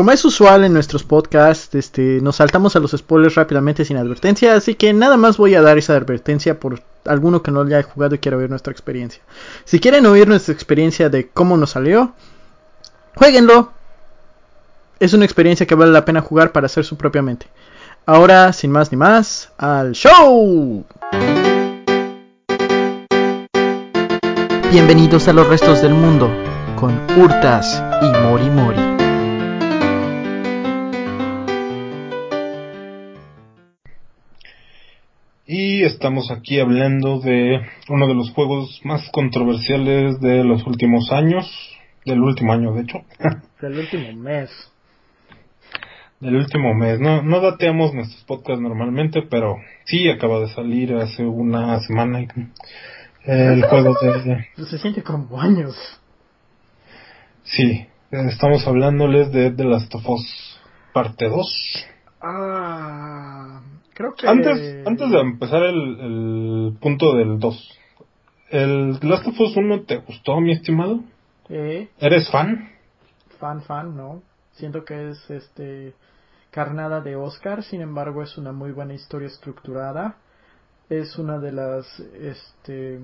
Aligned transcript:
como 0.00 0.12
es 0.12 0.24
usual 0.24 0.64
en 0.64 0.72
nuestros 0.72 1.04
podcasts, 1.04 1.74
este, 1.74 2.22
nos 2.22 2.36
saltamos 2.36 2.74
a 2.74 2.80
los 2.80 2.92
spoilers 2.92 3.34
rápidamente 3.34 3.84
sin 3.84 3.98
advertencia, 3.98 4.54
así 4.54 4.74
que 4.74 4.94
nada 4.94 5.18
más 5.18 5.36
voy 5.36 5.54
a 5.54 5.60
dar 5.60 5.76
esa 5.76 5.94
advertencia 5.94 6.58
por 6.58 6.80
alguno 7.04 7.42
que 7.42 7.50
no 7.50 7.60
haya 7.60 7.82
jugado 7.82 8.14
y 8.14 8.18
quiera 8.18 8.38
oír 8.38 8.48
nuestra 8.48 8.72
experiencia. 8.72 9.22
Si 9.66 9.78
quieren 9.78 10.06
oír 10.06 10.26
nuestra 10.26 10.54
experiencia 10.54 11.10
de 11.10 11.28
cómo 11.28 11.58
nos 11.58 11.72
salió, 11.72 12.14
jueguenlo. 13.14 13.72
Es 15.00 15.12
una 15.12 15.26
experiencia 15.26 15.66
que 15.66 15.74
vale 15.74 15.92
la 15.92 16.06
pena 16.06 16.22
jugar 16.22 16.50
para 16.52 16.64
hacer 16.64 16.86
su 16.86 16.96
propia 16.96 17.20
mente. 17.20 17.48
Ahora, 18.06 18.54
sin 18.54 18.70
más 18.70 18.90
ni 18.90 18.96
más, 18.96 19.52
al 19.58 19.92
show. 19.92 20.82
Bienvenidos 24.72 25.28
a 25.28 25.34
los 25.34 25.46
restos 25.46 25.82
del 25.82 25.92
mundo 25.92 26.30
con 26.76 26.98
Hurtas 27.18 27.82
y 28.00 28.06
Mori 28.22 28.48
Mori. 28.48 29.09
Y 35.52 35.82
estamos 35.82 36.30
aquí 36.30 36.60
hablando 36.60 37.18
de 37.18 37.60
uno 37.88 38.06
de 38.06 38.14
los 38.14 38.30
juegos 38.30 38.80
más 38.84 39.10
controversiales 39.10 40.20
de 40.20 40.44
los 40.44 40.64
últimos 40.64 41.10
años, 41.10 41.44
del 42.06 42.20
último 42.20 42.52
año 42.52 42.72
de 42.72 42.82
hecho. 42.82 42.98
Del 43.60 43.80
último 43.80 44.12
mes. 44.12 44.48
Del 46.20 46.36
último 46.36 46.72
mes. 46.74 47.00
No, 47.00 47.22
no 47.22 47.40
dateamos 47.40 47.92
nuestros 47.92 48.22
podcasts 48.26 48.62
normalmente, 48.62 49.22
pero 49.28 49.56
sí 49.86 50.08
acaba 50.08 50.38
de 50.38 50.50
salir 50.50 50.94
hace 50.94 51.24
una 51.24 51.80
semana 51.80 52.24
el 53.24 53.62
juego 53.64 53.96
de... 54.00 54.46
Se 54.66 54.78
siente 54.78 55.02
como 55.02 55.40
años. 55.40 55.74
Sí, 57.42 57.88
estamos 58.12 58.64
hablándoles 58.68 59.32
de 59.32 59.50
The 59.50 59.64
Last 59.64 59.92
of 59.96 60.08
Us 60.10 60.60
parte 60.92 61.28
2. 61.28 61.86
Ah, 62.22 63.29
creo 64.00 64.14
que... 64.14 64.26
Antes, 64.26 64.86
antes 64.86 65.10
de 65.10 65.20
empezar 65.20 65.62
el, 65.62 66.00
el 66.00 66.78
punto 66.80 67.14
del 67.14 67.38
2, 67.38 67.78
¿el 68.50 68.98
Last 69.02 69.26
of 69.26 69.38
Us 69.38 69.56
1 69.56 69.82
te 69.82 69.98
gustó, 69.98 70.40
mi 70.40 70.52
estimado? 70.52 71.00
Eh, 71.50 71.88
¿Eres 71.98 72.30
fan? 72.30 72.70
fan, 73.38 73.62
fan, 73.62 73.96
¿no? 73.96 74.22
Siento 74.52 74.84
que 74.84 75.10
es 75.10 75.30
este 75.30 75.94
carnada 76.50 77.00
de 77.00 77.16
Oscar, 77.16 77.62
sin 77.62 77.80
embargo 77.80 78.22
es 78.22 78.36
una 78.36 78.52
muy 78.52 78.72
buena 78.72 78.94
historia 78.94 79.28
estructurada. 79.28 80.16
Es 80.88 81.18
una 81.18 81.38
de 81.38 81.52
las 81.52 82.00
este, 82.00 83.00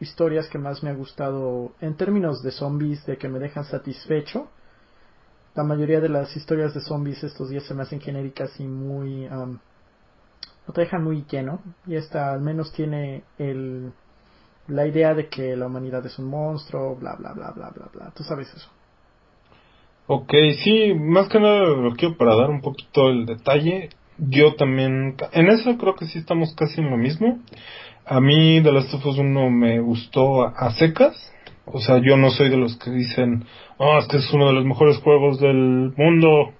historias 0.00 0.48
que 0.48 0.58
más 0.58 0.82
me 0.82 0.90
ha 0.90 0.94
gustado 0.94 1.72
en 1.80 1.96
términos 1.96 2.42
de 2.42 2.50
zombies, 2.50 3.04
de 3.04 3.18
que 3.18 3.28
me 3.28 3.38
dejan 3.38 3.64
satisfecho. 3.64 4.48
La 5.54 5.64
mayoría 5.64 6.00
de 6.00 6.08
las 6.08 6.34
historias 6.36 6.72
de 6.72 6.80
zombies 6.80 7.22
estos 7.22 7.50
días 7.50 7.64
se 7.64 7.74
me 7.74 7.82
hacen 7.82 8.00
genéricas 8.00 8.58
y 8.60 8.66
muy... 8.66 9.26
um, 9.26 9.58
no 10.66 10.74
te 10.74 10.82
dejan 10.82 11.04
muy 11.04 11.24
lleno. 11.30 11.60
Y 11.86 11.96
esta 11.96 12.32
al 12.32 12.40
menos 12.40 12.72
tiene 12.72 13.22
el, 13.38 13.92
la 14.68 14.86
idea 14.86 15.14
de 15.14 15.28
que 15.28 15.56
la 15.56 15.66
humanidad 15.66 16.04
es 16.06 16.18
un 16.18 16.26
monstruo, 16.26 16.96
bla, 16.96 17.14
bla, 17.16 17.32
bla, 17.32 17.52
bla, 17.52 17.70
bla, 17.70 17.88
bla. 17.92 18.12
Tú 18.14 18.24
sabes 18.24 18.52
eso. 18.54 18.68
Ok, 20.08 20.32
sí, 20.62 20.94
más 20.94 21.28
que 21.28 21.40
nada 21.40 21.64
lo 21.64 21.94
quiero 21.96 22.16
para 22.16 22.36
dar 22.36 22.50
un 22.50 22.60
poquito 22.60 23.08
el 23.08 23.26
detalle. 23.26 23.90
Yo 24.18 24.54
también, 24.54 25.16
en 25.32 25.48
eso 25.48 25.76
creo 25.76 25.94
que 25.94 26.06
sí 26.06 26.18
estamos 26.18 26.54
casi 26.54 26.80
en 26.80 26.90
lo 26.90 26.96
mismo. 26.96 27.40
A 28.04 28.20
mí 28.20 28.60
Last 28.60 28.94
of 28.94 29.04
Us 29.04 29.18
1 29.18 29.50
me 29.50 29.80
gustó 29.80 30.44
a, 30.44 30.70
secas. 30.72 31.32
O 31.64 31.80
sea, 31.80 31.98
yo 31.98 32.16
no 32.16 32.30
soy 32.30 32.48
de 32.48 32.56
los 32.56 32.76
que 32.76 32.90
dicen, 32.92 33.44
oh, 33.78 33.98
este 33.98 34.18
es 34.18 34.32
uno 34.32 34.46
de 34.46 34.52
los 34.52 34.64
mejores 34.64 34.98
juegos 34.98 35.40
del 35.40 35.92
mundo, 35.96 36.52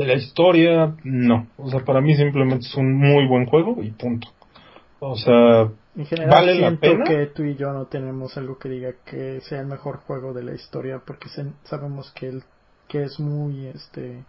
de 0.00 0.06
la 0.06 0.14
historia. 0.14 0.94
No, 1.04 1.46
o 1.56 1.70
sea, 1.70 1.80
para 1.80 2.00
mí 2.00 2.14
simplemente 2.14 2.66
es 2.66 2.74
un 2.74 2.96
muy 2.96 3.26
buen 3.26 3.46
juego 3.46 3.82
y 3.82 3.90
punto. 3.90 4.28
O 5.00 5.16
sea, 5.16 5.70
En 5.96 6.06
general 6.06 6.30
¿Vale 6.30 6.54
la 6.54 6.68
siento 6.68 6.80
pena? 6.80 7.04
que 7.04 7.26
tú 7.26 7.42
y 7.44 7.56
yo 7.56 7.72
no 7.72 7.86
tenemos 7.86 8.36
algo 8.36 8.58
que 8.58 8.68
diga 8.68 8.92
que 9.04 9.40
sea 9.42 9.60
el 9.60 9.66
mejor 9.66 9.98
juego 9.98 10.32
de 10.32 10.42
la 10.42 10.54
historia 10.54 11.00
porque 11.06 11.28
sabemos 11.64 12.12
que 12.12 12.28
el 12.28 12.42
que 12.88 13.04
es 13.04 13.18
muy 13.20 13.66
este 13.66 14.24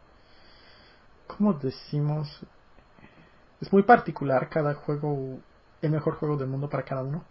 ¿cómo 1.27 1.53
decimos? 1.53 2.27
Es 3.61 3.71
muy 3.71 3.83
particular 3.83 4.49
cada 4.49 4.73
juego 4.75 5.39
el 5.81 5.91
mejor 5.91 6.15
juego 6.15 6.37
del 6.37 6.47
mundo 6.47 6.69
para 6.69 6.83
cada 6.83 7.03
uno. 7.03 7.23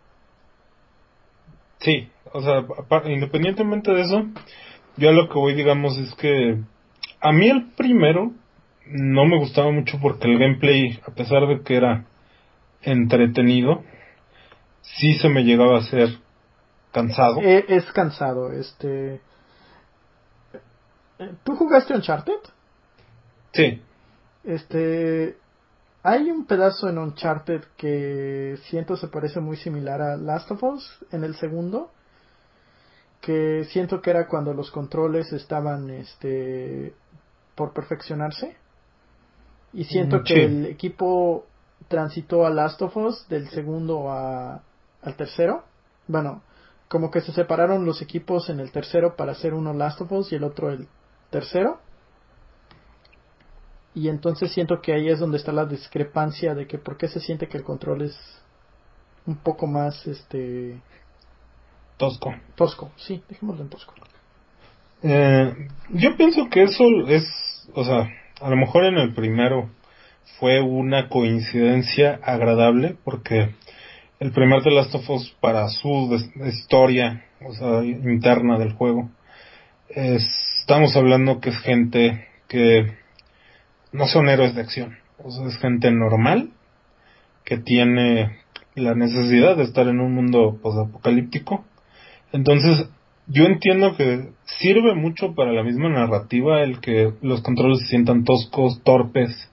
Sí, 1.78 2.11
o 2.33 2.43
sea, 2.43 2.65
independientemente 3.07 3.91
de 3.93 4.03
eso, 4.03 4.25
yo 4.97 5.09
a 5.09 5.12
lo 5.12 5.28
que 5.28 5.34
voy, 5.34 5.55
digamos, 5.55 5.97
es 5.97 6.15
que 6.15 6.59
a 7.21 7.33
mí 7.33 7.49
el 7.49 7.71
primero 7.77 8.33
no 8.87 9.27
me 9.27 9.39
gustaba 9.39 9.71
mucho 9.71 9.99
porque 10.01 10.29
el 10.29 10.39
gameplay, 10.39 11.01
a 11.07 11.13
pesar 11.13 11.47
de 11.47 11.63
que 11.63 11.77
era 11.77 12.07
entretenido, 12.83 13.85
sí 14.83 15.15
se 15.15 15.29
me 15.29 15.45
llegaba 15.45 15.79
a 15.79 15.83
ser 15.83 16.09
cansado. 16.93 17.41
Eh, 17.43 17.65
es 17.69 17.91
cansado, 17.93 18.53
este 18.53 19.21
¿Tú 21.45 21.57
jugaste 21.57 21.95
Uncharted? 21.95 22.41
Sí, 23.53 23.83
Este. 24.45 25.37
Hay 26.03 26.31
un 26.31 26.47
pedazo 26.47 26.89
en 26.89 26.97
Uncharted 26.97 27.63
que 27.77 28.57
siento 28.71 28.97
se 28.97 29.09
parece 29.09 29.39
muy 29.41 29.59
similar 29.59 30.01
a 30.01 30.17
Last 30.17 30.51
of 30.51 30.63
Us 30.63 31.05
en 31.13 31.25
el 31.25 31.35
segundo. 31.35 31.91
Que 33.21 33.65
siento 33.65 34.01
que 34.01 34.09
era 34.09 34.27
cuando 34.27 34.55
los 34.55 34.71
controles 34.71 35.31
estaban 35.35 35.91
este 35.91 36.95
por 37.60 37.75
perfeccionarse. 37.75 38.56
Y 39.75 39.84
siento 39.84 40.21
Mm, 40.21 40.25
que 40.25 40.34
sí. 40.34 40.41
el 40.41 40.65
equipo 40.65 41.44
transitó 41.88 42.47
a 42.47 42.50
Last 42.50 42.81
of 42.81 42.97
Us 42.97 43.28
del 43.28 43.50
segundo 43.50 44.10
a, 44.10 44.62
al 45.03 45.16
tercero. 45.16 45.65
Bueno, 46.09 46.43
como 46.88 47.10
que 47.10 47.21
se 47.21 47.32
separaron 47.32 47.84
los 47.84 48.00
equipos 48.00 48.48
en 48.48 48.60
el 48.60 48.72
tercero 48.72 49.15
para 49.15 49.32
hacer 49.32 49.53
uno 49.53 49.75
Last 49.75 50.00
of 50.00 50.10
Us 50.12 50.32
y 50.32 50.37
el 50.37 50.44
otro 50.44 50.71
el 50.71 50.88
tercero. 51.28 51.81
Y 53.94 54.09
entonces 54.09 54.50
siento 54.53 54.81
que 54.81 54.94
ahí 54.94 55.10
es 55.10 55.19
donde 55.21 55.37
está 55.37 55.53
la 55.53 55.66
discrepancia 55.66 56.54
de 56.54 56.66
que 56.66 56.78
por 56.78 56.97
qué 56.97 57.09
se 57.09 57.21
siente 57.21 57.47
que 57.47 57.59
el 57.59 57.65
control 57.65 58.00
es 58.03 58.16
un 59.27 59.37
poco 59.37 59.66
más 59.66 60.06
este 60.06 60.81
tosco. 61.98 62.32
tosco. 62.54 62.91
Sí, 62.97 63.22
dejémoslo 63.28 63.62
en 63.65 63.69
tosco. 63.69 63.92
Eh, 65.03 65.69
yo 65.91 66.16
pienso 66.16 66.49
que 66.50 66.62
eso 66.65 66.84
es, 67.09 67.25
o 67.75 67.84
sea, 67.84 68.09
a 68.41 68.50
lo 68.50 68.56
mejor 68.56 68.84
en 68.84 68.99
el 68.99 69.15
primero 69.15 69.71
fue 70.38 70.61
una 70.61 71.09
coincidencia 71.09 72.21
agradable 72.22 72.97
porque 73.05 73.55
el 74.21 74.33
primer 74.33 74.62
The 74.62 74.71
Last 74.71 74.94
of 74.94 75.09
Us 75.10 75.34
para 75.41 75.69
su 75.69 76.19
historia, 76.47 77.25
o 77.44 77.53
sea, 77.55 77.83
interna 77.84 78.59
del 78.59 78.72
juego, 78.72 79.10
es- 79.89 80.28
estamos 80.60 80.94
hablando 80.97 81.41
que 81.41 81.50
es 81.50 81.59
gente 81.60 82.27
que 82.47 82.93
no 83.93 84.06
son 84.06 84.28
héroes 84.28 84.55
de 84.55 84.60
acción, 84.60 84.99
o 85.19 85.31
sea, 85.31 85.47
es 85.49 85.56
gente 85.59 85.91
normal 85.91 86.50
que 87.44 87.56
tiene 87.59 88.39
la 88.75 88.94
necesidad 88.94 89.56
de 89.56 89.65
estar 89.65 89.89
en 89.89 89.99
un 90.00 90.15
mundo 90.15 90.60
apocalíptico. 90.62 91.65
Entonces, 92.33 92.89
yo 93.33 93.45
entiendo 93.45 93.97
que 93.97 94.31
sirve 94.59 94.95
mucho 94.95 95.35
para 95.35 95.53
la 95.53 95.63
misma 95.63 95.89
narrativa 95.89 96.63
el 96.63 96.81
que 96.81 97.13
los 97.23 97.43
controles 97.43 97.81
se 97.81 97.87
sientan 97.87 98.25
toscos, 98.25 98.83
torpes, 98.83 99.49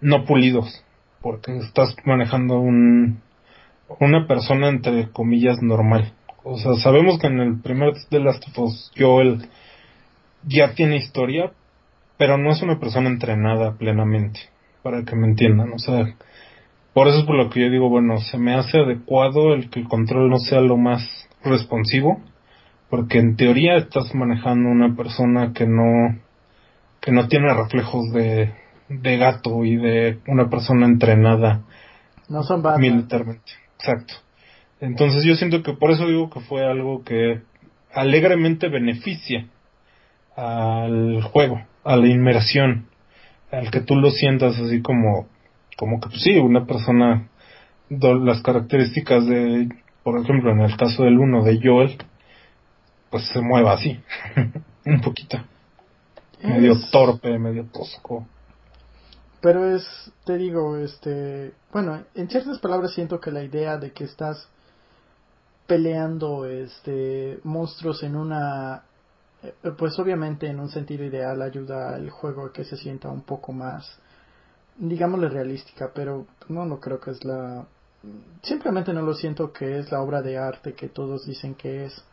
no 0.00 0.24
pulidos, 0.24 0.84
porque 1.22 1.56
estás 1.58 1.94
manejando 2.04 2.58
un, 2.58 3.20
una 4.00 4.26
persona 4.26 4.68
entre 4.68 5.08
comillas 5.10 5.62
normal. 5.62 6.14
O 6.42 6.58
sea, 6.58 6.74
sabemos 6.74 7.18
que 7.20 7.28
en 7.28 7.38
el 7.38 7.60
primer 7.60 7.94
de 8.10 8.20
Last 8.20 8.44
of 8.48 8.58
Us 8.58 8.92
Joel 8.96 9.48
ya 10.44 10.74
tiene 10.74 10.96
historia, 10.96 11.52
pero 12.18 12.38
no 12.38 12.50
es 12.50 12.60
una 12.62 12.80
persona 12.80 13.08
entrenada 13.08 13.76
plenamente, 13.78 14.40
para 14.82 15.04
que 15.04 15.14
me 15.14 15.28
entiendan. 15.28 15.72
O 15.72 15.78
sea, 15.78 16.16
por 16.92 17.06
eso 17.06 17.18
es 17.18 17.24
por 17.24 17.36
lo 17.36 17.50
que 17.50 17.60
yo 17.60 17.70
digo, 17.70 17.88
bueno, 17.88 18.18
se 18.18 18.38
me 18.38 18.54
hace 18.54 18.78
adecuado 18.78 19.54
el 19.54 19.70
que 19.70 19.78
el 19.78 19.88
control 19.88 20.28
no 20.28 20.38
sea 20.38 20.60
lo 20.60 20.76
más 20.76 21.02
responsivo, 21.44 22.20
porque 22.90 23.18
en 23.18 23.36
teoría 23.36 23.76
estás 23.76 24.14
manejando 24.14 24.68
una 24.68 24.94
persona 24.96 25.52
que 25.52 25.66
no 25.66 26.18
que 27.00 27.12
no 27.12 27.28
tiene 27.28 27.52
reflejos 27.54 28.12
de, 28.12 28.52
de 28.88 29.16
gato 29.16 29.64
y 29.64 29.76
de 29.76 30.18
una 30.26 30.48
persona 30.48 30.86
entrenada 30.86 31.62
No 32.28 32.42
son 32.42 32.62
Batman. 32.62 32.80
militarmente. 32.96 33.52
Exacto. 33.78 34.14
Entonces 34.80 35.24
yo 35.24 35.34
siento 35.36 35.62
que 35.62 35.72
por 35.74 35.90
eso 35.90 36.06
digo 36.06 36.30
que 36.30 36.40
fue 36.40 36.66
algo 36.66 37.02
que 37.04 37.42
alegremente 37.92 38.68
beneficia 38.68 39.46
al 40.36 41.22
juego, 41.22 41.62
a 41.84 41.96
la 41.96 42.06
inmersión, 42.08 42.86
al 43.50 43.70
que 43.70 43.80
tú 43.80 43.96
lo 43.96 44.10
sientas 44.10 44.58
así 44.58 44.82
como, 44.82 45.28
como 45.76 46.00
que 46.00 46.08
pues 46.08 46.22
sí, 46.22 46.36
una 46.38 46.66
persona, 46.66 47.28
las 47.88 48.42
características 48.42 49.26
de, 49.26 49.68
por 50.02 50.20
ejemplo, 50.20 50.50
en 50.52 50.60
el 50.60 50.76
caso 50.76 51.04
del 51.04 51.18
uno 51.18 51.42
de 51.42 51.58
Joel, 51.62 51.96
pues 53.10 53.24
se 53.28 53.40
mueva 53.40 53.74
así, 53.74 54.00
un 54.86 55.00
poquito. 55.00 55.38
medio 56.42 56.74
torpe, 56.90 57.38
medio 57.38 57.64
tosco. 57.66 58.26
Pero 59.40 59.74
es, 59.74 59.84
te 60.24 60.36
digo, 60.36 60.76
este, 60.76 61.52
bueno, 61.72 62.02
en 62.14 62.28
ciertas 62.28 62.58
palabras 62.58 62.94
siento 62.94 63.20
que 63.20 63.30
la 63.30 63.44
idea 63.44 63.76
de 63.76 63.92
que 63.92 64.04
estás 64.04 64.48
peleando 65.66 66.46
este 66.46 67.40
monstruos 67.44 68.02
en 68.02 68.16
una 68.16 68.84
eh, 69.42 69.52
pues 69.76 69.98
obviamente 69.98 70.46
en 70.46 70.60
un 70.60 70.68
sentido 70.68 71.04
ideal 71.04 71.42
ayuda 71.42 71.94
al 71.94 72.08
juego 72.10 72.46
a 72.46 72.52
que 72.52 72.64
se 72.64 72.76
sienta 72.76 73.08
un 73.08 73.22
poco 73.22 73.52
más 73.52 73.98
digámosle 74.76 75.28
realística 75.28 75.90
pero 75.94 76.26
no 76.48 76.64
lo 76.66 76.78
creo 76.78 77.00
que 77.00 77.10
es 77.10 77.24
la 77.24 77.66
simplemente 78.42 78.92
no 78.92 79.02
lo 79.02 79.14
siento 79.14 79.52
que 79.52 79.78
es 79.78 79.90
la 79.90 80.00
obra 80.00 80.22
de 80.22 80.38
arte 80.38 80.74
que 80.74 80.88
todos 80.88 81.26
dicen 81.26 81.54
que 81.54 81.86
es 81.86 82.04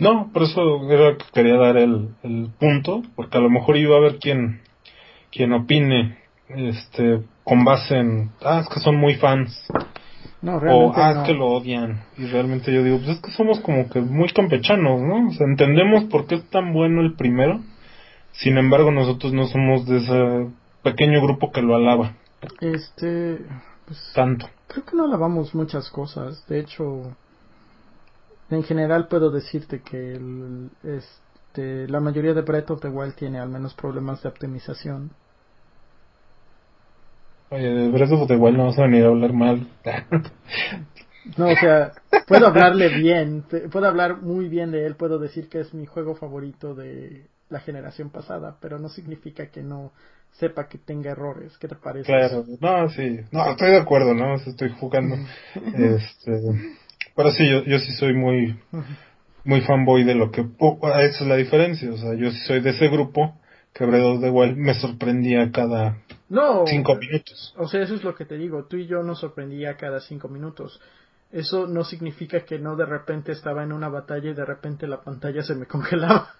no 0.00 0.30
por 0.32 0.42
eso 0.42 0.90
era 0.90 1.16
que 1.16 1.24
quería 1.32 1.56
dar 1.56 1.76
el, 1.76 2.08
el 2.22 2.50
punto 2.58 3.02
porque 3.14 3.38
a 3.38 3.40
lo 3.40 3.50
mejor 3.50 3.76
iba 3.76 3.94
a 3.94 3.98
haber 3.98 4.18
quien 4.18 4.60
quien 5.30 5.52
opine 5.52 6.18
este 6.48 7.20
con 7.44 7.64
base 7.64 7.96
en 7.96 8.30
ah 8.42 8.60
es 8.60 8.68
que 8.68 8.80
son 8.80 8.96
muy 8.96 9.14
fans 9.14 9.68
no, 10.42 10.56
o 10.56 10.92
ah, 10.96 11.12
es 11.12 11.26
que 11.26 11.34
lo 11.34 11.48
odian. 11.48 12.02
Y 12.16 12.26
realmente 12.26 12.72
yo 12.72 12.82
digo, 12.82 12.98
pues 12.98 13.10
es 13.10 13.20
que 13.20 13.30
somos 13.32 13.60
como 13.60 13.90
que 13.90 14.00
muy 14.00 14.28
campechanos, 14.30 15.02
¿no? 15.02 15.28
O 15.28 15.32
sea, 15.32 15.46
entendemos 15.46 16.04
por 16.04 16.26
qué 16.26 16.36
es 16.36 16.44
tan 16.48 16.72
bueno 16.72 17.02
el 17.02 17.14
primero. 17.14 17.60
Sin 18.32 18.56
embargo, 18.56 18.90
nosotros 18.90 19.32
no 19.34 19.46
somos 19.48 19.86
de 19.86 19.98
ese 19.98 20.50
pequeño 20.82 21.20
grupo 21.20 21.52
que 21.52 21.60
lo 21.60 21.76
alaba. 21.76 22.14
Este. 22.60 23.38
Pues, 23.86 24.12
Tanto. 24.14 24.48
Creo 24.68 24.84
que 24.84 24.96
no 24.96 25.04
alabamos 25.04 25.54
muchas 25.54 25.90
cosas. 25.90 26.46
De 26.46 26.60
hecho, 26.60 27.16
en 28.50 28.62
general 28.64 29.08
puedo 29.08 29.30
decirte 29.30 29.80
que 29.80 30.14
el, 30.14 30.70
este, 30.82 31.88
la 31.88 32.00
mayoría 32.00 32.34
de 32.34 32.42
Breath 32.42 32.70
of 32.70 32.80
the 32.80 32.88
Wild 32.88 33.14
tiene 33.14 33.38
al 33.38 33.48
menos 33.48 33.74
problemas 33.74 34.22
de 34.22 34.28
optimización. 34.28 35.10
Oye, 37.50 37.68
de 37.68 37.88
Breath 37.90 38.12
of 38.12 38.28
the 38.28 38.36
Wild 38.36 38.56
no 38.56 38.66
vas 38.66 38.78
a 38.78 38.82
venir 38.82 39.04
a 39.04 39.08
hablar 39.08 39.32
mal. 39.32 39.68
no, 41.36 41.48
o 41.48 41.56
sea, 41.56 41.92
puedo 42.26 42.46
hablarle 42.46 42.88
bien, 42.88 43.44
puedo 43.70 43.86
hablar 43.86 44.22
muy 44.22 44.48
bien 44.48 44.70
de 44.70 44.86
él, 44.86 44.96
puedo 44.96 45.18
decir 45.18 45.48
que 45.48 45.60
es 45.60 45.74
mi 45.74 45.86
juego 45.86 46.14
favorito 46.14 46.74
de 46.74 47.26
la 47.48 47.60
generación 47.60 48.10
pasada, 48.10 48.56
pero 48.60 48.78
no 48.78 48.88
significa 48.88 49.46
que 49.46 49.62
no 49.62 49.92
sepa 50.32 50.68
que 50.68 50.78
tenga 50.78 51.10
errores. 51.10 51.56
¿Qué 51.58 51.66
te 51.66 51.74
parece? 51.74 52.06
Claro, 52.06 52.44
no, 52.60 52.88
sí, 52.90 53.18
no, 53.32 53.50
estoy 53.50 53.70
de 53.70 53.78
acuerdo, 53.78 54.14
¿no? 54.14 54.36
Estoy 54.36 54.70
jugando. 54.78 55.16
este, 55.74 56.40
pero 57.22 57.32
sí, 57.32 57.46
yo, 57.46 57.64
yo 57.64 57.78
sí 57.78 57.92
soy 57.92 58.14
muy, 58.14 58.58
muy 59.44 59.60
fanboy 59.60 60.04
de 60.04 60.14
lo 60.14 60.30
que, 60.30 60.40
esa 60.40 61.24
es 61.24 61.26
la 61.26 61.36
diferencia, 61.36 61.92
o 61.92 61.96
sea, 61.98 62.14
yo 62.14 62.30
sí 62.30 62.38
soy 62.46 62.60
de 62.60 62.70
ese 62.70 62.88
grupo 62.88 63.38
que 63.74 63.86
the 63.86 64.30
Wild 64.30 64.56
me 64.56 64.74
sorprendía 64.74 65.50
cada 65.52 65.98
no, 66.30 66.64
cinco 66.66 66.96
minutos. 66.96 67.54
O 67.56 67.68
sea, 67.68 67.82
eso 67.82 67.94
es 67.94 68.04
lo 68.04 68.14
que 68.14 68.24
te 68.24 68.36
digo. 68.36 68.64
Tú 68.64 68.76
y 68.76 68.86
yo 68.86 69.02
nos 69.02 69.20
sorprendía 69.20 69.76
cada 69.76 70.00
cinco 70.00 70.28
minutos. 70.28 70.80
Eso 71.30 71.66
no 71.66 71.84
significa 71.84 72.44
que 72.44 72.58
no 72.58 72.74
de 72.74 72.86
repente 72.86 73.32
estaba 73.32 73.62
en 73.62 73.72
una 73.72 73.88
batalla 73.88 74.30
y 74.30 74.34
de 74.34 74.44
repente 74.44 74.88
la 74.88 75.02
pantalla 75.02 75.42
se 75.42 75.54
me 75.54 75.66
congelaba. 75.66 76.30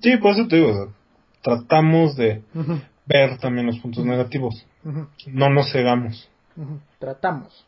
Sí, 0.00 0.16
por 0.16 0.32
eso 0.32 0.48
te 0.48 0.56
digo. 0.56 0.92
tratamos 1.42 2.16
de 2.16 2.42
ver 3.06 3.38
también 3.38 3.66
los 3.66 3.78
puntos 3.78 4.04
negativos. 4.04 4.66
No 5.26 5.50
nos 5.50 5.70
cegamos. 5.72 6.28
Tratamos. 6.98 7.66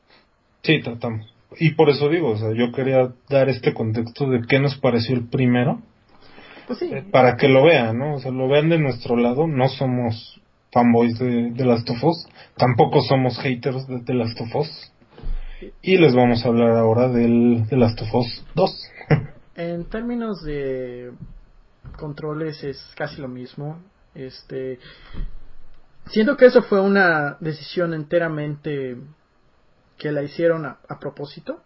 Sí, 0.62 0.80
tratamos. 0.80 1.32
Y 1.58 1.72
por 1.72 1.90
eso 1.90 2.08
digo, 2.08 2.30
o 2.30 2.36
sea, 2.36 2.52
yo 2.52 2.72
quería 2.72 3.12
dar 3.28 3.48
este 3.48 3.72
contexto 3.72 4.28
de 4.28 4.42
qué 4.48 4.60
nos 4.60 4.76
pareció 4.78 5.14
el 5.14 5.28
primero. 5.28 5.80
Pues 6.66 6.78
sí. 6.78 6.90
Eh, 6.92 7.04
para 7.10 7.36
que 7.36 7.48
lo 7.48 7.64
vean, 7.64 7.98
¿no? 7.98 8.14
O 8.14 8.18
sea, 8.18 8.30
lo 8.30 8.48
vean 8.48 8.68
de 8.68 8.78
nuestro 8.78 9.16
lado. 9.16 9.46
No 9.46 9.68
somos 9.68 10.40
fanboys 10.72 11.18
de, 11.18 11.50
de 11.50 11.64
Last 11.64 11.88
of 11.90 12.02
Us. 12.02 12.28
Tampoco 12.56 13.02
somos 13.02 13.38
haters 13.38 13.86
de 13.86 14.00
The 14.00 14.14
Last 14.14 14.40
of 14.40 14.54
Us. 14.56 14.92
Y 15.80 15.98
les 15.98 16.14
vamos 16.14 16.44
a 16.44 16.48
hablar 16.48 16.76
ahora 16.76 17.08
del 17.08 17.64
The 17.68 17.76
Last 17.76 18.00
of 18.02 18.14
Us 18.14 18.44
2. 18.54 18.90
en 19.56 19.84
términos 19.84 20.42
de 20.44 21.12
controles 21.96 22.62
es 22.64 22.78
casi 22.96 23.20
lo 23.20 23.28
mismo. 23.28 23.78
Este 24.14 24.78
siento 26.06 26.36
que 26.36 26.46
eso 26.46 26.62
fue 26.62 26.80
una 26.80 27.36
decisión 27.40 27.94
enteramente 27.94 28.96
que 29.98 30.12
la 30.12 30.22
hicieron 30.22 30.66
a, 30.66 30.78
a 30.88 30.98
propósito. 30.98 31.60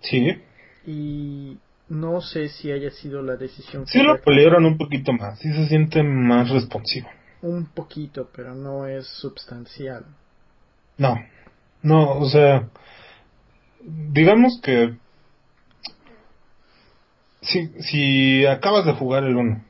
Sí. 0.00 0.40
Y 0.86 1.58
no 1.88 2.20
sé 2.20 2.48
si 2.48 2.70
haya 2.70 2.90
sido 2.90 3.22
la 3.22 3.36
decisión. 3.36 3.86
Sí 3.86 4.02
lo 4.02 4.20
pelearon 4.20 4.64
un 4.64 4.78
poquito 4.78 5.12
más, 5.12 5.38
sí 5.38 5.52
se 5.52 5.66
siente 5.68 6.02
más 6.02 6.50
responsivo 6.50 7.08
un 7.42 7.66
poquito, 7.66 8.28
pero 8.34 8.54
no 8.54 8.86
es 8.86 9.06
sustancial. 9.06 10.04
No, 10.96 11.16
no, 11.82 12.18
o 12.18 12.28
sea, 12.28 12.68
digamos 13.80 14.60
que 14.62 14.96
si, 17.42 17.68
si 17.82 18.46
acabas 18.46 18.84
de 18.84 18.94
jugar 18.94 19.24
el 19.24 19.36
1 19.36 19.64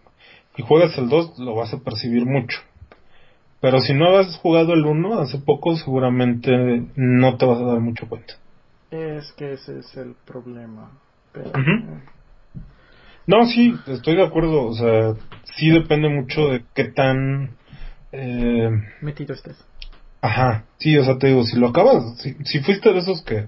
y 0.57 0.63
juegas 0.63 0.97
el 0.99 1.09
2, 1.09 1.39
lo 1.39 1.55
vas 1.55 1.73
a 1.75 1.81
percibir 1.81 2.25
mucho. 2.25 2.59
Pero 3.61 3.81
si 3.81 3.93
no 3.93 4.17
has 4.19 4.37
jugado 4.37 4.73
el 4.75 4.85
1 4.85 5.21
hace 5.21 5.39
poco, 5.39 5.77
seguramente 5.77 6.87
no 6.95 7.37
te 7.37 7.47
vas 7.47 7.59
a 7.59 7.65
dar 7.65 7.81
mucho 7.81 8.09
cuenta. 8.09 8.35
Es 8.91 9.33
que 9.33 9.53
ese 9.53 9.81
es 9.81 9.97
el 9.97 10.15
problema. 10.25 10.93
No, 13.27 13.47
sí, 13.47 13.75
estoy 13.87 14.17
de 14.17 14.25
acuerdo. 14.25 14.67
O 14.67 14.75
sea, 14.75 15.15
sí 15.57 15.71
depende 15.71 16.09
mucho 16.09 16.49
de 16.49 16.65
qué 16.75 16.85
tan 16.85 17.57
eh, 18.13 18.71
metido 19.03 19.35
estés. 19.35 19.57
Ajá, 20.21 20.65
sí, 20.79 20.97
o 20.97 21.05
sea, 21.05 21.19
te 21.19 21.29
digo, 21.29 21.45
si 21.45 21.59
lo 21.59 21.69
acabas, 21.69 22.19
si, 22.19 22.35
si 22.45 22.61
fuiste 22.61 22.93
de 22.93 22.99
esos 22.99 23.23
que 23.23 23.47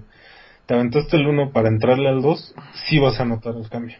te 0.65 0.73
aventaste 0.73 1.17
el 1.17 1.27
1 1.27 1.51
para 1.51 1.67
entrarle 1.67 2.07
al 2.07 2.21
2, 2.21 2.55
sí 2.85 2.99
vas 2.99 3.19
a 3.19 3.25
notar 3.25 3.55
el 3.55 3.69
cambio. 3.69 3.97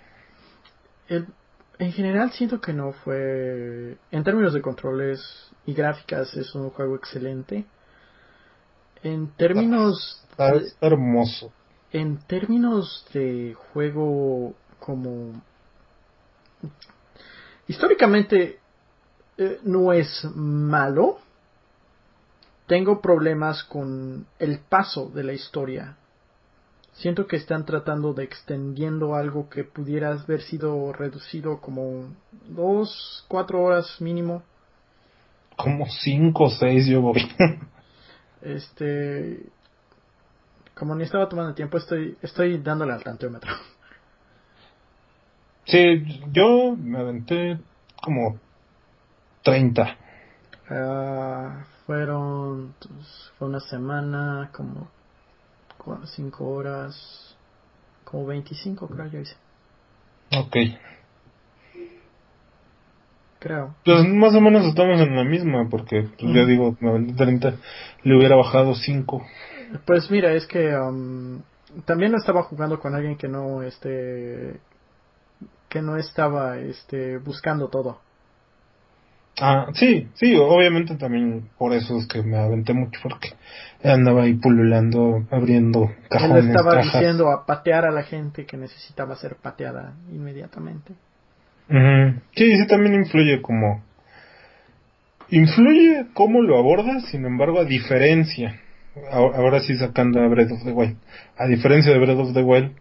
En 1.81 1.92
general 1.94 2.31
siento 2.31 2.62
que 2.62 2.74
no 2.74 2.94
fue, 2.94 3.98
en 4.12 4.24
términos 4.24 4.54
de 4.54 4.62
controles 4.62 5.19
y 5.66 5.74
gráficas, 5.74 6.31
es 6.36 6.54
un 6.54 6.69
juego 6.69 6.95
excelente. 6.95 7.66
En 9.01 9.30
términos... 9.31 10.24
Está, 10.30 10.54
hermoso. 10.80 11.51
En 11.92 12.19
términos 12.19 13.04
de 13.13 13.56
juego 13.56 14.54
como... 14.80 15.42
Históricamente 17.68 18.60
eh, 19.39 19.60
no 19.63 19.92
es 19.92 20.24
malo. 20.36 21.17
Tengo 22.67 23.01
problemas 23.01 23.63
con 23.63 24.27
el 24.38 24.60
paso 24.60 25.10
de 25.10 25.24
la 25.24 25.34
historia. 25.34 25.98
Siento 26.93 27.25
que 27.25 27.38
están 27.38 27.65
tratando 27.65 28.13
de 28.13 28.24
extendiendo 28.24 29.15
algo 29.15 29.50
que 29.50 29.63
pudiera 29.63 30.12
haber 30.12 30.41
sido 30.41 30.91
reducido 30.93 31.60
como 31.62 32.13
dos, 32.48 33.25
cuatro 33.27 33.63
horas 33.63 34.00
mínimo. 34.00 34.43
Como 35.55 35.86
cinco 35.88 36.45
o 36.45 36.50
seis 36.50 36.88
yo 36.88 37.01
voy. 37.01 37.21
este, 38.41 39.39
como 40.75 40.95
ni 40.95 41.03
estaba 41.03 41.29
tomando 41.29 41.53
tiempo, 41.53 41.77
estoy, 41.77 42.17
estoy 42.21 42.57
dándole 42.57 42.93
al 42.93 43.03
tanteómetro. 43.03 43.51
Sí, 45.65 46.21
yo 46.31 46.75
me 46.75 47.00
aventé 47.00 47.60
como 48.01 48.39
30. 49.43 49.98
Ah, 50.69 51.65
fueron, 51.86 52.74
fue 53.38 53.48
una 53.48 53.60
semana, 53.60 54.50
como 54.53 54.89
5 56.05 56.45
horas, 56.45 57.35
como 58.03 58.27
25 58.27 58.88
creo 58.88 59.07
yo 59.07 59.19
hice. 59.19 59.35
Ok. 60.38 60.55
Creo. 63.39 63.75
Pues 63.83 64.07
más 64.07 64.35
o 64.35 64.41
menos 64.41 64.65
estamos 64.65 65.01
en 65.01 65.15
la 65.15 65.23
misma, 65.23 65.67
porque 65.69 66.09
pues, 66.19 66.33
yo 66.33 66.45
digo, 66.45 66.77
30, 67.17 67.55
le 68.03 68.17
hubiera 68.17 68.35
bajado 68.35 68.75
5. 68.75 69.25
Pues 69.85 70.11
mira, 70.11 70.33
es 70.33 70.45
que 70.45 70.75
um, 70.75 71.41
también 71.85 72.13
estaba 72.13 72.43
jugando 72.43 72.79
con 72.79 72.93
alguien 72.93 73.17
que 73.17 73.27
no, 73.27 73.63
este, 73.63 74.59
que 75.69 75.81
no 75.81 75.97
estaba, 75.97 76.59
este, 76.59 77.17
buscando 77.17 77.69
todo. 77.69 78.00
Ah, 79.43 79.67
sí, 79.74 80.07
sí, 80.13 80.36
obviamente 80.36 80.95
también 80.98 81.50
por 81.57 81.74
eso 81.74 81.98
es 81.98 82.07
que 82.07 82.21
me 82.21 82.38
aventé 82.38 82.74
mucho 82.74 83.00
porque 83.01 83.29
andaba 83.83 84.24
ahí 84.24 84.36
pululando, 84.36 85.25
abriendo 85.31 85.91
cajones. 86.10 86.45
Él 86.45 86.50
estaba 86.51 86.81
diciendo 86.81 87.31
a 87.31 87.45
patear 87.45 87.86
a 87.86 87.91
la 87.91 88.03
gente 88.03 88.45
que 88.45 88.55
necesitaba 88.55 89.15
ser 89.15 89.38
pateada 89.38 89.93
inmediatamente. 90.13 90.93
Sí, 92.36 92.57
sí, 92.57 92.67
también 92.67 92.93
influye 92.93 93.41
como... 93.41 93.83
Influye 95.29 96.07
cómo 96.13 96.41
lo 96.41 96.60
abordas, 96.60 97.05
sin 97.05 97.25
embargo, 97.25 97.62
a 97.62 97.65
diferencia, 97.65 98.60
ahora 99.12 99.62
sí 99.62 99.75
sacando 99.77 100.21
a 100.21 100.27
Breath 100.27 100.51
of 100.51 100.63
the 100.65 100.71
Wild, 100.71 100.98
a 101.38 101.48
diferencia 101.48 101.91
de 101.93 102.00
Breath 102.00 102.19
of 102.19 102.33
the 102.33 102.43
Wild, 102.43 102.74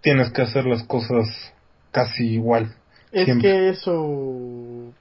tienes 0.00 0.30
que 0.32 0.42
hacer 0.42 0.64
las 0.64 0.82
cosas 0.84 1.28
casi 1.92 2.34
igual 2.34 2.74
Es 3.12 3.26
que 3.38 3.70
eso 3.70 4.92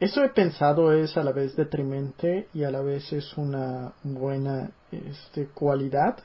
eso 0.00 0.24
he 0.24 0.30
pensado 0.30 0.92
es 0.92 1.16
a 1.18 1.22
la 1.22 1.32
vez 1.32 1.54
detrimente 1.56 2.48
y 2.54 2.64
a 2.64 2.70
la 2.70 2.80
vez 2.80 3.12
es 3.12 3.36
una 3.36 3.92
buena 4.02 4.70
este, 4.90 5.46
cualidad 5.48 6.16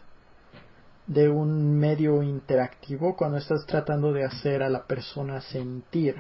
de 1.08 1.30
un 1.30 1.78
medio 1.78 2.24
interactivo 2.24 3.18
cuando 3.18 3.38
estás 3.38 3.66
tratando 3.66 4.14
de 4.14 4.24
hacer 4.24 4.64
a 4.64 4.70
la 4.70 4.86
persona 4.86 5.42
sentir. 5.42 6.16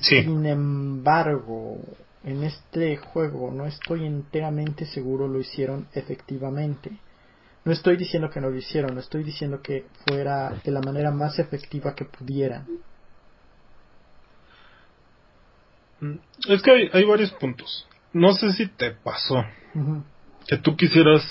Sin 0.00 0.46
embargo, 0.46 1.78
en 2.22 2.44
este 2.44 2.96
juego 2.98 3.50
no 3.50 3.66
estoy 3.66 4.06
enteramente 4.06 4.86
seguro 4.86 5.26
lo 5.26 5.40
hicieron 5.40 5.88
efectivamente. 5.92 7.00
No 7.64 7.72
estoy 7.72 7.96
diciendo 7.96 8.30
que 8.30 8.40
no 8.40 8.48
lo 8.48 8.56
hicieron, 8.56 8.96
estoy 8.98 9.24
diciendo 9.24 9.60
que 9.60 9.86
fuera 10.06 10.52
de 10.64 10.70
la 10.70 10.80
manera 10.80 11.10
más 11.10 11.40
efectiva 11.40 11.94
que 11.94 12.04
pudieran. 12.04 12.66
Es 16.48 16.62
que 16.62 16.90
hay, 16.92 17.04
varios 17.04 17.30
puntos. 17.32 17.86
No 18.12 18.32
sé 18.32 18.52
si 18.52 18.66
te 18.68 18.90
pasó 18.90 19.44
que 20.46 20.56
tú 20.58 20.76
quisieras 20.76 21.22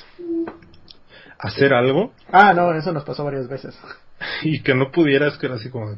hacer 1.37 1.73
algo. 1.73 2.13
Ah, 2.31 2.53
no, 2.53 2.73
eso 2.73 2.91
nos 2.91 3.03
pasó 3.03 3.23
varias 3.23 3.47
veces. 3.47 3.77
Y 4.43 4.61
que 4.61 4.75
no 4.75 4.91
pudieras, 4.91 5.35
que 5.39 5.47
era 5.47 5.55
así 5.55 5.71
como... 5.71 5.97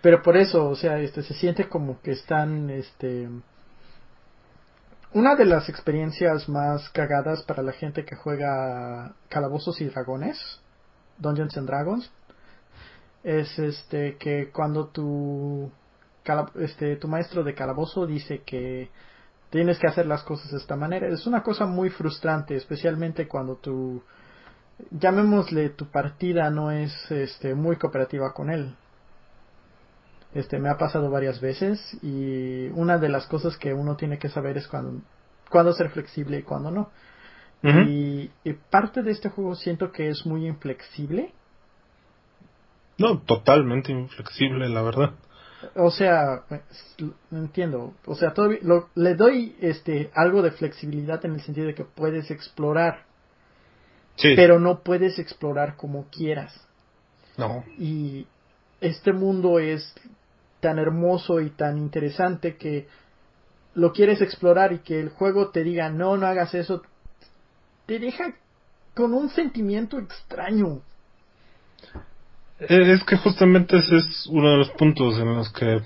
Pero 0.00 0.22
por 0.22 0.38
eso, 0.38 0.70
o 0.70 0.74
sea, 0.74 0.98
este, 1.00 1.22
se 1.22 1.34
siente 1.34 1.68
como 1.68 2.00
que 2.00 2.12
están, 2.12 2.70
este... 2.70 3.28
Una 5.12 5.36
de 5.36 5.44
las 5.44 5.68
experiencias 5.68 6.48
más 6.48 6.88
cagadas 6.88 7.42
para 7.42 7.62
la 7.62 7.72
gente 7.72 8.06
que 8.06 8.16
juega 8.16 9.12
Calabozos 9.28 9.82
y 9.82 9.84
Dragones, 9.84 10.38
Dungeons 11.18 11.58
and 11.58 11.66
Dragons, 11.66 12.10
es 13.22 13.58
este 13.58 14.16
que 14.16 14.50
cuando 14.50 14.86
tu 14.86 15.70
este, 16.56 16.96
tu 16.96 17.08
maestro 17.08 17.44
de 17.44 17.54
calabozo 17.54 18.06
dice 18.06 18.42
que 18.44 18.90
tienes 19.50 19.78
que 19.78 19.88
hacer 19.88 20.06
las 20.06 20.22
cosas 20.22 20.50
de 20.50 20.58
esta 20.58 20.76
manera. 20.76 21.08
Es 21.08 21.26
una 21.26 21.42
cosa 21.42 21.66
muy 21.66 21.90
frustrante, 21.90 22.54
especialmente 22.54 23.26
cuando 23.28 23.56
tu, 23.56 24.02
llamémosle, 24.90 25.70
tu 25.70 25.86
partida 25.86 26.50
no 26.50 26.70
es 26.70 26.92
este, 27.10 27.54
muy 27.54 27.76
cooperativa 27.76 28.32
con 28.32 28.50
él. 28.50 28.74
Este, 30.32 30.60
me 30.60 30.68
ha 30.68 30.78
pasado 30.78 31.10
varias 31.10 31.40
veces 31.40 31.80
y 32.02 32.68
una 32.68 32.98
de 32.98 33.08
las 33.08 33.26
cosas 33.26 33.56
que 33.56 33.74
uno 33.74 33.96
tiene 33.96 34.18
que 34.18 34.28
saber 34.28 34.56
es 34.56 34.68
cuando, 34.68 35.02
cuándo 35.50 35.72
ser 35.72 35.90
flexible 35.90 36.38
y 36.38 36.42
cuándo 36.42 36.70
no. 36.70 36.90
y, 37.62 38.30
y, 38.44 38.52
parte 38.70 39.02
de 39.02 39.10
este 39.10 39.28
juego 39.28 39.56
siento 39.56 39.90
que 39.90 40.08
es 40.08 40.24
muy 40.24 40.46
inflexible. 40.46 41.32
No, 42.96 43.18
totalmente 43.22 43.90
inflexible, 43.90 44.68
la 44.68 44.82
verdad 44.82 45.14
o 45.74 45.90
sea, 45.90 46.44
no 47.30 47.38
entiendo, 47.38 47.94
o 48.06 48.14
sea, 48.14 48.32
todavía 48.32 48.60
le 48.94 49.14
doy 49.14 49.56
este 49.60 50.10
algo 50.14 50.42
de 50.42 50.52
flexibilidad 50.52 51.24
en 51.24 51.34
el 51.34 51.42
sentido 51.42 51.66
de 51.66 51.74
que 51.74 51.84
puedes 51.84 52.30
explorar, 52.30 53.04
sí. 54.16 54.34
pero 54.36 54.58
no 54.58 54.80
puedes 54.80 55.18
explorar 55.18 55.76
como 55.76 56.06
quieras. 56.10 56.54
No. 57.36 57.64
Y 57.78 58.26
este 58.80 59.12
mundo 59.12 59.58
es 59.58 59.94
tan 60.60 60.78
hermoso 60.78 61.40
y 61.40 61.50
tan 61.50 61.78
interesante 61.78 62.56
que 62.56 62.86
lo 63.74 63.92
quieres 63.92 64.20
explorar 64.20 64.72
y 64.72 64.78
que 64.80 65.00
el 65.00 65.10
juego 65.10 65.50
te 65.50 65.62
diga 65.62 65.88
no, 65.90 66.16
no 66.16 66.26
hagas 66.26 66.54
eso, 66.54 66.82
te 67.86 67.98
deja 67.98 68.34
con 68.94 69.14
un 69.14 69.30
sentimiento 69.30 69.98
extraño. 69.98 70.82
Eh, 72.60 72.92
es 72.92 73.02
que 73.04 73.16
justamente 73.16 73.78
ese 73.78 73.96
es 73.96 74.26
uno 74.30 74.50
de 74.50 74.56
los 74.58 74.70
puntos 74.70 75.18
en 75.18 75.34
los 75.34 75.50
que 75.52 75.80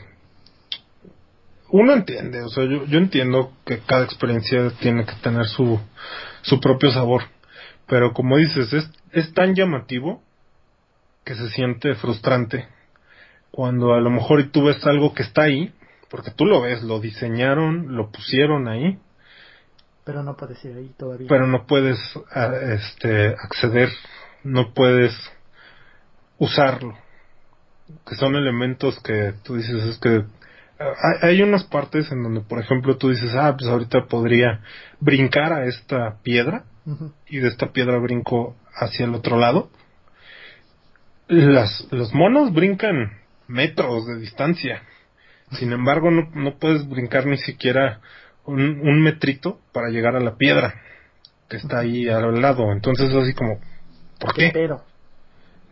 uno 1.70 1.92
entiende, 1.92 2.42
o 2.42 2.48
sea, 2.48 2.64
yo, 2.64 2.84
yo 2.86 2.98
entiendo 2.98 3.52
que 3.64 3.80
cada 3.80 4.04
experiencia 4.04 4.70
tiene 4.80 5.04
que 5.04 5.14
tener 5.22 5.46
su, 5.46 5.80
su 6.42 6.60
propio 6.60 6.90
sabor, 6.92 7.22
pero 7.86 8.12
como 8.12 8.36
dices, 8.36 8.72
es, 8.72 8.90
es 9.12 9.32
tan 9.34 9.54
llamativo 9.54 10.22
que 11.24 11.34
se 11.34 11.48
siente 11.50 11.94
frustrante 11.94 12.68
cuando 13.50 13.94
a 13.94 14.00
lo 14.00 14.10
mejor 14.10 14.50
tú 14.50 14.64
ves 14.64 14.84
algo 14.86 15.14
que 15.14 15.22
está 15.22 15.42
ahí, 15.42 15.72
porque 16.10 16.30
tú 16.30 16.44
lo 16.44 16.60
ves, 16.60 16.82
lo 16.82 17.00
diseñaron, 17.00 17.96
lo 17.96 18.10
pusieron 18.10 18.68
ahí, 18.68 18.98
pero 20.04 20.22
no 20.22 20.36
puedes 20.36 20.62
ir 20.64 20.76
ahí 20.76 20.92
todavía. 20.98 21.26
Pero 21.28 21.46
no 21.46 21.66
puedes 21.66 21.98
este, 22.62 23.28
acceder, 23.28 23.88
no 24.42 24.74
puedes 24.74 25.12
usarlo. 26.38 26.96
Que 28.06 28.14
son 28.14 28.34
elementos 28.34 28.98
que 29.00 29.34
tú 29.42 29.56
dices, 29.56 29.82
es 29.84 29.98
que 29.98 30.24
hay, 31.22 31.40
unas 31.42 31.64
partes 31.64 32.10
en 32.10 32.22
donde, 32.22 32.40
por 32.40 32.58
ejemplo, 32.58 32.96
tú 32.96 33.10
dices, 33.10 33.34
ah, 33.34 33.54
pues 33.56 33.70
ahorita 33.70 34.06
podría 34.06 34.60
brincar 35.00 35.52
a 35.52 35.66
esta 35.66 36.18
piedra 36.22 36.64
y 37.28 37.38
de 37.38 37.48
esta 37.48 37.72
piedra 37.72 37.98
brinco 37.98 38.56
hacia 38.74 39.04
el 39.04 39.14
otro 39.14 39.38
lado. 39.38 39.70
Las, 41.28 41.86
los 41.90 42.12
monos 42.12 42.52
brincan 42.52 43.12
metros 43.46 44.06
de 44.06 44.18
distancia. 44.18 44.82
Sin 45.52 45.72
embargo, 45.72 46.10
no, 46.10 46.28
no 46.34 46.58
puedes 46.58 46.88
brincar 46.88 47.26
ni 47.26 47.38
siquiera 47.38 48.00
un, 48.44 48.60
un, 48.60 49.02
metrito 49.02 49.60
para 49.72 49.88
llegar 49.88 50.16
a 50.16 50.20
la 50.20 50.36
piedra 50.36 50.74
que 51.48 51.56
está 51.58 51.78
ahí 51.78 52.08
al 52.08 52.42
lado. 52.42 52.72
Entonces, 52.72 53.14
así 53.14 53.32
como, 53.32 53.60
¿por 54.18 54.34
qué? 54.34 54.50
Pero. 54.52 54.82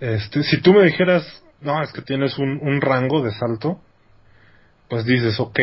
Este, 0.02 0.42
si 0.42 0.60
tú 0.60 0.74
me 0.74 0.82
dijeras, 0.82 1.24
no, 1.60 1.80
es 1.80 1.92
que 1.92 2.02
tienes 2.02 2.36
un, 2.36 2.80
rango 2.80 3.22
de 3.22 3.30
salto, 3.30 3.80
pues 4.88 5.04
dices, 5.04 5.38
ok. 5.38 5.60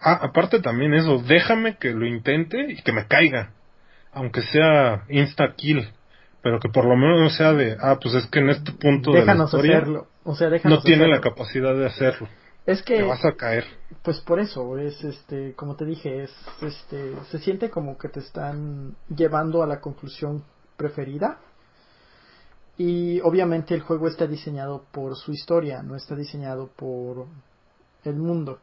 Ah, 0.00 0.18
aparte 0.22 0.58
también 0.58 0.92
eso, 0.92 1.18
déjame 1.18 1.76
que 1.76 1.90
lo 1.90 2.04
intente 2.04 2.72
y 2.72 2.82
que 2.82 2.90
me 2.90 3.06
caiga. 3.06 3.52
Aunque 4.12 4.42
sea 4.42 5.04
insta 5.08 5.54
kill. 5.54 5.88
Pero 6.42 6.58
que 6.58 6.68
por 6.68 6.84
lo 6.84 6.96
menos 6.96 7.36
sea 7.36 7.52
de, 7.52 7.76
ah, 7.80 7.96
pues 8.02 8.16
es 8.16 8.26
que 8.26 8.40
en 8.40 8.50
este 8.50 8.72
punto 8.72 9.12
de 9.12 9.24
la 9.24 9.36
historia 9.36 9.76
hacerlo. 9.76 10.08
O 10.24 10.34
sea, 10.34 10.50
no 10.64 10.82
tiene 10.82 11.06
la 11.06 11.20
capacidad 11.20 11.72
de 11.72 11.86
hacerlo. 11.86 12.26
Es 12.66 12.82
que 12.82 12.96
te 12.96 13.02
vas 13.04 13.24
a 13.24 13.36
caer. 13.36 13.66
Pues 14.02 14.20
por 14.20 14.40
eso 14.40 14.78
es 14.78 15.04
este, 15.04 15.54
como 15.54 15.76
te 15.76 15.84
dije, 15.84 16.24
es 16.24 16.32
este, 16.60 17.12
se 17.30 17.38
siente 17.38 17.70
como 17.70 17.96
que 17.98 18.08
te 18.08 18.18
están 18.18 18.96
llevando 19.14 19.62
a 19.62 19.68
la 19.68 19.80
conclusión 19.80 20.42
preferida 20.76 21.38
y 22.80 23.20
obviamente 23.20 23.74
el 23.74 23.82
juego 23.82 24.08
está 24.08 24.26
diseñado 24.26 24.86
por 24.90 25.14
su 25.14 25.32
historia, 25.32 25.82
no 25.82 25.96
está 25.96 26.16
diseñado 26.16 26.68
por 26.68 27.26
el 28.04 28.16
mundo. 28.16 28.58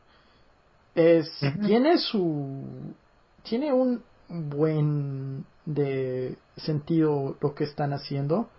Es, 0.95 1.31
tiene 1.63 1.99
su, 1.99 2.95
tiene 3.43 3.71
un 3.71 4.01
buen 4.27 5.45
de 5.67 6.35
sentido 6.55 7.37
lo 7.39 7.53
que 7.53 7.65
están 7.65 7.93
haciendo, 7.93 8.49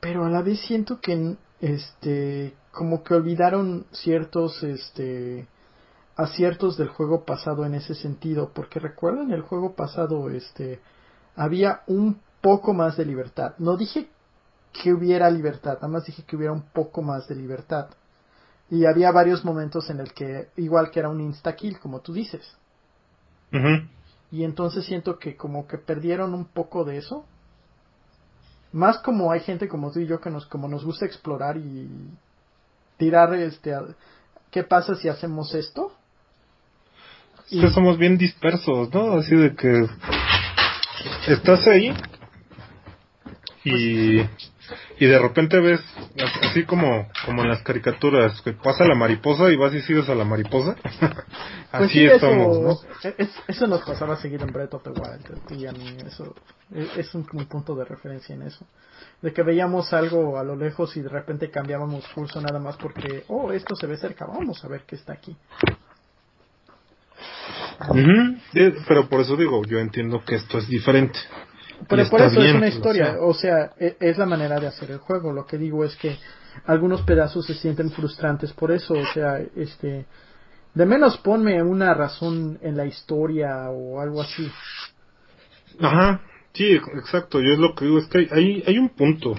pero 0.00 0.24
a 0.24 0.28
la 0.28 0.42
vez 0.42 0.58
siento 0.66 1.00
que 1.00 1.36
este 1.60 2.56
como 2.72 3.04
que 3.04 3.14
olvidaron 3.14 3.86
ciertos 3.92 4.60
este 4.64 5.46
aciertos 6.16 6.76
del 6.76 6.88
juego 6.88 7.24
pasado 7.24 7.64
en 7.64 7.74
ese 7.74 7.94
sentido 7.94 8.50
porque 8.52 8.80
recuerdan 8.80 9.30
el 9.30 9.42
juego 9.42 9.76
pasado 9.76 10.30
este 10.30 10.80
había 11.36 11.82
un 11.86 12.20
poco 12.44 12.74
más 12.74 12.98
de 12.98 13.06
libertad. 13.06 13.54
No 13.56 13.74
dije 13.74 14.06
que 14.70 14.92
hubiera 14.92 15.30
libertad, 15.30 15.76
nada 15.76 15.88
más 15.88 16.04
dije 16.04 16.24
que 16.24 16.36
hubiera 16.36 16.52
un 16.52 16.60
poco 16.60 17.00
más 17.00 17.26
de 17.26 17.34
libertad. 17.34 17.88
Y 18.70 18.84
había 18.84 19.10
varios 19.12 19.46
momentos 19.46 19.88
en 19.88 19.98
el 19.98 20.12
que, 20.12 20.48
igual 20.56 20.90
que 20.90 21.00
era 21.00 21.08
un 21.08 21.22
insta-kill, 21.22 21.78
como 21.78 22.00
tú 22.00 22.12
dices. 22.12 22.44
Y 24.30 24.44
entonces 24.44 24.84
siento 24.84 25.18
que 25.18 25.36
como 25.36 25.66
que 25.66 25.78
perdieron 25.78 26.34
un 26.34 26.44
poco 26.44 26.84
de 26.84 26.98
eso. 26.98 27.24
Más 28.72 28.98
como 28.98 29.32
hay 29.32 29.40
gente 29.40 29.66
como 29.66 29.90
tú 29.90 30.00
y 30.00 30.06
yo 30.06 30.20
que 30.20 30.28
nos, 30.28 30.44
como 30.44 30.68
nos 30.68 30.84
gusta 30.84 31.06
explorar 31.06 31.56
y 31.56 31.88
tirar 32.98 33.32
este, 33.34 33.74
¿qué 34.50 34.64
pasa 34.64 34.96
si 34.96 35.08
hacemos 35.08 35.54
esto? 35.54 35.92
Es 37.50 37.60
que 37.60 37.70
somos 37.70 37.96
bien 37.96 38.18
dispersos, 38.18 38.92
¿no? 38.92 39.12
Así 39.12 39.34
de 39.34 39.54
que 39.54 39.88
estás 41.28 41.66
ahí 41.68 41.94
y, 43.64 44.20
y 44.98 45.06
de 45.06 45.18
repente 45.18 45.58
ves, 45.58 45.80
así 46.42 46.64
como, 46.64 47.08
como 47.24 47.42
en 47.42 47.48
las 47.48 47.62
caricaturas, 47.62 48.40
que 48.42 48.52
pasa 48.52 48.84
la 48.84 48.94
mariposa 48.94 49.50
y 49.50 49.56
vas 49.56 49.72
y 49.74 49.80
sigues 49.80 50.08
a 50.08 50.14
la 50.14 50.24
mariposa. 50.24 50.76
Pues 51.74 51.90
así 51.90 52.04
estamos, 52.04 52.60
¿no? 52.60 52.78
eso 53.48 53.66
nos 53.66 53.82
pasaba 53.82 54.14
a 54.14 54.16
seguir 54.18 54.40
en 54.42 54.52
Breath 54.52 54.74
of 54.74 54.84
the 54.84 54.90
Wild, 54.90 55.60
y 55.60 55.66
a 55.66 55.72
mí 55.72 55.96
eso 56.06 56.32
e, 56.72 56.88
es 56.98 57.12
un, 57.16 57.24
punto 57.24 57.74
de 57.74 57.84
referencia 57.84 58.32
en 58.32 58.42
eso. 58.42 58.64
De 59.20 59.32
que 59.32 59.42
veíamos 59.42 59.92
algo 59.92 60.38
a 60.38 60.44
lo 60.44 60.54
lejos 60.54 60.96
y 60.96 61.00
de 61.00 61.08
repente 61.08 61.50
cambiábamos 61.50 62.06
curso 62.14 62.40
nada 62.40 62.60
más 62.60 62.76
porque, 62.76 63.24
oh, 63.26 63.50
esto 63.50 63.74
se 63.74 63.88
ve 63.88 63.96
cerca, 63.96 64.24
vamos 64.24 64.64
a 64.64 64.68
ver 64.68 64.82
qué 64.86 64.94
está 64.94 65.14
aquí. 65.14 65.36
pero 68.86 69.08
por 69.08 69.20
eso 69.22 69.34
digo, 69.36 69.64
yo 69.64 69.80
entiendo 69.80 70.22
que 70.24 70.36
esto 70.36 70.58
es 70.58 70.68
diferente. 70.68 71.18
Pero 71.88 72.08
por 72.08 72.20
eso 72.22 72.40
es 72.40 72.54
una 72.54 72.68
historia, 72.68 73.16
o 73.20 73.34
sea, 73.34 73.72
e, 73.78 73.96
es 74.00 74.18
la 74.18 74.26
manera 74.26 74.58
de 74.60 74.66
hacer 74.66 74.90
el 74.90 74.98
juego. 74.98 75.32
Lo 75.32 75.46
que 75.46 75.58
digo 75.58 75.84
es 75.84 75.96
que 75.96 76.16
algunos 76.66 77.02
pedazos 77.02 77.46
se 77.46 77.54
sienten 77.54 77.90
frustrantes 77.90 78.52
por 78.52 78.70
eso, 78.70 78.94
o 78.94 79.06
sea, 79.12 79.40
este, 79.56 80.06
de 80.74 80.86
menos 80.86 81.18
ponme 81.18 81.62
una 81.62 81.94
razón 81.94 82.58
en 82.62 82.76
la 82.76 82.86
historia 82.86 83.70
o 83.70 84.00
algo 84.00 84.22
así. 84.22 84.50
Ajá, 85.80 86.20
sí, 86.52 86.78
exacto. 86.96 87.40
Yo 87.40 87.52
es 87.52 87.58
lo 87.58 87.74
que 87.74 87.84
digo, 87.84 87.98
es 87.98 88.06
que 88.06 88.28
hay, 88.30 88.62
hay 88.66 88.78
un 88.78 88.90
punto, 88.90 89.34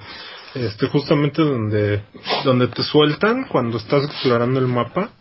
este, 0.54 0.88
justamente 0.88 1.42
donde, 1.42 2.04
donde 2.44 2.68
te 2.68 2.84
sueltan 2.84 3.48
cuando 3.48 3.78
estás 3.78 4.06
explorando 4.06 4.60
el 4.60 4.68
mapa, 4.68 5.12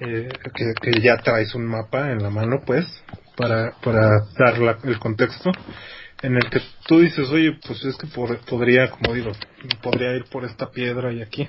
eh, 0.00 0.28
que, 0.54 0.74
que, 0.80 1.00
ya 1.00 1.16
traes 1.16 1.54
un 1.54 1.66
mapa 1.66 2.10
en 2.10 2.22
la 2.22 2.28
mano, 2.28 2.60
pues, 2.66 2.86
para, 3.36 3.72
para 3.82 4.26
dar 4.38 4.78
el 4.84 4.98
contexto, 4.98 5.50
en 6.22 6.36
el 6.36 6.50
que 6.50 6.60
tú 6.86 7.00
dices, 7.00 7.28
oye, 7.30 7.58
pues 7.66 7.84
es 7.84 7.96
que 7.96 8.06
podría, 8.06 8.90
como 8.90 9.14
digo, 9.14 9.32
podría 9.82 10.14
ir 10.14 10.24
por 10.24 10.44
esta 10.44 10.70
piedra 10.70 11.12
y 11.12 11.22
aquí. 11.22 11.48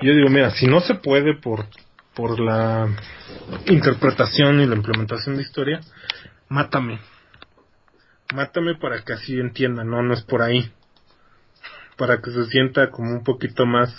Y 0.00 0.06
yo 0.06 0.14
digo, 0.14 0.28
mira, 0.28 0.50
si 0.50 0.66
no 0.66 0.80
se 0.80 0.94
puede 0.94 1.34
por 1.34 1.66
por 2.18 2.40
la 2.40 2.88
interpretación 3.66 4.60
y 4.60 4.66
la 4.66 4.74
implementación 4.74 5.36
de 5.36 5.42
historia, 5.42 5.80
mátame. 6.48 6.98
Mátame 8.34 8.74
para 8.74 9.04
que 9.04 9.12
así 9.12 9.38
entienda, 9.38 9.84
no, 9.84 10.02
no 10.02 10.14
es 10.14 10.22
por 10.22 10.42
ahí. 10.42 10.68
Para 11.96 12.20
que 12.20 12.32
se 12.32 12.46
sienta 12.46 12.90
como 12.90 13.12
un 13.12 13.22
poquito 13.22 13.66
más 13.66 13.94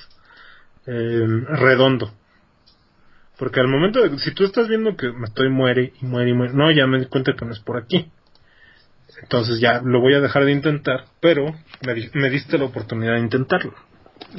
eh, 0.86 1.28
redondo. 1.48 2.12
Porque 3.38 3.62
al 3.62 3.70
momento 3.70 4.02
de, 4.02 4.20
si 4.20 4.34
tú 4.34 4.44
estás 4.44 4.68
viendo 4.68 4.98
que 4.98 5.14
me 5.14 5.28
estoy 5.28 5.48
muere 5.48 5.94
y 6.02 6.06
muere 6.06 6.32
y 6.32 6.34
muere, 6.34 6.54
no, 6.54 6.70
ya 6.74 6.88
me 6.88 7.00
di 7.00 7.06
cuenta 7.06 7.36
que 7.38 7.46
no 7.46 7.54
es 7.54 7.60
por 7.60 7.78
aquí. 7.78 8.12
Entonces 9.22 9.60
ya 9.60 9.82
lo 9.82 10.00
voy 10.02 10.14
a 10.14 10.22
dejar 10.22 10.46
de 10.46 10.52
intentar, 10.52 11.06
pero 11.20 11.54
me, 11.86 12.10
me 12.14 12.30
diste 12.30 12.58
la 12.58 12.66
oportunidad 12.66 13.14
de 13.14 13.20
intentarlo. 13.20 13.74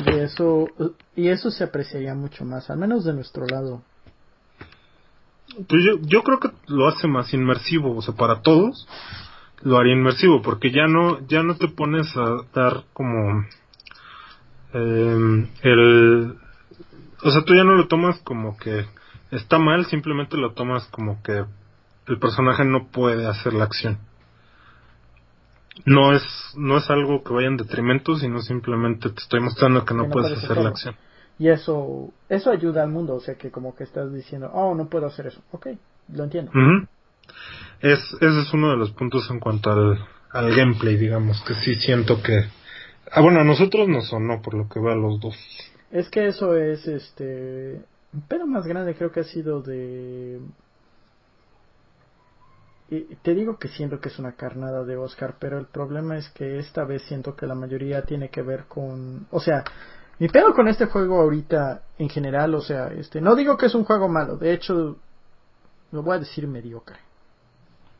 Y 0.06 0.18
eso, 0.18 0.68
y 1.16 1.28
eso 1.28 1.50
se 1.50 1.64
apreciaría 1.64 2.14
mucho 2.14 2.44
más, 2.44 2.70
al 2.70 2.78
menos 2.78 3.04
de 3.04 3.12
nuestro 3.12 3.46
lado. 3.46 3.82
Pues 5.68 5.82
yo, 5.84 5.98
yo 6.02 6.22
creo 6.22 6.38
que 6.38 6.50
lo 6.68 6.86
hace 6.86 7.08
más 7.08 7.34
inmersivo, 7.34 7.96
o 7.96 8.02
sea, 8.02 8.14
para 8.14 8.40
todos 8.40 8.86
lo 9.62 9.78
haría 9.78 9.94
inmersivo, 9.94 10.40
porque 10.42 10.70
ya 10.70 10.86
no, 10.86 11.26
ya 11.26 11.42
no 11.42 11.56
te 11.56 11.68
pones 11.68 12.16
a 12.16 12.44
dar 12.54 12.84
como 12.94 13.44
eh, 14.72 15.48
el, 15.62 16.36
o 17.22 17.30
sea, 17.30 17.42
tú 17.42 17.54
ya 17.54 17.64
no 17.64 17.74
lo 17.74 17.86
tomas 17.86 18.18
como 18.20 18.56
que 18.56 18.86
está 19.30 19.58
mal, 19.58 19.84
simplemente 19.86 20.38
lo 20.38 20.52
tomas 20.54 20.86
como 20.86 21.22
que 21.22 21.44
el 22.06 22.18
personaje 22.18 22.64
no 22.64 22.88
puede 22.88 23.26
hacer 23.26 23.52
la 23.52 23.64
acción 23.64 23.98
no 25.86 26.14
es 26.14 26.22
no 26.56 26.78
es 26.78 26.90
algo 26.90 27.22
que 27.22 27.32
vaya 27.32 27.48
en 27.48 27.56
detrimento, 27.56 28.16
sino 28.16 28.40
simplemente 28.40 29.10
te 29.10 29.20
estoy 29.20 29.40
mostrando 29.40 29.84
que 29.84 29.94
no, 29.94 30.08
puedes 30.08 30.38
hacer 30.38 30.56
la 30.58 30.70
acción. 30.70 30.94
Y 31.38 31.48
eso 31.48 32.12
eso 32.28 32.50
ayuda 32.50 32.82
al 32.82 32.90
mundo, 32.90 33.14
o 33.14 33.20
sea 33.20 33.34
que 33.34 33.50
como 33.50 33.74
que 33.74 33.84
estás 33.84 34.12
diciendo, 34.12 34.50
oh, 34.52 34.74
no 34.74 34.88
puedo 34.88 35.06
hacer 35.06 35.26
eso. 35.26 35.40
Ok, 35.52 35.68
lo 36.12 36.24
entiendo. 36.24 36.52
es, 37.80 37.98
ese 38.20 38.40
es 38.40 38.52
uno 38.52 38.70
de 38.70 38.76
los 38.76 38.90
puntos 38.90 39.30
en 39.30 39.40
cuanto 39.40 39.70
al, 39.70 39.98
al 40.32 40.54
gameplay, 40.54 40.96
digamos, 40.96 41.42
que 41.42 41.54
sí 41.54 41.74
siento 41.74 42.22
que... 42.22 42.44
Ah, 43.12 43.20
bueno, 43.20 43.40
a 43.40 43.44
nosotros 43.44 43.88
no 43.88 44.02
sonó, 44.02 44.40
por 44.40 44.54
lo 44.54 44.68
que 44.68 44.78
veo 44.78 44.92
a 44.92 44.96
los 44.96 45.20
dos. 45.20 45.36
Es 45.90 46.08
que 46.08 46.28
eso 46.28 46.56
es, 46.56 46.86
este... 46.86 47.80
pero 48.28 48.46
más 48.46 48.66
grande 48.66 48.94
creo 48.94 49.10
que 49.10 49.20
ha 49.20 49.24
sido 49.24 49.62
de 49.62 50.40
te 53.22 53.34
digo 53.34 53.56
que 53.56 53.68
siento 53.68 54.00
que 54.00 54.08
es 54.08 54.18
una 54.18 54.32
carnada 54.32 54.84
de 54.84 54.96
Oscar, 54.96 55.36
pero 55.38 55.58
el 55.58 55.66
problema 55.66 56.16
es 56.16 56.28
que 56.30 56.58
esta 56.58 56.84
vez 56.84 57.02
siento 57.02 57.36
que 57.36 57.46
la 57.46 57.54
mayoría 57.54 58.02
tiene 58.02 58.30
que 58.30 58.42
ver 58.42 58.64
con, 58.64 59.28
o 59.30 59.38
sea, 59.38 59.62
mi 60.18 60.28
pedo 60.28 60.52
con 60.54 60.66
este 60.66 60.86
juego 60.86 61.20
ahorita 61.20 61.82
en 61.98 62.08
general, 62.08 62.52
o 62.54 62.60
sea, 62.60 62.88
este, 62.88 63.20
no 63.20 63.36
digo 63.36 63.56
que 63.56 63.66
es 63.66 63.74
un 63.76 63.84
juego 63.84 64.08
malo, 64.08 64.36
de 64.36 64.52
hecho, 64.52 64.96
lo 65.92 66.02
voy 66.02 66.16
a 66.16 66.20
decir 66.20 66.48
mediocre. 66.48 66.98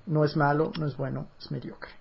No 0.07 0.25
es 0.25 0.37
malo, 0.37 0.73
no 0.79 0.87
es 0.87 0.97
bueno, 0.97 1.29
es 1.39 1.53
mediocre. 1.53 1.93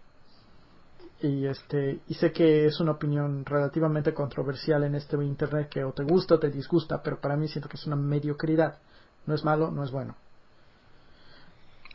Y 1.22 1.46
este, 1.46 2.00
y 2.08 2.14
sé 2.16 2.32
que 2.32 2.66
es 2.66 2.80
una 2.80 2.94
opinión 2.94 3.46
relativamente 3.46 4.16
controversial 4.16 4.84
en 4.84 4.96
este 4.96 5.16
internet 5.24 5.70
que 5.70 5.84
o 5.84 5.92
te 5.92 6.04
gusta 6.04 6.36
o 6.36 6.40
te 6.40 6.50
disgusta, 6.50 7.04
pero 7.04 7.20
para 7.20 7.36
mí 7.36 7.48
siento 7.48 7.70
que 7.70 7.78
es 7.78 7.86
una 7.86 7.98
mediocridad. 7.98 8.80
No 9.28 9.36
es 9.36 9.44
malo, 9.44 9.70
no 9.70 9.84
es 9.84 9.92
bueno 9.92 10.16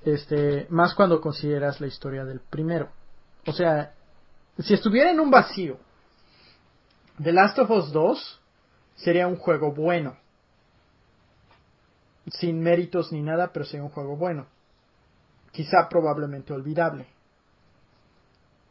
este, 0.04 0.66
más 0.70 0.94
cuando 0.94 1.20
consideras 1.20 1.80
la 1.80 1.86
historia 1.86 2.24
del 2.24 2.40
primero. 2.40 2.90
O 3.46 3.52
sea, 3.52 3.94
si 4.58 4.74
estuviera 4.74 5.10
en 5.10 5.20
un 5.20 5.30
vacío, 5.30 5.78
The 7.22 7.32
Last 7.32 7.58
of 7.58 7.70
Us 7.70 7.92
2 7.92 8.40
sería 8.96 9.26
un 9.26 9.36
juego 9.36 9.72
bueno. 9.72 10.16
Sin 12.26 12.60
méritos 12.60 13.12
ni 13.12 13.22
nada, 13.22 13.52
pero 13.52 13.64
sería 13.64 13.84
un 13.84 13.90
juego 13.90 14.16
bueno. 14.16 14.46
Quizá 15.52 15.88
probablemente 15.88 16.52
olvidable. 16.52 17.06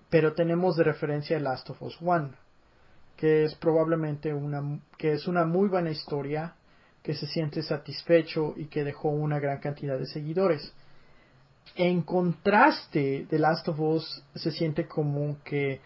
Pero 0.09 0.33
tenemos 0.33 0.75
de 0.75 0.83
referencia 0.83 1.37
The 1.37 1.43
Last 1.43 1.69
of 1.69 1.81
Us 1.81 1.97
1, 1.99 2.31
que 3.17 3.45
es 3.45 3.55
probablemente 3.55 4.33
una, 4.33 4.79
que 4.97 5.13
es 5.13 5.27
una 5.27 5.45
muy 5.45 5.69
buena 5.69 5.91
historia, 5.91 6.55
que 7.01 7.13
se 7.13 7.27
siente 7.27 7.63
satisfecho 7.63 8.53
y 8.55 8.65
que 8.65 8.83
dejó 8.83 9.09
una 9.09 9.39
gran 9.39 9.59
cantidad 9.59 9.97
de 9.97 10.05
seguidores 10.05 10.73
en 11.75 12.01
contraste, 12.01 13.25
The 13.29 13.39
Last 13.39 13.67
of 13.67 13.79
Us 13.79 14.23
se 14.35 14.51
siente 14.51 14.87
como 14.87 15.37
que 15.43 15.81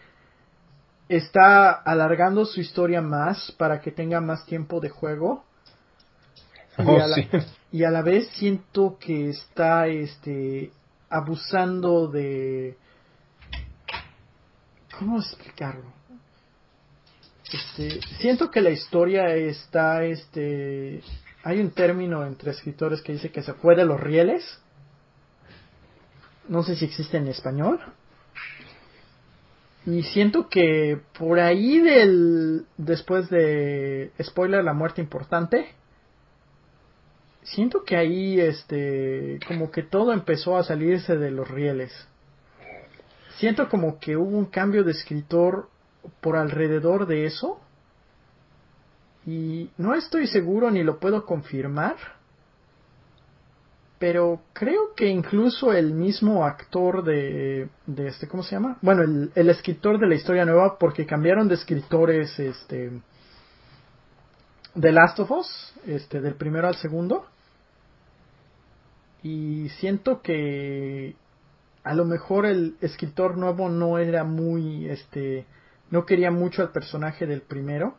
está 1.08 1.72
alargando 1.72 2.44
su 2.44 2.60
historia 2.60 3.00
más 3.00 3.52
para 3.52 3.80
que 3.80 3.90
tenga 3.90 4.20
más 4.20 4.44
tiempo 4.44 4.80
de 4.80 4.90
juego. 4.90 5.44
y, 6.78 6.82
oh, 6.82 7.02
a 7.02 7.06
la, 7.06 7.16
y, 7.72 7.84
a 7.84 7.90
la, 7.90 8.02
vez 8.02 8.28
siento 8.34 8.98
que 9.00 9.30
está 9.30 9.88
este 9.88 10.70
abusando 11.10 12.08
de 12.08 12.76
¿cómo 14.98 15.18
explicarlo? 15.18 15.90
Este, 17.50 18.00
siento 18.20 18.50
que 18.50 18.60
la 18.60 18.70
historia 18.70 19.34
está 19.34 20.04
este 20.04 21.02
hay 21.42 21.60
un 21.60 21.70
término 21.70 22.26
entre 22.26 22.50
escritores 22.50 23.00
que 23.00 23.12
dice 23.12 23.30
que 23.30 23.42
se 23.42 23.54
fue 23.54 23.74
de 23.74 23.86
los 23.86 23.98
rieles 23.98 24.44
no 26.48 26.62
sé 26.62 26.76
si 26.76 26.86
existe 26.86 27.16
en 27.16 27.28
español. 27.28 27.80
Y 29.86 30.02
siento 30.02 30.48
que 30.48 31.00
por 31.18 31.38
ahí 31.40 31.80
del 31.80 32.66
después 32.76 33.30
de 33.30 34.10
spoiler 34.22 34.64
la 34.64 34.74
muerte 34.74 35.00
importante 35.00 35.74
siento 37.42 37.84
que 37.84 37.96
ahí 37.96 38.38
este 38.40 39.38
como 39.46 39.70
que 39.70 39.82
todo 39.82 40.12
empezó 40.12 40.58
a 40.58 40.64
salirse 40.64 41.16
de 41.16 41.30
los 41.30 41.48
rieles. 41.48 41.92
Siento 43.38 43.68
como 43.68 43.98
que 43.98 44.16
hubo 44.16 44.36
un 44.36 44.46
cambio 44.46 44.84
de 44.84 44.92
escritor 44.92 45.68
por 46.20 46.36
alrededor 46.36 47.06
de 47.06 47.26
eso. 47.26 47.60
Y 49.26 49.70
no 49.76 49.94
estoy 49.94 50.26
seguro 50.26 50.70
ni 50.70 50.82
lo 50.82 50.98
puedo 50.98 51.24
confirmar 51.24 51.96
pero 53.98 54.42
creo 54.52 54.94
que 54.94 55.06
incluso 55.08 55.72
el 55.72 55.92
mismo 55.92 56.44
actor 56.44 57.02
de, 57.02 57.68
de 57.86 58.08
este, 58.08 58.28
¿cómo 58.28 58.42
se 58.42 58.52
llama? 58.52 58.78
Bueno, 58.80 59.02
el, 59.02 59.32
el, 59.34 59.50
escritor 59.50 59.98
de 59.98 60.06
la 60.06 60.14
historia 60.14 60.44
nueva, 60.44 60.78
porque 60.78 61.04
cambiaron 61.04 61.48
de 61.48 61.56
escritores, 61.56 62.38
este, 62.38 62.92
de 64.74 64.92
Last 64.92 65.18
of 65.18 65.30
Us, 65.32 65.74
este, 65.86 66.20
del 66.20 66.34
primero 66.34 66.68
al 66.68 66.76
segundo, 66.76 67.26
y 69.22 69.68
siento 69.80 70.22
que 70.22 71.16
a 71.82 71.94
lo 71.94 72.04
mejor 72.04 72.46
el 72.46 72.76
escritor 72.80 73.36
nuevo 73.36 73.68
no 73.68 73.98
era 73.98 74.22
muy, 74.22 74.88
este, 74.88 75.46
no 75.90 76.06
quería 76.06 76.30
mucho 76.30 76.62
al 76.62 76.70
personaje 76.70 77.26
del 77.26 77.40
primero, 77.40 77.96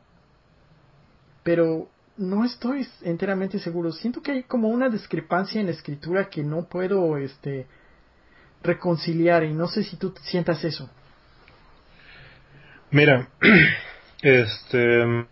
pero 1.44 1.90
no 2.20 2.44
estoy 2.44 2.86
enteramente 3.02 3.60
seguro. 3.60 3.92
Siento 3.92 4.22
que 4.22 4.32
hay 4.32 4.44
como 4.44 4.68
una 4.68 4.90
discrepancia 4.90 5.60
en 5.60 5.68
la 5.68 5.72
escritura 5.72 6.30
que 6.30 6.44
no 6.44 6.68
puedo 6.68 7.18
este 7.18 7.66
reconciliar 8.62 9.44
y 9.46 9.54
no 9.54 9.68
sé 9.68 9.84
si 9.84 9.96
tú 9.96 10.14
sientas 10.22 10.64
eso. 10.64 10.90
Mira, 12.92 13.30
este 14.22 15.26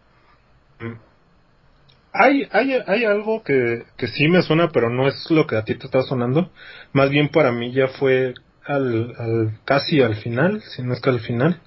hay, 2.14 2.48
hay, 2.52 2.74
hay 2.88 3.06
algo 3.06 3.44
que, 3.44 3.84
que 3.98 4.08
sí 4.08 4.28
me 4.30 4.42
suena, 4.42 4.70
pero 4.70 4.90
no 4.90 5.08
es 5.08 5.30
lo 5.30 5.46
que 5.46 5.58
a 5.58 5.66
ti 5.66 5.76
te 5.76 5.86
está 5.86 6.02
sonando. 6.04 6.52
Más 6.94 7.10
bien 7.10 7.30
para 7.30 7.52
mí 7.52 7.74
ya 7.74 7.90
fue 7.90 8.34
al, 8.66 9.60
casi 9.66 10.02
al 10.02 10.16
final, 10.16 10.62
si 10.62 10.84
no 10.84 10.94
es 10.94 11.02
que 11.02 11.10
al 11.10 11.20
final. 11.20 11.60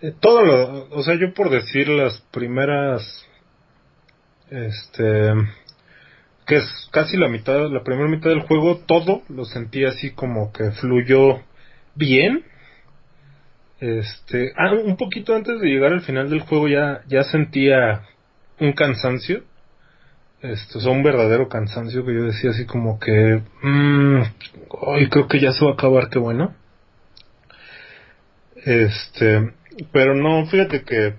Eh, 0.00 0.12
todo 0.20 0.42
lo, 0.42 0.88
o 0.90 1.02
sea, 1.04 1.14
yo 1.14 1.32
por 1.32 1.48
decir 1.48 1.88
las 1.88 2.20
primeras 2.32 3.27
este 4.50 5.32
que 6.48 6.56
es 6.56 6.88
casi 6.90 7.18
la 7.18 7.28
mitad, 7.28 7.70
la 7.70 7.84
primera 7.84 8.08
mitad 8.08 8.30
del 8.30 8.40
juego, 8.40 8.78
todo 8.78 9.22
lo 9.28 9.44
sentí 9.44 9.84
así 9.84 10.12
como 10.12 10.50
que 10.50 10.70
fluyó 10.72 11.42
bien. 11.94 12.42
Este, 13.80 14.52
ah, 14.56 14.72
un 14.72 14.96
poquito 14.96 15.36
antes 15.36 15.60
de 15.60 15.68
llegar 15.68 15.92
al 15.92 16.00
final 16.00 16.30
del 16.30 16.40
juego 16.40 16.66
ya, 16.66 17.02
ya 17.06 17.22
sentía 17.24 18.02
un 18.58 18.72
cansancio, 18.72 19.44
este, 20.40 20.78
o 20.78 20.80
sea, 20.80 20.90
un 20.90 21.02
verdadero 21.02 21.48
cansancio 21.48 22.04
que 22.04 22.14
yo 22.14 22.24
decía 22.24 22.50
así 22.50 22.64
como 22.64 22.98
que, 22.98 23.42
mmm, 23.62 24.22
hoy 24.70 25.08
creo 25.10 25.28
que 25.28 25.40
ya 25.40 25.52
se 25.52 25.64
va 25.64 25.72
a 25.72 25.74
acabar, 25.74 26.08
qué 26.08 26.18
bueno. 26.18 26.54
Este, 28.56 29.52
pero 29.92 30.14
no, 30.14 30.46
fíjate 30.46 30.82
que 30.82 31.14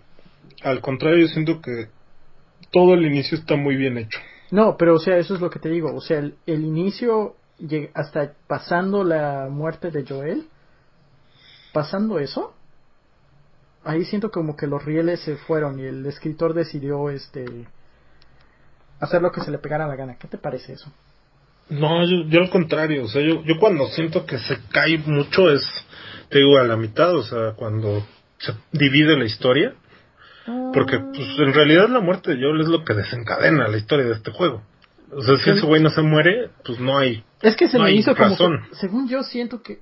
al 0.64 0.82
contrario, 0.82 1.20
yo 1.20 1.28
siento 1.28 1.62
que 1.62 1.88
todo 2.72 2.94
el 2.94 3.06
inicio 3.06 3.38
está 3.38 3.56
muy 3.56 3.76
bien 3.76 3.98
hecho. 3.98 4.20
No, 4.52 4.78
pero 4.78 4.96
o 4.96 5.00
sea, 5.00 5.18
eso 5.18 5.36
es 5.36 5.42
lo 5.42 5.50
que 5.50 5.60
te 5.60 5.70
digo, 5.70 5.94
o 5.94 6.02
sea, 6.02 6.20
el, 6.20 6.36
el 6.46 6.64
inicio 6.64 7.36
hasta 7.94 8.34
pasando 8.48 9.04
la 9.04 9.48
muerte 9.50 9.92
de 9.92 10.06
Joel, 10.06 10.48
pasando 11.74 12.20
eso, 12.20 12.54
ahí 13.84 14.06
siento 14.06 14.32
como 14.32 14.56
que 14.56 14.68
los 14.68 14.84
rieles 14.84 15.20
se 15.22 15.36
fueron 15.36 15.80
y 15.80 15.84
el 15.84 16.06
escritor 16.06 16.54
decidió 16.54 17.10
este 17.10 17.46
hacer 19.00 19.22
lo 19.22 19.32
que 19.32 19.42
se 19.42 19.52
le 19.52 19.60
pegara 19.60 19.88
la 19.88 19.96
gana. 19.96 20.18
¿Qué 20.18 20.28
te 20.28 20.38
parece 20.38 20.74
eso? 20.74 20.92
No, 21.70 22.04
yo, 22.04 22.40
al 22.40 22.50
contrario, 22.50 23.04
o 23.04 23.08
sea, 23.08 23.22
yo, 23.22 23.44
yo 23.44 23.60
cuando 23.60 23.88
siento 23.88 24.26
que 24.26 24.40
se 24.40 24.58
cae 24.72 24.98
mucho 25.06 25.52
es, 25.52 25.64
te 26.30 26.40
digo, 26.40 26.58
a 26.58 26.64
la 26.64 26.76
mitad, 26.76 27.16
o 27.16 27.24
sea, 27.24 27.54
cuando 27.56 28.06
se 28.40 28.54
divide 28.72 29.18
la 29.18 29.26
historia, 29.26 29.76
porque 30.74 31.00
pues 31.00 31.28
en 31.40 31.54
realidad 31.54 31.90
la 31.90 32.00
muerte 32.00 32.32
de 32.32 32.42
Joel 32.42 32.62
es 32.62 32.68
lo 32.68 32.84
que 32.84 32.94
desencadena 32.94 33.68
la 33.68 33.78
historia 33.78 34.06
de 34.06 34.14
este 34.14 34.32
juego. 34.32 34.62
O 35.12 35.22
sea, 35.24 35.38
si 35.38 35.50
ese 35.50 35.66
güey 35.66 35.82
no 35.82 35.90
se 35.90 36.02
muere, 36.02 36.50
pues 36.64 36.80
no 36.80 36.98
hay. 36.98 37.24
Es 37.42 37.56
que 37.56 37.68
se 37.68 37.80
me 37.80 37.92
hizo 37.94 38.16
como. 38.16 38.36
según 38.74 39.08
yo 39.08 39.24
siento 39.24 39.62
que. 39.62 39.80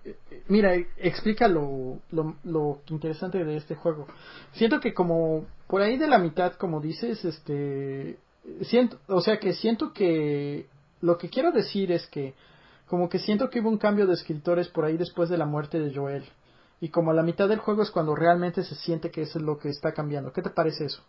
Mira, 0.48 0.74
explica 0.98 1.48
lo, 1.48 2.00
lo, 2.12 2.36
lo 2.44 2.82
interesante 2.88 3.44
de 3.44 3.58
este 3.58 3.76
juego. 3.76 4.08
Siento 4.54 4.80
que 4.80 4.94
como 4.94 5.46
por 5.68 5.82
ahí 5.82 5.98
de 5.98 6.08
la 6.08 6.18
mitad, 6.18 6.54
como 6.54 6.80
dices, 6.80 7.26
este. 7.26 8.18
Siento, 8.62 9.00
o 9.08 9.22
sea 9.22 9.38
que 9.38 9.54
siento 9.54 9.92
que. 9.92 10.68
Lo 11.02 11.18
que 11.18 11.30
quiero 11.30 11.52
decir 11.52 11.92
es 11.92 12.08
que. 12.08 12.34
Como 12.86 13.10
que 13.10 13.20
siento 13.20 13.50
que 13.50 13.60
hubo 13.60 13.70
un 13.70 13.78
cambio 13.78 14.08
de 14.08 14.14
escritores 14.14 14.70
por 14.70 14.86
ahí 14.86 14.96
después 14.96 15.28
de 15.28 15.38
la 15.38 15.46
muerte 15.46 15.78
de 15.78 15.94
Joel. 15.94 16.24
Y 16.80 16.90
como 16.90 17.12
a 17.12 17.14
la 17.14 17.24
mitad 17.24 17.50
del 17.50 17.60
juego 17.60 17.82
es 17.82 17.92
cuando 17.92 18.16
realmente 18.16 18.64
se 18.64 18.76
siente 18.76 19.10
que 19.10 19.24
eso 19.24 19.40
es 19.40 19.46
lo 19.46 19.58
que 19.58 19.70
está 19.70 19.94
cambiando. 19.94 20.32
¿Qué 20.32 20.42
te 20.42 20.50
parece 20.50 20.86
eso? 20.86 21.04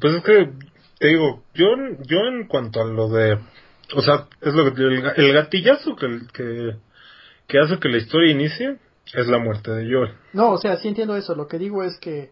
Pues 0.00 0.14
es 0.14 0.22
que 0.24 0.52
te 0.98 1.08
digo, 1.08 1.42
yo, 1.54 1.66
yo 2.06 2.18
en 2.26 2.46
cuanto 2.48 2.80
a 2.80 2.84
lo 2.84 3.08
de, 3.08 3.38
o 3.94 4.02
sea, 4.02 4.26
es 4.40 4.52
lo 4.52 4.74
que 4.74 4.82
el, 4.82 5.32
gatillazo 5.32 5.94
que, 5.94 6.20
que, 6.32 6.76
que 7.46 7.58
hace 7.58 7.78
que 7.78 7.88
la 7.88 7.98
historia 7.98 8.32
inicie 8.32 8.78
es 9.14 9.26
la 9.28 9.38
muerte 9.38 9.70
de 9.70 9.92
Joel. 9.92 10.14
No, 10.32 10.52
o 10.52 10.58
sea, 10.58 10.76
sí 10.76 10.88
entiendo 10.88 11.16
eso. 11.16 11.34
Lo 11.34 11.46
que 11.46 11.58
digo 11.58 11.84
es 11.84 11.98
que 11.98 12.30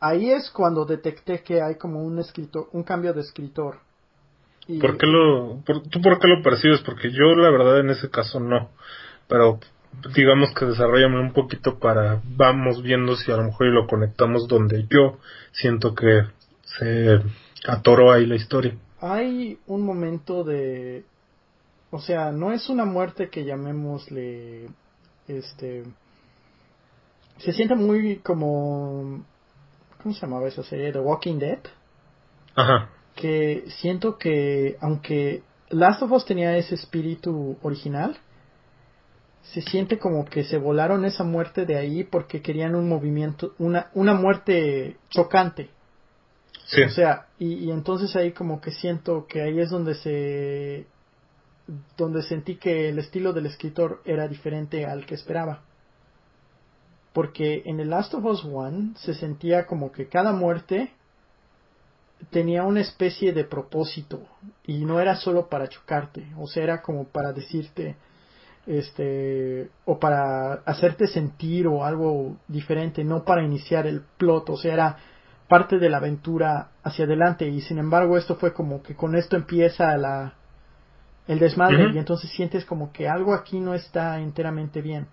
ahí 0.00 0.30
es 0.30 0.50
cuando 0.50 0.84
detecté 0.84 1.42
que 1.42 1.62
hay 1.62 1.76
como 1.76 2.02
un 2.02 2.18
escritor, 2.18 2.68
un 2.72 2.82
cambio 2.82 3.14
de 3.14 3.20
escritor. 3.20 3.78
Y... 4.68 4.78
¿Por 4.78 4.98
qué 4.98 5.06
lo, 5.06 5.62
tú 5.64 6.00
por 6.00 6.18
qué 6.18 6.28
lo 6.28 6.42
percibes? 6.42 6.80
Porque 6.80 7.10
yo 7.10 7.34
la 7.36 7.50
verdad 7.50 7.80
en 7.80 7.90
ese 7.90 8.10
caso 8.10 8.40
no. 8.40 8.70
Pero 9.28 9.60
digamos 10.14 10.52
que 10.54 10.66
desarrollame 10.66 11.20
un 11.20 11.32
poquito 11.32 11.78
para 11.78 12.20
vamos 12.24 12.82
viendo 12.82 13.16
si 13.16 13.32
a 13.32 13.36
lo 13.36 13.44
mejor 13.44 13.66
lo 13.68 13.86
conectamos 13.86 14.46
donde 14.46 14.86
yo 14.88 15.18
siento 15.52 15.94
que 15.94 16.22
se 16.62 17.20
atoró 17.66 18.12
ahí 18.12 18.26
la 18.26 18.36
historia. 18.36 18.76
Hay 19.00 19.58
un 19.66 19.82
momento 19.82 20.44
de... 20.44 21.04
O 21.90 22.00
sea, 22.00 22.32
no 22.32 22.52
es 22.52 22.68
una 22.68 22.84
muerte 22.84 23.28
que 23.30 23.44
llamémosle... 23.44 24.68
Este... 25.28 25.84
Se 27.38 27.52
siente 27.52 27.74
muy 27.74 28.16
como... 28.16 29.24
¿Cómo 30.02 30.14
se 30.14 30.20
llamaba 30.20 30.48
esa 30.48 30.62
serie? 30.62 30.92
The 30.92 31.00
Walking 31.00 31.38
Dead. 31.38 31.58
Ajá. 32.54 32.90
Que 33.14 33.64
siento 33.80 34.18
que, 34.18 34.76
aunque 34.80 35.42
Last 35.70 36.02
of 36.02 36.12
Us 36.12 36.24
tenía 36.24 36.56
ese 36.56 36.74
espíritu 36.74 37.58
original, 37.62 38.16
se 39.52 39.62
siente 39.62 39.98
como 39.98 40.24
que 40.24 40.44
se 40.44 40.58
volaron 40.58 41.04
esa 41.04 41.24
muerte 41.24 41.66
de 41.66 41.76
ahí 41.76 42.04
porque 42.04 42.42
querían 42.42 42.74
un 42.74 42.88
movimiento, 42.88 43.54
una, 43.58 43.90
una 43.94 44.14
muerte 44.14 44.96
chocante. 45.10 45.70
O 46.84 46.90
sea, 46.90 47.26
y, 47.38 47.70
entonces 47.70 48.16
ahí 48.16 48.32
como 48.32 48.60
que 48.60 48.72
siento 48.72 49.26
que 49.28 49.40
ahí 49.40 49.60
es 49.60 49.70
donde 49.70 49.94
se 49.94 50.86
donde 51.96 52.22
sentí 52.22 52.56
que 52.56 52.88
el 52.88 52.98
estilo 52.98 53.32
del 53.32 53.46
escritor 53.46 54.00
era 54.04 54.28
diferente 54.28 54.84
al 54.84 55.06
que 55.06 55.14
esperaba. 55.14 55.62
Porque 57.12 57.62
en 57.66 57.80
el 57.80 57.90
Last 57.90 58.14
of 58.14 58.24
Us 58.24 58.44
One 58.44 58.92
se 58.96 59.14
sentía 59.14 59.66
como 59.66 59.90
que 59.90 60.08
cada 60.08 60.32
muerte 60.32 60.92
tenía 62.30 62.64
una 62.64 62.80
especie 62.80 63.32
de 63.32 63.44
propósito 63.44 64.26
y 64.64 64.84
no 64.84 65.00
era 65.00 65.16
solo 65.16 65.48
para 65.48 65.68
chocarte, 65.68 66.26
o 66.36 66.46
sea, 66.46 66.62
era 66.62 66.82
como 66.82 67.04
para 67.04 67.32
decirte 67.32 67.96
este 68.66 69.68
o 69.84 69.98
para 69.98 70.54
hacerte 70.64 71.06
sentir 71.06 71.66
o 71.66 71.84
algo 71.84 72.36
diferente, 72.48 73.04
no 73.04 73.24
para 73.24 73.42
iniciar 73.42 73.86
el 73.86 74.02
plot, 74.18 74.50
o 74.50 74.56
sea, 74.56 74.72
era 74.72 74.96
parte 75.48 75.78
de 75.78 75.88
la 75.88 75.98
aventura 75.98 76.70
hacia 76.82 77.04
adelante. 77.04 77.46
Y 77.48 77.60
sin 77.60 77.78
embargo 77.78 78.16
esto 78.16 78.36
fue 78.36 78.52
como 78.52 78.82
que 78.82 78.94
con 78.94 79.14
esto 79.14 79.36
empieza 79.36 79.96
la 79.96 80.34
el 81.28 81.40
desmadre 81.40 81.90
y 81.92 81.98
entonces 81.98 82.30
sientes 82.30 82.64
como 82.64 82.92
que 82.92 83.08
algo 83.08 83.34
aquí 83.34 83.58
no 83.58 83.74
está 83.74 84.20
enteramente 84.20 84.80
bien. 84.80 85.08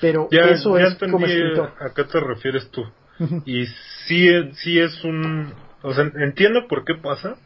Pero 0.00 0.28
eso 0.30 0.78
es 0.78 0.94
como 0.96 1.24
escritor. 1.24 1.74
a 1.80 1.92
qué 1.94 2.04
te 2.04 2.20
refieres 2.20 2.70
tú. 2.70 2.82
Y 3.44 3.66
sí 4.06 4.28
sí 4.54 4.78
es 4.78 5.04
un 5.04 5.52
o 5.82 5.92
sea 5.92 6.10
entiendo 6.16 6.66
por 6.68 6.84
qué 6.84 6.94
pasa 6.94 7.36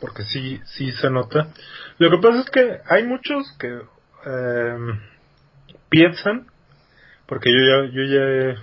porque 0.00 0.22
sí 0.24 0.60
sí 0.64 0.92
se 0.92 1.10
nota. 1.10 1.48
Lo 1.98 2.10
que 2.10 2.18
pasa 2.18 2.40
es 2.40 2.50
que 2.50 2.78
hay 2.88 3.04
muchos 3.04 3.54
que 3.58 3.80
eh, 4.26 4.76
piensan 5.88 6.46
porque 7.26 7.50
yo 7.50 7.58
ya 7.58 7.92
yo 7.92 8.02
ya 8.04 8.60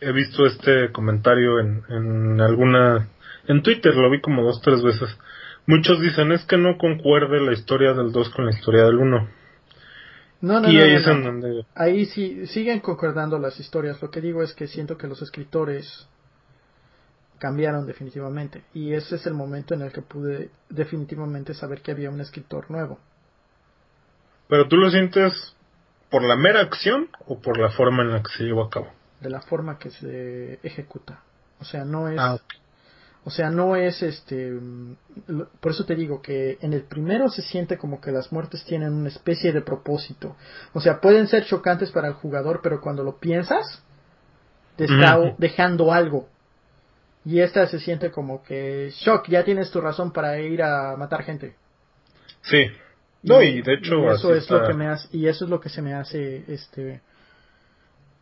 he 0.00 0.12
visto 0.12 0.46
este 0.46 0.92
comentario 0.92 1.58
en, 1.58 1.82
en 1.88 2.40
alguna 2.40 3.08
en 3.46 3.62
Twitter 3.62 3.94
lo 3.94 4.10
vi 4.10 4.20
como 4.20 4.42
dos 4.42 4.60
tres 4.62 4.82
veces. 4.82 5.16
Muchos 5.66 6.00
dicen 6.00 6.32
es 6.32 6.44
que 6.44 6.56
no 6.56 6.78
concuerde 6.78 7.40
la 7.40 7.52
historia 7.52 7.92
del 7.92 8.12
2 8.12 8.30
con 8.30 8.46
la 8.46 8.50
historia 8.50 8.84
del 8.84 8.96
1 8.96 9.28
no, 10.42 10.60
no, 10.60 10.70
y 10.70 10.80
ahí 10.80 10.94
es 10.94 11.06
en 11.06 11.22
donde 11.22 11.66
ahí 11.74 12.06
sí 12.06 12.46
siguen 12.46 12.80
concordando 12.80 13.38
las 13.38 13.60
historias. 13.60 14.00
Lo 14.00 14.10
que 14.10 14.20
digo 14.20 14.42
es 14.42 14.54
que 14.54 14.66
siento 14.66 14.96
que 14.96 15.06
los 15.06 15.20
escritores 15.20 16.08
cambiaron 17.38 17.86
definitivamente. 17.86 18.64
Y 18.72 18.94
ese 18.94 19.16
es 19.16 19.26
el 19.26 19.34
momento 19.34 19.74
en 19.74 19.82
el 19.82 19.92
que 19.92 20.00
pude 20.00 20.50
definitivamente 20.70 21.52
saber 21.52 21.82
que 21.82 21.90
había 21.90 22.10
un 22.10 22.20
escritor 22.20 22.70
nuevo 22.70 22.98
pero 24.50 24.68
tú 24.68 24.76
lo 24.76 24.90
sientes 24.90 25.56
por 26.10 26.22
la 26.22 26.36
mera 26.36 26.60
acción 26.60 27.08
o 27.26 27.40
por 27.40 27.58
la 27.58 27.70
forma 27.70 28.02
en 28.02 28.12
la 28.12 28.22
que 28.22 28.30
se 28.36 28.44
llevó 28.44 28.64
a 28.64 28.70
cabo 28.70 29.00
de 29.20 29.30
la 29.30 29.40
forma 29.40 29.78
que 29.78 29.90
se 29.90 30.58
ejecuta. 30.62 31.22
O 31.60 31.64
sea, 31.64 31.84
no 31.84 32.08
es... 32.08 32.18
Ah, 32.18 32.38
o 33.22 33.30
sea, 33.30 33.50
no 33.50 33.76
es 33.76 34.02
este... 34.02 34.58
Por 35.60 35.72
eso 35.72 35.84
te 35.84 35.94
digo 35.94 36.22
que 36.22 36.56
en 36.62 36.72
el 36.72 36.84
primero 36.84 37.28
se 37.28 37.42
siente 37.42 37.76
como 37.76 38.00
que 38.00 38.12
las 38.12 38.32
muertes 38.32 38.64
tienen 38.64 38.94
una 38.94 39.08
especie 39.08 39.52
de 39.52 39.60
propósito. 39.60 40.36
O 40.72 40.80
sea, 40.80 41.00
pueden 41.00 41.28
ser 41.28 41.44
chocantes 41.44 41.90
para 41.90 42.08
el 42.08 42.14
jugador, 42.14 42.60
pero 42.62 42.80
cuando 42.80 43.04
lo 43.04 43.18
piensas, 43.18 43.84
te 44.76 44.84
está 44.84 45.34
dejando 45.36 45.92
algo. 45.92 46.28
Y 47.26 47.40
esta 47.40 47.66
se 47.66 47.78
siente 47.78 48.10
como 48.10 48.42
que, 48.42 48.90
shock, 48.94 49.28
ya 49.28 49.44
tienes 49.44 49.70
tu 49.70 49.82
razón 49.82 50.12
para 50.12 50.38
ir 50.38 50.62
a 50.62 50.96
matar 50.96 51.22
gente. 51.22 51.54
Sí. 52.40 52.68
No, 53.22 53.42
y, 53.42 53.60
de 53.62 53.74
hecho... 53.74 54.10
eso 54.10 54.34
es 54.34 54.48
lo 54.50 54.66
que 54.66 54.74
me 54.74 54.86
hace, 54.88 55.08
y 55.16 55.26
eso 55.26 55.44
es 55.44 55.50
lo 55.50 55.60
que 55.60 55.68
se 55.68 55.82
me 55.82 55.94
hace, 55.94 56.44
este 56.48 57.02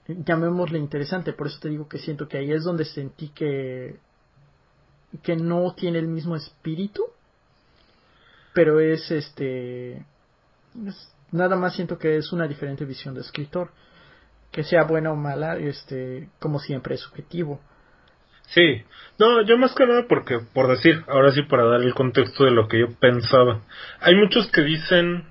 llamémosle 0.09 0.79
interesante, 0.79 1.33
por 1.33 1.49
eso 1.49 1.59
te 1.61 1.69
digo 1.69 1.87
que 1.87 1.99
siento 1.99 2.29
que 2.29 2.39
ahí 2.39 2.51
es 2.51 2.65
donde 2.65 2.85
sentí 2.85 3.29
que 3.29 3.99
que 5.23 5.37
no 5.37 5.75
tiene 5.75 5.99
el 5.99 6.09
mismo 6.09 6.37
espíritu, 6.37 7.05
pero 8.55 8.81
es 8.81 9.11
este 9.11 10.05
nada 11.31 11.57
más 11.57 11.75
siento 11.75 11.99
que 11.99 12.17
es 12.17 12.33
una 12.33 12.47
diferente 12.47 12.85
visión 12.85 13.15
de 13.15 13.21
escritor, 13.21 13.71
que 14.51 14.65
sea 14.65 14.85
buena 14.85 15.13
o 15.13 15.17
mala, 15.17 15.57
este 15.59 16.31
como 16.39 16.59
siempre 16.59 16.95
es 16.95 17.01
subjetivo. 17.01 17.61
Sí, 18.49 18.83
no, 19.19 19.43
yo 19.43 19.59
más 19.59 19.75
que 19.75 19.87
nada 19.87 20.07
porque, 20.09 20.39
por 20.55 20.69
decir, 20.69 21.05
ahora 21.09 21.33
sí 21.33 21.43
para 21.43 21.65
dar 21.65 21.83
el 21.83 21.95
contexto 21.95 22.45
de 22.45 22.51
lo 22.51 22.69
que 22.69 22.81
yo 22.81 22.87
pensaba, 22.99 23.63
hay 24.01 24.15
muchos 24.15 24.51
que 24.51 24.63
dicen 24.63 25.27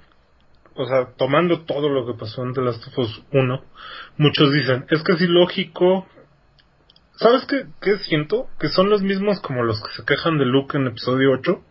o 0.77 0.85
sea, 0.85 1.07
tomando 1.17 1.61
todo 1.65 1.89
lo 1.89 2.05
que 2.05 2.17
pasó 2.17 2.43
en 2.43 2.53
The 2.53 2.61
Last 2.61 2.87
of 2.87 2.97
Us 2.99 3.23
1, 3.31 3.63
muchos 4.17 4.53
dicen, 4.53 4.85
es 4.89 5.03
que 5.03 5.13
es 5.13 5.21
ilógico. 5.21 6.07
¿Sabes 7.15 7.45
qué, 7.45 7.65
qué 7.81 7.97
siento? 7.97 8.47
Que 8.59 8.69
son 8.69 8.89
los 8.89 9.01
mismos 9.01 9.41
como 9.41 9.63
los 9.63 9.81
que 9.81 9.91
se 9.93 10.05
quejan 10.05 10.37
de 10.37 10.45
Luke 10.45 10.77
en 10.77 10.87
episodio 10.87 11.31
8. 11.31 11.61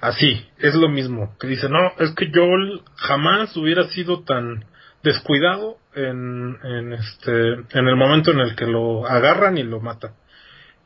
Así, 0.00 0.48
es 0.58 0.74
lo 0.74 0.88
mismo. 0.88 1.36
Que 1.38 1.48
dicen, 1.48 1.70
no, 1.70 1.92
es 1.98 2.12
que 2.14 2.30
Joel 2.34 2.80
jamás 2.96 3.54
hubiera 3.58 3.84
sido 3.88 4.22
tan 4.22 4.64
descuidado 5.02 5.76
en, 5.94 6.56
en, 6.62 6.92
este, 6.94 7.52
en 7.78 7.88
el 7.88 7.96
momento 7.96 8.30
en 8.30 8.40
el 8.40 8.56
que 8.56 8.66
lo 8.66 9.06
agarran 9.06 9.58
y 9.58 9.64
lo 9.64 9.80
matan. 9.80 10.12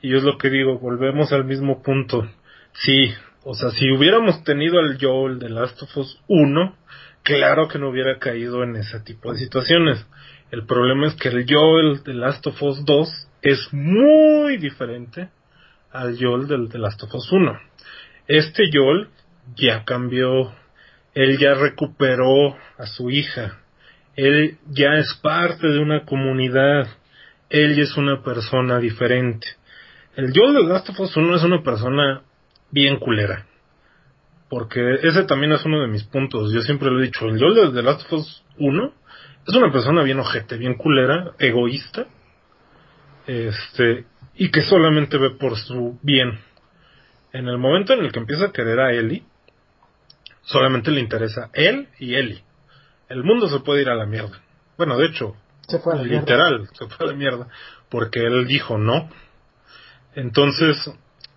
Y 0.05 0.15
es 0.15 0.23
lo 0.23 0.37
que 0.37 0.51
digo, 0.51 0.79
volvemos 0.79 1.33
al 1.33 1.47
mismo 1.47 1.83
punto. 1.83 2.29
Sí, 2.75 3.11
o 3.43 3.55
sea, 3.55 3.71
si 3.71 3.91
hubiéramos 3.91 4.45
tenido 4.45 4.79
al 4.79 4.99
Joel 5.01 5.39
de 5.39 5.49
Last 5.49 5.83
of 5.83 5.97
Us 5.97 6.21
1, 6.29 6.77
claro 7.23 7.69
que 7.69 7.79
no 7.79 7.89
hubiera 7.89 8.19
caído 8.19 8.63
en 8.65 8.77
ese 8.77 9.01
tipo 9.01 9.33
de 9.33 9.39
situaciones. 9.39 10.07
El 10.51 10.67
problema 10.67 11.07
es 11.07 11.15
que 11.15 11.31
el 11.31 11.47
Joel 11.49 12.03
de 12.05 12.13
Last 12.13 12.47
of 12.47 12.63
Us 12.63 12.85
2 12.85 13.29
es 13.41 13.73
muy 13.73 14.59
diferente 14.59 15.31
al 15.91 16.19
Joel 16.21 16.49
del 16.49 16.69
The 16.69 16.81
Last 16.81 17.03
of 17.05 17.15
Us 17.15 17.33
1. 17.33 17.59
Este 18.29 18.65
Joel 18.71 19.09
ya 19.57 19.87
cambió, 19.87 20.53
él 21.15 21.39
ya 21.39 21.55
recuperó 21.55 22.59
a 22.77 22.85
su 22.85 23.09
hija, 23.09 23.59
él 24.17 24.59
ya 24.67 24.97
es 24.99 25.15
parte 25.23 25.67
de 25.67 25.79
una 25.79 26.05
comunidad, 26.05 26.89
él 27.49 27.79
es 27.79 27.97
una 27.97 28.23
persona 28.23 28.79
diferente. 28.79 29.47
El 30.17 30.33
Joel 30.35 30.55
de 30.55 30.63
Last 30.73 30.89
of 30.91 31.01
Us 31.01 31.17
1 31.17 31.37
es 31.37 31.43
una 31.43 31.63
persona 31.63 32.23
bien 32.71 32.99
culera. 32.99 33.47
Porque 34.49 34.99
ese 35.03 35.25
también 35.25 35.53
es 35.53 35.65
uno 35.65 35.81
de 35.81 35.89
mis 35.89 36.05
puntos. 36.05 36.53
Yo 36.53 36.61
siempre 36.63 36.91
lo 36.91 37.01
he 37.01 37.05
dicho. 37.05 37.27
El 37.27 37.39
Joel 37.41 37.55
de 37.55 37.73
The 37.73 37.83
Last 37.83 38.03
of 38.07 38.13
Us 38.21 38.45
1 38.59 38.93
es 39.49 39.55
una 39.55 39.73
persona 39.73 40.03
bien 40.03 40.21
ojete, 40.21 40.57
bien 40.57 40.75
culera, 40.75 41.33
egoísta. 41.39 42.07
Este, 43.27 44.05
y 44.37 44.51
que 44.51 44.63
solamente 44.63 45.19
ve 45.19 45.31
por 45.31 45.57
su 45.57 45.99
bien. 46.03 46.39
En 47.33 47.49
el 47.49 47.59
momento 47.59 47.95
en 47.95 48.05
el 48.05 48.13
que 48.13 48.21
empieza 48.21 48.47
a 48.47 48.53
querer 48.53 48.79
a 48.79 48.93
Ellie, 48.93 49.25
solamente 50.43 50.91
le 50.91 51.01
interesa 51.01 51.51
él 51.55 51.89
y 51.99 52.15
Ellie. 52.15 52.45
El 53.09 53.25
mundo 53.25 53.49
se 53.49 53.61
puede 53.61 53.83
ir 53.83 53.89
a 53.89 53.95
la 53.97 54.07
mierda. 54.07 54.41
Bueno, 54.77 54.97
de 54.97 55.07
hecho, 55.07 55.37
Se 55.67 55.79
fue 55.79 55.95
a 55.95 55.97
la 55.97 56.03
literal, 56.05 56.59
mierda. 56.61 56.75
se 56.75 56.87
fue 56.87 57.07
a 57.07 57.11
la 57.11 57.17
mierda. 57.17 57.49
Porque 57.89 58.21
él 58.21 58.47
dijo 58.47 58.79
no. 58.79 59.09
Entonces, 60.15 60.77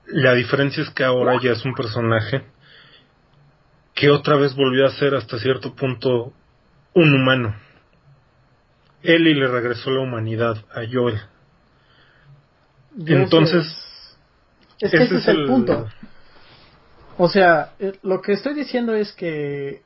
la 0.08 0.34
diferencia 0.34 0.84
es 0.84 0.90
que 0.92 1.04
ahora 1.04 1.40
ya 1.42 1.52
es 1.52 1.66
un 1.66 1.74
personaje 1.74 2.44
que 3.94 4.10
otra 4.10 4.36
vez 4.36 4.56
volvió 4.56 4.86
a 4.86 4.92
ser 4.92 5.16
hasta 5.16 5.40
cierto 5.40 5.76
punto 5.76 6.34
un 6.94 7.14
humano. 7.14 7.56
Ellie 9.02 9.36
le 9.36 9.48
regresó 9.48 9.92
la 9.92 10.02
humanidad 10.02 10.58
a 10.72 10.82
Joel. 10.92 11.20
Entonces, 13.06 13.66
es, 14.80 14.92
que 14.92 14.98
ese 14.98 15.04
ese 15.06 15.16
es 15.16 15.22
es 15.24 15.28
el 15.30 15.42
el- 15.42 15.48
punto. 15.48 15.88
O 17.18 17.28
sea, 17.28 17.74
eh, 17.80 17.94
lo 18.04 18.22
que 18.22 18.34
estoy 18.34 18.54
diciendo 18.54 18.94
es 18.94 19.12
que 19.14 19.82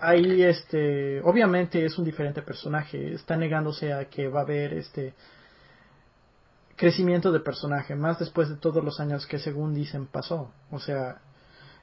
ahí, 0.00 0.42
este, 0.42 1.20
obviamente 1.22 1.84
es 1.84 1.96
un 1.98 2.04
diferente 2.04 2.42
personaje. 2.42 3.14
Está 3.14 3.36
negándose 3.36 3.92
a 3.92 4.06
que 4.06 4.28
va 4.28 4.40
a 4.40 4.42
haber 4.42 4.72
este 4.74 5.14
crecimiento 6.80 7.30
de 7.30 7.40
personaje, 7.40 7.94
más 7.94 8.18
después 8.18 8.48
de 8.48 8.56
todos 8.56 8.82
los 8.82 9.00
años 9.00 9.26
que 9.26 9.38
según 9.38 9.74
dicen 9.74 10.06
pasó. 10.06 10.50
O 10.70 10.80
sea, 10.80 11.20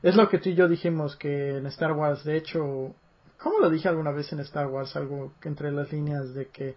es 0.02 0.16
lo 0.16 0.28
que 0.28 0.40
tú 0.40 0.50
y 0.50 0.56
yo 0.56 0.68
dijimos 0.68 1.16
que 1.16 1.58
en 1.58 1.68
Star 1.68 1.92
Wars, 1.92 2.24
de 2.24 2.36
hecho, 2.36 2.96
¿cómo 3.38 3.60
lo 3.60 3.70
dije 3.70 3.88
alguna 3.88 4.10
vez 4.10 4.34
en 4.34 4.40
Star 4.40 4.66
Wars? 4.66 4.96
Algo 4.96 5.34
que 5.40 5.50
entre 5.50 5.72
las 5.72 5.92
líneas 5.92 6.34
de 6.34 6.48
que 6.48 6.76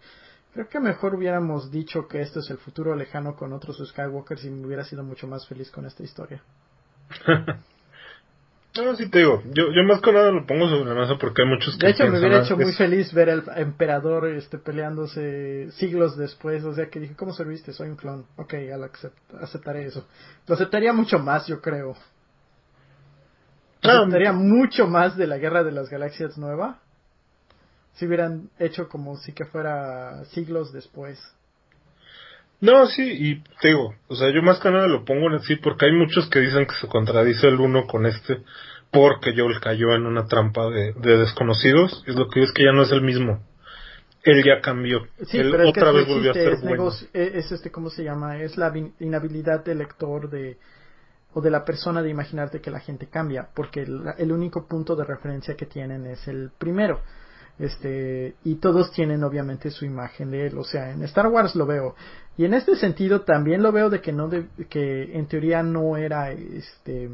creo 0.53 0.69
que 0.69 0.81
mejor 0.81 1.15
hubiéramos 1.15 1.71
dicho 1.71 2.09
que 2.09 2.21
esto 2.21 2.41
es 2.41 2.51
el 2.51 2.59
futuro 2.59 2.95
lejano 2.95 3.37
con 3.37 3.55
otros 3.55 3.83
Skywalkers 3.83 4.45
y 4.45 4.51
me 4.51 4.67
hubiera 4.67 4.85
sido 4.85 5.03
mucho 5.03 5.27
más 5.27 5.47
feliz 5.49 5.71
con 5.71 5.87
esta 5.87 6.03
historia. 6.03 6.43
No, 8.77 8.95
sí 8.95 9.09
te 9.11 9.19
digo, 9.19 9.43
yo, 9.53 9.73
yo 9.73 9.83
más 9.83 10.01
que 10.01 10.13
nada 10.13 10.31
lo 10.31 10.47
pongo 10.47 10.69
sobre 10.69 10.95
la 10.95 11.01
mesa 11.01 11.17
porque 11.19 11.43
hay 11.43 11.49
muchos 11.49 11.77
que 11.77 11.87
De 11.87 11.93
hecho, 11.93 12.05
me 12.07 12.19
hubiera 12.21 12.39
"Ah, 12.39 12.43
hecho 12.45 12.57
muy 12.57 12.73
feliz 12.73 13.13
ver 13.13 13.29
al 13.31 13.45
emperador 13.57 14.29
este, 14.29 14.59
peleándose 14.59 15.71
siglos 15.73 16.17
después. 16.17 16.63
O 16.65 16.73
sea, 16.75 16.89
que 16.89 17.01
dije, 17.01 17.17
¿cómo 17.17 17.33
serviste? 17.33 17.73
Soy 17.73 17.89
un 17.89 17.97
clon. 17.97 18.27
Ok, 18.37 18.55
al 18.73 18.83
acept- 18.85 19.41
aceptaré 19.43 19.87
eso. 19.87 20.07
Lo 20.47 20.55
aceptaría 20.55 20.93
mucho 20.93 21.19
más, 21.19 21.49
yo 21.49 21.61
creo. 21.61 21.97
Ah, 23.83 23.99
Aceptaría 24.03 24.33
mucho 24.33 24.87
más 24.87 25.17
de 25.17 25.27
la 25.27 25.39
Guerra 25.39 25.65
de 25.65 25.73
las 25.73 25.89
Galaxias 25.89 26.39
nueva. 26.39 26.79
Si 27.95 28.07
hubieran 28.07 28.51
hecho 28.61 28.89
como 28.89 29.17
si 29.17 29.33
que 29.33 29.47
fuera 29.47 30.25
siglos 30.27 30.73
después. 30.73 31.19
No, 32.61 32.87
sí, 32.87 33.03
y 33.03 33.43
te 33.61 33.69
digo, 33.69 33.95
o 34.09 34.15
sea, 34.15 34.31
yo 34.35 34.43
más 34.43 34.59
que 34.61 34.71
nada 34.71 34.87
lo 34.87 35.05
pongo 35.05 35.29
en 35.29 35.35
así 35.37 35.57
porque 35.57 35.87
hay 35.87 35.93
muchos 35.93 36.29
que 36.29 36.41
dicen 36.41 36.67
que 36.67 36.75
se 36.75 36.89
contradice 36.89 37.49
el 37.49 37.59
uno 37.61 37.87
con 37.87 38.07
este 38.07 38.43
porque 38.93 39.33
Joel 39.37 39.61
cayó 39.61 39.95
en 39.95 40.05
una 40.07 40.27
trampa 40.27 40.69
de, 40.69 40.93
de 40.95 41.17
desconocidos. 41.19 42.03
Es 42.07 42.17
lo 42.17 42.29
que 42.29 42.43
es 42.43 42.53
que 42.53 42.65
ya 42.65 42.73
no 42.73 42.83
es 42.83 42.93
el 42.93 43.03
mismo. 43.03 43.41
Él 44.25 44.43
ya 44.45 44.61
cambió. 44.61 45.07
Sí, 45.27 45.39
Él 45.39 45.51
pero 45.53 45.63
es 45.65 45.73
que 45.73 45.81
otra 45.81 45.93
sí 45.93 45.97
vez 45.99 46.09
volvió 46.09 46.31
a 46.33 46.35
ser 46.35 46.53
es, 46.53 46.61
bueno. 46.61 46.77
negocio- 46.77 47.09
es, 47.15 47.35
es 47.47 47.53
este, 47.53 47.71
¿cómo 47.71 47.89
se 47.89 48.05
llama? 48.05 48.43
Es 48.43 48.57
la 48.59 48.73
inhabilidad 48.99 49.65
del 49.65 49.79
lector 49.79 50.29
de 50.29 50.59
o 51.33 51.41
de 51.41 51.51
la 51.51 51.65
persona 51.65 52.03
de 52.03 52.11
imaginarte 52.11 52.61
que 52.61 52.73
la 52.73 52.81
gente 52.81 53.07
cambia, 53.09 53.49
porque 53.55 53.83
el, 53.83 54.03
el 54.19 54.33
único 54.33 54.67
punto 54.67 54.97
de 54.97 55.05
referencia 55.05 55.55
que 55.55 55.65
tienen 55.67 56.05
es 56.07 56.27
el 56.27 56.51
primero. 56.59 57.01
Este, 57.61 58.37
y 58.43 58.55
todos 58.55 58.91
tienen 58.91 59.23
obviamente 59.23 59.71
su 59.71 59.85
imagen 59.85 60.31
de 60.31 60.47
él, 60.47 60.57
o 60.57 60.65
sea, 60.65 60.91
en 60.93 61.03
Star 61.03 61.27
Wars 61.27 61.55
lo 61.55 61.67
veo. 61.67 61.95
Y 62.39 62.47
en 62.47 62.55
este 62.55 62.75
sentido 62.75 63.21
también 63.21 63.63
lo 63.63 63.71
veo 63.71 63.91
de 63.91 64.01
que 64.01 64.13
no 64.13 64.29
de- 64.29 64.49
que 64.71 65.17
en 65.17 65.27
teoría 65.27 65.63
no 65.63 65.97
era 65.99 66.31
este 66.33 67.11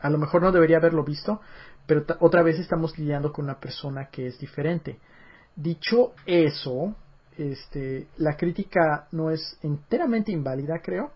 a 0.00 0.08
lo 0.10 0.18
mejor 0.18 0.42
no 0.42 0.52
debería 0.52 0.78
haberlo 0.78 1.04
visto, 1.04 1.40
pero 1.86 2.04
otra 2.20 2.42
vez 2.42 2.58
estamos 2.58 2.96
lidiando 2.98 3.32
con 3.32 3.44
una 3.46 3.58
persona 3.58 4.08
que 4.10 4.26
es 4.28 4.38
diferente. 4.38 4.98
Dicho 5.56 6.12
eso, 6.24 6.94
este, 7.36 8.06
la 8.16 8.36
crítica 8.36 9.08
no 9.12 9.30
es 9.30 9.58
enteramente 9.62 10.32
inválida, 10.32 10.80
creo, 10.82 11.10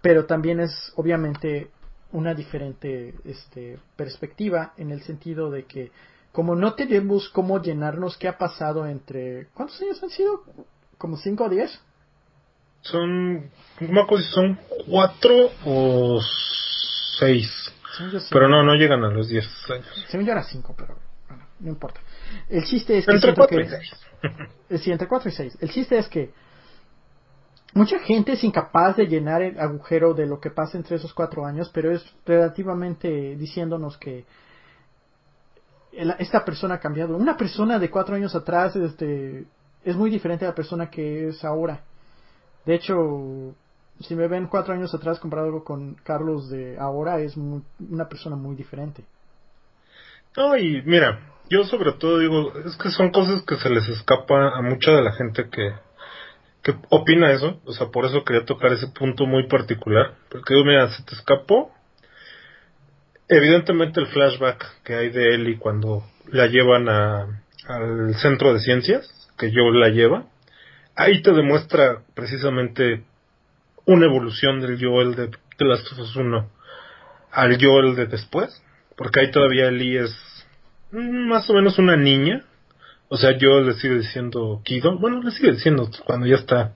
pero 0.00 0.26
también 0.26 0.60
es 0.60 0.92
obviamente 0.96 1.70
una 2.12 2.34
diferente 2.34 3.14
este, 3.24 3.78
perspectiva 3.96 4.72
en 4.76 4.90
el 4.90 5.02
sentido 5.02 5.50
de 5.50 5.64
que 5.64 5.90
como 6.32 6.54
no 6.54 6.74
tenemos 6.74 7.28
cómo 7.30 7.60
llenarnos 7.60 8.16
qué 8.16 8.28
ha 8.28 8.38
pasado 8.38 8.86
entre... 8.86 9.48
¿Cuántos 9.54 9.80
años 9.82 10.02
han 10.02 10.10
sido? 10.10 10.44
¿Como 10.98 11.16
5 11.16 11.44
o 11.44 11.48
10? 11.48 11.80
Son, 12.82 13.34
no 13.80 14.06
me 14.06 14.22
son 14.22 14.58
cuatro 14.88 15.50
o 15.66 16.18
seis. 17.18 17.50
Según 17.96 18.12
yo, 18.12 18.20
sí. 18.20 18.28
Pero 18.32 18.48
no, 18.48 18.62
no 18.62 18.74
llegan 18.74 19.04
a 19.04 19.10
los 19.10 19.28
diez 19.28 19.46
años. 19.70 19.86
Según 20.08 20.24
yo 20.26 20.32
era 20.32 20.42
5, 20.42 20.74
pero 20.78 20.96
bueno, 21.28 21.44
no 21.58 21.68
importa. 21.68 22.00
El 22.48 22.64
chiste 22.64 22.98
es 22.98 23.06
que... 23.06 23.12
Entre 23.12 23.32
siento 23.34 23.40
cuatro 23.40 23.58
que- 23.58 23.64
y 23.66 23.68
seis. 23.68 23.92
Eh, 24.70 24.78
Sí, 24.78 24.92
entre 24.92 25.08
4 25.08 25.28
y 25.28 25.32
6. 25.32 25.58
El 25.60 25.70
chiste 25.70 25.98
es 25.98 26.08
que 26.08 26.32
mucha 27.74 27.98
gente 28.00 28.32
es 28.32 28.44
incapaz 28.44 28.96
de 28.96 29.06
llenar 29.06 29.42
el 29.42 29.58
agujero 29.58 30.14
de 30.14 30.26
lo 30.26 30.40
que 30.40 30.50
pasa 30.50 30.78
entre 30.78 30.96
esos 30.96 31.12
cuatro 31.12 31.44
años, 31.44 31.70
pero 31.74 31.90
es 31.92 32.04
relativamente 32.24 33.36
diciéndonos 33.36 33.98
que 33.98 34.24
esta 35.92 36.44
persona 36.44 36.74
ha 36.74 36.80
cambiado. 36.80 37.16
Una 37.16 37.36
persona 37.36 37.78
de 37.78 37.90
cuatro 37.90 38.14
años 38.14 38.34
atrás 38.34 38.76
este, 38.76 39.44
es 39.84 39.96
muy 39.96 40.10
diferente 40.10 40.44
a 40.44 40.48
la 40.48 40.54
persona 40.54 40.90
que 40.90 41.28
es 41.28 41.44
ahora. 41.44 41.80
De 42.64 42.74
hecho, 42.74 43.54
si 44.00 44.14
me 44.14 44.28
ven 44.28 44.46
cuatro 44.46 44.74
años 44.74 44.94
atrás 44.94 45.18
comparado 45.18 45.62
con 45.64 45.94
Carlos 46.04 46.48
de 46.50 46.78
ahora, 46.78 47.20
es 47.20 47.36
muy- 47.36 47.62
una 47.90 48.08
persona 48.08 48.36
muy 48.36 48.56
diferente. 48.56 49.04
No, 50.36 50.56
y 50.56 50.82
mira, 50.82 51.20
yo 51.48 51.64
sobre 51.64 51.92
todo 51.92 52.18
digo, 52.18 52.52
es 52.64 52.76
que 52.76 52.90
son 52.90 53.10
cosas 53.10 53.42
que 53.42 53.56
se 53.56 53.68
les 53.68 53.88
escapa 53.88 54.56
a 54.56 54.62
mucha 54.62 54.92
de 54.92 55.02
la 55.02 55.12
gente 55.12 55.48
que, 55.50 55.72
que 56.62 56.74
opina 56.90 57.32
eso, 57.32 57.60
o 57.64 57.72
sea, 57.72 57.88
por 57.88 58.04
eso 58.04 58.22
quería 58.24 58.44
tocar 58.44 58.72
ese 58.72 58.86
punto 58.88 59.26
muy 59.26 59.48
particular, 59.48 60.14
porque 60.30 60.54
digo, 60.54 60.66
mira, 60.66 60.88
se 60.90 61.02
te 61.02 61.14
escapó, 61.14 61.72
evidentemente 63.30 64.00
el 64.00 64.08
flashback 64.08 64.82
que 64.82 64.94
hay 64.94 65.10
de 65.10 65.34
Ellie 65.34 65.58
cuando 65.58 66.04
la 66.26 66.46
llevan 66.48 66.88
a, 66.88 67.42
al 67.68 68.14
centro 68.16 68.52
de 68.52 68.60
ciencias, 68.60 69.08
que 69.38 69.52
yo 69.52 69.70
la 69.70 69.88
lleva, 69.88 70.26
ahí 70.96 71.22
te 71.22 71.32
demuestra 71.32 72.02
precisamente 72.14 73.04
una 73.86 74.06
evolución 74.06 74.60
del 74.60 74.78
Joel 74.84 75.14
de, 75.14 75.28
de 75.28 75.64
Last 75.64 75.92
of 75.92 76.00
Us 76.00 76.16
1 76.16 76.50
al 77.32 77.58
Joel 77.62 77.94
de 77.94 78.06
después, 78.06 78.62
porque 78.96 79.20
ahí 79.20 79.30
todavía 79.30 79.68
Ellie 79.68 80.00
es 80.00 80.46
más 80.90 81.48
o 81.48 81.54
menos 81.54 81.78
una 81.78 81.96
niña, 81.96 82.44
o 83.08 83.16
sea, 83.16 83.36
yo 83.38 83.60
le 83.60 83.74
sigo 83.74 83.94
diciendo 83.94 84.60
Kido, 84.64 84.98
bueno, 84.98 85.22
le 85.22 85.30
sigue 85.30 85.52
diciendo 85.52 85.88
cuando 86.04 86.26
ya 86.26 86.36
está, 86.36 86.74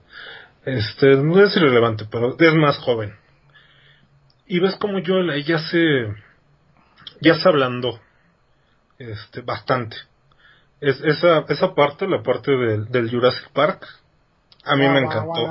este, 0.65 1.17
no 1.17 1.43
es 1.43 1.55
irrelevante, 1.55 2.05
pero 2.09 2.35
es 2.39 2.53
más 2.53 2.77
joven. 2.77 3.13
Y 4.47 4.59
ves 4.59 4.75
como 4.77 5.01
Joel 5.05 5.29
ahí 5.29 5.43
ya 5.43 5.59
se, 5.59 6.13
ya 7.21 7.35
se 7.35 7.47
ablandó, 7.47 7.99
este, 8.97 9.41
bastante. 9.41 9.97
Es, 10.81 10.99
esa, 11.01 11.45
esa 11.49 11.73
parte, 11.73 12.07
la 12.07 12.21
parte 12.21 12.51
del, 12.51 12.91
del 12.91 13.09
Jurassic 13.09 13.49
Park, 13.51 13.87
a 14.63 14.75
mí 14.75 14.87
me 14.87 14.99
encantó. 14.99 15.41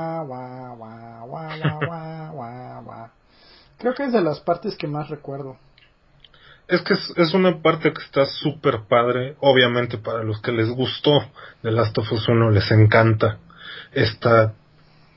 Creo 3.77 3.93
que 3.93 4.03
es 4.03 4.13
de 4.13 4.21
las 4.21 4.39
partes 4.41 4.77
que 4.77 4.87
más 4.87 5.09
recuerdo. 5.09 5.57
Es 6.67 6.81
que 6.81 6.93
es, 6.93 7.13
es 7.15 7.33
una 7.33 7.61
parte 7.61 7.93
que 7.93 8.01
está 8.01 8.25
súper 8.25 8.81
padre. 8.89 9.35
Obviamente 9.39 9.97
para 9.97 10.23
los 10.23 10.41
que 10.41 10.51
les 10.51 10.69
gustó 10.69 11.11
de 11.61 11.71
Last 11.71 11.97
of 11.97 12.11
Us 12.11 12.27
1 12.27 12.51
les 12.51 12.71
encanta 12.71 13.37
esta 13.91 14.53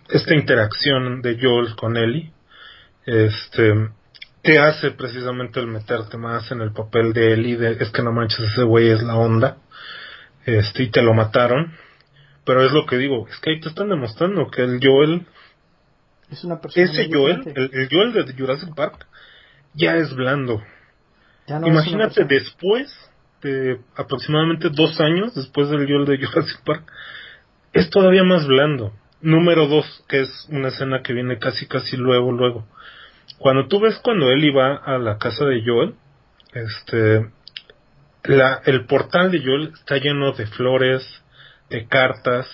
esta 0.09 0.35
interacción 0.35 1.21
de 1.23 1.39
Joel 1.41 1.77
con 1.77 1.97
Ellie, 1.97 2.33
este, 3.05 3.91
te 4.43 4.59
hace 4.59 4.93
precisamente 4.93 5.61
el 5.61 5.67
meterte 5.67 6.17
más 6.17 6.51
en 6.53 6.61
el 6.61 6.73
papel 6.73 7.13
de 7.13 7.37
de, 7.37 7.77
es 7.81 7.91
que 7.91 8.03
no 8.03 8.13
manches, 8.13 8.41
ese 8.41 8.63
güey 8.63 8.91
es 8.91 9.03
la 9.03 9.17
onda, 9.17 9.59
este, 10.47 10.85
y 10.85 10.91
te 10.91 11.03
lo 11.03 11.15
mataron, 11.15 11.75
pero 12.45 12.65
es 12.65 12.73
lo 12.73 12.87
que 12.87 12.97
digo, 12.97 13.27
es 13.29 13.39
que 13.41 13.51
ahí 13.51 13.61
te 13.61 13.69
están 13.69 13.89
demostrando 13.89 14.51
que 14.51 14.63
el 14.63 14.81
Joel, 14.83 15.27
es 16.31 16.45
una 16.45 16.61
persona 16.61 16.91
ese 16.91 17.09
Joel, 17.13 17.43
el, 17.55 17.89
Joel 17.91 18.13
de 18.13 18.35
Jurassic 18.35 18.75
Park, 18.75 19.07
ya 19.75 19.97
es 19.97 20.15
blando. 20.15 20.63
Imagínate 21.47 22.25
después 22.25 22.95
de 23.43 23.81
aproximadamente 23.97 24.69
dos 24.71 25.01
años, 25.01 25.35
después 25.35 25.71
del 25.71 25.87
Joel 25.87 26.05
de 26.05 26.19
Jurassic 26.27 26.63
Park, 26.65 26.91
es 27.73 27.91
todavía 27.91 28.25
más 28.25 28.47
blando. 28.47 28.93
Número 29.21 29.67
dos, 29.67 30.05
que 30.09 30.21
es 30.21 30.47
una 30.51 30.69
escena 30.69 31.03
que 31.03 31.13
viene 31.13 31.39
casi 31.39 31.67
casi 31.67 31.97
luego, 31.97 32.31
luego. 32.33 32.67
Cuando 33.39 33.69
tú 33.69 33.81
ves 33.81 33.99
cuando 34.03 34.31
él 34.31 34.45
iba 34.45 34.75
a 34.77 34.99
la 34.99 35.19
casa 35.19 35.45
de 35.45 35.63
Joel, 35.65 35.95
este, 36.53 37.31
la, 38.25 38.61
el 38.65 38.87
portal 38.87 39.31
de 39.31 39.43
Joel 39.43 39.73
está 39.75 39.97
lleno 39.97 40.33
de 40.33 40.47
flores, 40.47 41.05
de 41.71 41.87
cartas. 41.87 42.47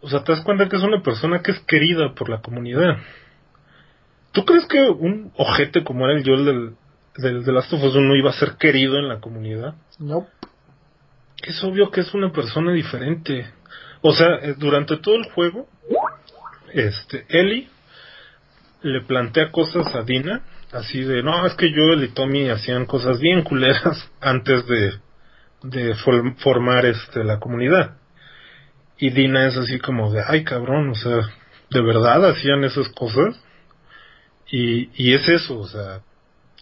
O 0.00 0.08
sea, 0.08 0.22
te 0.22 0.32
das 0.32 0.42
cuenta 0.42 0.68
que 0.68 0.76
es 0.76 0.82
una 0.82 1.02
persona 1.02 1.40
que 1.42 1.52
es 1.52 1.60
querida 1.60 2.14
por 2.14 2.28
la 2.28 2.40
comunidad. 2.40 2.98
¿Tú 4.32 4.44
crees 4.44 4.66
que 4.66 4.82
un 4.82 5.32
ojete 5.36 5.84
como 5.84 6.06
era 6.06 6.18
el 6.18 6.24
Joel 6.24 6.44
del, 6.44 6.76
del, 7.16 7.44
The 7.44 7.52
Last 7.52 7.72
of 7.72 7.82
Us 7.82 7.94
1 7.94 8.16
iba 8.16 8.30
a 8.30 8.34
ser 8.34 8.56
querido 8.58 8.98
en 8.98 9.08
la 9.08 9.20
comunidad? 9.20 9.74
No. 9.98 10.26
Es 11.42 11.62
obvio 11.64 11.90
que 11.90 12.00
es 12.00 12.12
una 12.14 12.32
persona 12.32 12.72
diferente. 12.72 13.46
O 14.02 14.12
sea, 14.12 14.34
eh, 14.42 14.54
durante 14.58 14.98
todo 14.98 15.14
el 15.14 15.30
juego, 15.30 15.68
este, 16.72 17.24
Ellie 17.28 17.68
le 18.84 19.00
plantea 19.00 19.50
cosas 19.50 19.94
a 19.94 20.02
Dina, 20.02 20.42
así 20.70 21.00
de, 21.00 21.22
no, 21.22 21.46
es 21.46 21.54
que 21.54 21.70
yo 21.70 21.94
y 21.94 22.08
Tommy 22.08 22.50
hacían 22.50 22.84
cosas 22.84 23.18
bien 23.18 23.42
culeras 23.42 24.10
antes 24.20 24.66
de, 24.66 24.92
de 25.62 25.94
formar 26.36 26.84
este, 26.84 27.24
la 27.24 27.40
comunidad. 27.40 27.96
Y 28.98 29.10
Dina 29.10 29.46
es 29.46 29.56
así 29.56 29.78
como 29.78 30.12
de, 30.12 30.22
ay 30.24 30.44
cabrón, 30.44 30.90
o 30.90 30.94
sea, 30.94 31.16
¿de 31.70 31.82
verdad 31.82 32.28
hacían 32.28 32.62
esas 32.62 32.88
cosas? 32.90 33.42
Y, 34.50 34.90
y 34.94 35.14
es 35.14 35.26
eso, 35.28 35.58
o 35.58 35.66
sea, 35.66 36.02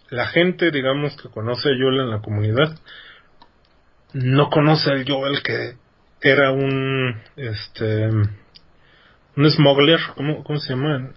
la 0.08 0.26
gente, 0.26 0.70
digamos, 0.70 1.16
que 1.20 1.28
conoce 1.28 1.70
a 1.70 1.76
Joel 1.76 2.00
en 2.00 2.10
la 2.10 2.20
comunidad, 2.20 2.78
no 4.12 4.48
conoce 4.48 4.90
al 4.90 5.04
Joel 5.08 5.42
que 5.42 5.74
era 6.22 6.52
un, 6.52 7.20
este, 7.34 8.06
un 8.06 9.50
smuggler, 9.50 9.98
¿cómo, 10.14 10.44
cómo 10.44 10.60
se 10.60 10.74
llama? 10.74 11.10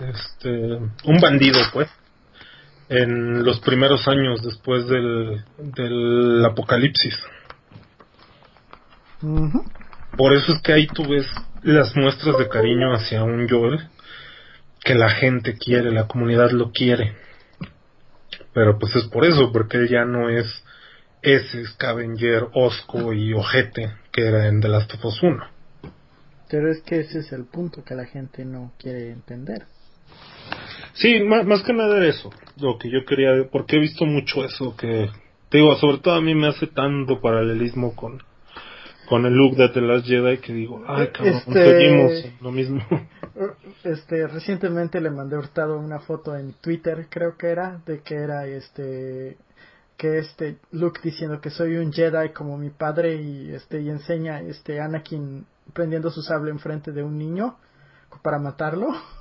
Este, 0.00 0.50
un 1.04 1.20
bandido, 1.20 1.58
pues, 1.72 1.88
en 2.88 3.44
los 3.44 3.60
primeros 3.60 4.06
años 4.08 4.42
después 4.42 4.86
del, 4.86 5.44
del 5.58 6.44
apocalipsis. 6.44 7.16
Por 10.16 10.34
eso 10.34 10.52
es 10.52 10.62
que 10.62 10.72
ahí 10.72 10.86
tú 10.86 11.02
ves 11.08 11.26
las 11.62 11.96
muestras 11.96 12.38
de 12.38 12.48
cariño 12.48 12.92
hacia 12.92 13.24
un 13.24 13.48
Joel 13.48 13.88
que 14.84 14.94
la 14.94 15.10
gente 15.10 15.56
quiere, 15.58 15.90
la 15.90 16.06
comunidad 16.06 16.50
lo 16.50 16.70
quiere. 16.70 17.16
Pero 18.52 18.78
pues 18.78 18.94
es 18.94 19.04
por 19.08 19.24
eso, 19.24 19.50
porque 19.52 19.78
él 19.78 19.88
ya 19.88 20.04
no 20.04 20.28
es 20.28 20.46
ese 21.22 21.64
scavenger 21.66 22.48
osco 22.52 23.12
y 23.12 23.32
ojete 23.34 23.94
que 24.12 24.28
era 24.28 24.46
en 24.46 24.60
The 24.60 24.68
Last 24.68 24.94
of 24.94 25.04
Us 25.04 25.22
1. 25.22 25.44
Pero 26.48 26.70
es 26.70 26.80
que 26.82 27.00
ese 27.00 27.18
es 27.18 27.32
el 27.32 27.46
punto 27.46 27.82
que 27.82 27.94
la 27.94 28.04
gente 28.04 28.44
no 28.44 28.72
quiere 28.78 29.10
entender. 29.10 29.66
Sí, 30.94 31.20
más, 31.20 31.62
que 31.62 31.72
nada 31.72 32.04
eso, 32.06 32.30
lo 32.58 32.78
que 32.78 32.90
yo 32.90 33.04
quería, 33.04 33.48
porque 33.50 33.76
he 33.76 33.80
visto 33.80 34.06
mucho 34.06 34.44
eso, 34.44 34.74
que, 34.76 35.10
digo, 35.50 35.74
sobre 35.76 35.98
todo 35.98 36.14
a 36.14 36.22
mí 36.22 36.34
me 36.34 36.48
hace 36.48 36.66
tanto 36.68 37.20
paralelismo 37.20 37.94
con, 37.94 38.22
con 39.08 39.26
el 39.26 39.34
look 39.34 39.56
de 39.56 39.68
The 39.68 39.80
Last 39.82 40.06
Jedi 40.06 40.38
que 40.38 40.52
digo, 40.54 40.82
ay 40.86 41.08
cabrón, 41.08 41.34
este, 41.46 41.64
seguimos 41.64 42.12
lo 42.40 42.52
mismo. 42.52 42.82
Este, 43.84 44.26
recientemente 44.26 44.98
le 44.98 45.10
mandé 45.10 45.36
Hurtado 45.36 45.78
una 45.78 46.00
foto 46.00 46.34
en 46.34 46.54
Twitter, 46.54 47.06
creo 47.10 47.36
que 47.36 47.48
era, 47.48 47.82
de 47.84 48.00
que 48.00 48.14
era 48.14 48.46
este, 48.46 49.36
que 49.96 50.18
este 50.18 50.56
Luke 50.72 51.00
diciendo 51.02 51.40
que 51.40 51.50
soy 51.50 51.76
un 51.76 51.92
Jedi 51.92 52.30
como 52.30 52.56
mi 52.56 52.70
padre 52.70 53.16
y 53.16 53.52
este, 53.52 53.82
y 53.82 53.90
enseña 53.90 54.40
este 54.40 54.80
Anakin 54.80 55.46
prendiendo 55.72 56.10
su 56.10 56.22
sable 56.22 56.50
enfrente 56.50 56.92
de 56.92 57.02
un 57.02 57.18
niño 57.18 57.56
para 58.22 58.38
matarlo 58.38 58.88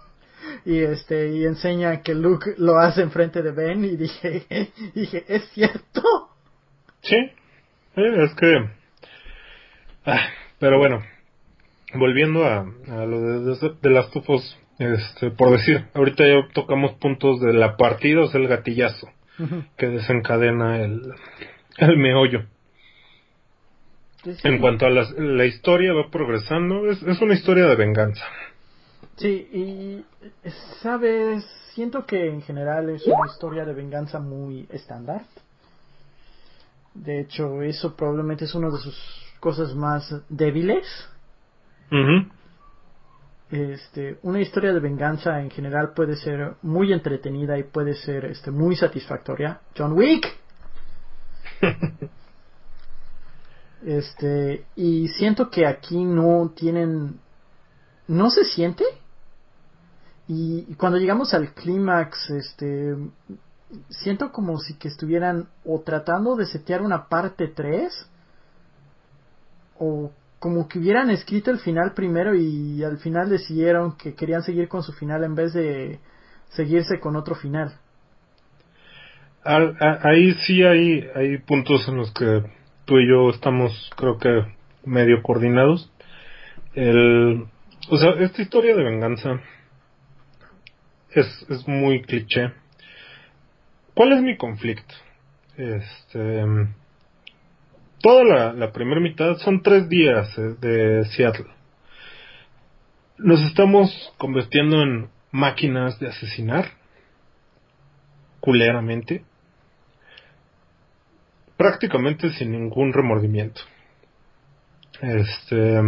y 0.65 0.79
este 0.79 1.29
y 1.29 1.45
enseña 1.45 2.01
que 2.01 2.13
Luke 2.13 2.55
lo 2.57 2.77
hace 2.77 3.01
enfrente 3.01 3.41
de 3.41 3.51
Ben 3.51 3.83
y 3.83 3.95
dije 3.95 4.45
dije 4.95 5.23
es 5.27 5.43
cierto 5.49 6.01
sí 7.01 7.17
es 7.95 8.35
que 8.35 8.69
ah, 10.05 10.27
pero 10.59 10.77
bueno 10.77 11.03
volviendo 11.93 12.45
a, 12.45 12.65
lo 13.05 13.21
de, 13.21 13.71
de, 13.81 13.89
las 13.89 14.11
tufos 14.11 14.59
este 14.79 15.31
por 15.31 15.51
decir 15.51 15.85
ahorita 15.93 16.25
ya 16.25 16.47
tocamos 16.53 16.93
puntos 16.93 17.39
de 17.41 17.53
la 17.53 17.77
partida 17.77 18.21
o 18.21 18.27
sea 18.27 18.41
el 18.41 18.47
gatillazo 18.47 19.09
que 19.77 19.87
desencadena 19.87 20.81
el 20.81 21.01
el 21.77 21.97
meollo. 21.97 22.45
En 24.43 24.59
cuanto 24.59 24.87
a 24.87 24.89
la, 24.89 25.07
la 25.17 25.45
historia 25.45 25.93
va 25.93 26.09
progresando 26.09 26.89
es, 26.89 27.01
es 27.03 27.21
una 27.21 27.35
historia 27.35 27.65
de 27.65 27.75
venganza 27.75 28.25
Sí, 29.17 29.29
y 29.29 30.05
sabes, 30.81 31.45
siento 31.73 32.05
que 32.05 32.29
en 32.29 32.41
general 32.41 32.89
es 32.89 33.05
una 33.07 33.27
historia 33.31 33.63
de 33.63 33.73
venganza 33.73 34.19
muy 34.19 34.67
estándar. 34.69 35.23
De 36.93 37.21
hecho, 37.21 37.61
eso 37.61 37.95
probablemente 37.95 38.43
es 38.45 38.55
una 38.55 38.69
de 38.69 38.77
sus 38.77 38.97
cosas 39.39 39.73
más 39.73 40.13
débiles. 40.27 40.85
Este, 43.51 44.17
una 44.23 44.41
historia 44.41 44.73
de 44.73 44.81
venganza 44.81 45.39
en 45.39 45.49
general 45.49 45.93
puede 45.93 46.17
ser 46.17 46.55
muy 46.61 46.91
entretenida 46.91 47.57
y 47.57 47.63
puede 47.63 47.93
ser 47.93 48.25
este, 48.25 48.51
muy 48.51 48.75
satisfactoria. 48.75 49.61
John 49.77 49.93
Wick. 49.93 50.27
este, 53.85 54.65
y 54.75 55.07
siento 55.07 55.49
que 55.49 55.65
aquí 55.65 56.03
no 56.03 56.51
tienen, 56.53 57.19
no 58.09 58.29
se 58.29 58.43
siente 58.43 58.83
y, 60.27 60.73
cuando 60.75 60.97
llegamos 60.97 61.33
al 61.33 61.53
clímax, 61.53 62.31
este, 62.31 62.95
siento 63.89 64.31
como 64.31 64.57
si 64.57 64.75
que 64.77 64.87
estuvieran 64.87 65.47
o 65.63 65.81
tratando 65.81 66.35
de 66.35 66.45
setear 66.45 66.81
una 66.81 67.07
parte 67.07 67.47
3 67.47 68.09
o 69.77 70.11
como 70.39 70.67
que 70.67 70.79
hubieran 70.79 71.09
escrito 71.09 71.51
el 71.51 71.59
final 71.59 71.93
primero 71.93 72.35
y 72.35 72.83
al 72.83 72.97
final 72.97 73.29
decidieron 73.29 73.97
que 73.97 74.15
querían 74.15 74.43
seguir 74.43 74.67
con 74.67 74.83
su 74.83 74.93
final 74.93 75.23
en 75.23 75.35
vez 75.35 75.53
de 75.53 75.99
seguirse 76.49 76.99
con 76.99 77.15
otro 77.15 77.35
final. 77.35 77.73
Ahí 79.43 80.33
sí 80.45 80.63
hay, 80.63 81.07
hay 81.13 81.37
puntos 81.37 81.87
en 81.87 81.97
los 81.97 82.11
que 82.13 82.43
tú 82.85 82.97
y 82.97 83.07
yo 83.07 83.29
estamos 83.29 83.91
creo 83.95 84.17
que 84.17 84.55
medio 84.85 85.21
coordinados. 85.21 85.91
El, 86.73 87.45
o 87.89 87.97
sea, 87.97 88.11
esta 88.19 88.41
historia 88.41 88.75
de 88.75 88.83
venganza 88.83 89.39
es, 91.15 91.45
es 91.49 91.67
muy 91.67 92.01
cliché. 92.01 92.51
¿Cuál 93.93 94.13
es 94.13 94.21
mi 94.21 94.35
conflicto? 94.37 94.93
Este, 95.57 96.43
toda 98.01 98.23
la, 98.25 98.53
la 98.53 98.71
primera 98.71 98.99
mitad 98.99 99.37
son 99.37 99.61
tres 99.63 99.87
días 99.87 100.37
eh, 100.37 100.55
de 100.59 101.05
Seattle. 101.05 101.47
Nos 103.17 103.41
estamos 103.41 104.13
convirtiendo 104.17 104.81
en 104.81 105.09
máquinas 105.31 105.97
de 105.99 106.09
asesinar, 106.09 106.71
culeramente, 108.41 109.23
prácticamente 111.55 112.31
sin 112.31 112.51
ningún 112.51 112.91
remordimiento. 112.91 113.61
Este, 115.01 115.79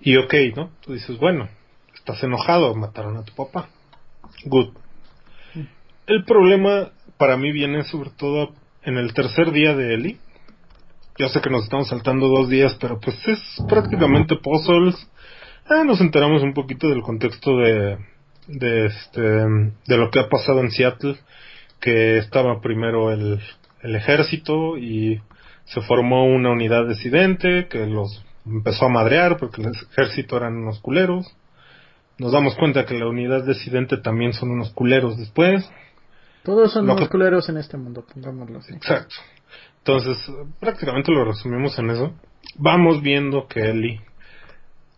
y 0.00 0.16
ok, 0.16 0.34
¿no? 0.56 0.70
Tú 0.80 0.94
dices, 0.94 1.18
bueno, 1.18 1.50
estás 1.94 2.22
enojado, 2.22 2.74
mataron 2.74 3.18
a 3.18 3.24
tu 3.24 3.34
papá. 3.34 3.68
Good. 4.44 4.70
El 6.06 6.24
problema 6.24 6.90
para 7.18 7.36
mí 7.36 7.52
viene 7.52 7.84
sobre 7.84 8.10
todo 8.10 8.54
en 8.82 8.96
el 8.96 9.12
tercer 9.14 9.52
día 9.52 9.74
de 9.74 9.94
Eli. 9.94 10.18
Yo 11.18 11.28
sé 11.28 11.40
que 11.40 11.50
nos 11.50 11.64
estamos 11.64 11.88
saltando 11.88 12.28
dos 12.28 12.48
días, 12.48 12.76
pero 12.80 12.98
pues 12.98 13.16
es 13.28 13.38
prácticamente 13.68 14.36
puzzles. 14.36 14.96
Ah, 15.68 15.84
nos 15.84 16.00
enteramos 16.00 16.42
un 16.42 16.54
poquito 16.54 16.88
del 16.88 17.02
contexto 17.02 17.58
de, 17.58 17.98
de 18.48 18.86
este, 18.86 19.20
de 19.20 19.96
lo 19.96 20.10
que 20.10 20.20
ha 20.20 20.28
pasado 20.28 20.60
en 20.60 20.70
Seattle, 20.70 21.16
que 21.80 22.18
estaba 22.18 22.60
primero 22.60 23.12
el, 23.12 23.40
el 23.82 23.96
ejército 23.96 24.78
y 24.78 25.20
se 25.66 25.80
formó 25.82 26.24
una 26.24 26.50
unidad 26.50 26.88
disidente 26.88 27.68
que 27.68 27.86
los 27.86 28.24
empezó 28.46 28.86
a 28.86 28.90
madrear 28.90 29.36
porque 29.36 29.62
el 29.62 29.72
ejército 29.92 30.36
eran 30.36 30.56
unos 30.56 30.80
culeros 30.80 31.26
nos 32.20 32.32
damos 32.32 32.54
cuenta 32.56 32.84
que 32.84 32.98
la 32.98 33.08
unidad 33.08 33.44
decidente 33.46 33.96
también 33.96 34.34
son 34.34 34.50
unos 34.50 34.70
culeros 34.74 35.16
después. 35.16 35.66
Todos 36.42 36.70
son 36.70 36.88
unos 36.88 37.08
culeros 37.08 37.48
en 37.48 37.56
este 37.56 37.78
mundo, 37.78 38.04
pongámoslo 38.12 38.58
así. 38.58 38.74
Exacto. 38.74 39.14
Entonces, 39.78 40.18
prácticamente 40.60 41.10
lo 41.12 41.24
resumimos 41.24 41.78
en 41.78 41.88
eso. 41.88 42.12
Vamos 42.56 43.00
viendo 43.00 43.46
que 43.48 43.70
Ellie, 43.70 44.02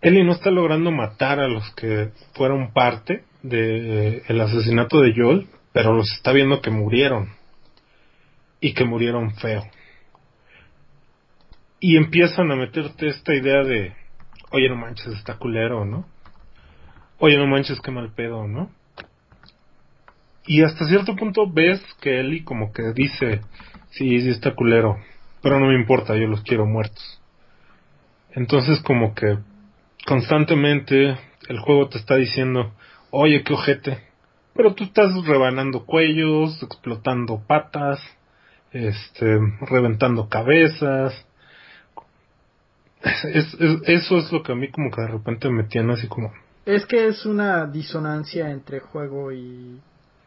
Ellie 0.00 0.24
no 0.24 0.32
está 0.32 0.50
logrando 0.50 0.90
matar 0.90 1.38
a 1.38 1.46
los 1.46 1.72
que 1.76 2.10
fueron 2.34 2.72
parte 2.72 3.24
del 3.44 4.22
el 4.26 4.40
asesinato 4.40 5.00
de 5.00 5.14
Joel, 5.16 5.46
pero 5.72 5.92
los 5.94 6.10
está 6.10 6.32
viendo 6.32 6.60
que 6.60 6.72
murieron. 6.72 7.28
Y 8.60 8.74
que 8.74 8.84
murieron 8.84 9.36
feo. 9.36 9.62
Y 11.78 11.96
empiezan 11.96 12.50
a 12.50 12.56
meterte 12.56 13.06
esta 13.06 13.32
idea 13.32 13.62
de, 13.62 13.94
oye, 14.50 14.68
no 14.68 14.74
manches, 14.74 15.14
está 15.14 15.38
culero, 15.38 15.84
¿no? 15.84 16.11
Oye, 17.24 17.36
no 17.36 17.46
manches, 17.46 17.80
qué 17.80 17.92
mal 17.92 18.10
pedo, 18.12 18.48
¿no? 18.48 18.68
Y 20.44 20.64
hasta 20.64 20.88
cierto 20.88 21.14
punto 21.14 21.48
ves 21.48 21.80
que 22.00 22.18
Ellie 22.18 22.42
como 22.42 22.72
que 22.72 22.92
dice, 22.92 23.42
sí, 23.90 24.20
sí 24.20 24.28
está 24.28 24.56
culero, 24.56 24.96
pero 25.40 25.60
no 25.60 25.66
me 25.66 25.76
importa, 25.76 26.16
yo 26.16 26.26
los 26.26 26.42
quiero 26.42 26.66
muertos. 26.66 27.22
Entonces 28.32 28.80
como 28.80 29.14
que 29.14 29.38
constantemente 30.04 31.16
el 31.48 31.60
juego 31.60 31.88
te 31.88 31.98
está 31.98 32.16
diciendo, 32.16 32.74
oye, 33.12 33.44
qué 33.44 33.52
ojete, 33.52 34.02
pero 34.56 34.74
tú 34.74 34.82
estás 34.82 35.14
rebanando 35.24 35.86
cuellos, 35.86 36.60
explotando 36.60 37.40
patas, 37.46 38.00
este, 38.72 39.38
reventando 39.60 40.28
cabezas. 40.28 41.24
eso 43.04 44.18
es 44.18 44.32
lo 44.32 44.42
que 44.42 44.50
a 44.50 44.56
mí 44.56 44.72
como 44.72 44.90
que 44.90 45.02
de 45.02 45.06
repente 45.06 45.48
me 45.50 45.62
tiene 45.62 45.92
así 45.92 46.08
como, 46.08 46.32
es 46.66 46.86
que 46.86 47.08
es 47.08 47.24
una 47.26 47.66
disonancia 47.66 48.50
entre 48.50 48.80
juego 48.80 49.32
y... 49.32 49.80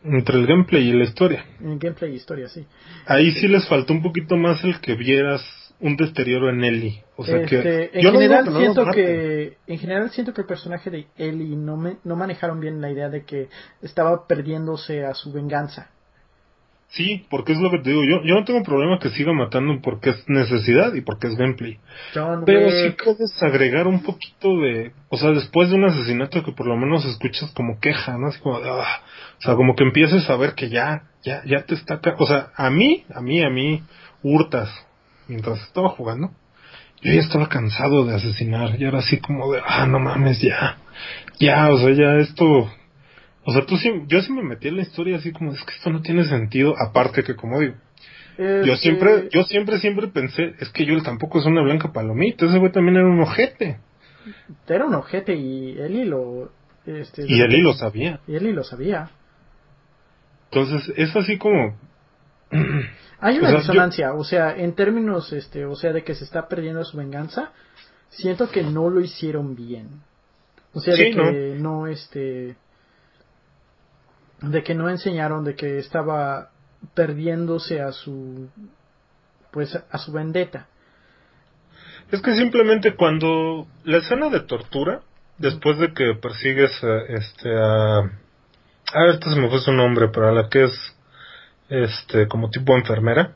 Entre 0.03 0.37
el 0.37 0.45
gameplay 0.45 0.89
y 0.89 0.93
la 0.93 1.03
historia. 1.03 1.45
El 1.59 1.79
gameplay 1.79 2.11
y 2.11 2.15
historia, 2.15 2.47
sí. 2.47 2.65
Ahí 3.07 3.31
sí 3.31 3.47
les 3.47 3.67
faltó 3.67 3.93
un 3.93 4.03
poquito 4.03 4.37
más 4.37 4.63
el 4.63 4.79
que 4.79 4.93
vieras 4.95 5.41
un 5.79 5.97
deterioro 5.97 6.49
en 6.49 6.63
Ellie. 6.63 7.03
O 7.15 7.25
sea 7.25 7.43
que... 7.45 7.57
Este, 7.57 7.99
en 7.99 8.11
general 8.11 8.45
siento 8.55 8.85
que... 8.91 9.57
En 9.65 9.79
general 9.79 10.11
siento 10.11 10.33
que 10.33 10.41
el 10.41 10.47
personaje 10.47 10.89
de 10.89 11.07
Ellie 11.17 11.55
no, 11.55 11.77
me, 11.77 11.97
no 12.03 12.15
manejaron 12.15 12.59
bien 12.59 12.81
la 12.81 12.91
idea 12.91 13.09
de 13.09 13.23
que 13.23 13.49
estaba 13.81 14.27
perdiéndose 14.27 15.03
a 15.03 15.13
su 15.15 15.31
venganza. 15.31 15.89
Sí, 16.89 17.25
porque 17.29 17.53
es 17.53 17.59
lo 17.59 17.71
que 17.71 17.79
te 17.79 17.89
digo. 17.89 18.03
Yo, 18.03 18.23
yo 18.23 18.35
no 18.35 18.45
tengo 18.45 18.63
problema 18.63 18.99
que 18.99 19.09
siga 19.09 19.33
matando 19.33 19.81
porque 19.81 20.11
es 20.11 20.23
necesidad 20.29 20.93
y 20.93 21.01
porque 21.01 21.27
es 21.27 21.35
gameplay. 21.35 21.79
Pero 22.45 22.69
sí 22.69 22.95
puedes 23.03 23.43
agregar 23.43 23.87
un 23.87 24.01
poquito 24.01 24.59
de. 24.59 24.93
O 25.09 25.17
sea, 25.17 25.31
después 25.31 25.69
de 25.69 25.75
un 25.75 25.85
asesinato 25.85 26.43
que 26.43 26.53
por 26.53 26.67
lo 26.67 26.77
menos 26.77 27.03
escuchas 27.05 27.51
como 27.53 27.79
queja, 27.79 28.17
¿no? 28.17 28.27
Así 28.27 28.39
como 28.39 28.57
ah, 28.57 29.01
o 29.39 29.41
sea, 29.41 29.55
como 29.55 29.75
que 29.75 29.83
empieces 29.83 30.29
a 30.29 30.37
ver 30.37 30.53
que 30.53 30.69
ya, 30.69 31.03
ya, 31.23 31.41
ya 31.45 31.63
te 31.65 31.75
está. 31.75 31.99
O 32.17 32.25
sea, 32.25 32.51
a 32.55 32.69
mí, 32.69 33.03
a 33.13 33.19
mí, 33.19 33.41
a 33.43 33.49
mí, 33.49 33.83
hurtas. 34.23 34.69
Mientras 35.27 35.59
estaba 35.63 35.89
jugando, 35.89 36.31
yo 37.01 37.11
ya 37.11 37.19
estaba 37.19 37.49
cansado 37.49 38.05
de 38.05 38.15
asesinar. 38.15 38.79
Y 38.79 38.85
era 38.85 38.99
así 38.99 39.17
como 39.19 39.51
de, 39.51 39.59
ah, 39.65 39.85
no 39.85 39.99
mames, 39.99 40.39
ya. 40.39 40.77
Ya, 41.39 41.69
o 41.69 41.77
sea, 41.77 41.91
ya 41.91 42.15
esto 42.17 42.71
o 43.45 43.53
sea, 43.53 43.65
tú 43.65 43.77
sí, 43.77 43.91
yo 44.07 44.21
sí 44.21 44.31
me 44.33 44.41
metí 44.41 44.67
en 44.67 44.77
la 44.77 44.81
historia 44.81 45.17
así 45.17 45.31
como, 45.31 45.53
es 45.53 45.63
que 45.63 45.73
esto 45.73 45.91
no 45.91 46.01
tiene 46.01 46.25
sentido, 46.25 46.73
aparte 46.77 47.23
que 47.23 47.35
como 47.35 47.59
digo, 47.59 47.75
yo 48.37 48.75
siempre, 48.75 49.29
yo 49.31 49.43
siempre, 49.43 49.79
siempre 49.79 50.07
pensé, 50.07 50.55
es 50.59 50.69
que 50.69 50.85
yo 50.85 51.01
tampoco 51.03 51.39
es 51.39 51.45
una 51.45 51.61
blanca 51.61 51.93
palomita, 51.93 52.45
ese 52.45 52.57
güey 52.57 52.71
también 52.71 52.97
era 52.97 53.05
un 53.05 53.21
ojete. 53.21 53.79
Era 54.67 54.85
un 54.85 54.95
ojete 54.95 55.35
y 55.35 55.77
Eli 55.79 56.05
lo... 56.05 56.51
Este, 56.85 57.25
y 57.27 57.41
Eli 57.41 57.61
lo 57.61 57.73
sabía. 57.73 58.19
Y 58.27 58.35
Eli 58.35 58.51
lo 58.51 58.63
sabía. 58.63 59.11
Entonces, 60.51 60.91
es 60.97 61.15
así 61.15 61.37
como... 61.37 61.77
Hay 63.19 63.39
una 63.39 63.51
disonancia, 63.51 64.13
o 64.13 64.23
sea, 64.23 64.55
en 64.55 64.73
términos, 64.73 65.31
este, 65.31 65.65
o 65.65 65.75
sea, 65.75 65.93
de 65.93 66.03
que 66.03 66.15
se 66.15 66.25
está 66.25 66.47
perdiendo 66.47 66.83
su 66.83 66.97
venganza, 66.97 67.51
siento 68.09 68.49
que 68.49 68.63
no 68.63 68.89
lo 68.89 69.01
hicieron 69.01 69.55
bien. 69.55 70.01
O 70.73 70.81
sea, 70.81 70.95
de 70.95 71.11
que 71.11 71.55
no 71.57 71.87
este 71.87 72.57
de 74.41 74.63
que 74.63 74.75
no 74.75 74.89
enseñaron 74.89 75.43
de 75.43 75.55
que 75.55 75.79
estaba 75.79 76.49
perdiéndose 76.93 77.81
a 77.81 77.91
su 77.91 78.49
pues 79.51 79.75
a 79.75 79.97
su 79.97 80.11
vendetta. 80.11 80.67
Es 82.11 82.21
que 82.21 82.35
simplemente 82.35 82.95
cuando 82.95 83.67
la 83.83 83.97
escena 83.97 84.29
de 84.29 84.41
tortura, 84.41 85.01
después 85.37 85.79
de 85.79 85.93
que 85.93 86.13
persigues 86.21 86.71
a, 86.83 86.97
este 87.07 87.49
a 87.57 87.99
a 88.93 89.03
ver, 89.03 89.15
este 89.15 89.31
se 89.31 89.39
me 89.39 89.49
fue 89.49 89.59
su 89.59 89.71
nombre, 89.71 90.09
pero 90.13 90.29
a 90.29 90.31
la 90.31 90.49
que 90.49 90.65
es 90.65 90.95
este 91.69 92.27
como 92.27 92.49
tipo 92.49 92.75
enfermera, 92.75 93.35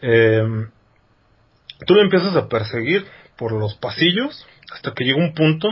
eh, 0.00 0.42
tú 1.86 1.94
le 1.94 2.02
empiezas 2.02 2.34
a 2.36 2.48
perseguir 2.48 3.06
por 3.36 3.52
los 3.52 3.74
pasillos 3.74 4.46
hasta 4.72 4.92
que 4.94 5.04
llega 5.04 5.18
un 5.18 5.34
punto 5.34 5.68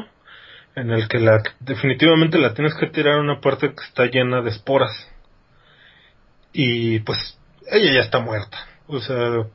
en 0.80 0.90
el 0.90 1.08
que 1.08 1.18
la 1.18 1.42
definitivamente 1.60 2.38
la 2.38 2.54
tienes 2.54 2.74
que 2.74 2.86
tirar 2.86 3.16
a 3.16 3.20
una 3.20 3.40
parte 3.40 3.74
que 3.74 3.84
está 3.84 4.06
llena 4.06 4.42
de 4.42 4.50
esporas. 4.50 4.92
Y 6.52 7.00
pues 7.00 7.38
ella 7.70 7.92
ya 7.92 8.00
está 8.00 8.20
muerta. 8.20 8.58
O 8.86 9.00
sea, 9.00 9.46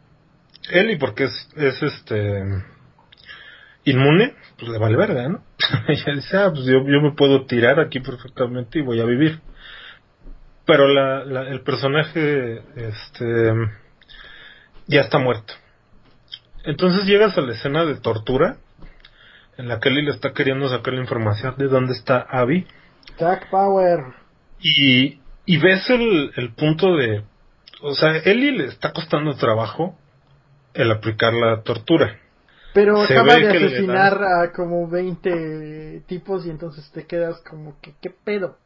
Eli 0.70 0.98
porque 0.98 1.26
es, 1.26 1.50
es 1.56 1.82
este 1.82 2.44
inmune, 3.86 4.36
pues 4.58 4.72
le 4.72 4.78
vale 4.78 4.96
verga, 4.96 5.28
¿no? 5.28 5.44
ella 5.88 6.14
dice, 6.16 6.38
ah, 6.38 6.52
pues 6.54 6.66
yo, 6.66 6.80
yo 6.88 7.02
me 7.02 7.14
puedo 7.14 7.46
tirar 7.46 7.80
aquí 7.80 8.00
perfectamente 8.00 8.80
y 8.80 8.84
voy 8.84 9.00
a 9.00 9.06
vivir. 9.06 9.40
Pero 10.66 10.88
la, 10.88 11.26
la, 11.26 11.50
el 11.50 11.62
personaje 11.62 12.62
este 12.76 13.52
ya 14.88 15.02
está 15.02 15.18
muerto. 15.18 15.54
Entonces 16.64 17.06
llegas 17.06 17.38
a 17.38 17.42
la 17.42 17.52
escena 17.52 17.86
de 17.86 17.96
tortura 17.96 18.58
en 19.58 19.68
la 19.68 19.80
que 19.80 19.90
Ellie 19.90 20.04
le 20.04 20.12
está 20.12 20.34
queriendo 20.34 20.68
sacar 20.68 20.94
la 20.94 21.02
información 21.02 21.56
de 21.58 21.68
dónde 21.68 21.94
está 21.94 22.26
Abby. 22.30 22.66
Jack 23.18 23.50
Power. 23.50 24.00
Y, 24.60 25.20
y 25.46 25.58
ves 25.58 25.90
el, 25.90 26.32
el 26.36 26.54
punto 26.54 26.96
de... 26.96 27.24
O 27.82 27.94
sea, 27.94 28.18
Ellie 28.18 28.52
le 28.52 28.66
está 28.66 28.92
costando 28.94 29.36
trabajo 29.36 29.98
el 30.74 30.92
aplicar 30.92 31.34
la 31.34 31.62
tortura. 31.62 32.20
Pero 32.74 33.02
acaba 33.02 33.36
de 33.36 33.50
asesinar 33.50 34.24
a 34.24 34.52
como 34.52 34.90
20 34.90 36.04
tipos 36.08 36.46
y 36.46 36.50
entonces 36.50 36.90
te 36.92 37.06
quedas 37.06 37.40
como 37.48 37.80
que, 37.80 37.94
¿qué 38.02 38.10
pedo? 38.10 38.58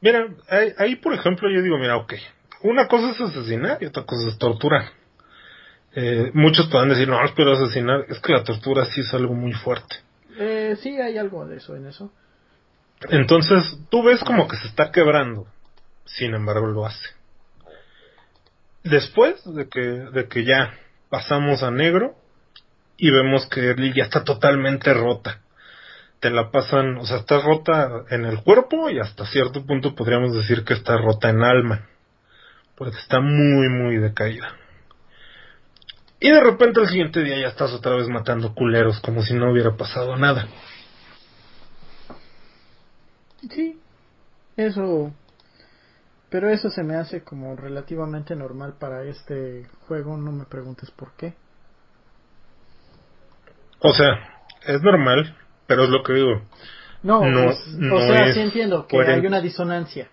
Mira, 0.00 0.26
ahí, 0.48 0.72
ahí 0.78 0.96
por 0.96 1.14
ejemplo 1.14 1.48
yo 1.48 1.62
digo, 1.62 1.78
mira, 1.78 1.96
ok, 1.96 2.14
una 2.62 2.88
cosa 2.88 3.10
es 3.10 3.20
asesinar 3.20 3.78
y 3.80 3.86
otra 3.86 4.02
cosa 4.04 4.28
es 4.28 4.38
torturar. 4.38 4.86
Eh, 5.94 6.30
muchos 6.34 6.66
pueden 6.68 6.88
decir, 6.88 7.08
no, 7.08 7.18
pero 7.36 7.52
asesinar, 7.52 8.04
es 8.08 8.18
que 8.20 8.32
la 8.32 8.42
tortura 8.42 8.84
sí 8.86 9.00
es 9.00 9.14
algo 9.14 9.34
muy 9.34 9.52
fuerte. 9.52 9.96
Eh, 10.38 10.76
sí, 10.82 11.00
hay 11.00 11.18
algo 11.18 11.46
de 11.46 11.56
eso 11.56 11.76
en 11.76 11.86
eso. 11.86 12.12
Entonces, 13.10 13.78
tú 13.90 14.02
ves 14.02 14.22
como 14.24 14.48
que 14.48 14.56
se 14.56 14.68
está 14.68 14.90
quebrando. 14.90 15.46
Sin 16.04 16.34
embargo, 16.34 16.66
lo 16.66 16.86
hace. 16.86 17.10
Después 18.84 19.42
de 19.44 19.68
que, 19.68 19.80
de 19.80 20.28
que 20.28 20.44
ya 20.44 20.74
pasamos 21.08 21.62
a 21.62 21.70
negro 21.70 22.14
y 22.96 23.10
vemos 23.10 23.46
que 23.46 23.70
Ellie 23.70 23.92
ya 23.94 24.04
está 24.04 24.24
totalmente 24.24 24.94
rota. 24.94 25.40
Te 26.20 26.30
la 26.30 26.50
pasan, 26.50 26.96
o 26.96 27.04
sea, 27.04 27.18
está 27.18 27.40
rota 27.40 28.04
en 28.10 28.24
el 28.24 28.42
cuerpo 28.42 28.88
y 28.88 28.98
hasta 28.98 29.26
cierto 29.26 29.66
punto 29.66 29.94
podríamos 29.94 30.34
decir 30.34 30.64
que 30.64 30.74
está 30.74 30.96
rota 30.96 31.28
en 31.28 31.42
alma. 31.42 31.86
Porque 32.76 32.96
está 32.96 33.20
muy, 33.20 33.68
muy 33.68 33.96
decaída. 33.96 34.54
Y 36.20 36.30
de 36.30 36.40
repente 36.40 36.80
el 36.80 36.88
siguiente 36.88 37.22
día 37.22 37.38
ya 37.40 37.48
estás 37.48 37.72
otra 37.72 37.94
vez 37.96 38.08
matando 38.08 38.54
culeros 38.54 39.00
como 39.00 39.22
si 39.22 39.34
no 39.34 39.50
hubiera 39.50 39.76
pasado 39.76 40.16
nada. 40.16 40.48
Sí, 43.50 43.78
eso. 44.56 45.12
Pero 46.30 46.48
eso 46.48 46.70
se 46.70 46.82
me 46.82 46.96
hace 46.96 47.22
como 47.22 47.54
relativamente 47.54 48.34
normal 48.34 48.74
para 48.78 49.04
este 49.04 49.66
juego, 49.86 50.16
no 50.16 50.32
me 50.32 50.44
preguntes 50.44 50.90
por 50.90 51.12
qué. 51.16 51.34
O 53.80 53.92
sea, 53.92 54.40
es 54.66 54.82
normal, 54.82 55.36
pero 55.66 55.84
es 55.84 55.90
lo 55.90 56.02
que 56.02 56.14
digo. 56.14 56.42
No, 57.02 57.24
no, 57.24 57.50
o 57.50 58.00
sea, 58.00 58.32
sí 58.32 58.40
entiendo 58.40 58.86
que 58.86 58.98
hay 58.98 59.24
una 59.24 59.40
disonancia. 59.40 60.08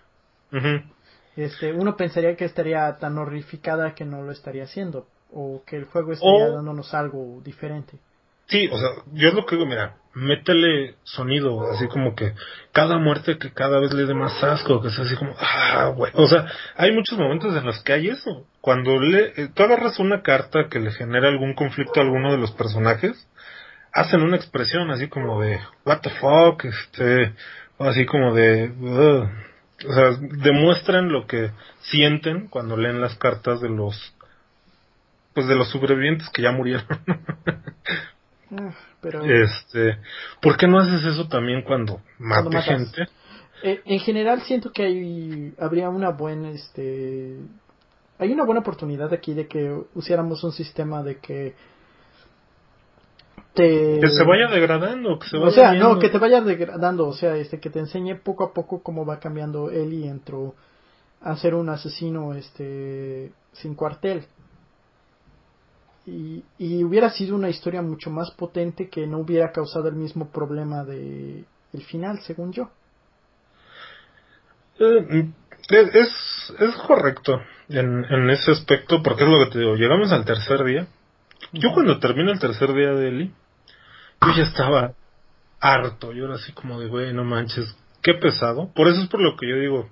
Este, 1.34 1.72
uno 1.72 1.96
pensaría 1.96 2.36
que 2.36 2.44
estaría 2.44 2.96
tan 2.98 3.18
horrificada 3.18 3.94
que 3.94 4.04
no 4.04 4.22
lo 4.22 4.30
estaría 4.30 4.64
haciendo, 4.64 5.08
o 5.34 5.62
que 5.66 5.76
el 5.76 5.84
juego 5.84 6.12
estaría 6.12 6.48
dándonos 6.48 6.94
algo 6.94 7.40
diferente. 7.44 7.98
Sí, 8.46 8.68
o 8.70 8.78
sea, 8.78 8.90
yo 9.12 9.28
es 9.28 9.34
lo 9.34 9.46
que 9.46 9.56
digo, 9.56 9.66
mira, 9.66 9.96
métele 10.12 10.96
sonido, 11.02 11.70
así 11.72 11.88
como 11.88 12.14
que 12.14 12.34
cada 12.72 12.98
muerte 12.98 13.38
que 13.38 13.52
cada 13.52 13.80
vez 13.80 13.92
le 13.94 14.04
dé 14.04 14.14
más 14.14 14.42
asco, 14.44 14.82
que 14.82 14.90
sea 14.90 15.04
así 15.04 15.16
como, 15.16 15.34
ah, 15.38 15.92
güey. 15.96 16.12
O 16.14 16.28
sea, 16.28 16.46
hay 16.76 16.92
muchos 16.92 17.18
momentos 17.18 17.56
en 17.56 17.64
los 17.64 17.82
que 17.82 17.94
hay 17.94 18.08
eso. 18.08 18.46
Cuando 18.60 19.00
le, 19.00 19.32
eh, 19.36 19.48
tú 19.54 19.62
agarras 19.62 19.98
una 19.98 20.22
carta 20.22 20.68
que 20.70 20.78
le 20.78 20.92
genera 20.92 21.28
algún 21.28 21.54
conflicto 21.54 22.00
a 22.00 22.02
alguno 22.02 22.32
de 22.32 22.38
los 22.38 22.52
personajes, 22.52 23.28
hacen 23.92 24.22
una 24.22 24.36
expresión 24.36 24.90
así 24.90 25.08
como 25.08 25.40
de 25.40 25.58
what 25.86 26.00
the 26.00 26.10
fuck, 26.10 26.64
este, 26.64 27.32
o 27.78 27.84
así 27.84 28.04
como 28.04 28.34
de, 28.34 28.70
o 29.86 29.92
sea, 29.92 30.10
demuestran 30.20 31.10
lo 31.10 31.26
que 31.26 31.50
sienten 31.80 32.48
cuando 32.48 32.76
leen 32.76 33.00
las 33.00 33.16
cartas 33.16 33.60
de 33.60 33.70
los, 33.70 34.14
pues 35.34 35.46
de 35.46 35.56
los 35.56 35.68
sobrevivientes 35.70 36.28
que 36.30 36.42
ya 36.42 36.52
murieron. 36.52 36.86
Ah, 38.56 38.72
pero... 39.00 39.24
Este, 39.24 39.98
¿por 40.40 40.56
qué 40.56 40.68
no 40.68 40.78
haces 40.78 41.04
eso 41.04 41.26
también 41.26 41.62
cuando 41.62 42.00
mate 42.18 42.62
gente? 42.62 43.08
Eh, 43.64 43.80
en 43.84 43.98
general 43.98 44.42
siento 44.42 44.70
que 44.70 44.84
hay, 44.84 45.54
habría 45.58 45.88
una 45.88 46.10
buena, 46.10 46.50
este, 46.50 47.36
hay 48.18 48.32
una 48.32 48.44
buena 48.44 48.60
oportunidad 48.60 49.12
aquí 49.12 49.34
de 49.34 49.48
que 49.48 49.76
usáramos 49.94 50.44
un 50.44 50.52
sistema 50.52 51.02
de 51.02 51.18
que 51.18 51.54
que 53.54 54.08
se 54.08 54.24
vaya 54.24 54.48
degradando, 54.48 55.18
que 55.18 55.28
se 55.28 55.36
vaya 55.36 55.48
O 55.48 55.52
sea, 55.52 55.72
no, 55.74 55.98
que 55.98 56.08
te 56.08 56.18
vaya 56.18 56.40
degradando, 56.40 57.06
o 57.06 57.12
sea, 57.12 57.36
este 57.36 57.60
que 57.60 57.70
te 57.70 57.78
enseñe 57.78 58.16
poco 58.16 58.44
a 58.44 58.52
poco 58.52 58.82
cómo 58.82 59.06
va 59.06 59.20
cambiando 59.20 59.70
él 59.70 59.92
y 59.92 60.08
entró 60.08 60.54
a 61.20 61.36
ser 61.36 61.54
un 61.54 61.68
asesino 61.68 62.34
este 62.34 63.32
sin 63.52 63.76
cuartel. 63.76 64.26
Y, 66.06 66.44
y 66.58 66.84
hubiera 66.84 67.10
sido 67.10 67.34
una 67.34 67.48
historia 67.48 67.80
mucho 67.80 68.10
más 68.10 68.30
potente 68.32 68.90
que 68.90 69.06
no 69.06 69.18
hubiera 69.18 69.52
causado 69.52 69.88
el 69.88 69.94
mismo 69.94 70.30
problema 70.30 70.84
de 70.84 71.44
el 71.72 71.82
final, 71.82 72.20
según 72.20 72.52
yo. 72.52 72.70
Eh, 74.78 75.30
es, 75.70 76.54
es 76.58 76.76
correcto 76.86 77.40
en, 77.68 78.04
en 78.04 78.30
ese 78.30 78.52
aspecto, 78.52 79.02
porque 79.02 79.24
es 79.24 79.30
lo 79.30 79.44
que 79.44 79.52
te 79.52 79.58
digo, 79.60 79.76
llegamos 79.76 80.12
al 80.12 80.24
tercer 80.24 80.64
día. 80.64 80.86
Yo 81.52 81.72
cuando 81.72 81.98
termino 81.98 82.32
el 82.32 82.38
tercer 82.38 82.72
día 82.74 82.92
de 82.92 83.08
Eli, 83.08 83.34
yo 84.22 84.32
ya 84.36 84.44
estaba 84.44 84.94
harto, 85.60 86.12
yo 86.12 86.26
era 86.26 86.34
así 86.34 86.52
como 86.52 86.80
de, 86.80 86.88
güey, 86.88 87.12
no 87.12 87.24
manches, 87.24 87.76
qué 88.02 88.14
pesado. 88.14 88.70
Por 88.74 88.88
eso 88.88 89.02
es 89.02 89.08
por 89.08 89.20
lo 89.20 89.36
que 89.36 89.48
yo 89.48 89.56
digo, 89.56 89.90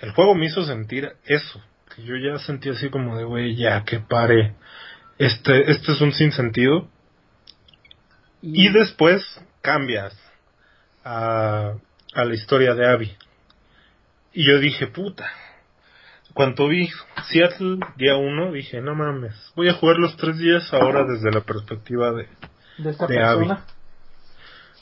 el 0.00 0.12
juego 0.12 0.34
me 0.34 0.46
hizo 0.46 0.64
sentir 0.64 1.12
eso, 1.24 1.60
que 1.94 2.02
yo 2.02 2.16
ya 2.16 2.38
sentí 2.38 2.68
así 2.68 2.90
como 2.90 3.16
de, 3.16 3.24
güey, 3.24 3.56
ya, 3.56 3.84
que 3.84 4.00
pare, 4.00 4.54
este, 5.20 5.70
este 5.70 5.92
es 5.92 6.00
un 6.00 6.12
sinsentido. 6.12 6.88
Y, 8.42 8.66
y 8.66 8.72
después 8.72 9.22
cambias 9.60 10.18
a, 11.04 11.74
a 12.14 12.24
la 12.24 12.34
historia 12.34 12.74
de 12.74 12.90
Abby. 12.90 13.12
Y 14.32 14.46
yo 14.46 14.58
dije, 14.58 14.86
puta. 14.86 15.30
Cuando 16.32 16.68
vi 16.68 16.88
Seattle 17.28 17.80
día 17.96 18.16
uno, 18.16 18.52
dije, 18.52 18.80
no 18.80 18.94
mames, 18.94 19.34
voy 19.56 19.68
a 19.68 19.74
jugar 19.74 19.96
los 19.96 20.16
tres 20.16 20.38
días 20.38 20.72
ahora 20.72 21.04
desde 21.04 21.30
la 21.32 21.40
perspectiva 21.40 22.12
de, 22.12 22.28
de 22.78 22.90
esta 22.90 23.06
persona. 23.06 23.64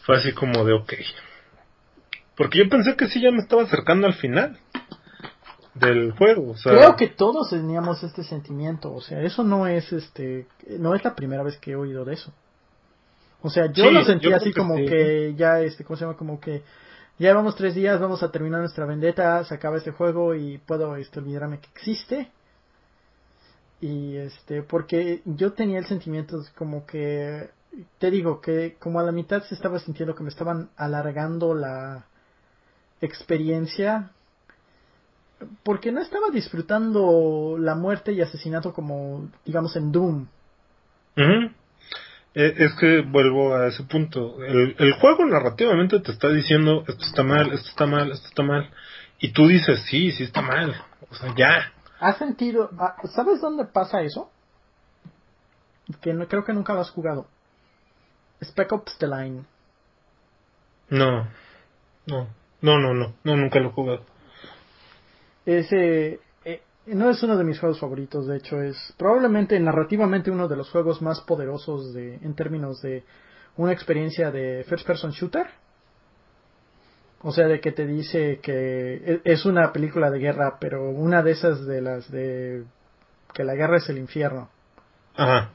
Fue 0.03 0.19
así 0.19 0.33
como 0.33 0.65
de 0.65 0.75
ok. 0.75 0.93
Porque 2.37 2.59
yo 2.59 2.69
pensé 2.69 2.95
que 2.97 3.09
sí 3.09 3.21
ya 3.21 3.33
me 3.33 3.39
estaba 3.39 3.63
acercando 3.63 4.07
al 4.07 4.15
final 4.15 4.59
del 5.79 6.13
juego. 6.13 6.55
Creo 6.63 6.97
que 6.97 7.09
todos 7.09 7.51
teníamos 7.51 8.03
este 8.03 8.25
sentimiento. 8.25 8.93
O 8.93 9.01
sea, 9.01 9.21
eso 9.23 9.45
no 9.45 9.67
es 9.67 9.93
este, 9.93 10.47
no 10.79 10.95
es 10.95 11.05
la 11.05 11.15
primera 11.15 11.43
vez 11.43 11.57
que 11.59 11.73
he 11.73 11.77
oído 11.77 12.05
de 12.05 12.15
eso. 12.15 12.33
O 13.43 13.51
sea, 13.51 13.71
yo 13.73 13.91
lo 13.91 14.05
sentí 14.05 14.33
así 14.33 14.53
como 14.53 14.75
que 14.75 15.35
ya, 15.37 15.61
este, 15.61 15.85
¿cómo 15.85 15.97
se 15.97 16.05
llama? 16.05 16.17
Como 16.17 16.41
que 16.41 16.63
ya 17.19 17.29
llevamos 17.29 17.57
tres 17.57 17.75
días, 17.75 18.01
vamos 18.01 18.23
a 18.23 18.31
terminar 18.31 18.61
nuestra 18.61 18.85
vendetta, 18.85 19.45
se 19.45 19.55
acaba 19.55 19.77
este 19.77 19.93
juego 19.93 20.35
y 20.35 20.59
puedo 20.59 20.97
este, 20.97 21.21
olvidarme 21.21 21.61
que 21.61 21.69
existe. 21.75 22.31
Y 23.81 24.17
este, 24.17 24.63
porque 24.63 25.23
yo 25.25 25.53
tenía 25.53 25.79
el 25.79 25.87
sentimiento 25.87 26.43
como 26.57 26.85
que 26.85 27.51
te 27.99 28.11
digo 28.11 28.41
que 28.41 28.77
como 28.79 28.99
a 28.99 29.05
la 29.05 29.13
mitad 29.13 29.43
se 29.45 29.55
estaba 29.55 29.79
sintiendo 29.79 30.15
que 30.15 30.25
me 30.25 30.31
estaban 30.31 30.71
alargando 30.77 31.55
la 31.55 32.07
experiencia 33.01 34.11
porque 35.63 35.93
no 35.93 36.01
estaba 36.01 36.31
disfrutando 36.31 37.57
la 37.59 37.75
muerte 37.75 38.13
y 38.13 38.21
asesinato 38.21 38.73
como 38.73 39.31
digamos 39.45 39.77
en 39.77 39.93
Doom. 39.93 40.27
E, 42.35 42.55
es 42.57 42.75
que 42.75 43.01
vuelvo 43.03 43.55
a 43.55 43.67
ese 43.67 43.83
punto. 43.85 44.43
El, 44.45 44.77
el, 44.79 44.93
juego 44.95 45.27
narrativamente 45.27 46.01
te 46.01 46.13
está 46.13 46.29
diciendo 46.29 46.85
esto 46.87 47.05
está 47.05 47.23
mal, 47.23 47.53
esto 47.53 47.69
está 47.69 47.87
mal, 47.87 48.11
esto 48.13 48.29
está 48.29 48.43
mal. 48.43 48.71
Y 49.19 49.33
tú 49.33 49.49
dices, 49.49 49.83
sí, 49.89 50.13
sí 50.13 50.25
está 50.25 50.43
mal. 50.43 50.75
O 51.11 51.15
sea, 51.15 51.35
ya. 51.37 51.73
¿Has 51.99 52.19
sentido? 52.19 52.71
Ah, 52.79 52.95
¿Sabes 53.15 53.41
dónde 53.41 53.65
pasa 53.65 54.03
eso? 54.03 54.31
Que 56.01 56.13
no, 56.13 56.29
creo 56.29 56.45
que 56.45 56.53
nunca 56.53 56.75
lo 56.75 56.81
has 56.81 56.91
jugado. 56.91 57.27
Spec 58.41 58.71
Ops 58.73 58.99
The 58.99 59.09
Line. 59.09 59.45
No, 60.91 61.29
no, 62.07 62.29
no, 62.63 62.79
no, 62.79 62.95
no, 62.95 63.15
no 63.25 63.37
nunca 63.37 63.59
lo 63.59 63.69
he 63.69 63.73
jugado. 63.73 64.05
Ese 65.57 66.21
eh, 66.45 66.63
no 66.87 67.11
es 67.11 67.23
uno 67.23 67.37
de 67.37 67.45
mis 67.45 67.59
juegos 67.59 67.81
favoritos, 67.81 68.27
de 68.27 68.37
hecho 68.37 68.61
es 68.61 68.77
probablemente 68.99 69.59
narrativamente 69.59 70.31
uno 70.31 70.49
de 70.49 70.57
los 70.57 70.71
juegos 70.71 71.01
más 71.01 71.21
poderosos 71.23 71.95
de, 71.95 72.17
en 72.17 72.35
términos 72.35 72.83
de 72.83 73.05
una 73.57 73.73
experiencia 73.73 74.31
de 74.31 74.65
first 74.69 74.87
person 74.87 75.11
shooter. 75.11 75.47
O 77.23 77.33
sea, 77.33 77.49
de 77.49 77.61
que 77.61 77.73
te 77.73 77.87
dice 77.87 78.39
que 78.41 78.95
e, 78.95 79.21
es 79.25 79.45
una 79.45 79.73
película 79.73 80.11
de 80.11 80.21
guerra, 80.21 80.59
pero 80.61 80.91
una 80.91 81.23
de 81.23 81.33
esas 81.33 81.67
de 81.67 81.81
las 81.81 82.11
de 82.11 82.65
que 83.35 83.43
la 83.43 83.55
guerra 83.55 83.79
es 83.79 83.89
el 83.89 83.99
infierno. 83.99 84.49
Ajá 85.17 85.51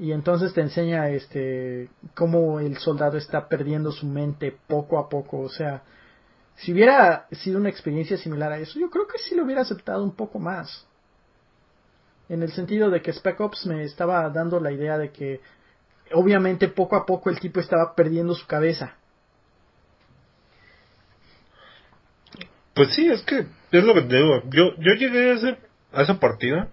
y 0.00 0.12
entonces 0.12 0.54
te 0.54 0.62
enseña 0.62 1.10
este 1.10 1.90
cómo 2.14 2.58
el 2.58 2.78
soldado 2.78 3.18
está 3.18 3.48
perdiendo 3.48 3.92
su 3.92 4.06
mente 4.06 4.56
poco 4.66 4.98
a 4.98 5.10
poco, 5.10 5.40
o 5.40 5.48
sea, 5.50 5.82
si 6.60 6.72
hubiera 6.72 7.26
sido 7.32 7.58
una 7.58 7.70
experiencia 7.70 8.18
similar 8.18 8.52
a 8.52 8.58
eso, 8.58 8.78
yo 8.78 8.90
creo 8.90 9.06
que 9.06 9.18
sí 9.18 9.34
lo 9.34 9.44
hubiera 9.44 9.62
aceptado 9.62 10.02
un 10.02 10.14
poco 10.14 10.38
más. 10.38 10.86
En 12.28 12.42
el 12.42 12.52
sentido 12.52 12.90
de 12.90 13.00
que 13.00 13.12
Spec 13.12 13.40
Ops 13.40 13.66
me 13.66 13.82
estaba 13.82 14.28
dando 14.28 14.60
la 14.60 14.70
idea 14.70 14.98
de 14.98 15.10
que 15.10 15.40
obviamente 16.12 16.68
poco 16.68 16.96
a 16.96 17.06
poco 17.06 17.30
el 17.30 17.40
tipo 17.40 17.60
estaba 17.60 17.94
perdiendo 17.94 18.34
su 18.34 18.46
cabeza. 18.46 18.94
Pues 22.74 22.94
sí, 22.94 23.10
es 23.10 23.22
que 23.22 23.46
es 23.72 23.84
lo 23.84 23.94
que 23.94 24.02
te 24.02 24.16
digo. 24.16 24.42
Yo, 24.50 24.74
yo 24.78 24.92
llegué 24.98 25.30
a, 25.30 25.34
ese, 25.34 25.58
a 25.92 26.02
esa 26.02 26.20
partida 26.20 26.68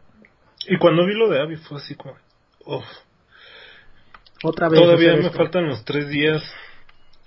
y 0.68 0.78
cuando 0.78 1.06
vi 1.06 1.14
lo 1.14 1.30
de 1.30 1.42
Abby 1.42 1.56
fue 1.56 1.78
así 1.78 1.96
como, 1.96 2.16
uff, 2.66 2.86
otra 4.44 4.68
vez. 4.68 4.80
Todavía 4.80 5.16
me 5.16 5.30
faltan 5.32 5.68
los 5.68 5.84
tres 5.86 6.10
días 6.10 6.44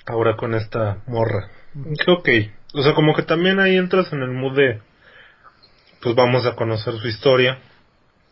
ahora 0.06 0.36
con 0.36 0.54
esta 0.54 1.02
morra. 1.06 1.50
Ok. 2.06 2.28
O 2.74 2.82
sea, 2.82 2.94
como 2.94 3.14
que 3.14 3.22
también 3.22 3.58
ahí 3.60 3.76
entras 3.76 4.12
en 4.12 4.22
el 4.22 4.30
mood 4.30 4.56
de, 4.56 4.80
pues 6.00 6.14
vamos 6.14 6.46
a 6.46 6.54
conocer 6.54 6.94
su 6.98 7.08
historia. 7.08 7.58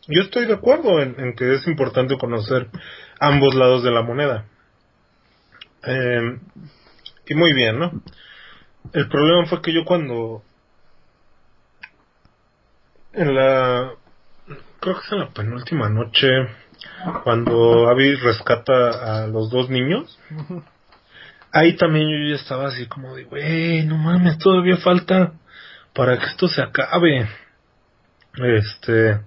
Yo 0.07 0.23
estoy 0.23 0.47
de 0.47 0.55
acuerdo 0.55 1.03
en, 1.03 1.35
que 1.35 1.55
es 1.55 1.67
importante 1.67 2.17
conocer 2.17 2.69
ambos 3.21 3.55
lados 3.55 3.83
de 3.83 3.91
la 3.91 4.03
moneda. 4.03 4.47
Eh, 5.85 6.39
y 7.27 7.35
muy 7.35 7.53
bien, 7.53 7.79
¿no? 7.79 8.03
El 8.93 9.09
problema 9.09 9.47
fue 9.47 9.61
que 9.61 9.73
yo 9.73 9.85
cuando 9.85 10.43
en 13.13 13.35
la 13.35 13.93
creo 14.81 14.95
que 14.95 15.01
es 15.01 15.13
en 15.13 15.19
la 15.19 15.31
penúltima 15.31 15.89
noche 15.89 16.29
cuando 17.25 17.89
Abby 17.89 18.15
rescata 18.15 19.25
a 19.25 19.27
los 19.27 19.51
dos 19.51 19.69
niños, 19.69 20.19
ahí 21.59 21.77
también 21.77 22.09
yo 22.09 22.29
ya 22.29 22.37
estaba 22.37 22.69
así 22.69 22.87
como 22.87 23.15
de, 23.15 23.25
güey, 23.25 23.85
no 23.85 23.97
mames, 23.97 24.39
todavía 24.39 24.77
falta 24.79 25.33
para 25.95 26.19
que 26.19 26.27
esto 26.27 26.49
se 26.49 26.63
acabe. 26.63 27.29
Este, 28.35 29.21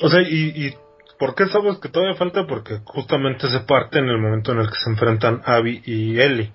o 0.00 0.08
sea, 0.08 0.22
y, 0.22 0.66
y 0.66 0.74
¿por 1.18 1.34
qué 1.34 1.46
sabes 1.46 1.78
que 1.78 1.88
todavía 1.88 2.16
falta? 2.16 2.46
Porque 2.46 2.80
justamente 2.84 3.48
se 3.48 3.60
parte 3.60 3.98
en 3.98 4.08
el 4.08 4.18
momento 4.18 4.52
en 4.52 4.60
el 4.60 4.68
que 4.68 4.78
se 4.82 4.90
enfrentan 4.90 5.42
Abby 5.44 5.82
y 5.84 6.18
Ellie. 6.18 6.52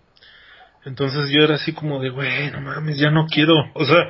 Entonces 0.85 1.29
yo 1.29 1.43
era 1.43 1.55
así 1.55 1.73
como 1.73 1.99
de, 1.99 2.09
güey, 2.09 2.51
no 2.51 2.61
mames, 2.61 2.97
ya 2.97 3.09
no 3.09 3.25
quiero. 3.27 3.53
O 3.73 3.85
sea, 3.85 4.07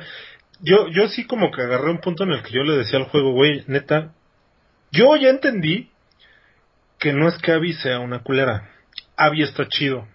yo, 0.60 0.88
yo 0.88 1.08
sí 1.08 1.26
como 1.26 1.50
que 1.50 1.62
agarré 1.62 1.90
un 1.90 2.00
punto 2.00 2.24
en 2.24 2.32
el 2.32 2.42
que 2.42 2.52
yo 2.52 2.62
le 2.62 2.76
decía 2.76 2.98
al 2.98 3.06
juego, 3.06 3.32
güey, 3.32 3.64
neta, 3.66 4.12
yo 4.92 5.16
ya 5.16 5.28
entendí 5.28 5.90
que 6.98 7.12
no 7.12 7.28
es 7.28 7.36
que 7.38 7.52
Abby 7.52 7.72
sea 7.74 7.98
una 8.00 8.22
culera. 8.22 8.70
Abby 9.16 9.42
está 9.42 9.66
chido. 9.68 10.06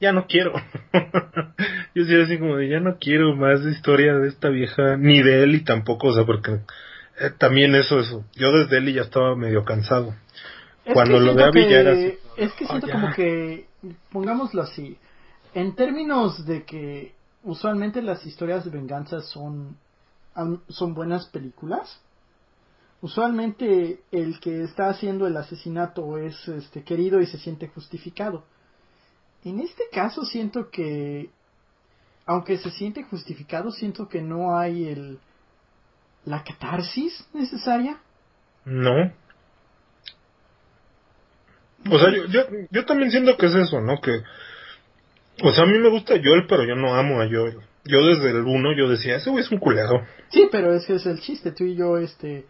Ya 0.00 0.12
no 0.12 0.26
quiero. 0.26 0.52
yo 1.94 2.04
sí 2.04 2.14
así 2.14 2.38
como 2.38 2.56
de 2.56 2.68
ya 2.68 2.80
no 2.80 2.98
quiero 2.98 3.34
más 3.34 3.60
historia 3.62 4.14
de 4.14 4.28
esta 4.28 4.48
vieja, 4.48 4.96
ni 4.96 5.22
de 5.22 5.42
Eli 5.42 5.64
tampoco, 5.64 6.08
o 6.08 6.14
sea, 6.14 6.24
porque 6.24 6.60
eh, 7.20 7.30
también 7.36 7.74
eso, 7.74 7.98
eso. 7.98 8.24
Yo 8.34 8.52
desde 8.52 8.78
Eli 8.78 8.94
ya 8.94 9.02
estaba 9.02 9.34
medio 9.34 9.64
cansado. 9.64 10.14
Cuando 10.92 11.18
lo 11.20 11.32
Abby 11.32 11.68
ya 11.68 11.80
era 11.80 11.92
así. 11.92 12.18
Es 12.36 12.52
que 12.52 12.66
siento 12.66 12.88
como 12.88 13.12
que, 13.12 13.66
pongámoslo 14.10 14.62
así, 14.62 14.96
en 15.52 15.74
términos 15.74 16.46
de 16.46 16.64
que 16.64 17.14
usualmente 17.42 18.00
las 18.00 18.24
historias 18.24 18.64
de 18.64 18.70
venganza 18.70 19.20
son, 19.20 19.76
son 20.68 20.94
buenas 20.94 21.26
películas, 21.26 22.00
Usualmente 23.00 24.00
el 24.10 24.40
que 24.40 24.64
está 24.64 24.88
haciendo 24.88 25.26
el 25.28 25.36
asesinato 25.36 26.18
es 26.18 26.48
este 26.48 26.82
querido 26.82 27.20
y 27.20 27.26
se 27.26 27.38
siente 27.38 27.68
justificado. 27.68 28.44
En 29.44 29.60
este 29.60 29.84
caso 29.92 30.24
siento 30.24 30.70
que 30.70 31.30
aunque 32.26 32.58
se 32.58 32.70
siente 32.70 33.02
justificado, 33.04 33.70
siento 33.70 34.08
que 34.08 34.20
no 34.20 34.58
hay 34.58 34.86
el 34.88 35.18
la 36.24 36.44
catarsis 36.44 37.26
necesaria. 37.32 37.98
No. 38.66 39.12
O 41.90 41.98
sea, 41.98 42.10
yo, 42.10 42.26
yo, 42.26 42.42
yo 42.70 42.84
también 42.84 43.10
siento 43.10 43.36
que 43.38 43.46
es 43.46 43.54
eso, 43.54 43.80
¿no? 43.80 43.98
Que, 44.02 44.20
o 45.42 45.52
sea, 45.52 45.64
a 45.64 45.66
mí 45.66 45.78
me 45.78 45.88
gusta 45.88 46.16
Joel, 46.22 46.46
pero 46.46 46.64
yo 46.64 46.74
no 46.74 46.94
amo 46.94 47.22
a 47.22 47.26
Joel. 47.26 47.60
Yo 47.84 48.04
desde 48.04 48.30
el 48.30 48.44
1 48.44 48.76
yo 48.76 48.90
decía, 48.90 49.16
ese 49.16 49.30
güey 49.30 49.42
es 49.42 49.50
un 49.50 49.58
culero. 49.58 50.04
Sí, 50.28 50.48
pero 50.52 50.74
ese 50.74 50.96
es 50.96 51.06
el 51.06 51.20
chiste. 51.20 51.52
Tú 51.52 51.64
y 51.64 51.76
yo, 51.76 51.96
este, 51.96 52.44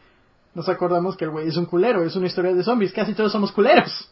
nos 0.55 0.69
acordamos 0.69 1.17
que 1.17 1.25
el 1.27 1.31
güey 1.31 1.47
es 1.47 1.57
un 1.57 1.67
culero. 1.67 2.03
Es 2.03 2.17
una 2.17 2.27
historia 2.27 2.53
de 2.53 2.65
zombies. 2.65 2.93
Casi 2.93 3.15
todos 3.15 3.31
somos 3.31 3.53
culeros. 3.53 4.11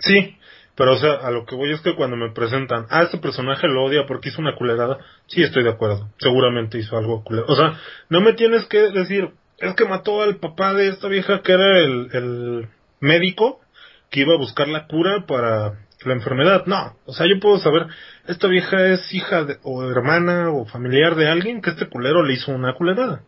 Sí, 0.00 0.36
pero 0.80 0.94
o 0.94 0.96
sea, 0.96 1.12
a 1.12 1.30
lo 1.30 1.44
que 1.44 1.54
voy 1.56 1.70
es 1.72 1.82
que 1.82 1.94
cuando 1.94 2.16
me 2.16 2.30
presentan, 2.30 2.86
ah, 2.88 3.02
este 3.02 3.18
personaje 3.18 3.68
lo 3.68 3.84
odia 3.84 4.06
porque 4.06 4.30
hizo 4.30 4.40
una 4.40 4.56
culerada, 4.56 4.96
sí 5.26 5.42
estoy 5.42 5.62
de 5.62 5.68
acuerdo. 5.68 6.08
Seguramente 6.16 6.78
hizo 6.78 6.96
algo. 6.96 7.22
O 7.46 7.54
sea, 7.54 7.78
no 8.08 8.22
me 8.22 8.32
tienes 8.32 8.64
que 8.64 8.90
decir, 8.90 9.28
es 9.58 9.74
que 9.74 9.84
mató 9.84 10.22
al 10.22 10.36
papá 10.36 10.72
de 10.72 10.88
esta 10.88 11.06
vieja 11.08 11.42
que 11.42 11.52
era 11.52 11.80
el, 11.80 12.08
el 12.14 12.68
médico 12.98 13.60
que 14.08 14.20
iba 14.20 14.32
a 14.32 14.38
buscar 14.38 14.68
la 14.68 14.86
cura 14.86 15.26
para 15.26 15.80
la 16.02 16.14
enfermedad. 16.14 16.64
No, 16.64 16.96
o 17.04 17.12
sea, 17.12 17.26
yo 17.26 17.38
puedo 17.40 17.58
saber, 17.58 17.86
esta 18.26 18.48
vieja 18.48 18.86
es 18.86 19.12
hija 19.12 19.44
de, 19.44 19.58
o 19.62 19.84
hermana 19.84 20.48
o 20.48 20.64
familiar 20.64 21.14
de 21.14 21.28
alguien 21.28 21.60
que 21.60 21.68
este 21.68 21.90
culero 21.90 22.22
le 22.22 22.32
hizo 22.32 22.52
una 22.52 22.72
culerada. 22.72 23.20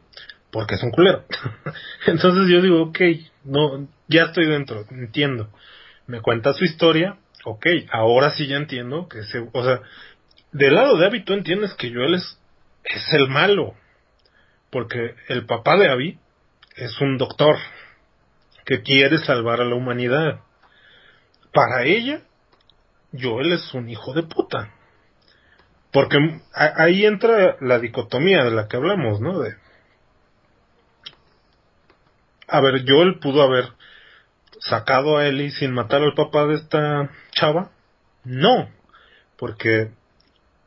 Porque 0.51 0.77
es 0.77 0.83
un 0.83 0.91
culero. 0.91 1.25
Entonces 2.07 2.49
yo 2.49 2.63
digo, 2.63 2.83
ok, 2.85 2.99
no, 3.45 3.89
ya 4.09 4.23
estoy 4.23 4.47
dentro, 4.47 4.87
entiendo. 4.91 5.51
Me 6.07 6.23
cuenta 6.23 6.55
su 6.55 6.65
historia, 6.65 7.19
ok, 7.45 7.67
ahora 7.91 8.31
sí 8.31 8.47
ya 8.47 8.57
entiendo 8.57 9.09
que 9.09 9.23
se, 9.25 9.39
o 9.53 9.65
sea, 9.65 9.81
del 10.53 10.75
lado 10.75 10.97
de 10.99 11.07
Abby 11.07 11.25
tú 11.25 11.33
entiendes 11.33 11.75
que 11.75 11.93
Joel 11.93 12.15
es, 12.15 12.39
es 12.85 13.13
el 13.13 13.29
malo. 13.29 13.75
Porque 14.71 15.15
el 15.29 15.45
papá 15.47 15.77
de 15.77 15.91
Abby 15.91 16.19
es 16.77 17.01
un 17.01 17.19
doctor 17.19 17.57
que 18.65 18.83
quiere 18.83 19.19
salvar 19.19 19.61
a 19.61 19.65
la 19.65 19.75
humanidad. 19.75 20.41
Para 21.53 21.85
ella, 21.85 22.23
Joel 23.13 23.53
es 23.53 23.75
un 23.75 23.91
hijo 23.91 24.15
de 24.15 24.23
puta. 24.23 24.73
Porque 25.93 26.17
ahí 26.55 27.05
entra 27.05 27.57
la 27.61 27.79
dicotomía 27.79 28.45
de 28.45 28.51
la 28.51 28.67
que 28.67 28.79
hablamos, 28.79 29.21
¿no? 29.21 29.41
De, 29.41 29.55
a 32.49 32.61
ver, 32.61 32.85
Joel 32.89 33.19
pudo 33.19 33.43
haber 33.43 33.67
sacado 34.69 35.17
a 35.17 35.27
Ellie 35.27 35.51
sin 35.51 35.73
matar 35.73 36.03
al 36.03 36.15
papá 36.15 36.47
de 36.47 36.55
esta 36.55 37.11
chava. 37.33 37.71
No, 38.25 38.69
porque 39.37 39.91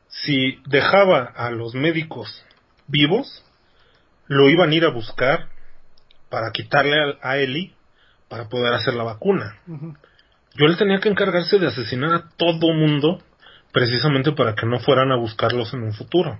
si 0.08 0.60
dejaba 0.66 1.24
a 1.24 1.50
los 1.50 1.74
médicos 1.74 2.44
vivos, 2.86 3.44
lo 4.26 4.48
iban 4.48 4.70
a 4.70 4.74
ir 4.74 4.84
a 4.84 4.90
buscar 4.90 5.48
para 6.28 6.50
quitarle 6.50 7.16
a, 7.22 7.36
Ellie 7.38 7.74
para 8.28 8.48
poder 8.48 8.74
hacer 8.74 8.94
la 8.94 9.04
vacuna. 9.04 9.58
Yo 9.66 10.66
le 10.66 10.76
tenía 10.76 11.00
que 11.00 11.08
encargarse 11.08 11.58
de 11.58 11.68
asesinar 11.68 12.14
a 12.14 12.28
todo 12.36 12.72
mundo 12.72 13.22
precisamente 13.72 14.32
para 14.32 14.54
que 14.54 14.66
no 14.66 14.80
fueran 14.80 15.12
a 15.12 15.16
buscarlos 15.16 15.72
en 15.74 15.82
un 15.82 15.92
futuro. 15.92 16.38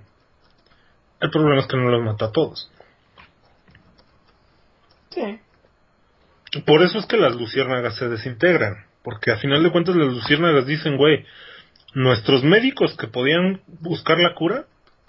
El 1.19 1.31
problema 1.31 1.61
es 1.61 1.67
que 1.67 1.77
no 1.77 1.89
los 1.89 2.03
mata 2.03 2.25
a 2.25 2.31
todos. 2.31 2.71
Sí. 5.11 5.39
Por 6.65 6.81
eso 6.81 6.99
es 6.99 7.05
que 7.05 7.17
las 7.17 7.35
luciérnagas 7.35 7.95
se 7.95 8.07
desintegran. 8.07 8.85
Porque 9.03 9.31
a 9.31 9.37
final 9.37 9.63
de 9.63 9.71
cuentas 9.71 9.95
las 9.95 10.07
luciérnagas 10.07 10.65
dicen, 10.65 10.97
güey, 10.97 11.25
nuestros 11.93 12.43
médicos 12.43 12.95
que 12.97 13.07
podían 13.07 13.61
buscar 13.79 14.19
la 14.19 14.33
cura 14.33 14.65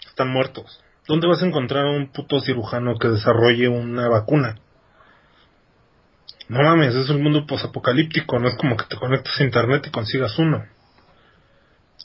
están 0.06 0.28
muertos. 0.28 0.82
¿Dónde 1.06 1.26
vas 1.26 1.42
a 1.42 1.46
encontrar 1.46 1.86
a 1.86 1.90
un 1.90 2.12
puto 2.12 2.40
cirujano 2.40 2.98
que 2.98 3.08
desarrolle 3.08 3.68
una 3.68 4.08
vacuna? 4.08 4.60
No 6.48 6.62
mames, 6.62 6.94
es 6.94 7.10
un 7.10 7.22
mundo 7.22 7.46
posapocalíptico, 7.46 8.38
no 8.38 8.48
es 8.48 8.56
como 8.56 8.76
que 8.76 8.84
te 8.86 8.96
conectes 8.96 9.38
a 9.40 9.44
internet 9.44 9.84
y 9.86 9.90
consigas 9.90 10.38
uno. 10.38 10.64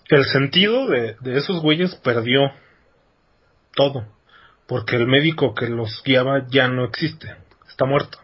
El 0.09 0.25
sentido 0.25 0.87
de, 0.87 1.15
de 1.21 1.37
esos 1.37 1.61
güeyes 1.61 1.95
perdió 1.95 2.51
todo, 3.75 4.05
porque 4.67 4.95
el 4.95 5.07
médico 5.07 5.53
que 5.53 5.67
los 5.67 6.01
guiaba 6.03 6.45
ya 6.49 6.67
no 6.67 6.85
existe, 6.85 7.35
está 7.69 7.85
muerto. 7.85 8.22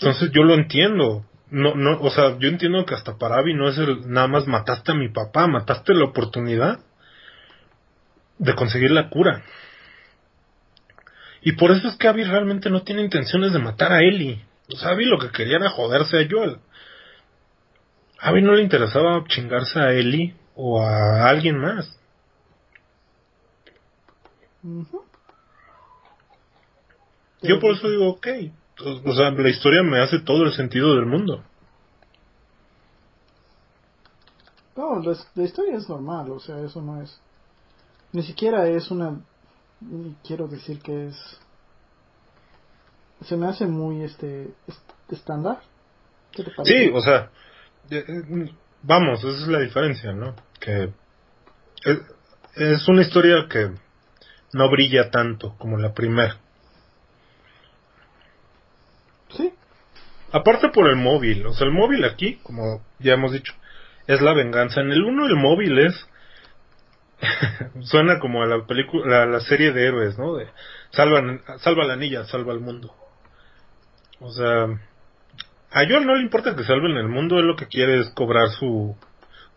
Entonces 0.00 0.30
yo 0.32 0.44
lo 0.44 0.54
entiendo. 0.54 1.24
No, 1.50 1.74
no, 1.74 1.98
o 2.00 2.10
sea, 2.10 2.38
yo 2.38 2.48
entiendo 2.48 2.84
que 2.84 2.94
hasta 2.94 3.16
para 3.16 3.38
Abby 3.38 3.54
no 3.54 3.68
es 3.68 3.78
el 3.78 4.08
nada 4.10 4.28
más 4.28 4.46
mataste 4.46 4.92
a 4.92 4.94
mi 4.94 5.08
papá, 5.08 5.46
mataste 5.46 5.94
la 5.94 6.04
oportunidad 6.04 6.80
de 8.38 8.54
conseguir 8.54 8.90
la 8.90 9.08
cura. 9.08 9.42
Y 11.40 11.52
por 11.52 11.70
eso 11.70 11.88
es 11.88 11.96
que 11.96 12.08
Abby 12.08 12.24
realmente 12.24 12.70
no 12.70 12.82
tiene 12.82 13.02
intenciones 13.02 13.52
de 13.52 13.58
matar 13.58 13.92
a 13.92 14.02
Ellie. 14.02 14.44
O 14.72 14.76
sea, 14.76 14.90
Abby 14.90 15.06
lo 15.06 15.18
que 15.18 15.30
quería 15.30 15.56
era 15.56 15.70
joderse 15.70 16.18
a 16.18 16.26
Joel. 16.30 16.58
A 18.20 18.28
Abby 18.28 18.42
no 18.42 18.52
le 18.52 18.62
interesaba 18.62 19.24
chingarse 19.26 19.80
a 19.80 19.92
Ellie 19.92 20.34
o 20.54 20.82
a 20.82 21.28
alguien 21.28 21.58
más. 21.58 21.98
Yo 27.42 27.60
por 27.60 27.74
eso 27.74 27.88
digo, 27.88 28.08
ok. 28.10 28.26
O 28.84 29.14
sea, 29.14 29.30
la 29.30 29.48
historia 29.48 29.82
me 29.82 30.00
hace 30.00 30.20
todo 30.20 30.44
el 30.44 30.52
sentido 30.52 30.94
del 30.94 31.06
mundo. 31.06 31.42
No, 34.76 35.00
la, 35.00 35.16
la 35.34 35.42
historia 35.42 35.76
es 35.76 35.88
normal, 35.88 36.30
o 36.30 36.38
sea, 36.38 36.60
eso 36.60 36.80
no 36.80 37.02
es. 37.02 37.20
Ni 38.12 38.22
siquiera 38.22 38.68
es 38.68 38.90
una 38.90 39.20
quiero 40.26 40.48
decir 40.48 40.80
que 40.80 41.08
es 41.08 41.40
se 43.22 43.36
me 43.36 43.46
hace 43.46 43.66
muy 43.66 44.02
este 44.02 44.52
estándar 45.10 45.60
¿Qué 46.32 46.44
te 46.44 46.50
parece? 46.50 46.86
sí 46.86 46.90
o 46.92 47.00
sea 47.00 47.30
eh, 47.90 48.04
vamos 48.82 49.20
esa 49.20 49.42
es 49.42 49.48
la 49.48 49.60
diferencia 49.60 50.12
no 50.12 50.34
que 50.60 50.92
es, 51.84 51.98
es 52.54 52.88
una 52.88 53.02
historia 53.02 53.46
que 53.48 53.70
no 54.52 54.70
brilla 54.70 55.10
tanto 55.10 55.54
como 55.58 55.78
la 55.78 55.92
primera 55.92 56.36
sí 59.36 59.52
aparte 60.32 60.68
por 60.70 60.88
el 60.88 60.96
móvil 60.96 61.46
o 61.46 61.52
sea 61.52 61.66
el 61.66 61.72
móvil 61.72 62.04
aquí 62.04 62.36
como 62.42 62.82
ya 62.98 63.14
hemos 63.14 63.32
dicho 63.32 63.54
es 64.06 64.20
la 64.20 64.34
venganza 64.34 64.80
en 64.80 64.92
el 64.92 65.02
uno 65.02 65.26
el 65.26 65.36
móvil 65.36 65.78
es 65.78 66.08
Suena 67.82 68.18
como 68.20 68.42
a 68.42 68.46
la 68.46 68.64
película, 68.66 69.26
la, 69.26 69.40
serie 69.40 69.72
de 69.72 69.86
héroes, 69.86 70.18
¿no? 70.18 70.36
De 70.36 70.48
salvan, 70.90 71.40
salva 71.58 71.84
la 71.84 71.94
anilla, 71.94 72.24
salva 72.24 72.52
al 72.52 72.60
mundo. 72.60 72.94
O 74.20 74.30
sea, 74.30 74.64
a 75.70 75.86
Joel 75.86 76.06
no 76.06 76.14
le 76.14 76.22
importa 76.22 76.54
que 76.54 76.64
salven 76.64 76.96
el 76.96 77.08
mundo, 77.08 77.38
él 77.38 77.46
lo 77.46 77.56
que 77.56 77.66
quiere 77.66 78.00
es 78.00 78.10
cobrar 78.10 78.48
su, 78.50 78.96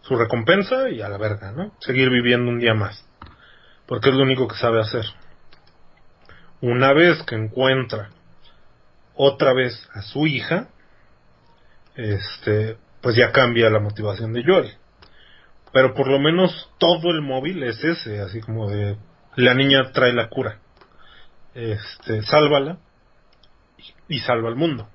su 0.01 0.15
recompensa 0.15 0.89
y 0.89 1.01
a 1.01 1.09
la 1.09 1.17
verga, 1.17 1.51
¿no? 1.51 1.73
Seguir 1.79 2.09
viviendo 2.09 2.49
un 2.49 2.59
día 2.59 2.73
más. 2.73 3.07
Porque 3.87 4.09
es 4.09 4.15
lo 4.15 4.23
único 4.23 4.47
que 4.47 4.55
sabe 4.55 4.81
hacer. 4.81 5.05
Una 6.61 6.93
vez 6.93 7.23
que 7.23 7.35
encuentra 7.35 8.09
otra 9.15 9.53
vez 9.53 9.87
a 9.93 10.01
su 10.01 10.27
hija, 10.27 10.69
este, 11.95 12.77
pues 13.01 13.15
ya 13.15 13.31
cambia 13.31 13.69
la 13.69 13.79
motivación 13.79 14.33
de 14.33 14.43
Joel 14.43 14.77
pero 15.71 15.93
por 15.93 16.07
lo 16.07 16.19
menos 16.19 16.69
todo 16.77 17.11
el 17.11 17.21
móvil 17.21 17.63
es 17.63 17.83
ese, 17.83 18.19
así 18.21 18.41
como 18.41 18.69
de 18.69 18.97
la 19.35 19.53
niña 19.53 19.91
trae 19.93 20.13
la 20.13 20.29
cura, 20.29 20.59
este, 21.53 22.21
sálvala 22.23 22.77
y, 24.07 24.19
salva 24.19 24.49
al 24.49 24.55
mundo. 24.55 24.89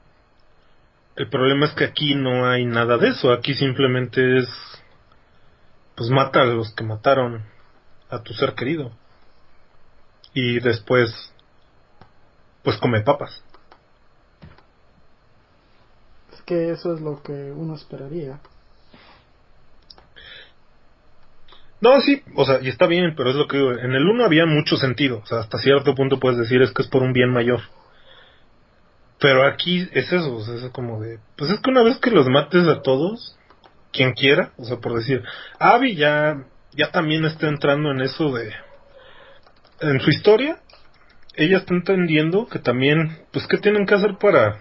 El 1.17 1.31
problema 1.31 1.67
es 1.67 1.73
que 1.73 1.85
aquí 1.85 2.15
no 2.15 2.49
hay 2.49 2.67
nada 2.67 2.99
de 2.99 3.09
eso, 3.09 3.33
aquí 3.33 3.55
simplemente 3.55 4.39
es, 4.39 4.49
pues 5.95 6.11
mata 6.11 6.43
a 6.43 6.45
los 6.47 6.75
que 6.75 6.85
mataron 6.85 7.45
a 8.11 8.23
tu 8.23 8.35
ser 8.35 8.55
querido 8.55 8.93
y 10.35 10.61
después, 10.61 11.33
pues 12.63 12.77
come 12.77 13.01
papas. 13.01 13.43
Es 16.35 16.36
que 16.47 16.71
eso 16.71 16.95
es 16.95 17.01
lo 17.01 17.23
que 17.23 17.33
uno 17.33 17.75
esperaría. 17.75 18.41
No, 21.81 22.01
sí, 22.01 22.23
o 22.35 22.45
sea, 22.47 22.61
y 22.63 22.69
está 22.69 22.87
bien, 22.87 23.15
pero 23.17 23.31
es 23.31 23.37
lo 23.37 23.47
que 23.47 23.59
digo, 23.59 23.73
en 23.73 23.93
el 23.93 24.09
1 24.09 24.25
había 24.25 24.47
mucho 24.47 24.77
sentido, 24.77 25.21
o 25.23 25.27
sea, 25.27 25.41
hasta 25.41 25.59
cierto 25.59 25.95
punto 25.95 26.19
puedes 26.19 26.39
decir 26.39 26.63
es 26.63 26.73
que 26.73 26.83
es 26.83 26.89
por 26.89 27.03
un 27.03 27.13
bien 27.13 27.31
mayor. 27.31 27.61
Pero 29.19 29.47
aquí 29.47 29.89
es 29.93 30.13
eso, 30.13 30.37
o 30.37 30.41
sea, 30.41 30.55
es 30.55 30.71
como 30.71 31.01
de, 31.01 31.19
pues 31.37 31.51
es 31.51 31.61
que 31.61 31.71
una 31.71 31.83
vez 31.83 31.99
que 31.99 32.11
los 32.11 32.29
mates 32.29 32.67
a 32.67 32.81
todos, 32.81 33.37
quien 33.93 34.15
quiera, 34.15 34.53
o 34.57 34.65
sea, 34.65 34.79
por 34.79 34.95
decir, 34.95 35.23
Abby 35.59 35.97
ya, 35.97 36.45
ya 36.73 36.91
también 36.93 37.25
está 37.25 37.49
entrando 37.49 37.91
en 37.91 38.01
eso 38.01 38.33
de, 38.33 38.53
en 39.81 40.01
su 40.01 40.11
historia, 40.11 40.59
ella 41.35 41.59
está 41.59 41.75
entendiendo 41.75 42.47
que 42.47 42.59
también, 42.59 43.19
pues, 43.33 43.47
¿qué 43.47 43.59
tienen 43.59 43.85
que 43.85 43.95
hacer 43.95 44.17
para 44.17 44.61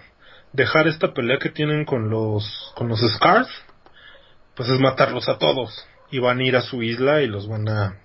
dejar 0.56 0.88
esta 0.88 1.12
pelea 1.12 1.38
que 1.38 1.50
tienen 1.50 1.84
con 1.84 2.10
los, 2.10 2.72
con 2.74 2.88
los 2.88 3.00
Scars? 3.00 3.48
Pues 4.54 4.68
es 4.68 4.80
matarlos 4.80 5.28
a 5.28 5.38
todos. 5.38 5.86
Y 6.10 6.18
van 6.18 6.40
a 6.40 6.44
ir 6.44 6.56
a 6.56 6.62
su 6.62 6.82
isla 6.82 7.22
y 7.22 7.26
los 7.26 7.48
van 7.48 7.68
a, 7.68 8.00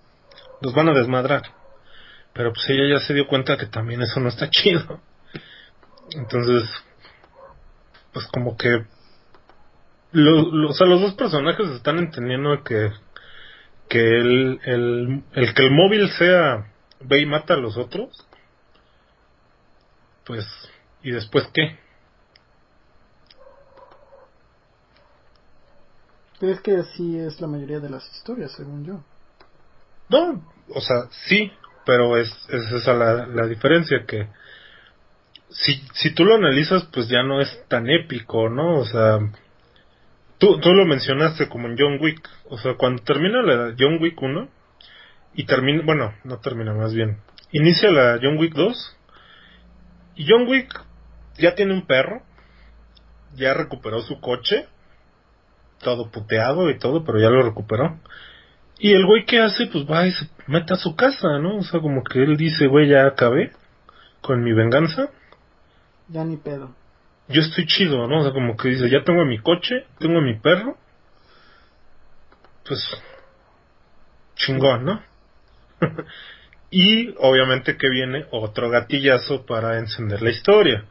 los 0.62 0.74
van 0.74 0.89
a 0.89 0.93
desmadrar. 0.93 1.43
Pero 2.34 2.54
pues 2.54 2.70
ella 2.70 2.97
ya 2.97 3.06
se 3.06 3.14
dio 3.14 3.28
cuenta 3.28 3.58
que 3.58 3.66
también 3.68 4.02
eso 4.02 4.20
no 4.20 4.30
está 4.30 4.49
chido. 4.52 4.99
Entonces, 6.12 6.70
pues 8.14 8.28
como 8.28 8.58
que 8.58 8.86
lo, 10.12 10.70
o 10.70 10.74
sea, 10.74 10.88
los 10.88 11.02
dos 11.02 11.14
personajes 11.14 11.68
están 11.70 11.97
entendiendo 11.97 12.64
que 12.64 12.91
que 13.91 13.99
el, 13.99 14.60
el, 14.64 15.24
el 15.34 15.54
que 15.54 15.64
el 15.64 15.72
móvil 15.72 16.10
sea 16.12 16.72
ve 17.02 17.20
y 17.20 17.26
mata 17.26 17.56
a 17.56 17.58
los 17.58 17.76
otros 17.76 18.26
pues 20.24 20.45
y 21.04 21.12
después 21.12 21.49
qué 21.54 21.78
es 26.49 26.61
que 26.61 26.77
así 26.77 27.17
es 27.17 27.39
la 27.41 27.47
mayoría 27.47 27.79
de 27.79 27.89
las 27.89 28.09
historias 28.15 28.51
según 28.53 28.85
yo 28.85 29.03
no 30.09 30.43
o 30.73 30.81
sea 30.81 31.07
sí 31.27 31.51
pero 31.85 32.17
es, 32.17 32.31
es 32.49 32.71
esa 32.71 32.93
la, 32.93 33.25
la 33.27 33.47
diferencia 33.47 34.05
que 34.05 34.27
si, 35.51 35.81
si 35.93 36.13
tú 36.13 36.25
lo 36.25 36.35
analizas, 36.35 36.85
pues 36.93 37.07
ya 37.09 37.23
no 37.23 37.41
es 37.41 37.67
tan 37.67 37.89
épico, 37.89 38.49
¿no? 38.49 38.79
O 38.79 38.85
sea, 38.85 39.19
tú, 40.37 40.59
tú 40.59 40.73
lo 40.73 40.85
mencionaste 40.85 41.49
como 41.49 41.67
en 41.67 41.75
John 41.77 41.97
Wick. 42.01 42.27
O 42.49 42.57
sea, 42.57 42.75
cuando 42.75 43.03
termina 43.03 43.41
la 43.41 43.75
John 43.77 44.01
Wick 44.01 44.21
1 44.21 44.49
y 45.35 45.45
termina, 45.45 45.83
bueno, 45.85 46.13
no 46.23 46.39
termina 46.39 46.73
más 46.73 46.93
bien, 46.93 47.17
inicia 47.51 47.91
la 47.91 48.19
John 48.21 48.37
Wick 48.37 48.53
2 48.53 48.97
y 50.15 50.25
John 50.27 50.47
Wick 50.47 50.73
ya 51.37 51.55
tiene 51.55 51.73
un 51.73 51.85
perro, 51.85 52.21
ya 53.35 53.53
recuperó 53.53 54.01
su 54.01 54.19
coche, 54.19 54.67
todo 55.82 56.09
puteado 56.11 56.69
y 56.69 56.77
todo, 56.77 57.03
pero 57.03 57.19
ya 57.19 57.29
lo 57.29 57.43
recuperó. 57.43 57.99
Y 58.79 58.93
el 58.93 59.05
güey 59.05 59.25
que 59.25 59.39
hace, 59.39 59.67
pues 59.67 59.86
va 59.86 60.07
y 60.07 60.11
se 60.11 60.27
mete 60.47 60.73
a 60.73 60.77
su 60.77 60.95
casa, 60.95 61.39
¿no? 61.39 61.57
O 61.57 61.63
sea, 61.63 61.79
como 61.79 62.03
que 62.03 62.23
él 62.23 62.38
dice, 62.38 62.67
güey, 62.67 62.89
ya 62.89 63.05
acabé 63.05 63.51
con 64.21 64.43
mi 64.43 64.53
venganza 64.53 65.09
ya 66.11 66.23
ni 66.25 66.38
pedo. 66.38 66.75
Yo 67.29 67.41
estoy 67.41 67.65
chido, 67.65 68.07
¿no? 68.07 68.19
O 68.19 68.23
sea, 68.23 68.34
como 68.34 68.57
que 68.57 68.69
dice, 68.69 68.89
ya 68.89 69.03
tengo 69.03 69.25
mi 69.25 69.39
coche, 69.39 69.86
tengo 69.99 70.21
mi 70.21 70.38
perro. 70.39 70.77
Pues, 72.67 72.79
chingón, 74.36 74.86
¿no? 74.86 75.01
y 76.69 77.15
obviamente 77.19 77.77
que 77.77 77.89
viene 77.89 78.25
otro 78.32 78.69
gatillazo 78.69 79.45
para 79.45 79.79
encender 79.79 80.21
la 80.21 80.32
historia. 80.32 80.86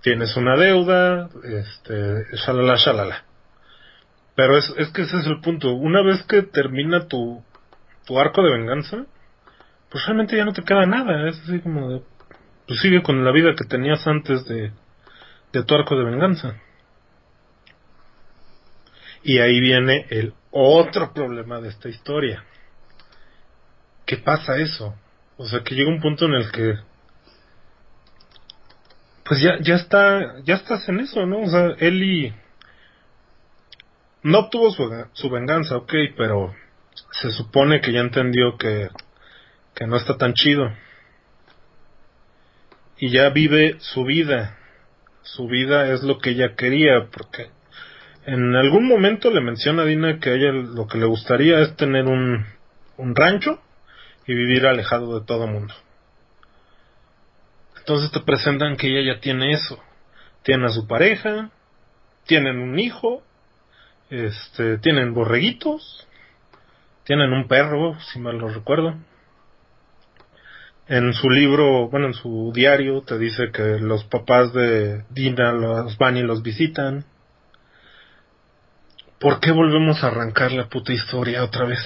Tienes 0.00 0.36
una 0.36 0.56
deuda, 0.56 1.28
este, 1.44 2.36
shalala, 2.36 2.76
shalala. 2.76 3.24
Pero 4.34 4.56
es, 4.56 4.72
es 4.78 4.88
que 4.90 5.02
ese 5.02 5.18
es 5.18 5.26
el 5.26 5.40
punto. 5.40 5.72
Una 5.72 6.02
vez 6.02 6.22
que 6.24 6.42
termina 6.42 7.06
tu, 7.06 7.42
tu 8.06 8.18
arco 8.18 8.42
de 8.42 8.52
venganza, 8.52 9.04
pues 9.90 10.06
realmente 10.06 10.36
ya 10.36 10.44
no 10.44 10.52
te 10.52 10.62
queda 10.62 10.86
nada. 10.86 11.28
Es 11.28 11.38
así 11.40 11.60
como 11.60 11.90
de, 11.90 12.02
pues 12.66 12.80
sigue 12.80 13.02
con 13.02 13.24
la 13.24 13.32
vida 13.32 13.54
que 13.56 13.64
tenías 13.64 14.06
antes 14.06 14.44
de, 14.46 14.72
de 15.52 15.64
tu 15.64 15.74
arco 15.74 15.96
de 15.96 16.04
venganza. 16.04 16.56
Y 19.22 19.38
ahí 19.38 19.60
viene 19.60 20.06
el 20.10 20.34
otro 20.50 21.12
problema 21.12 21.60
de 21.60 21.68
esta 21.68 21.88
historia. 21.88 22.44
¿Qué 24.06 24.16
pasa 24.16 24.56
eso? 24.56 24.94
O 25.36 25.46
sea, 25.46 25.60
que 25.62 25.74
llega 25.74 25.90
un 25.90 26.00
punto 26.00 26.26
en 26.26 26.34
el 26.34 26.50
que 26.50 26.74
pues 29.24 29.40
ya 29.40 29.58
ya 29.60 29.76
está 29.76 30.40
ya 30.42 30.56
estás 30.56 30.88
en 30.88 31.00
eso, 31.00 31.24
¿no? 31.26 31.40
O 31.40 31.46
sea, 31.48 31.68
Eli 31.78 32.34
no 34.22 34.38
obtuvo 34.38 34.70
su, 34.70 34.88
su 35.12 35.30
venganza, 35.30 35.76
ok, 35.76 35.92
pero 36.16 36.54
se 37.10 37.32
supone 37.32 37.80
que 37.80 37.92
ya 37.92 38.00
entendió 38.00 38.56
que 38.56 38.88
que 39.74 39.86
no 39.86 39.96
está 39.96 40.16
tan 40.16 40.34
chido 40.34 40.70
y 42.98 43.10
ya 43.10 43.30
vive 43.30 43.76
su 43.80 44.04
vida. 44.04 44.58
Su 45.22 45.48
vida 45.48 45.92
es 45.92 46.02
lo 46.02 46.18
que 46.18 46.30
ella 46.30 46.54
quería, 46.54 47.08
porque 47.10 47.48
en 48.26 48.54
algún 48.54 48.86
momento 48.86 49.30
le 49.30 49.40
menciona 49.40 49.82
a 49.82 49.86
Dina 49.86 50.18
que 50.20 50.34
ella 50.34 50.52
lo 50.52 50.86
que 50.86 50.98
le 50.98 51.06
gustaría 51.06 51.60
es 51.60 51.74
tener 51.76 52.06
un, 52.06 52.46
un 52.96 53.16
rancho 53.16 53.60
y 54.26 54.34
vivir 54.34 54.66
alejado 54.66 55.18
de 55.18 55.26
todo 55.26 55.46
mundo. 55.46 55.74
Entonces 57.78 58.12
te 58.12 58.20
presentan 58.20 58.76
que 58.76 58.86
ella 58.86 59.14
ya 59.14 59.20
tiene 59.20 59.52
eso. 59.52 59.82
Tiene 60.44 60.66
a 60.66 60.70
su 60.70 60.86
pareja, 60.86 61.50
tienen 62.26 62.58
un 62.58 62.78
hijo, 62.78 63.22
este, 64.12 64.78
tienen 64.78 65.14
borreguitos, 65.14 66.06
tienen 67.04 67.32
un 67.32 67.48
perro, 67.48 67.98
si 68.00 68.18
mal 68.18 68.38
lo 68.38 68.48
recuerdo 68.48 68.94
en 70.88 71.12
su 71.12 71.30
libro, 71.30 71.88
bueno, 71.88 72.08
en 72.08 72.14
su 72.14 72.52
diario 72.54 73.02
te 73.02 73.18
dice 73.18 73.50
que 73.52 73.78
los 73.78 74.04
papás 74.04 74.52
de 74.52 75.04
Dina 75.10 75.52
los 75.52 75.96
van 75.96 76.16
y 76.16 76.22
los 76.22 76.42
visitan. 76.42 77.04
¿Por 79.18 79.40
qué 79.40 79.52
volvemos 79.52 80.02
a 80.02 80.08
arrancar 80.08 80.52
la 80.52 80.68
puta 80.68 80.92
historia 80.92 81.44
otra 81.44 81.66
vez? 81.66 81.78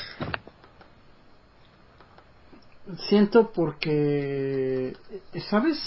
Siento 3.09 3.53
porque, 3.53 4.95
¿sabes? 5.51 5.79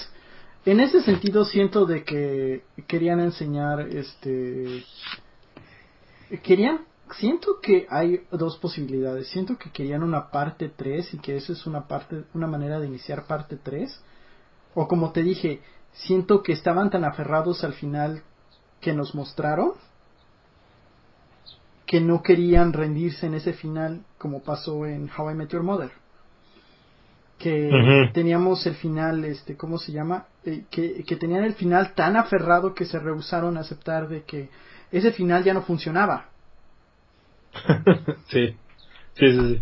En 0.65 0.79
ese 0.79 1.01
sentido 1.01 1.43
siento 1.45 1.85
de 1.85 2.03
que 2.03 2.63
querían 2.87 3.19
enseñar, 3.19 3.81
este, 3.81 4.83
querían 6.37 6.81
siento 7.15 7.59
que 7.61 7.87
hay 7.89 8.21
dos 8.31 8.57
posibilidades. 8.57 9.27
Siento 9.29 9.57
que 9.57 9.71
querían 9.71 10.03
una 10.03 10.29
parte 10.29 10.69
3 10.69 11.15
y 11.15 11.17
que 11.19 11.37
eso 11.37 11.53
es 11.53 11.65
una 11.65 11.87
parte, 11.87 12.23
una 12.33 12.47
manera 12.47 12.79
de 12.79 12.87
iniciar 12.87 13.25
parte 13.25 13.57
3. 13.57 14.03
O 14.75 14.87
como 14.87 15.11
te 15.11 15.23
dije, 15.23 15.61
siento 15.91 16.43
que 16.43 16.53
estaban 16.53 16.89
tan 16.89 17.03
aferrados 17.03 17.63
al 17.63 17.73
final 17.73 18.23
que 18.81 18.93
nos 18.93 19.15
mostraron 19.15 19.73
que 21.85 21.99
no 21.99 22.21
querían 22.21 22.71
rendirse 22.71 23.25
en 23.25 23.33
ese 23.33 23.53
final 23.53 24.03
como 24.19 24.43
pasó 24.43 24.85
en 24.85 25.09
How 25.09 25.31
I 25.31 25.33
Met 25.33 25.49
Your 25.49 25.63
Mother. 25.63 25.89
Que 27.39 28.11
teníamos 28.13 28.63
el 28.67 28.75
final, 28.75 29.25
este, 29.25 29.57
¿cómo 29.57 29.79
se 29.79 29.91
llama? 29.91 30.27
Eh, 30.43 30.65
que, 30.69 31.03
que 31.03 31.15
tenían 31.15 31.45
el 31.45 31.55
final 31.55 31.95
tan 31.95 32.15
aferrado 32.15 32.75
que 32.75 32.85
se 32.85 32.99
rehusaron 32.99 33.57
a 33.57 33.61
aceptar 33.61 34.07
de 34.07 34.23
que 34.23 34.49
ese 34.91 35.11
final 35.11 35.43
ya 35.43 35.53
no 35.53 35.61
funcionaba 35.61 36.25
sí. 38.29 38.55
sí, 39.15 39.31
sí, 39.31 39.55
sí. 39.55 39.61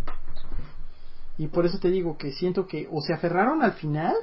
Y 1.38 1.46
por 1.46 1.64
eso 1.64 1.78
te 1.78 1.90
digo 1.90 2.18
que 2.18 2.32
siento 2.32 2.66
que 2.66 2.88
o 2.90 3.00
se 3.00 3.14
aferraron 3.14 3.62
al 3.62 3.72
final 3.72 4.14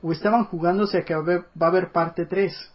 o 0.00 0.12
estaban 0.12 0.44
jugándose 0.44 0.98
a 0.98 1.04
que 1.04 1.14
va 1.14 1.42
a 1.60 1.66
haber, 1.66 1.90
parte 1.90 2.26
3. 2.26 2.72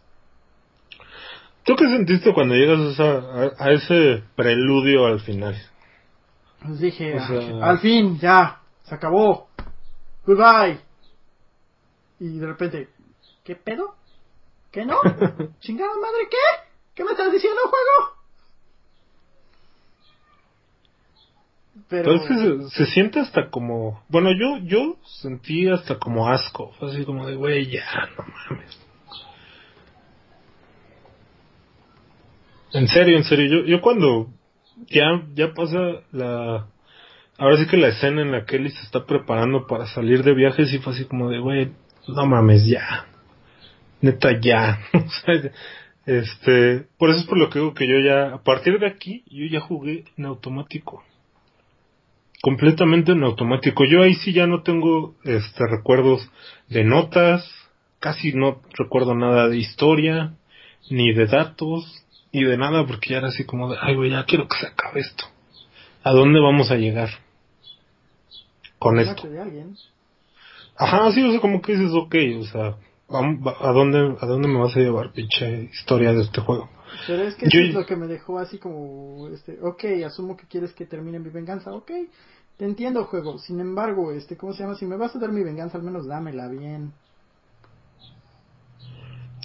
¿Tú 1.64 1.76
qué 1.76 1.86
sentiste 1.86 2.34
cuando 2.34 2.56
llegas 2.56 3.00
a, 3.00 3.72
ese 3.72 4.24
preludio 4.36 5.06
al 5.06 5.22
final? 5.22 5.56
Pues 6.66 6.80
dije, 6.80 7.18
al 7.62 7.80
fin, 7.80 8.20
ya, 8.20 8.60
se 8.84 8.96
acabó. 8.96 9.48
Goodbye. 10.26 10.80
Y 12.20 12.40
de 12.40 12.46
repente, 12.46 12.90
¿qué 13.44 13.56
pedo? 13.56 13.96
¿Qué 14.72 14.86
no? 14.86 14.98
¿Chingada 15.60 15.94
madre 15.96 16.28
qué? 16.30 16.69
¿Qué 17.00 17.06
me 17.06 17.12
estás 17.12 17.32
diciendo, 17.32 17.62
juego? 17.62 18.20
Pero 21.88 22.68
se, 22.72 22.86
siente 22.88 23.22
hasta 23.22 23.50
como, 23.50 24.04
bueno, 24.10 24.32
yo 24.34 24.58
yo 24.66 24.98
sentí 25.22 25.70
hasta 25.70 25.98
como 25.98 26.28
asco, 26.28 26.74
fue 26.78 26.90
así 26.92 27.06
como 27.06 27.26
de, 27.26 27.36
güey, 27.36 27.72
ya, 27.72 27.86
no 28.18 28.26
mames. 28.50 28.86
En 32.74 32.90
serio, 32.90 33.16
en 33.16 33.24
serio, 33.24 33.46
yo, 33.46 33.66
yo 33.66 33.80
cuando 33.80 34.34
ya, 34.90 35.24
ya 35.36 35.54
pasa 35.54 36.02
la, 36.12 36.68
ahora 37.38 37.56
sí 37.56 37.66
que 37.68 37.78
la 37.78 37.88
escena 37.88 38.24
en 38.24 38.34
la 38.34 38.44
que 38.44 38.58
Ellie 38.58 38.72
se 38.72 38.84
está 38.84 39.06
preparando 39.06 39.68
para 39.68 39.88
salir 39.88 40.22
de 40.22 40.34
viaje, 40.34 40.66
sí 40.66 40.80
fue 40.80 40.92
así 40.92 41.06
como 41.06 41.30
de, 41.30 41.40
güey, 41.40 41.72
no 42.10 42.26
mames, 42.26 42.68
ya. 42.68 43.06
Neta, 44.02 44.38
ya. 44.42 44.82
este, 46.18 46.88
por 46.98 47.10
eso 47.10 47.20
es 47.20 47.26
por 47.26 47.38
lo 47.38 47.50
que 47.50 47.60
digo 47.60 47.74
que 47.74 47.88
yo 47.88 48.00
ya, 48.00 48.34
a 48.34 48.44
partir 48.44 48.80
de 48.80 48.88
aquí, 48.88 49.24
yo 49.28 49.46
ya 49.46 49.60
jugué 49.60 50.06
en 50.18 50.26
automático 50.26 51.04
completamente 52.42 53.12
en 53.12 53.24
automático. 53.24 53.86
Yo 53.86 54.02
ahí 54.04 54.16
sí 54.16 54.34
ya 54.34 54.48
no 54.48 54.64
tengo 54.64 55.16
este 55.24 55.66
recuerdos 55.68 56.30
de 56.68 56.84
notas, 56.84 57.48
casi 58.00 58.34
no 58.34 58.62
recuerdo 58.78 59.16
nada 59.16 59.50
de 59.50 59.58
historia, 59.58 60.34
ni 60.90 61.14
de 61.14 61.26
datos, 61.26 62.04
ni 62.32 62.44
de 62.44 62.58
nada, 62.58 62.86
porque 62.86 63.12
ya 63.12 63.18
era 63.18 63.28
así 63.28 63.46
como 63.46 63.72
de, 63.72 63.78
ay 63.82 63.96
güey, 63.96 64.12
ya 64.12 64.26
quiero 64.26 64.48
que 64.48 64.58
se 64.58 64.68
acabe 64.68 65.02
esto. 65.02 65.26
¿A 66.04 66.12
dónde 66.12 66.40
vamos 66.40 66.72
a 66.72 66.76
llegar 66.76 67.10
con 68.78 69.00
esto? 69.00 69.28
Ajá, 70.78 71.12
sí, 71.12 71.22
o 71.22 71.32
sea, 71.32 71.42
como 71.42 71.62
que 71.62 71.74
dices, 71.74 71.92
ok, 71.94 72.16
o 72.40 72.44
sea, 72.46 72.76
¿a 73.10 73.72
dónde, 73.72 74.18
a 74.20 74.26
dónde 74.26 74.48
me 74.48 74.60
vas 74.60 74.76
a 74.76 74.80
llevar, 74.80 75.12
pinche 75.12 75.70
historia 75.74 76.14
de 76.14 76.22
este 76.22 76.42
juego? 76.42 76.70
Pero 77.08 77.24
es 77.24 77.36
que 77.36 77.46
eso 77.46 77.60
es 77.60 77.74
lo 77.74 77.86
que 77.86 77.96
me 77.96 78.08
dejó 78.08 78.40
así 78.40 78.58
como, 78.58 79.28
este, 79.30 79.60
ok, 79.62 80.06
asumo 80.06 80.36
que 80.36 80.48
quieres 80.48 80.74
que 80.74 80.86
termine 80.86 81.20
mi 81.20 81.30
venganza, 81.30 81.72
ok, 81.72 81.92
te 82.58 82.66
entiendo 82.66 83.06
juego, 83.06 83.38
sin 83.40 83.60
embargo, 83.60 84.12
este, 84.12 84.38
¿cómo 84.38 84.54
se 84.54 84.64
llama? 84.64 84.76
Si 84.76 84.86
me 84.86 84.98
vas 84.98 85.16
a 85.16 85.20
dar 85.20 85.32
mi 85.32 85.44
venganza, 85.44 85.78
al 85.78 85.84
menos 85.84 86.08
dámela 86.08 86.48
bien. 86.48 86.92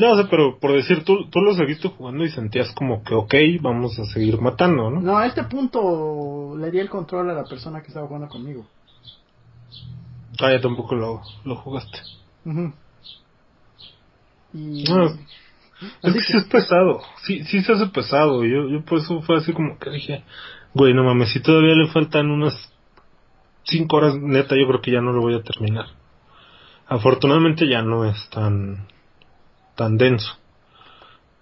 No 0.00 0.16
sé, 0.16 0.24
pero 0.28 0.58
por 0.58 0.72
decir, 0.72 1.04
tú, 1.04 1.30
tú 1.30 1.40
lo 1.40 1.54
seguiste 1.54 1.88
jugando 1.88 2.24
y 2.24 2.30
sentías 2.30 2.72
como 2.72 3.04
que, 3.04 3.14
ok, 3.14 3.34
vamos 3.60 3.96
a 3.98 4.04
seguir 4.06 4.40
matando, 4.40 4.90
¿no? 4.90 5.00
No, 5.00 5.16
a 5.16 5.26
este 5.26 5.44
punto 5.44 6.56
le 6.58 6.70
di 6.72 6.80
el 6.80 6.90
control 6.90 7.30
a 7.30 7.34
la 7.34 7.44
persona 7.44 7.80
que 7.80 7.88
estaba 7.88 8.08
jugando 8.08 8.28
conmigo. 8.28 8.66
Ah, 10.40 10.50
ya 10.50 10.60
tampoco 10.60 10.96
lo, 10.96 11.22
lo 11.44 11.56
jugaste. 11.56 11.98
Y... 14.54 14.84
es 16.02 16.12
que, 16.14 16.20
sí 16.20 16.36
es 16.36 16.44
pesado, 16.44 17.02
sí, 17.24 17.44
sí 17.44 17.60
se 17.62 17.72
hace 17.72 17.86
pesado. 17.88 18.44
Yo, 18.44 18.68
yo 18.68 18.84
por 18.84 18.98
eso 18.98 19.20
fue 19.22 19.36
así 19.36 19.52
como 19.52 19.78
que 19.78 19.90
dije, 19.90 20.22
güey, 20.72 20.94
no 20.94 21.04
mames, 21.04 21.32
si 21.32 21.40
todavía 21.40 21.74
le 21.74 21.88
faltan 21.88 22.30
unas 22.30 22.54
5 23.64 23.96
horas, 23.96 24.16
neta, 24.16 24.56
yo 24.56 24.66
creo 24.68 24.80
que 24.80 24.92
ya 24.92 25.00
no 25.00 25.12
lo 25.12 25.20
voy 25.20 25.34
a 25.34 25.42
terminar. 25.42 25.86
Afortunadamente 26.86 27.68
ya 27.68 27.82
no 27.82 28.04
es 28.04 28.28
tan 28.30 28.86
tan 29.74 29.96
denso. 29.96 30.36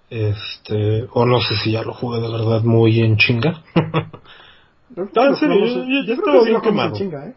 Este, 0.08 1.06
o 1.12 1.24
no 1.24 1.40
sé 1.40 1.56
si 1.56 1.72
ya 1.72 1.82
lo 1.82 1.94
jugué 1.94 2.20
de 2.20 2.30
verdad 2.30 2.62
muy 2.62 3.00
en 3.00 3.16
chinga. 3.16 3.62
no, 4.96 5.26
en 5.26 5.36
serio, 5.36 5.86
ya, 6.06 6.14
estaba 6.14 6.44
bien 6.44 6.60
quemado. 6.60 6.96
¿eh? 6.96 7.34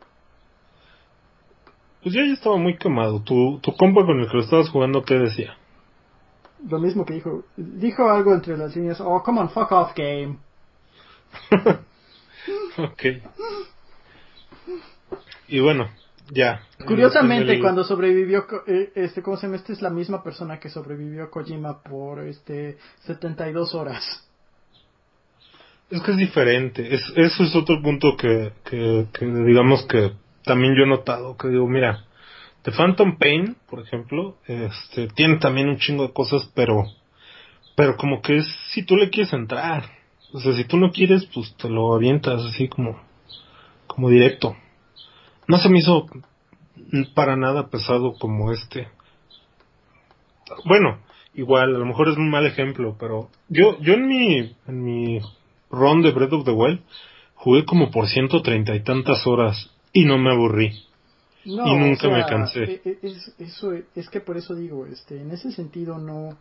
Pues 2.04 2.16
ya, 2.16 2.26
ya 2.26 2.34
estaba 2.34 2.58
muy 2.58 2.78
quemado. 2.78 3.22
Tu, 3.22 3.60
tu 3.62 3.74
compa 3.76 4.06
con 4.06 4.20
el 4.20 4.28
que 4.28 4.38
lo 4.38 4.44
estabas 4.44 4.70
jugando, 4.70 5.04
¿qué 5.04 5.16
decía? 5.16 5.58
Lo 6.70 6.80
mismo 6.80 7.06
que 7.06 7.16
dijo. 7.16 7.44
Dijo 7.56 8.10
algo 8.10 8.34
entre 8.34 8.58
las 8.58 8.76
líneas. 8.76 9.00
Oh, 9.02 9.22
come 9.24 9.42
on, 9.42 9.50
fuck 9.50 9.72
off, 9.72 9.94
game. 9.96 10.38
ok. 12.78 13.04
Y 15.48 15.60
bueno, 15.60 15.90
ya. 16.32 16.62
Curiosamente, 16.86 17.60
cuando 17.60 17.84
sobrevivió, 17.84 18.46
eh, 18.68 18.92
este, 18.96 19.22
¿cómo 19.22 19.38
se 19.38 19.48
llama? 19.48 19.58
Esta 19.58 19.74
es 19.74 19.82
la 19.82 19.90
misma 19.90 20.24
persona 20.24 20.60
que 20.60 20.70
sobrevivió 20.70 21.24
a 21.24 21.30
Kojima 21.30 21.82
por, 21.84 22.22
este, 22.22 22.78
72 23.02 23.76
horas. 23.76 24.28
Es 25.90 26.02
que 26.02 26.12
es 26.12 26.18
diferente. 26.18 26.96
Es, 26.96 27.02
eso 27.16 27.44
es 27.44 27.56
otro 27.56 27.80
punto 27.82 28.18
que, 28.18 28.54
que, 28.64 29.06
que, 29.14 29.26
digamos 29.26 29.86
que 29.86 30.14
también 30.44 30.76
yo 30.76 30.84
he 30.84 30.88
notado. 30.88 31.38
Que 31.38 31.50
digo, 31.50 31.68
mira, 31.68 32.05
The 32.66 32.72
Phantom 32.72 33.18
Pain, 33.18 33.56
por 33.70 33.80
ejemplo, 33.80 34.38
este, 34.48 35.08
tiene 35.08 35.38
también 35.38 35.70
un 35.70 35.78
chingo 35.78 36.04
de 36.04 36.14
cosas, 36.14 36.52
pero, 36.54 36.84
pero 37.76 37.96
como 37.96 38.22
que 38.22 38.38
es 38.38 38.48
si 38.72 38.84
tú 38.84 38.98
le 38.98 39.10
quieres 39.10 39.32
entrar. 39.34 39.86
O 40.34 40.40
sea, 40.40 40.54
si 40.54 40.66
tú 40.66 40.78
no 40.78 40.92
quieres, 40.92 41.26
pues 41.34 41.56
te 41.56 41.70
lo 41.70 41.94
avientas 41.94 42.44
así 42.44 42.68
como, 42.68 43.00
como 43.88 44.10
directo 44.10 44.56
no 45.48 45.58
se 45.58 45.70
me 45.70 45.80
hizo 45.80 46.08
para 47.14 47.36
nada 47.36 47.70
pesado 47.70 48.14
como 48.18 48.52
este. 48.52 48.88
Bueno, 50.66 51.00
igual, 51.34 51.76
a 51.76 51.80
lo 51.80 51.86
mejor 51.86 52.10
es 52.10 52.18
un 52.18 52.30
mal 52.30 52.46
ejemplo, 52.46 52.96
pero 53.00 53.30
yo, 53.50 53.80
yo 53.80 53.94
en 53.94 54.08
mi, 54.08 54.56
en 54.68 54.84
mi 54.84 55.20
run 55.70 56.02
de 56.02 56.12
Breath 56.12 56.34
of 56.34 56.46
the 56.46 56.52
Wild 56.52 56.82
jugué 57.36 57.66
como 57.66 57.92
por 57.92 58.08
ciento 58.08 58.42
treinta 58.42 58.76
y 58.76 58.84
tantas 58.84 59.26
horas 59.28 59.72
y 59.94 60.06
no 60.06 60.18
me 60.18 60.32
aburrí. 60.32 60.84
Y 61.46 61.56
nunca 61.56 62.10
me 62.10 62.26
cansé. 62.26 62.64
E, 62.64 62.82
e, 62.84 63.00
es, 63.04 63.34
eso, 63.38 63.72
es 63.74 64.10
que 64.10 64.20
por 64.20 64.36
eso 64.36 64.56
digo, 64.56 64.86
este, 64.86 65.22
en 65.22 65.32
ese 65.32 65.52
sentido 65.52 65.98
no, 65.98 66.38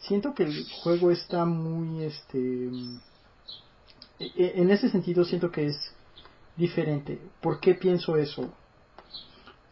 siento 0.00 0.34
que 0.34 0.42
el 0.42 0.66
juego 0.82 1.10
está 1.10 1.44
muy, 1.44 2.04
este, 2.04 2.70
e, 4.18 4.52
en 4.60 4.70
ese 4.70 4.88
sentido 4.90 5.24
siento 5.24 5.50
que 5.50 5.66
es 5.66 5.94
diferente. 6.56 7.20
¿Por 7.40 7.60
qué 7.60 7.74
pienso 7.74 8.16
eso? 8.16 8.52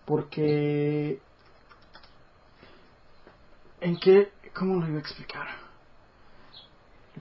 Porque... 0.04 1.20
¿En 3.80 3.98
qué? 3.98 4.30
¿Cómo 4.54 4.80
lo 4.80 4.88
iba 4.88 4.96
a 4.96 5.00
explicar? 5.00 5.46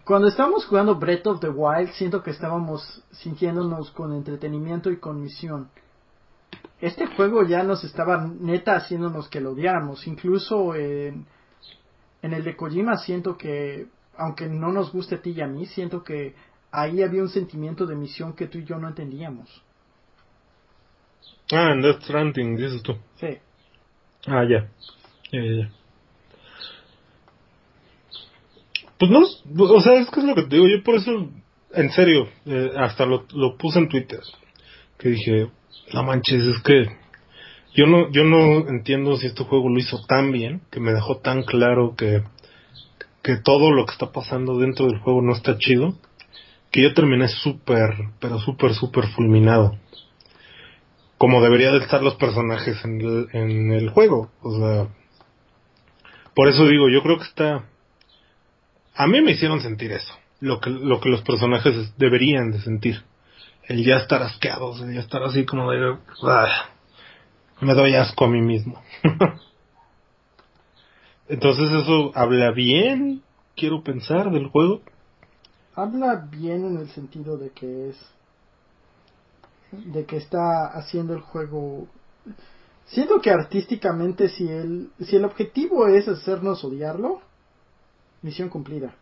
Cuando 0.05 0.27
estábamos 0.27 0.65
jugando 0.65 0.95
Breath 0.95 1.27
of 1.27 1.39
the 1.39 1.49
Wild, 1.49 1.91
siento 1.93 2.23
que 2.23 2.31
estábamos 2.31 3.03
sintiéndonos 3.11 3.91
con 3.91 4.13
entretenimiento 4.13 4.91
y 4.91 4.97
con 4.97 5.21
misión. 5.21 5.69
Este 6.83 7.05
juego 7.05 7.47
ya 7.47 7.63
nos 7.63 7.85
estaba 7.85 8.27
neta 8.27 8.75
haciéndonos 8.75 9.29
que 9.29 9.39
lo 9.39 9.51
odiáramos. 9.51 10.05
Incluso 10.05 10.75
en, 10.75 11.25
en 12.21 12.33
el 12.33 12.43
de 12.43 12.57
Kojima 12.57 12.97
siento 12.97 13.37
que, 13.37 13.87
aunque 14.17 14.49
no 14.49 14.69
nos 14.73 14.91
guste 14.91 15.15
a 15.15 15.21
ti 15.21 15.29
y 15.29 15.39
a 15.39 15.47
mí, 15.47 15.65
siento 15.65 16.03
que 16.03 16.35
ahí 16.71 17.01
había 17.01 17.21
un 17.21 17.29
sentimiento 17.29 17.85
de 17.85 17.95
misión 17.95 18.33
que 18.33 18.47
tú 18.47 18.57
y 18.57 18.65
yo 18.65 18.77
no 18.79 18.89
entendíamos. 18.89 19.63
Ah, 21.53 21.71
en 21.71 21.81
Death 21.83 22.01
Stranding, 22.01 22.57
dices 22.57 22.83
tú. 22.83 22.97
Sí. 23.15 23.37
Ah, 24.27 24.43
ya. 24.43 24.69
Ya, 25.31 25.41
ya, 25.41 25.51
ya. 25.61 25.71
Pues 28.99 29.09
no, 29.09 29.21
o 29.73 29.81
sea, 29.81 29.93
es 30.01 30.09
que 30.09 30.19
es 30.19 30.25
lo 30.25 30.35
que 30.35 30.43
te 30.43 30.57
digo, 30.57 30.67
yo 30.67 30.83
por 30.83 30.95
eso, 30.95 31.29
en 31.71 31.89
serio, 31.91 32.27
eh, 32.45 32.73
hasta 32.75 33.05
lo, 33.05 33.25
lo 33.31 33.55
puse 33.57 33.79
en 33.79 33.87
Twitter, 33.87 34.19
que 34.97 35.09
dije, 35.09 35.49
no 35.93 36.03
manches, 36.03 36.43
es 36.45 36.61
que 36.63 37.03
yo 37.75 37.87
no, 37.87 38.11
yo 38.11 38.23
no 38.23 38.69
entiendo 38.69 39.17
si 39.17 39.27
este 39.27 39.43
juego 39.43 39.69
lo 39.69 39.79
hizo 39.79 40.05
tan 40.05 40.31
bien, 40.31 40.61
que 40.71 40.79
me 40.79 40.93
dejó 40.93 41.17
tan 41.17 41.43
claro 41.43 41.95
que, 41.95 42.23
que 43.23 43.37
todo 43.37 43.71
lo 43.71 43.85
que 43.85 43.93
está 43.93 44.11
pasando 44.11 44.59
dentro 44.59 44.87
del 44.87 44.99
juego 44.99 45.21
no 45.21 45.33
está 45.33 45.57
chido, 45.57 45.95
que 46.71 46.81
yo 46.81 46.93
terminé 46.93 47.27
súper, 47.27 48.09
pero 48.19 48.39
súper, 48.39 48.73
súper 48.73 49.07
fulminado. 49.07 49.77
Como 51.17 51.41
deberían 51.41 51.77
de 51.77 51.85
estar 51.85 52.03
los 52.03 52.15
personajes 52.15 52.83
en 52.83 53.01
el, 53.01 53.27
en 53.31 53.71
el 53.71 53.89
juego. 53.89 54.31
O 54.41 54.57
sea, 54.57 54.87
por 56.35 56.49
eso 56.49 56.65
digo, 56.67 56.89
yo 56.89 57.01
creo 57.01 57.17
que 57.17 57.25
está... 57.25 57.65
A 58.95 59.07
mí 59.07 59.21
me 59.21 59.31
hicieron 59.31 59.61
sentir 59.61 59.91
eso, 59.91 60.13
lo 60.39 60.59
que, 60.59 60.69
lo 60.69 60.99
que 60.99 61.09
los 61.09 61.21
personajes 61.21 61.93
deberían 61.97 62.51
de 62.51 62.61
sentir. 62.61 63.03
El 63.67 63.85
ya 63.85 63.97
estar 63.97 64.21
asqueados, 64.21 64.81
el 64.81 64.93
ya 64.93 64.99
estar 64.99 65.23
así 65.23 65.45
como 65.45 65.71
de... 65.71 65.97
Ah, 66.23 66.69
me 67.61 67.73
doy 67.73 67.95
asco 67.95 68.25
a 68.25 68.29
mí 68.29 68.41
mismo. 68.41 68.81
Entonces 71.29 71.71
eso 71.71 72.11
habla 72.15 72.51
bien, 72.51 73.23
quiero 73.55 73.83
pensar, 73.83 74.31
del 74.31 74.47
juego 74.47 74.81
habla 75.75 76.27
bien 76.29 76.65
en 76.65 76.77
el 76.77 76.89
sentido 76.89 77.37
de 77.37 77.49
que 77.49 77.89
es 77.89 77.97
de 79.71 80.05
que 80.05 80.17
está 80.17 80.67
haciendo 80.67 81.13
el 81.13 81.21
juego 81.21 81.87
siento 82.85 83.19
que 83.21 83.31
artísticamente 83.31 84.29
si 84.29 84.47
el 84.47 84.91
si 84.99 85.15
el 85.15 85.25
objetivo 85.25 85.87
es 85.87 86.07
hacernos 86.07 86.63
odiarlo 86.63 87.21
misión 88.21 88.49
cumplida 88.49 88.93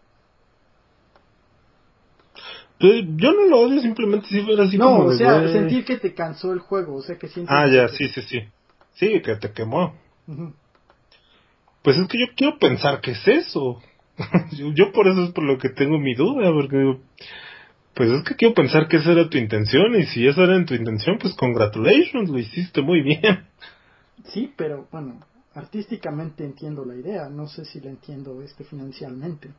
yo 2.82 3.34
no 3.34 3.46
lo 3.48 3.60
odio 3.62 3.82
simplemente 3.82 4.28
si 4.28 4.42
fuera 4.42 4.64
así 4.64 4.78
no 4.78 5.00
o 5.00 5.14
sea 5.14 5.48
sentir 5.48 5.86
que 5.86 5.98
te 5.98 6.14
cansó 6.14 6.54
el 6.54 6.60
juego 6.60 6.96
o 6.96 7.02
sea 7.02 7.18
que 7.18 7.28
sientes 7.28 7.54
ah 7.56 7.68
ya 7.68 7.88
sí 7.90 8.08
sí 8.10 8.22
sí. 8.22 8.40
Sí 8.94 9.22
que 9.22 9.36
te 9.36 9.52
quemó. 9.52 9.96
Pues 11.82 11.98
es 11.98 12.08
que 12.08 12.20
yo 12.20 12.28
quiero 12.36 12.58
pensar 12.60 13.02
que 13.02 13.12
es 13.12 13.28
eso. 13.28 13.82
Yo 14.76 14.92
por 14.92 15.08
eso 15.08 15.24
es 15.24 15.32
por 15.32 15.44
lo 15.44 15.58
que 15.58 15.70
tengo 15.70 15.98
mi 15.98 16.14
duda, 16.14 16.52
porque 16.52 17.00
pues 17.96 18.10
es 18.12 18.24
que 18.24 18.36
quiero 18.36 18.54
pensar 18.54 18.88
que 18.88 18.98
esa 18.98 19.14
era 19.14 19.30
tu 19.30 19.38
intención 19.38 19.96
y 19.96 20.04
si 20.06 20.28
esa 20.28 20.44
era 20.44 20.64
tu 20.64 20.76
intención, 20.76 21.18
pues 21.20 21.34
congratulations, 21.34 22.30
lo 22.30 22.38
hiciste 22.38 22.82
muy 22.82 23.02
bien. 23.02 23.46
Sí, 24.26 24.54
pero 24.56 24.88
bueno, 24.92 25.22
artísticamente 25.56 26.44
entiendo 26.44 26.86
la 26.86 26.96
idea, 26.96 27.30
no 27.30 27.48
sé 27.48 27.66
si 27.66 27.80
la 27.80 27.90
entiendo 27.90 28.42
este 28.44 28.64
financialmente. 28.64 29.50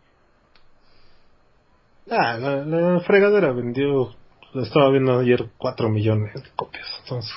Ah, 2.10 2.36
la, 2.36 3.00
fregadera 3.00 3.52
vendió, 3.52 4.14
la 4.52 4.62
estaba 4.62 4.90
viendo 4.90 5.18
ayer, 5.18 5.50
4 5.56 5.88
millones 5.88 6.34
de 6.34 6.50
copias, 6.56 6.86
entonces... 7.02 7.32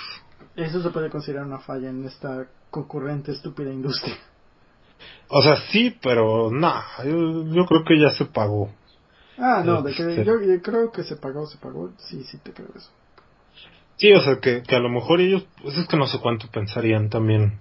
Eso 0.55 0.81
se 0.81 0.89
puede 0.89 1.09
considerar 1.09 1.45
una 1.45 1.59
falla 1.59 1.89
en 1.89 2.05
esta 2.05 2.47
concurrente 2.71 3.31
estúpida 3.31 3.71
industria. 3.71 4.17
O 5.29 5.41
sea, 5.41 5.57
sí, 5.69 5.95
pero 6.01 6.49
no, 6.51 6.73
yo, 7.03 7.65
creo 7.65 7.83
que 7.83 7.99
ya 7.99 8.09
se 8.11 8.25
pagó. 8.25 8.71
Ah, 9.37 9.63
no, 9.65 9.81
de 9.81 9.93
que 9.93 10.03
este. 10.09 10.23
yo, 10.23 10.35
creo 10.61 10.91
que 10.91 11.03
se 11.03 11.17
pagó, 11.17 11.45
se 11.45 11.57
pagó, 11.57 11.91
sí, 11.97 12.23
sí 12.23 12.37
te 12.37 12.53
creo 12.53 12.69
eso. 12.73 12.89
Sí, 13.97 14.13
o 14.13 14.21
sea, 14.21 14.39
que, 14.39 14.63
que 14.63 14.75
a 14.75 14.79
lo 14.79 14.89
mejor 14.89 15.19
ellos, 15.19 15.45
pues 15.61 15.77
es 15.77 15.87
que 15.87 15.97
no 15.97 16.07
sé 16.07 16.19
cuánto 16.19 16.47
pensarían 16.49 17.09
también. 17.09 17.59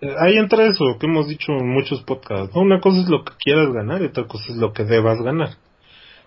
Eh, 0.00 0.14
ahí 0.18 0.36
entra 0.36 0.66
eso 0.66 0.84
que 1.00 1.06
hemos 1.06 1.26
dicho 1.26 1.52
en 1.52 1.68
muchos 1.68 2.02
podcasts. 2.02 2.54
Una 2.54 2.80
cosa 2.80 3.00
es 3.00 3.08
lo 3.08 3.24
que 3.24 3.32
quieras 3.38 3.72
ganar 3.72 4.02
y 4.02 4.06
otra 4.06 4.26
cosa 4.26 4.52
es 4.52 4.56
lo 4.56 4.72
que 4.72 4.84
debas 4.84 5.20
ganar. 5.22 5.56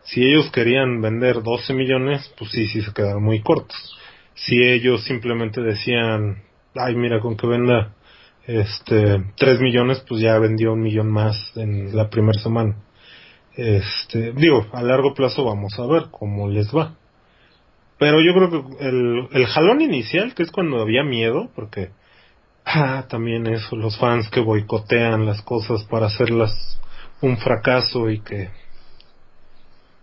Si 0.03 0.21
ellos 0.23 0.49
querían 0.51 1.01
vender 1.01 1.43
12 1.43 1.73
millones, 1.73 2.33
pues 2.37 2.51
sí, 2.51 2.67
sí 2.67 2.81
se 2.81 2.93
quedaron 2.93 3.23
muy 3.23 3.41
cortos. 3.41 3.97
Si 4.33 4.61
ellos 4.61 5.03
simplemente 5.03 5.61
decían, 5.61 6.43
ay, 6.75 6.95
mira, 6.95 7.19
con 7.19 7.35
que 7.35 7.47
venda 7.47 7.95
Este, 8.47 9.23
3 9.35 9.59
millones, 9.59 10.03
pues 10.07 10.21
ya 10.21 10.39
vendió 10.39 10.73
un 10.73 10.81
millón 10.81 11.11
más 11.11 11.35
en 11.55 11.95
la 11.95 12.09
primera 12.09 12.39
semana. 12.39 12.77
Este, 13.55 14.31
digo, 14.31 14.65
a 14.71 14.81
largo 14.81 15.13
plazo 15.13 15.43
vamos 15.43 15.77
a 15.77 15.85
ver 15.85 16.05
cómo 16.09 16.47
les 16.47 16.73
va. 16.75 16.95
Pero 17.99 18.21
yo 18.21 18.33
creo 18.33 18.49
que 18.49 18.87
el, 18.87 19.27
el 19.33 19.45
jalón 19.45 19.81
inicial, 19.81 20.33
que 20.33 20.43
es 20.43 20.51
cuando 20.51 20.81
había 20.81 21.03
miedo, 21.03 21.49
porque 21.53 21.89
ah, 22.65 23.05
también 23.09 23.45
eso, 23.47 23.75
los 23.75 23.99
fans 23.99 24.29
que 24.29 24.39
boicotean 24.39 25.25
las 25.25 25.41
cosas 25.41 25.83
para 25.83 26.07
hacerlas 26.07 26.79
un 27.21 27.37
fracaso 27.37 28.09
y 28.09 28.21
que 28.21 28.49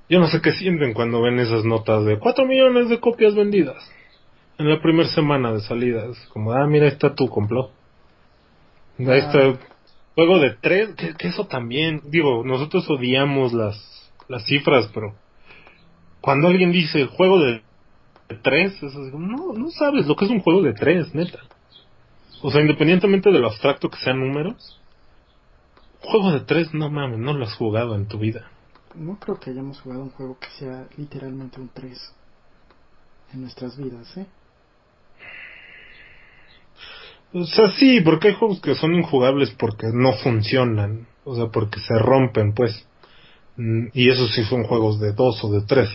yo 0.09 0.21
no 0.21 0.29
sé 0.29 0.41
qué 0.41 0.53
sienten 0.53 0.93
cuando 0.95 1.21
ven 1.23 1.39
esas 1.41 1.65
notas 1.65 2.05
de 2.05 2.19
4 2.19 2.47
millones 2.47 2.89
de 2.89 3.01
copias 3.01 3.35
vendidas 3.35 3.77
en 4.59 4.71
la 4.71 4.81
primera 4.81 5.09
semana 5.09 5.53
de 5.53 5.61
salidas. 5.61 6.17
Como, 6.33 6.53
ah, 6.53 6.67
mira, 6.67 6.87
ahí 6.87 6.93
está 6.93 7.15
tu 7.15 7.29
complot. 7.29 7.71
Ahí 8.99 9.07
Ah. 9.09 9.17
está. 9.19 9.59
Juego 10.15 10.39
de 10.39 10.55
3, 10.63 10.95
que, 10.95 11.15
que 11.15 11.29
eso 11.29 11.47
también, 11.47 12.01
digo, 12.09 12.43
nosotros 12.43 12.89
odiamos 12.89 13.53
las, 13.53 13.77
las 14.29 14.47
cifras, 14.47 14.91
pero 14.95 15.15
cuando 16.23 16.49
alguien 16.49 16.73
dice 16.73 17.05
juego 17.07 17.39
de 17.39 17.61
3, 18.43 18.83
no, 19.13 19.53
no 19.53 19.71
sabes 19.71 20.07
lo 20.07 20.17
que 20.17 20.25
es 20.25 20.31
un 20.31 20.41
juego 20.41 20.63
de 20.63 20.73
3, 20.73 21.15
neta. 21.15 21.41
O 22.43 22.51
sea, 22.51 22.63
independientemente 22.63 23.31
de 23.31 23.39
lo 23.39 23.49
abstracto 23.49 23.91
que 23.91 23.99
sean 23.99 24.19
números, 24.21 24.81
juego 26.01 26.33
de 26.33 26.41
3, 26.41 26.73
no 26.73 26.89
mames, 26.91 27.19
no 27.19 27.35
lo 27.35 27.45
has 27.45 27.55
jugado 27.55 27.95
en 27.95 28.09
tu 28.09 28.19
vida. 28.19 28.51
No 28.97 29.19
creo 29.19 29.39
que 29.39 29.51
hayamos 29.51 29.81
jugado 29.81 30.03
un 30.03 30.11
juego 30.11 30.39
que 30.39 30.49
sea 30.59 30.87
literalmente 30.97 31.61
un 31.61 31.69
3 31.69 32.15
en 33.33 33.41
nuestras 33.43 33.77
vidas, 33.77 34.17
¿eh? 34.17 34.27
O 37.33 37.45
sea, 37.45 37.71
sí, 37.73 38.01
porque 38.01 38.29
hay 38.29 38.35
juegos 38.35 38.61
que 38.61 38.75
son 38.75 38.95
injugables 38.95 39.51
porque 39.59 39.89
no 39.93 40.13
funcionan. 40.15 41.07
O 41.25 41.35
sea, 41.35 41.47
porque 41.49 41.81
se 41.81 41.99
rompen, 41.99 42.55
pues. 42.55 42.87
Mm, 43.57 43.89
Y 43.93 44.11
esos 44.11 44.33
sí 44.35 44.45
son 44.45 44.65
juegos 44.65 45.01
de 45.01 45.13
dos 45.13 45.43
o 45.45 45.51
de 45.51 45.63
tres. 45.63 45.91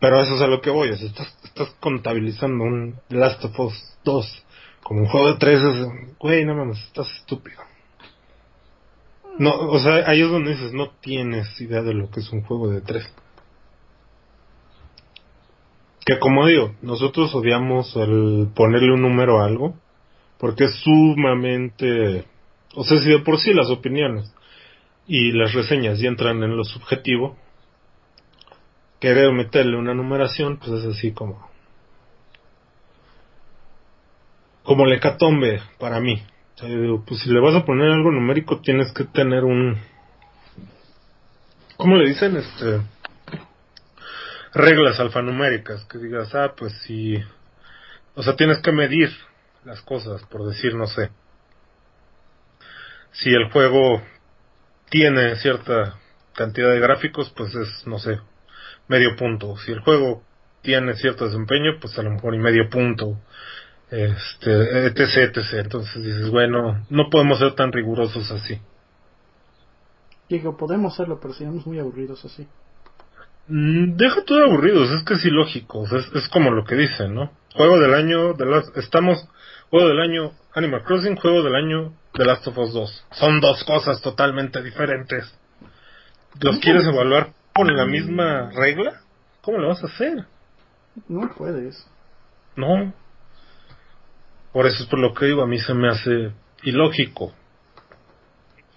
Pero 0.00 0.20
eso 0.20 0.36
es 0.36 0.42
a 0.42 0.46
lo 0.46 0.60
que 0.60 0.70
voy. 0.70 0.90
O 0.90 0.94
estás, 0.94 1.36
estás 1.44 1.70
contabilizando 1.80 2.64
un 2.64 2.94
Last 3.08 3.44
of 3.44 3.58
Us 3.60 3.98
2 4.04 4.44
como 4.82 5.00
un 5.00 5.06
juego 5.08 5.32
de 5.32 5.38
tres. 5.38 5.60
Es, 5.62 5.86
güey, 6.18 6.44
no 6.44 6.54
mames, 6.54 6.78
estás 6.78 7.10
estúpido. 7.18 7.60
No, 9.38 9.54
o 9.54 9.78
sea, 9.78 10.08
ahí 10.08 10.22
es 10.22 10.30
donde 10.30 10.52
dices, 10.52 10.72
no 10.72 10.90
tienes 11.00 11.60
idea 11.60 11.82
de 11.82 11.92
lo 11.92 12.10
que 12.10 12.20
es 12.20 12.32
un 12.32 12.42
juego 12.42 12.70
de 12.70 12.80
tres. 12.80 13.12
Que 16.06 16.18
como 16.18 16.46
digo, 16.46 16.74
nosotros 16.82 17.34
odiamos 17.34 17.94
el 17.96 18.48
ponerle 18.54 18.92
un 18.92 19.02
número 19.02 19.40
a 19.40 19.46
algo 19.46 19.74
porque 20.38 20.64
es 20.64 20.74
sumamente, 20.76 22.24
o 22.74 22.84
sea, 22.84 22.98
si 22.98 23.08
de 23.08 23.18
por 23.20 23.38
sí 23.38 23.52
las 23.52 23.70
opiniones 23.70 24.32
y 25.06 25.32
las 25.32 25.52
reseñas 25.52 25.98
ya 25.98 26.08
entran 26.08 26.42
en 26.42 26.56
lo 26.56 26.64
subjetivo, 26.64 27.36
querer 29.00 29.32
meterle 29.32 29.76
una 29.76 29.94
numeración, 29.94 30.58
pues 30.58 30.82
es 30.82 30.84
así 30.84 31.12
como, 31.12 31.48
como 34.62 34.84
el 34.84 34.92
hecatombe 34.94 35.60
para 35.78 36.00
mí. 36.00 36.22
Digo, 36.62 37.04
pues 37.04 37.20
si 37.20 37.30
le 37.30 37.40
vas 37.40 37.54
a 37.54 37.66
poner 37.66 37.90
algo 37.90 38.10
numérico, 38.10 38.60
tienes 38.60 38.90
que 38.92 39.04
tener 39.04 39.44
un, 39.44 39.78
¿cómo 41.76 41.96
le 41.96 42.08
dicen? 42.08 42.36
Este, 42.36 42.80
reglas 44.54 44.98
alfanuméricas, 44.98 45.84
que 45.84 45.98
digas, 45.98 46.34
ah, 46.34 46.54
pues 46.56 46.72
si, 46.84 47.22
o 48.14 48.22
sea, 48.22 48.36
tienes 48.36 48.58
que 48.62 48.72
medir 48.72 49.10
las 49.64 49.82
cosas, 49.82 50.22
por 50.24 50.48
decir, 50.48 50.74
no 50.74 50.86
sé. 50.86 51.10
Si 53.12 53.28
el 53.30 53.50
juego 53.50 54.02
tiene 54.88 55.36
cierta 55.36 55.98
cantidad 56.32 56.70
de 56.70 56.80
gráficos, 56.80 57.30
pues 57.36 57.54
es, 57.54 57.86
no 57.86 57.98
sé, 57.98 58.18
medio 58.88 59.14
punto. 59.16 59.58
Si 59.58 59.72
el 59.72 59.80
juego 59.80 60.22
tiene 60.62 60.94
cierto 60.94 61.26
desempeño, 61.26 61.78
pues 61.80 61.98
a 61.98 62.02
lo 62.02 62.12
mejor 62.12 62.34
y 62.34 62.38
medio 62.38 62.68
punto. 62.70 63.20
Este, 63.90 64.86
etc, 64.86 65.36
etc. 65.36 65.52
Entonces 65.54 66.02
dices, 66.02 66.30
bueno, 66.30 66.84
no 66.90 67.08
podemos 67.10 67.38
ser 67.38 67.54
tan 67.54 67.72
rigurosos 67.72 68.30
así. 68.30 68.60
Digo, 70.28 70.56
podemos 70.56 70.94
hacerlo, 70.94 71.20
pero 71.20 71.34
seríamos 71.34 71.66
muy 71.66 71.78
aburridos 71.78 72.24
así. 72.24 72.48
Mm, 73.48 73.96
Deja 73.96 74.24
todo 74.24 74.44
aburridos, 74.44 74.90
es 74.90 75.04
que 75.04 75.14
es 75.14 75.24
ilógico, 75.24 75.84
es, 75.84 76.12
es 76.14 76.28
como 76.28 76.50
lo 76.50 76.64
que 76.64 76.74
dicen, 76.74 77.14
¿no? 77.14 77.30
Juego 77.54 77.78
del 77.78 77.94
año, 77.94 78.34
de 78.34 78.44
las, 78.44 78.76
estamos, 78.76 79.28
juego 79.70 79.88
del 79.88 80.00
año 80.00 80.32
Animal 80.52 80.82
Crossing, 80.82 81.16
juego 81.16 81.42
del 81.42 81.54
año 81.54 81.92
The 82.12 82.24
Last 82.24 82.46
of 82.48 82.58
Us 82.58 82.72
2. 82.72 83.04
Son 83.12 83.40
dos 83.40 83.62
cosas 83.64 84.00
totalmente 84.02 84.62
diferentes. 84.62 85.32
¿Los 86.40 86.58
quieres 86.58 86.86
evaluar 86.86 87.32
con 87.54 87.74
la 87.74 87.86
misma 87.86 88.50
regla? 88.50 89.00
¿Cómo 89.42 89.58
lo 89.58 89.68
vas 89.68 89.82
a 89.82 89.86
hacer? 89.86 90.24
No 91.08 91.30
puedes. 91.36 91.86
No. 92.56 92.92
Por 94.56 94.66
eso 94.66 94.84
es 94.84 94.88
por 94.88 94.98
lo 94.98 95.12
que 95.12 95.26
digo, 95.26 95.42
a 95.42 95.46
mí 95.46 95.58
se 95.58 95.74
me 95.74 95.86
hace 95.86 96.32
ilógico. 96.62 97.30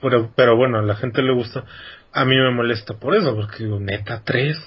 Pero, 0.01 0.29
pero 0.35 0.57
bueno, 0.57 0.77
a 0.77 0.81
la 0.81 0.97
gente 0.97 1.21
le 1.21 1.33
gusta. 1.33 1.63
A 2.11 2.25
mí 2.25 2.35
me 2.35 2.51
molesta 2.51 2.95
por 2.95 3.15
eso, 3.15 3.33
porque 3.33 3.63
digo, 3.63 3.79
neta, 3.79 4.21
tres. 4.25 4.57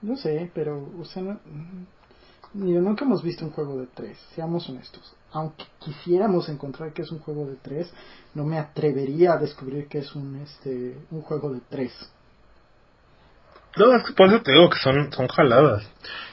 No 0.00 0.16
sé, 0.16 0.48
pero, 0.54 0.92
o 0.96 1.04
sea, 1.06 1.22
no, 1.22 1.40
mm, 1.44 2.84
nunca 2.84 3.04
hemos 3.04 3.24
visto 3.24 3.44
un 3.44 3.50
juego 3.50 3.80
de 3.80 3.88
3, 3.88 4.16
seamos 4.36 4.68
honestos. 4.68 5.12
Aunque 5.32 5.64
quisiéramos 5.80 6.48
encontrar 6.48 6.92
que 6.92 7.02
es 7.02 7.10
un 7.10 7.18
juego 7.18 7.46
de 7.46 7.56
3, 7.56 7.92
no 8.34 8.44
me 8.44 8.60
atrevería 8.60 9.32
a 9.32 9.38
descubrir 9.38 9.88
que 9.88 9.98
es 9.98 10.14
un, 10.14 10.36
este, 10.36 10.96
un 11.10 11.22
juego 11.22 11.52
de 11.52 11.62
3. 11.68 12.12
No, 13.76 13.96
es 13.96 14.02
que 14.04 14.12
por 14.12 14.28
eso 14.28 14.42
te 14.42 14.52
digo 14.52 14.68
que 14.68 14.78
son, 14.78 15.12
son 15.12 15.28
jaladas. 15.28 15.88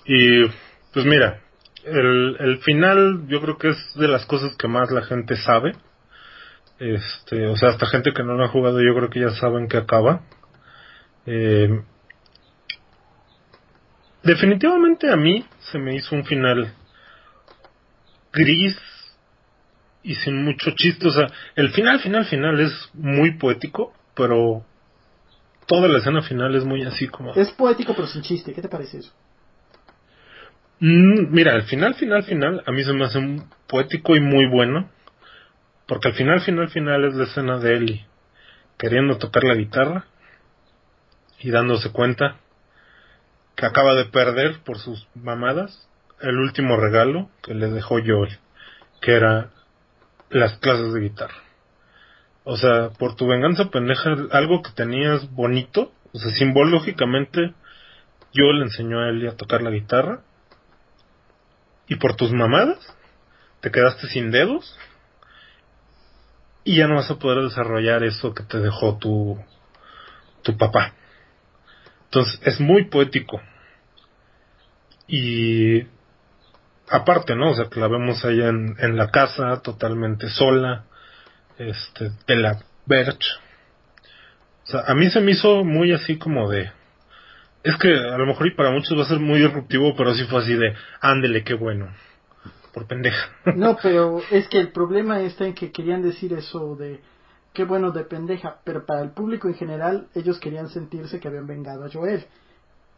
Y 0.06 0.46
pues 0.94 1.06
mira, 1.06 1.42
el, 1.84 2.36
el 2.40 2.58
final 2.60 3.28
yo 3.28 3.42
creo 3.42 3.58
que 3.58 3.70
es 3.70 3.94
de 3.96 4.08
las 4.08 4.26
cosas 4.26 4.56
que 4.56 4.68
más 4.68 4.92
la 4.92 5.04
gente 5.04 5.36
sabe. 5.36 5.74
Este, 6.80 7.48
o 7.48 7.56
sea, 7.56 7.70
hasta 7.70 7.88
gente 7.88 8.14
que 8.14 8.24
no 8.24 8.36
lo 8.36 8.46
ha 8.46 8.50
jugado 8.50 8.82
yo 8.82 8.94
creo 8.96 9.10
que 9.10 9.22
ya 9.22 9.32
saben 9.32 9.68
que 9.68 9.78
acaba. 9.78 10.22
Eh, 11.26 11.82
definitivamente 14.24 15.12
a 15.12 15.16
mí 15.16 15.46
se 15.72 15.80
me 15.80 15.96
hizo 15.96 16.16
un 16.16 16.26
final 16.26 16.74
gris 18.32 18.78
y 20.04 20.16
sin 20.16 20.44
mucho 20.44 20.72
chiste. 20.72 21.08
O 21.08 21.12
sea, 21.12 21.28
el 21.56 21.70
final, 21.72 22.00
final, 22.00 22.26
final 22.26 22.60
es 22.60 22.90
muy 22.94 23.38
poético, 23.38 23.94
pero 24.16 24.64
toda 25.68 25.88
la 25.88 26.00
escena 26.00 26.24
final 26.24 26.56
es 26.56 26.66
muy 26.66 26.84
así 26.84 27.08
como... 27.08 27.34
Es 27.36 27.52
poético 27.52 27.94
pero 27.94 28.08
sin 28.08 28.24
chiste, 28.24 28.54
¿qué 28.54 28.62
te 28.62 28.70
parece 28.70 29.00
eso? 29.00 29.14
Mm, 30.80 31.32
mira, 31.32 31.54
el 31.54 31.64
final, 31.64 31.94
final, 31.96 32.24
final, 32.24 32.64
a 32.66 32.72
mí 32.72 32.84
se 32.84 32.94
me 32.94 33.06
hace 33.06 33.20
un 33.20 33.50
poético 33.68 34.16
y 34.16 34.22
muy 34.22 34.48
bueno. 34.48 34.90
Porque 35.88 36.10
al 36.10 36.14
final, 36.16 36.42
final, 36.42 36.70
final 36.70 37.06
es 37.06 37.16
la 37.16 37.24
escena 37.24 37.60
de 37.60 37.76
Ellie 37.76 38.06
queriendo 38.78 39.18
tocar 39.18 39.44
la 39.44 39.56
guitarra 39.56 40.06
y 41.40 41.50
dándose 41.50 41.92
cuenta 41.92 42.38
que 43.56 43.66
acaba 43.66 43.96
de 43.96 44.06
perder 44.06 44.60
por 44.64 44.78
sus 44.78 45.08
mamadas 45.16 45.88
el 46.22 46.38
último 46.38 46.78
regalo 46.78 47.30
que 47.42 47.54
le 47.54 47.70
dejó 47.70 47.96
Joel, 48.06 48.38
que 49.02 49.14
era 49.14 49.50
las 50.30 50.58
clases 50.60 50.94
de 50.94 51.02
guitarra. 51.02 51.47
O 52.50 52.56
sea, 52.56 52.92
por 52.98 53.18
tu 53.18 53.28
venganza 53.28 53.70
pendeja, 53.70 54.16
algo 54.32 54.62
que 54.62 54.72
tenías 54.72 55.30
bonito, 55.32 55.92
o 56.14 56.18
sea, 56.18 56.32
simbológicamente, 56.32 57.54
yo 58.32 58.54
le 58.54 58.64
enseñó 58.64 59.02
a 59.02 59.10
Ellie 59.10 59.28
a 59.28 59.36
tocar 59.36 59.62
la 59.62 59.70
guitarra 59.70 60.22
y 61.90 61.96
por 61.96 62.16
tus 62.16 62.32
mamadas 62.32 62.80
te 63.60 63.70
quedaste 63.70 64.08
sin 64.08 64.32
dedos 64.32 64.78
y 66.64 66.78
ya 66.78 66.88
no 66.88 66.96
vas 66.96 67.12
a 67.12 67.20
poder 67.20 67.44
desarrollar 67.44 68.06
eso 68.06 68.34
que 68.34 68.44
te 68.44 68.60
dejó 68.60 68.98
tu, 68.98 69.38
tu 70.42 70.56
papá. 70.56 70.94
Entonces 72.06 72.40
es 72.46 72.62
muy 72.62 72.86
poético. 72.86 73.42
Y 75.06 75.82
aparte, 76.90 77.36
¿no? 77.36 77.52
O 77.52 77.56
sea, 77.56 77.66
que 77.66 77.82
la 77.82 77.90
vemos 77.90 78.24
allá 78.24 78.48
en, 78.48 78.78
en 78.80 78.96
la 78.96 79.12
casa, 79.12 79.62
totalmente 79.62 80.30
sola, 80.30 80.86
este, 81.58 82.12
de 82.28 82.36
la 82.36 82.60
Verge. 82.86 83.18
O 84.64 84.70
sea, 84.70 84.82
a 84.88 84.96
mí 84.96 85.10
se 85.10 85.22
me 85.22 85.32
hizo 85.32 85.64
muy 85.64 85.94
así 85.94 86.18
como 86.18 86.50
de... 86.50 86.70
Es 87.64 87.76
que 87.78 87.90
a 87.94 88.18
lo 88.18 88.26
mejor 88.26 88.48
y 88.48 88.56
para 88.56 88.72
muchos 88.72 88.98
va 88.98 89.04
a 89.04 89.08
ser 89.08 89.20
muy 89.20 89.40
disruptivo, 89.40 89.96
pero 89.96 90.14
sí 90.14 90.24
fue 90.26 90.42
así 90.42 90.54
de, 90.56 90.74
ándele, 91.02 91.44
qué 91.44 91.54
bueno. 91.54 91.90
Por 92.74 92.86
pendeja. 92.88 93.30
No, 93.56 93.78
pero 93.82 94.22
es 94.32 94.48
que 94.48 94.60
el 94.60 94.72
problema 94.72 95.22
está 95.22 95.46
en 95.46 95.54
que 95.54 95.72
querían 95.72 96.02
decir 96.02 96.34
eso 96.34 96.76
de 96.76 97.02
qué 97.54 97.64
bueno 97.66 97.92
de 97.92 98.04
pendeja, 98.04 98.58
pero 98.64 98.86
para 98.86 99.02
el 99.02 99.10
público 99.12 99.48
en 99.48 99.56
general 99.56 100.08
ellos 100.14 100.40
querían 100.40 100.70
sentirse 100.70 101.20
que 101.20 101.28
habían 101.28 101.48
vengado 101.48 101.86
a 101.86 101.90
Joel 101.92 102.26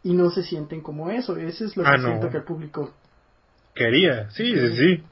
y 0.02 0.12
no 0.12 0.30
se 0.30 0.42
sienten 0.42 0.82
como 0.82 1.10
eso, 1.10 1.36
eso 1.36 1.64
es 1.64 1.76
lo 1.76 1.82
que 1.82 1.88
Ah, 1.88 1.96
no. 1.96 2.08
siento 2.08 2.28
que 2.30 2.36
el 2.38 2.44
público 2.44 2.94
quería, 3.74 4.28
sí, 4.30 4.52
sí, 4.54 4.76
sí. 4.76 5.02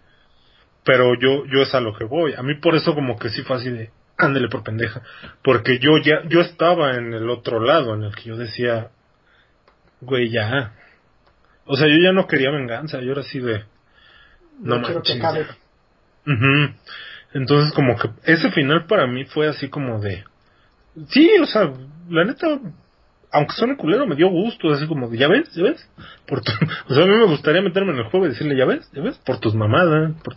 Pero 0.89 1.17
yo, 1.21 1.45
yo 1.45 1.61
es 1.61 1.75
a 1.75 1.81
lo 1.81 1.95
que 1.95 2.05
voy. 2.05 2.33
A 2.33 2.43
mí 2.43 2.55
por 2.55 2.75
eso 2.75 2.95
como 2.95 3.19
que 3.19 3.29
sí 3.29 3.43
fue 3.43 3.57
así 3.57 3.69
de, 3.69 3.91
ándele 4.17 4.49
por 4.49 4.63
pendeja. 4.63 5.03
Porque 5.45 5.79
yo 5.79 5.99
ya, 6.03 6.23
yo 6.31 6.41
estaba 6.41 6.95
en 6.95 7.13
el 7.13 7.29
otro 7.29 7.61
lado, 7.61 7.95
en 7.95 8.05
el 8.05 8.15
que 8.15 8.31
yo 8.31 8.39
decía, 8.39 8.89
güey, 10.01 10.31
ya. 10.31 10.73
O 11.67 11.77
sea, 11.77 11.89
yo 11.89 11.97
ya 12.03 12.13
no 12.13 12.27
quería 12.27 12.51
venganza, 12.51 13.03
yo 13.03 13.13
era 13.13 13.21
así 13.21 13.39
de, 13.39 13.65
no 14.61 14.79
manches. 14.79 15.21
Uh 16.27 16.69
Entonces 17.35 17.75
como 17.75 17.95
que 17.99 18.09
ese 18.25 18.51
final 18.53 18.87
para 18.87 19.07
mí 19.07 19.27
fue 19.27 19.47
así 19.47 19.69
como 19.69 20.01
de, 20.01 20.25
sí, 21.09 21.31
o 21.43 21.45
sea, 21.45 21.71
la 22.09 22.25
neta, 22.25 22.47
aunque 23.31 23.55
suene 23.55 23.77
culero, 23.77 24.07
me 24.07 24.17
dio 24.17 24.29
gusto, 24.29 24.71
así 24.71 24.87
como, 24.87 25.13
¿ya 25.13 25.29
ves? 25.29 25.53
¿Ya 25.55 25.65
ves? 25.65 25.91
Por 26.27 26.41
o 26.89 26.95
sea, 26.95 27.05
a 27.05 27.07
mí 27.07 27.13
me 27.13 27.27
gustaría 27.27 27.61
meterme 27.63 27.93
en 27.93 27.99
el 27.99 28.05
juego 28.05 28.27
y 28.27 28.31
decirle, 28.31 28.57
¿ya 28.57 28.65
ves? 28.65 28.89
¿Ya 28.93 29.03
ves? 29.03 29.19
Por 29.19 29.39
tus 29.39 29.55
mamadas, 29.55 30.13
por, 30.23 30.37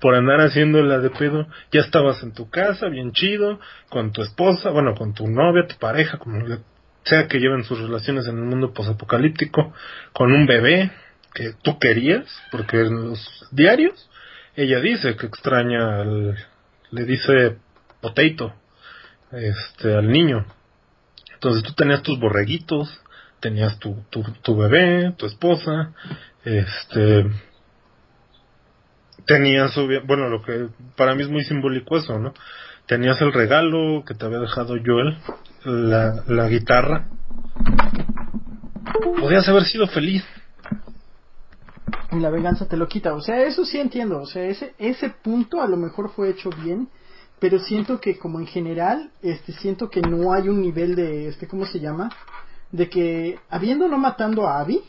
por 0.00 0.14
andar 0.14 0.40
haciéndola 0.40 0.98
de 0.98 1.10
pedo. 1.10 1.46
Ya 1.70 1.80
estabas 1.80 2.22
en 2.22 2.32
tu 2.32 2.50
casa, 2.50 2.88
bien 2.88 3.12
chido, 3.12 3.60
con 3.88 4.12
tu 4.12 4.22
esposa, 4.22 4.70
bueno, 4.70 4.94
con 4.94 5.14
tu 5.14 5.26
novia, 5.28 5.66
tu 5.66 5.76
pareja, 5.76 6.18
como 6.18 6.44
sea 7.04 7.28
que 7.28 7.38
lleven 7.38 7.64
sus 7.64 7.80
relaciones 7.80 8.26
en 8.26 8.38
el 8.38 8.44
mundo 8.44 8.72
posapocalíptico, 8.72 9.72
con 10.12 10.32
un 10.32 10.46
bebé 10.46 10.90
que 11.34 11.54
tú 11.62 11.78
querías, 11.78 12.26
porque 12.50 12.80
en 12.80 13.10
los 13.10 13.48
diarios 13.52 14.10
ella 14.56 14.80
dice 14.80 15.16
que 15.16 15.26
extraña 15.26 16.00
al, 16.00 16.36
le 16.90 17.04
dice 17.04 17.56
potato, 18.00 18.52
este, 19.32 19.94
al 19.94 20.10
niño 20.10 20.44
entonces 21.40 21.62
tú 21.62 21.72
tenías 21.72 22.02
tus 22.02 22.20
borreguitos, 22.20 23.00
tenías 23.40 23.78
tu, 23.78 24.04
tu, 24.10 24.22
tu 24.42 24.58
bebé, 24.58 25.14
tu 25.16 25.24
esposa, 25.24 25.94
este, 26.44 27.24
tenías, 29.24 29.74
bueno, 30.04 30.28
lo 30.28 30.42
que 30.42 30.68
para 30.98 31.14
mí 31.14 31.22
es 31.22 31.30
muy 31.30 31.42
simbólico 31.44 31.96
eso, 31.96 32.18
¿no? 32.18 32.34
Tenías 32.84 33.22
el 33.22 33.32
regalo 33.32 34.04
que 34.04 34.12
te 34.12 34.26
había 34.26 34.38
dejado 34.38 34.74
Joel, 34.84 35.16
la, 35.64 36.24
la 36.26 36.46
guitarra. 36.48 37.08
Podías 39.18 39.48
haber 39.48 39.64
sido 39.64 39.86
feliz. 39.86 40.22
Y 42.12 42.20
la 42.20 42.28
venganza 42.28 42.68
te 42.68 42.76
lo 42.76 42.86
quita. 42.86 43.14
O 43.14 43.22
sea, 43.22 43.44
eso 43.44 43.64
sí 43.64 43.78
entiendo. 43.78 44.20
O 44.20 44.26
sea, 44.26 44.44
ese, 44.44 44.74
ese 44.76 45.08
punto 45.08 45.62
a 45.62 45.66
lo 45.66 45.78
mejor 45.78 46.10
fue 46.10 46.28
hecho 46.28 46.50
bien 46.62 46.90
pero 47.40 47.58
siento 47.58 48.00
que 48.00 48.18
como 48.18 48.38
en 48.38 48.46
general, 48.46 49.10
este, 49.22 49.52
siento 49.52 49.88
que 49.88 50.02
no 50.02 50.32
hay 50.32 50.48
un 50.48 50.60
nivel 50.60 50.94
de, 50.94 51.26
este, 51.26 51.48
¿cómo 51.48 51.64
se 51.64 51.80
llama? 51.80 52.10
De 52.70 52.88
que 52.90 53.38
habiendo 53.48 53.88
no 53.88 53.96
matando 53.96 54.46
a 54.46 54.60
Abby, 54.60 54.82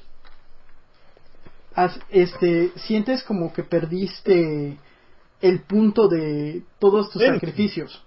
este, 2.10 2.72
sientes 2.76 3.24
como 3.24 3.54
que 3.54 3.64
perdiste 3.64 4.78
el 5.39 5.62
punto 5.62 6.10
de 6.10 6.64
todos 6.78 7.10
tus 7.10 7.24
sacrificios. 7.24 8.04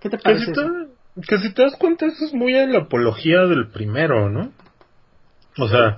¿Qué 0.00 0.10
te 0.10 0.18
parece? 0.18 0.52
Que 0.52 0.54
si, 0.54 0.60
te, 0.60 1.22
que 1.26 1.38
si 1.38 1.54
te 1.54 1.62
das 1.62 1.76
cuenta, 1.76 2.04
eso 2.04 2.26
es 2.26 2.34
muy 2.34 2.54
en 2.54 2.72
la 2.72 2.80
apología 2.80 3.46
del 3.46 3.68
primero, 3.68 4.28
¿no? 4.28 4.52
O 5.56 5.68
sea, 5.68 5.96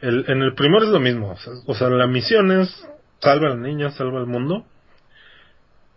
el, 0.00 0.24
en 0.28 0.42
el 0.42 0.54
primero 0.54 0.84
es 0.84 0.90
lo 0.90 0.98
mismo. 0.98 1.30
O 1.30 1.36
sea, 1.36 1.52
o 1.66 1.74
sea, 1.74 1.88
la 1.88 2.08
misión 2.08 2.50
es 2.50 2.84
salva 3.20 3.52
al 3.52 3.62
niño, 3.62 3.92
salva 3.92 4.18
al 4.18 4.26
mundo 4.26 4.66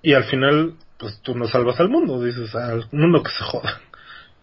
y 0.01 0.13
al 0.13 0.23
final 0.25 0.75
pues 0.97 1.21
tú 1.21 1.35
no 1.35 1.47
salvas 1.47 1.79
al 1.79 1.89
mundo, 1.89 2.21
dices 2.21 2.53
al 2.55 2.87
mundo 2.91 3.23
que 3.23 3.31
se 3.31 3.43
joda. 3.43 3.81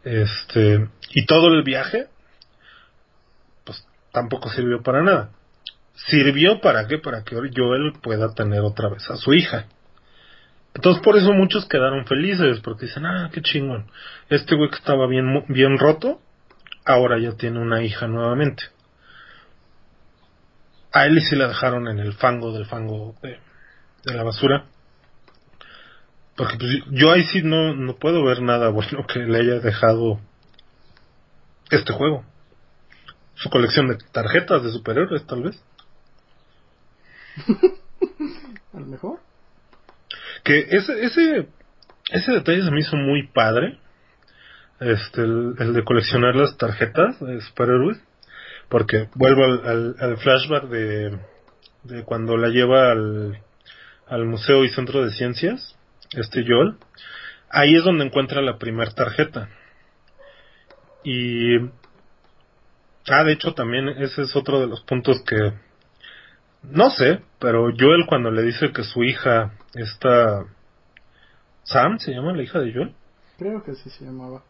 Este, 0.04 0.88
y 1.10 1.26
todo 1.26 1.48
el 1.48 1.62
viaje 1.62 2.06
pues 3.64 3.86
tampoco 4.12 4.48
sirvió 4.50 4.82
para 4.82 5.02
nada. 5.02 5.30
Sirvió 5.94 6.60
para 6.60 6.86
qué? 6.86 6.98
Para 6.98 7.24
que 7.24 7.36
Joel 7.36 7.94
pueda 8.02 8.34
tener 8.34 8.60
otra 8.60 8.88
vez 8.88 9.10
a 9.10 9.16
su 9.16 9.34
hija. 9.34 9.66
Entonces 10.74 11.02
por 11.02 11.16
eso 11.16 11.32
muchos 11.32 11.66
quedaron 11.66 12.06
felices, 12.06 12.60
porque 12.60 12.84
dicen, 12.84 13.06
ah, 13.06 13.30
qué 13.32 13.40
chingón. 13.40 13.90
Este 14.28 14.54
güey 14.54 14.68
que 14.68 14.76
estaba 14.76 15.06
bien, 15.06 15.44
bien 15.48 15.78
roto, 15.78 16.20
ahora 16.84 17.18
ya 17.18 17.32
tiene 17.32 17.60
una 17.60 17.82
hija 17.82 18.06
nuevamente. 18.06 18.64
A 20.92 21.06
él 21.06 21.18
sí 21.22 21.34
la 21.34 21.48
dejaron 21.48 21.88
en 21.88 21.98
el 21.98 22.12
fango 22.12 22.52
del 22.52 22.66
fango 22.66 23.14
de, 23.22 23.38
de 24.04 24.14
la 24.14 24.22
basura. 24.22 24.66
Porque 26.36 26.58
pues, 26.58 26.70
yo 26.90 27.10
ahí 27.10 27.24
sí 27.24 27.42
no, 27.42 27.74
no 27.74 27.96
puedo 27.96 28.22
ver 28.24 28.42
nada 28.42 28.68
bueno 28.68 29.06
que 29.06 29.20
le 29.20 29.38
haya 29.38 29.58
dejado 29.60 30.20
este 31.70 31.92
juego. 31.92 32.24
Su 33.34 33.50
colección 33.50 33.88
de 33.88 33.98
tarjetas 34.12 34.62
de 34.62 34.70
superhéroes, 34.70 35.26
tal 35.26 35.42
vez. 35.42 35.62
A 38.74 38.80
lo 38.80 38.86
mejor. 38.86 39.18
Que 40.44 40.60
ese, 40.70 41.04
ese, 41.04 41.48
ese 42.10 42.32
detalle 42.32 42.62
se 42.62 42.70
me 42.70 42.80
hizo 42.80 42.96
muy 42.96 43.26
padre. 43.28 43.78
Este, 44.78 45.22
el, 45.22 45.72
de 45.72 45.84
coleccionar 45.84 46.36
las 46.36 46.56
tarjetas 46.58 47.18
de 47.20 47.40
superhéroes. 47.40 47.98
Porque 48.68 49.08
vuelvo 49.14 49.44
al, 49.44 49.96
al, 49.98 50.16
flashback 50.18 50.64
de, 50.64 51.18
de 51.84 52.04
cuando 52.04 52.36
la 52.36 52.48
lleva 52.48 52.90
al, 52.90 53.40
al 54.06 54.24
Museo 54.26 54.64
y 54.64 54.68
Centro 54.70 55.04
de 55.04 55.12
Ciencias 55.12 55.75
este 56.12 56.44
Joel, 56.46 56.76
ahí 57.50 57.74
es 57.74 57.84
donde 57.84 58.04
encuentra 58.04 58.42
la 58.42 58.58
primera 58.58 58.90
tarjeta. 58.90 59.48
Y... 61.04 61.58
Ah, 63.08 63.22
de 63.24 63.32
hecho 63.32 63.54
también 63.54 63.88
ese 63.88 64.22
es 64.22 64.34
otro 64.34 64.60
de 64.60 64.66
los 64.66 64.82
puntos 64.82 65.22
que... 65.24 65.52
No 66.62 66.90
sé, 66.90 67.20
pero 67.38 67.70
Joel 67.78 68.06
cuando 68.08 68.30
le 68.30 68.42
dice 68.42 68.72
que 68.72 68.82
su 68.82 69.04
hija, 69.04 69.52
esta... 69.74 70.44
Sam, 71.62 71.98
¿se 71.98 72.12
llama 72.12 72.32
la 72.32 72.42
hija 72.42 72.58
de 72.60 72.72
Joel? 72.72 72.94
Creo 73.38 73.62
que 73.62 73.74
sí 73.74 73.90
se 73.90 74.04
llamaba. 74.04 74.42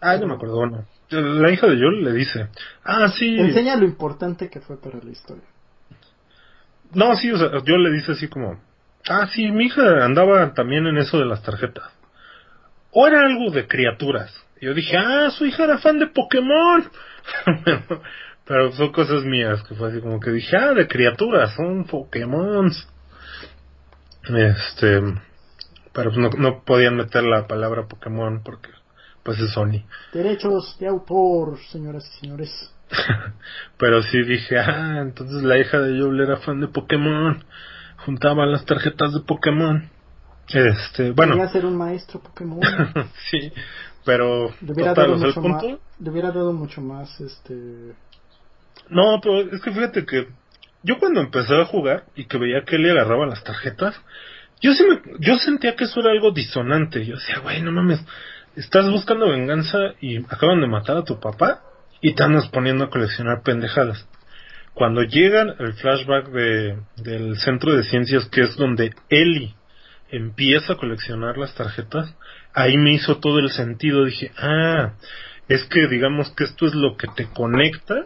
Ah, 0.00 0.16
no 0.18 0.26
me 0.26 0.34
acuerdo, 0.34 0.56
bueno. 0.56 0.84
La 1.10 1.50
hija 1.50 1.66
de 1.66 1.76
Joel 1.76 2.02
le 2.04 2.12
dice, 2.12 2.48
ah, 2.84 3.08
sí. 3.08 3.38
Enseña 3.38 3.76
lo 3.76 3.84
importante 3.84 4.50
que 4.50 4.60
fue 4.60 4.80
para 4.80 4.98
la 4.98 5.10
historia. 5.10 5.44
No, 6.92 7.16
sí, 7.16 7.30
o 7.30 7.38
sea, 7.38 7.48
Joel 7.66 7.82
le 7.84 7.92
dice 7.92 8.12
así 8.12 8.28
como, 8.28 8.60
Ah, 9.08 9.28
sí, 9.32 9.50
mi 9.50 9.66
hija 9.66 10.04
andaba 10.04 10.52
también 10.54 10.86
en 10.86 10.98
eso 10.98 11.18
de 11.18 11.26
las 11.26 11.42
tarjetas. 11.42 11.92
O 12.90 13.06
era 13.06 13.26
algo 13.26 13.50
de 13.50 13.66
criaturas. 13.66 14.34
yo 14.60 14.74
dije, 14.74 14.96
ah, 14.96 15.30
su 15.30 15.46
hija 15.46 15.64
era 15.64 15.78
fan 15.78 15.98
de 15.98 16.08
Pokémon. 16.08 16.90
Pero 18.46 18.72
son 18.72 18.92
cosas 18.92 19.24
mías, 19.24 19.62
que 19.64 19.74
fue 19.74 19.88
así 19.88 20.00
como 20.00 20.20
que 20.20 20.30
dije, 20.30 20.56
ah, 20.56 20.72
de 20.72 20.86
criaturas, 20.86 21.54
son 21.54 21.84
Pokémon. 21.84 22.70
Este, 24.28 25.00
pero 25.92 26.10
no, 26.12 26.30
no 26.30 26.64
podían 26.64 26.96
meter 26.96 27.22
la 27.22 27.46
palabra 27.46 27.86
Pokémon 27.88 28.42
porque, 28.44 28.70
pues 29.22 29.38
es 29.40 29.52
Sony. 29.52 29.84
Derechos 30.12 30.76
de 30.78 30.88
autor, 30.88 31.58
señoras 31.70 32.06
y 32.06 32.20
señores. 32.20 32.74
pero 33.78 34.02
sí 34.02 34.22
dije, 34.22 34.58
ah, 34.58 34.98
entonces 35.00 35.42
la 35.42 35.58
hija 35.58 35.80
de 35.80 36.00
Joel 36.00 36.20
era 36.20 36.36
fan 36.38 36.60
de 36.60 36.68
Pokémon 36.68 37.44
juntaba 37.98 38.46
las 38.46 38.64
tarjetas 38.64 39.12
de 39.12 39.20
Pokémon. 39.20 39.88
Este, 40.48 41.10
bueno. 41.10 41.34
Quería 41.34 41.48
ser 41.48 41.66
un 41.66 41.76
maestro 41.76 42.20
Pokémon. 42.20 42.60
sí, 43.30 43.52
pero 44.04 44.54
le 44.60 44.72
hubiera, 44.72 44.94
dado 44.94 45.16
mucho 45.16 45.40
Más, 45.40 45.64
le 45.64 46.10
hubiera 46.10 46.30
dado 46.30 46.52
mucho 46.52 46.80
más 46.80 47.20
este 47.20 47.54
No, 48.88 49.20
pero 49.20 49.40
es 49.40 49.60
que 49.60 49.72
fíjate 49.72 50.06
que 50.06 50.28
yo 50.82 50.98
cuando 50.98 51.20
empecé 51.20 51.60
a 51.60 51.64
jugar 51.64 52.04
y 52.14 52.26
que 52.26 52.38
veía 52.38 52.62
que 52.64 52.76
él 52.76 52.82
le 52.82 52.92
agarraba 52.92 53.26
las 53.26 53.42
tarjetas, 53.42 54.00
yo 54.60 54.72
sí 54.72 54.84
me, 54.88 55.00
yo 55.18 55.36
sentía 55.38 55.74
que 55.74 55.84
eso 55.84 56.00
era 56.00 56.12
algo 56.12 56.30
disonante. 56.30 57.04
Yo 57.04 57.16
decía, 57.16 57.40
güey, 57.40 57.60
no 57.60 57.72
mames, 57.72 58.04
estás 58.54 58.88
buscando 58.90 59.28
venganza 59.28 59.78
y 60.00 60.18
acaban 60.18 60.60
de 60.60 60.68
matar 60.68 60.96
a 60.98 61.04
tu 61.04 61.18
papá 61.18 61.62
y 62.00 62.14
te 62.14 62.22
andas 62.22 62.48
poniendo 62.48 62.84
a 62.84 62.90
coleccionar 62.90 63.42
pendejadas 63.42 64.06
cuando 64.76 65.02
llegan 65.04 65.54
el 65.58 65.72
flashback 65.72 66.28
de, 66.28 66.78
del 66.96 67.38
centro 67.38 67.74
de 67.74 67.82
ciencias, 67.84 68.26
que 68.26 68.42
es 68.42 68.56
donde 68.56 68.92
Ellie 69.08 69.54
empieza 70.10 70.74
a 70.74 70.76
coleccionar 70.76 71.38
las 71.38 71.54
tarjetas, 71.54 72.14
ahí 72.52 72.76
me 72.76 72.92
hizo 72.92 73.16
todo 73.16 73.38
el 73.38 73.48
sentido. 73.48 74.04
Dije, 74.04 74.32
ah, 74.36 74.92
es 75.48 75.64
que 75.64 75.86
digamos 75.88 76.30
que 76.32 76.44
esto 76.44 76.66
es 76.66 76.74
lo 76.74 76.98
que 76.98 77.06
te 77.16 77.26
conecta, 77.26 78.04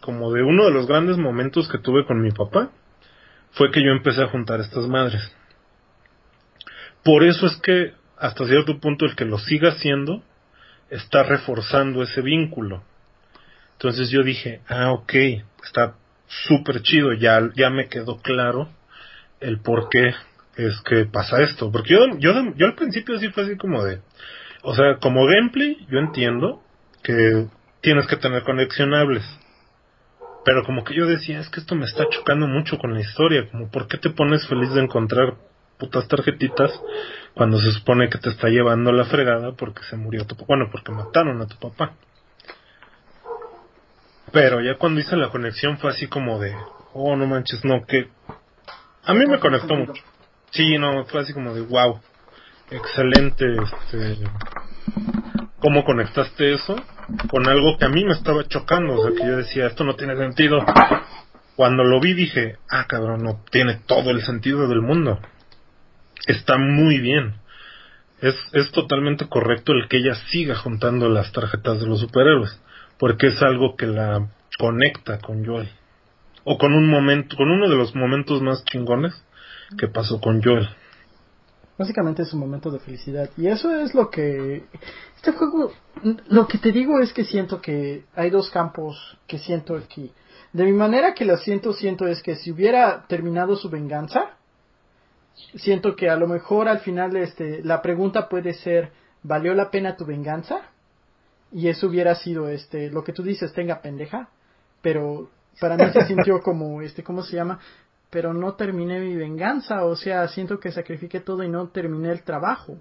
como 0.00 0.32
de 0.32 0.42
uno 0.42 0.64
de 0.64 0.72
los 0.72 0.88
grandes 0.88 1.18
momentos 1.18 1.68
que 1.68 1.78
tuve 1.78 2.04
con 2.04 2.20
mi 2.20 2.32
papá, 2.32 2.72
fue 3.52 3.70
que 3.70 3.80
yo 3.80 3.92
empecé 3.92 4.20
a 4.20 4.28
juntar 4.28 4.58
estas 4.58 4.88
madres. 4.88 5.22
Por 7.04 7.22
eso 7.22 7.46
es 7.46 7.56
que 7.58 7.92
hasta 8.16 8.44
cierto 8.44 8.80
punto 8.80 9.04
el 9.06 9.14
que 9.14 9.24
lo 9.24 9.38
siga 9.38 9.68
haciendo 9.68 10.24
está 10.90 11.22
reforzando 11.22 12.02
ese 12.02 12.22
vínculo. 12.22 12.82
Entonces 13.74 14.10
yo 14.10 14.24
dije, 14.24 14.62
ah, 14.66 14.90
ok, 14.90 15.14
está 15.62 15.94
súper 16.28 16.82
chido, 16.82 17.12
ya, 17.14 17.50
ya 17.54 17.70
me 17.70 17.88
quedó 17.88 18.18
claro 18.18 18.68
el 19.40 19.60
por 19.60 19.88
qué 19.88 20.14
es 20.56 20.80
que 20.82 21.04
pasa 21.06 21.42
esto. 21.42 21.70
Porque 21.70 21.94
yo, 21.94 22.18
yo, 22.18 22.32
yo 22.56 22.66
al 22.66 22.74
principio 22.74 23.18
sí 23.18 23.28
fue 23.28 23.44
así 23.44 23.56
como 23.56 23.84
de, 23.84 24.00
o 24.62 24.74
sea, 24.74 24.96
como 25.00 25.26
gameplay, 25.26 25.86
yo 25.90 25.98
entiendo 25.98 26.62
que 27.02 27.46
tienes 27.80 28.06
que 28.06 28.16
tener 28.16 28.42
conexionables. 28.42 29.24
pero 30.44 30.64
como 30.64 30.84
que 30.84 30.94
yo 30.94 31.06
decía, 31.06 31.40
es 31.40 31.48
que 31.50 31.60
esto 31.60 31.74
me 31.74 31.84
está 31.84 32.08
chocando 32.08 32.46
mucho 32.46 32.78
con 32.78 32.94
la 32.94 33.00
historia, 33.00 33.48
como 33.50 33.70
¿por 33.70 33.86
qué 33.86 33.98
te 33.98 34.10
pones 34.10 34.46
feliz 34.46 34.72
de 34.74 34.82
encontrar 34.82 35.34
putas 35.78 36.08
tarjetitas 36.08 36.72
cuando 37.34 37.58
se 37.60 37.70
supone 37.70 38.08
que 38.08 38.18
te 38.18 38.30
está 38.30 38.48
llevando 38.48 38.92
la 38.92 39.04
fregada 39.04 39.52
porque 39.52 39.82
se 39.84 39.96
murió 39.96 40.26
tu 40.26 40.34
papá, 40.34 40.46
bueno, 40.48 40.68
porque 40.72 40.90
mataron 40.92 41.40
a 41.40 41.46
tu 41.46 41.56
papá. 41.56 41.94
Pero 44.32 44.60
ya 44.60 44.76
cuando 44.76 45.00
hice 45.00 45.16
la 45.16 45.30
conexión 45.30 45.78
fue 45.78 45.90
así 45.90 46.06
como 46.06 46.38
de, 46.38 46.54
oh, 46.92 47.16
no 47.16 47.26
manches, 47.26 47.64
no, 47.64 47.84
que... 47.86 48.08
A 49.04 49.14
mí 49.14 49.24
me 49.26 49.38
conectó 49.38 49.74
mucho. 49.74 50.02
Sí, 50.50 50.76
no, 50.78 51.04
fue 51.06 51.20
así 51.22 51.32
como 51.32 51.54
de, 51.54 51.62
wow, 51.62 52.00
excelente, 52.70 53.46
este... 53.56 54.18
¿Cómo 55.60 55.84
conectaste 55.84 56.54
eso 56.54 56.76
con 57.30 57.48
algo 57.48 57.78
que 57.78 57.84
a 57.84 57.88
mí 57.88 58.04
me 58.04 58.12
estaba 58.12 58.46
chocando? 58.46 58.94
O 58.94 59.02
sea, 59.02 59.12
que 59.12 59.26
yo 59.26 59.36
decía, 59.36 59.66
esto 59.66 59.82
no 59.82 59.96
tiene 59.96 60.16
sentido. 60.16 60.64
Cuando 61.56 61.82
lo 61.82 62.00
vi 62.00 62.14
dije, 62.14 62.58
ah, 62.70 62.86
cabrón, 62.86 63.24
no 63.24 63.42
tiene 63.50 63.80
todo 63.86 64.10
el 64.10 64.22
sentido 64.22 64.68
del 64.68 64.82
mundo. 64.82 65.18
Está 66.26 66.58
muy 66.58 67.00
bien. 67.00 67.40
Es, 68.20 68.36
es 68.52 68.70
totalmente 68.70 69.28
correcto 69.28 69.72
el 69.72 69.88
que 69.88 69.96
ella 69.96 70.14
siga 70.30 70.54
juntando 70.54 71.08
las 71.08 71.32
tarjetas 71.32 71.80
de 71.80 71.86
los 71.86 72.00
superhéroes 72.00 72.60
porque 72.98 73.28
es 73.28 73.42
algo 73.42 73.76
que 73.76 73.86
la 73.86 74.28
conecta 74.58 75.18
con 75.18 75.44
Joel. 75.44 75.68
O 76.44 76.58
con 76.58 76.72
un 76.72 76.88
momento, 76.88 77.36
con 77.36 77.50
uno 77.50 77.68
de 77.68 77.76
los 77.76 77.94
momentos 77.94 78.42
más 78.42 78.64
chingones 78.64 79.14
que 79.76 79.88
pasó 79.88 80.20
con 80.20 80.42
Joel. 80.42 80.68
Básicamente 81.76 82.22
es 82.22 82.32
un 82.32 82.40
momento 82.40 82.70
de 82.70 82.80
felicidad. 82.80 83.30
Y 83.36 83.46
eso 83.46 83.74
es 83.78 83.94
lo 83.94 84.10
que... 84.10 84.64
Este 85.16 85.32
juego... 85.32 85.72
Lo 86.28 86.48
que 86.48 86.58
te 86.58 86.72
digo 86.72 87.00
es 87.00 87.12
que 87.12 87.24
siento 87.24 87.60
que 87.60 88.04
hay 88.14 88.30
dos 88.30 88.50
campos 88.50 89.18
que 89.26 89.38
siento 89.38 89.76
aquí. 89.76 90.12
De 90.52 90.64
mi 90.64 90.72
manera 90.72 91.14
que 91.14 91.24
la 91.24 91.36
siento, 91.36 91.72
siento 91.72 92.06
es 92.06 92.22
que 92.22 92.36
si 92.36 92.50
hubiera 92.50 93.04
terminado 93.06 93.54
su 93.56 93.68
venganza, 93.68 94.30
siento 95.54 95.94
que 95.94 96.08
a 96.08 96.16
lo 96.16 96.26
mejor 96.26 96.68
al 96.68 96.80
final 96.80 97.16
este, 97.16 97.62
la 97.62 97.82
pregunta 97.82 98.28
puede 98.28 98.54
ser, 98.54 98.90
¿valió 99.22 99.54
la 99.54 99.70
pena 99.70 99.96
tu 99.96 100.04
venganza? 100.04 100.62
Y 101.52 101.68
eso 101.68 101.86
hubiera 101.86 102.14
sido 102.14 102.48
este 102.48 102.90
lo 102.90 103.02
que 103.04 103.12
tú 103.12 103.22
dices 103.22 103.52
tenga 103.52 103.80
pendeja 103.80 104.28
pero 104.82 105.30
para 105.60 105.76
mí 105.76 105.84
se 105.92 106.06
sintió 106.06 106.40
como 106.42 106.82
este 106.82 107.02
cómo 107.02 107.22
se 107.22 107.36
llama 107.36 107.58
pero 108.10 108.32
no 108.32 108.54
terminé 108.54 109.00
mi 109.00 109.16
venganza 109.16 109.84
o 109.84 109.96
sea 109.96 110.26
siento 110.28 110.58
que 110.58 110.72
sacrifiqué 110.72 111.20
todo 111.20 111.42
y 111.42 111.48
no 111.48 111.68
terminé 111.68 112.10
el 112.10 112.22
trabajo. 112.22 112.78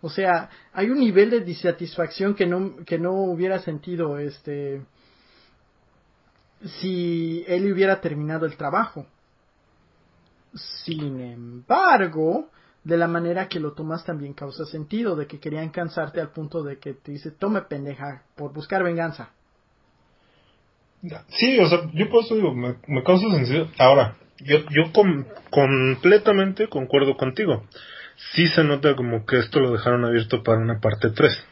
O 0.00 0.10
sea 0.10 0.50
hay 0.72 0.90
un 0.90 0.98
nivel 0.98 1.30
de 1.30 1.40
disatisfacción 1.40 2.34
que 2.34 2.46
no 2.46 2.76
que 2.84 2.98
no 2.98 3.12
hubiera 3.12 3.58
sentido 3.60 4.18
este 4.18 4.82
si 6.80 7.44
él 7.46 7.70
hubiera 7.72 8.00
terminado 8.00 8.46
el 8.46 8.56
trabajo. 8.56 9.06
Sin 10.84 11.20
embargo 11.20 12.48
de 12.84 12.98
la 12.98 13.08
manera 13.08 13.48
que 13.48 13.60
lo 13.60 13.72
tomas 13.72 14.04
también 14.04 14.34
causa 14.34 14.66
sentido, 14.66 15.16
de 15.16 15.26
que 15.26 15.40
querían 15.40 15.70
cansarte 15.70 16.20
al 16.20 16.30
punto 16.30 16.62
de 16.62 16.78
que 16.78 16.92
te 16.92 17.12
dice, 17.12 17.30
tome 17.30 17.62
pendeja, 17.62 18.22
por 18.36 18.52
buscar 18.52 18.84
venganza. 18.84 19.30
Sí, 21.28 21.58
o 21.58 21.68
sea, 21.68 21.90
yo 21.92 22.08
por 22.10 22.24
eso 22.24 22.34
digo, 22.34 22.54
me, 22.54 23.02
causa 23.02 23.28
sentido. 23.30 23.68
Ahora, 23.78 24.16
yo, 24.38 24.58
yo 24.70 24.92
completamente 25.50 26.68
concuerdo 26.68 27.16
contigo. 27.16 27.64
Sí 28.32 28.48
se 28.48 28.64
nota 28.64 28.94
como 28.94 29.26
que 29.26 29.38
esto 29.38 29.60
lo 29.60 29.72
dejaron 29.72 30.04
abierto 30.04 30.42
para 30.42 30.58
una 30.58 30.80
parte 30.80 31.10
3. 31.10 31.44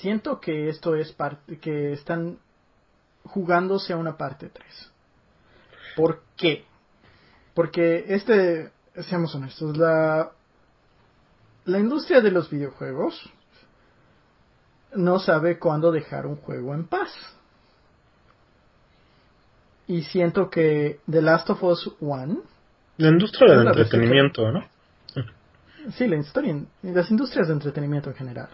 Siento 0.00 0.40
que 0.40 0.68
esto 0.68 0.96
es 0.96 1.12
parte, 1.12 1.58
que 1.58 1.92
están 1.92 2.38
jugándose 3.24 3.92
a 3.92 3.96
una 3.96 4.16
parte 4.16 4.48
3. 4.48 4.92
¿Por 5.96 6.22
qué? 6.36 6.64
Porque 7.54 8.04
este, 8.08 8.70
seamos 9.02 9.34
honestos, 9.34 9.76
la 9.76 10.32
la 11.66 11.78
industria 11.78 12.20
de 12.20 12.30
los 12.30 12.50
videojuegos 12.50 13.30
no 14.94 15.18
sabe 15.18 15.58
cuándo 15.58 15.90
dejar 15.90 16.26
un 16.26 16.36
juego 16.36 16.74
en 16.74 16.86
paz. 16.86 17.10
Y 19.86 20.02
siento 20.02 20.48
que 20.48 21.00
The 21.10 21.20
Last 21.20 21.50
of 21.50 21.62
Us 21.62 21.90
One. 22.00 22.38
La 22.96 23.08
industria 23.08 23.56
del 23.56 23.66
entretenimiento, 23.66 24.50
¿no? 24.50 24.64
Sí, 25.92 26.06
la 26.06 26.16
historia, 26.16 26.56
las 26.82 27.10
industrias 27.10 27.48
de 27.48 27.54
entretenimiento 27.54 28.08
en 28.08 28.16
general. 28.16 28.48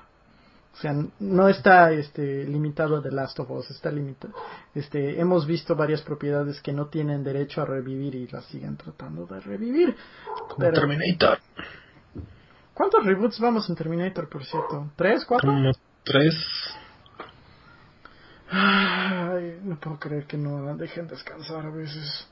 O 0.72 0.76
sea, 0.76 0.94
no 1.18 1.48
está 1.48 1.92
este, 1.92 2.44
limitado 2.44 2.96
a 2.96 3.02
The 3.02 3.10
Last 3.10 3.38
of 3.40 3.50
Us, 3.50 3.70
está 3.70 3.90
limitado. 3.90 4.32
Este, 4.74 5.20
hemos 5.20 5.46
visto 5.46 5.76
varias 5.76 6.00
propiedades 6.00 6.60
que 6.60 6.72
no 6.72 6.86
tienen 6.86 7.22
derecho 7.22 7.62
a 7.62 7.66
revivir 7.66 8.14
y 8.14 8.26
las 8.28 8.44
siguen 8.46 8.76
tratando 8.76 9.26
de 9.26 9.40
revivir. 9.40 9.94
Como 10.48 10.70
Terminator. 10.70 11.38
¿Cuántos 12.80 13.04
reboots 13.04 13.38
vamos 13.40 13.68
en 13.68 13.76
Terminator, 13.76 14.26
por 14.30 14.42
cierto? 14.42 14.90
¿Tres? 14.96 15.26
¿Cuatro? 15.26 15.50
Como 15.50 15.70
tres. 16.02 16.34
Ay, 18.50 19.60
no 19.62 19.78
puedo 19.78 19.98
creer 19.98 20.24
que 20.26 20.38
no 20.38 20.74
dejen 20.78 21.06
descansar 21.06 21.66
a 21.66 21.70
veces. 21.70 22.26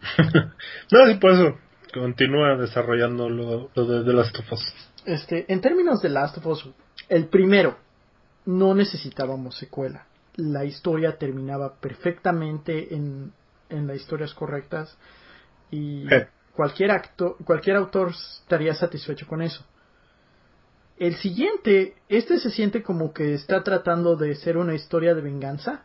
no, 0.18 1.06
sí, 1.06 1.14
por 1.20 1.30
eso. 1.30 1.56
Continúa 1.94 2.56
desarrollando 2.56 3.28
lo, 3.28 3.68
de 3.76 4.02
The 4.02 4.12
Last 4.12 4.36
of 4.40 4.52
Us. 4.52 4.74
Este, 5.04 5.44
en 5.52 5.60
términos 5.60 6.02
de 6.02 6.08
Last 6.08 6.36
of 6.38 6.46
Us, 6.46 6.68
el 7.08 7.28
primero, 7.28 7.76
no 8.46 8.74
necesitábamos 8.74 9.56
secuela. 9.56 10.06
La 10.34 10.64
historia 10.64 11.16
terminaba 11.16 11.76
perfectamente 11.76 12.92
en, 12.92 13.32
en 13.68 13.86
las 13.86 13.98
historias 13.98 14.34
correctas 14.34 14.98
y 15.70 16.12
eh. 16.12 16.26
cualquier, 16.56 16.90
acto, 16.90 17.36
cualquier 17.44 17.76
autor 17.76 18.10
estaría 18.40 18.74
satisfecho 18.74 19.28
con 19.28 19.42
eso. 19.42 19.64
El 20.98 21.16
siguiente, 21.16 21.94
este 22.08 22.38
se 22.38 22.50
siente 22.50 22.82
como 22.82 23.12
que 23.12 23.34
está 23.34 23.62
tratando 23.62 24.16
de 24.16 24.34
ser 24.34 24.56
una 24.56 24.74
historia 24.74 25.14
de 25.14 25.22
venganza, 25.22 25.84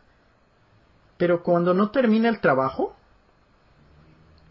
pero 1.16 1.42
cuando 1.42 1.74
no 1.74 1.90
termina 1.90 2.28
el 2.28 2.40
trabajo, 2.40 2.94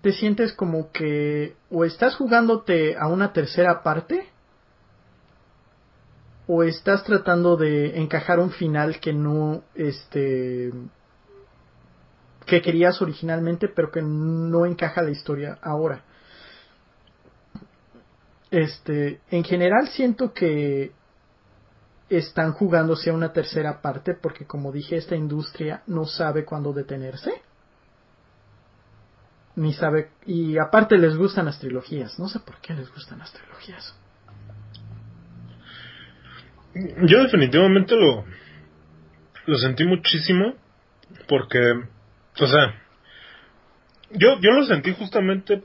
te 0.01 0.11
sientes 0.11 0.53
como 0.53 0.91
que 0.91 1.55
o 1.69 1.85
estás 1.85 2.15
jugándote 2.15 2.97
a 2.97 3.07
una 3.07 3.33
tercera 3.33 3.83
parte, 3.83 4.27
o 6.47 6.63
estás 6.63 7.03
tratando 7.03 7.57
de 7.57 7.99
encajar 7.99 8.39
un 8.39 8.51
final 8.51 8.99
que 8.99 9.13
no, 9.13 9.63
este, 9.75 10.71
que 12.45 12.61
querías 12.61 13.01
originalmente, 13.01 13.67
pero 13.67 13.91
que 13.91 14.01
no 14.01 14.65
encaja 14.65 15.01
la 15.01 15.11
historia 15.11 15.59
ahora 15.61 16.03
este, 18.51 19.19
en 19.29 19.43
general 19.43 19.87
siento 19.89 20.33
que 20.33 20.91
están 22.09 22.53
jugándose 22.53 23.09
a 23.09 23.13
una 23.13 23.33
tercera 23.33 23.81
parte 23.81 24.13
porque 24.13 24.45
como 24.45 24.71
dije 24.71 24.95
esta 24.95 25.15
industria 25.15 25.83
no 25.87 26.05
sabe 26.05 26.45
cuándo 26.45 26.73
detenerse. 26.73 27.41
Ni 29.55 29.73
sabe 29.73 30.11
y 30.25 30.57
aparte 30.57 30.97
les 30.97 31.17
gustan 31.17 31.45
las 31.45 31.59
trilogías. 31.59 32.17
No 32.19 32.29
sé 32.29 32.39
por 32.39 32.61
qué 32.61 32.73
les 32.73 32.93
gustan 32.93 33.19
las 33.19 33.33
trilogías. 33.33 33.95
Yo 36.73 37.23
definitivamente 37.23 37.95
lo 37.95 38.23
lo 39.47 39.57
sentí 39.57 39.83
muchísimo 39.85 40.53
porque 41.27 41.59
o 42.39 42.47
sea 42.47 42.81
yo 44.11 44.39
yo 44.39 44.51
lo 44.51 44.63
sentí 44.65 44.93
justamente 44.93 45.63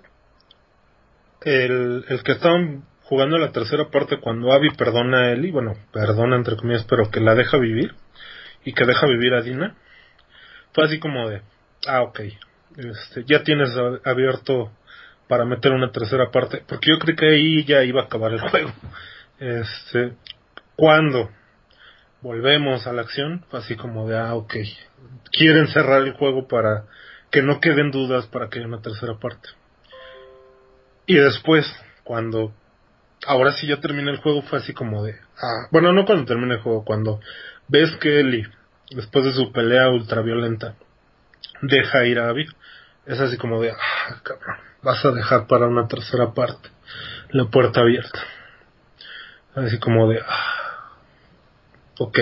el, 1.45 2.05
el 2.09 2.23
que 2.23 2.33
estaban 2.33 2.85
jugando 3.03 3.39
la 3.39 3.53
tercera 3.53 3.91
parte 3.91 4.19
cuando 4.21 4.53
Abby 4.53 4.71
perdona 4.71 5.19
a 5.19 5.33
Ellie, 5.33 5.53
bueno, 5.53 5.75
perdona 5.93 6.37
entre 6.37 6.57
comillas, 6.57 6.87
pero 6.89 7.11
que 7.11 7.21
la 7.21 7.35
deja 7.35 7.59
vivir 7.59 7.95
y 8.65 8.73
que 8.73 8.85
deja 8.85 9.07
vivir 9.07 9.35
a 9.35 9.43
Dina, 9.43 9.77
fue 10.73 10.85
así 10.85 10.99
como 10.99 11.29
de, 11.29 11.43
ah, 11.87 12.03
ok, 12.03 12.21
este, 12.77 13.25
ya 13.27 13.43
tienes 13.43 13.71
abierto 14.05 14.73
para 15.29 15.45
meter 15.45 15.73
una 15.73 15.91
tercera 15.93 16.31
parte, 16.31 16.63
porque 16.67 16.91
yo 16.91 16.99
creí 16.99 17.17
que 17.17 17.27
ahí 17.27 17.65
ya 17.65 17.85
iba 17.85 18.03
a 18.03 18.05
acabar 18.05 18.33
el 18.33 18.41
juego. 18.49 18.73
Este, 19.39 20.15
cuando 20.77 21.31
volvemos 22.23 22.87
a 22.87 22.93
la 22.93 23.03
acción, 23.03 23.45
fue 23.51 23.61
así 23.61 23.77
como 23.77 24.09
de, 24.09 24.17
ah, 24.17 24.35
ok, 24.35 24.55
quieren 25.33 25.69
cerrar 25.69 26.03
el 26.03 26.13
juego 26.13 26.47
para 26.49 26.85
que 27.31 27.43
no 27.43 27.61
queden 27.61 27.91
dudas 27.91 28.27
para 28.27 28.49
que 28.49 28.59
haya 28.59 28.69
una 28.69 28.81
tercera 28.81 29.19
parte. 29.19 29.49
Y 31.13 31.17
después, 31.17 31.71
cuando 32.05 32.55
ahora 33.27 33.53
sí 33.53 33.67
ya 33.67 33.83
termina 33.83 34.11
el 34.11 34.17
juego, 34.17 34.41
fue 34.41 34.61
así 34.61 34.73
como 34.73 35.05
de. 35.05 35.15
Ah, 35.37 35.69
bueno, 35.71 35.93
no 35.93 36.07
cuando 36.07 36.25
termina 36.25 36.55
el 36.55 36.63
juego, 36.63 36.87
cuando 36.87 37.21
ves 37.69 37.95
que 38.01 38.21
Ellie, 38.21 38.49
después 38.93 39.27
de 39.27 39.33
su 39.33 39.53
pelea 39.53 39.91
ultraviolenta, 39.91 40.75
deja 41.61 42.07
ir 42.07 42.19
a 42.19 42.31
Abby, 42.31 42.47
es 43.05 43.21
así 43.21 43.37
como 43.37 43.61
de. 43.61 43.73
Ah, 43.73 44.21
cabrón, 44.23 44.57
vas 44.83 45.05
a 45.05 45.11
dejar 45.11 45.47
para 45.49 45.67
una 45.67 45.87
tercera 45.87 46.33
parte 46.33 46.71
la 47.29 47.45
puerta 47.45 47.83
abierta. 47.83 48.21
Así 49.55 49.79
como 49.79 50.09
de. 50.09 50.19
Ah, 50.27 50.93
ok. 51.99 52.19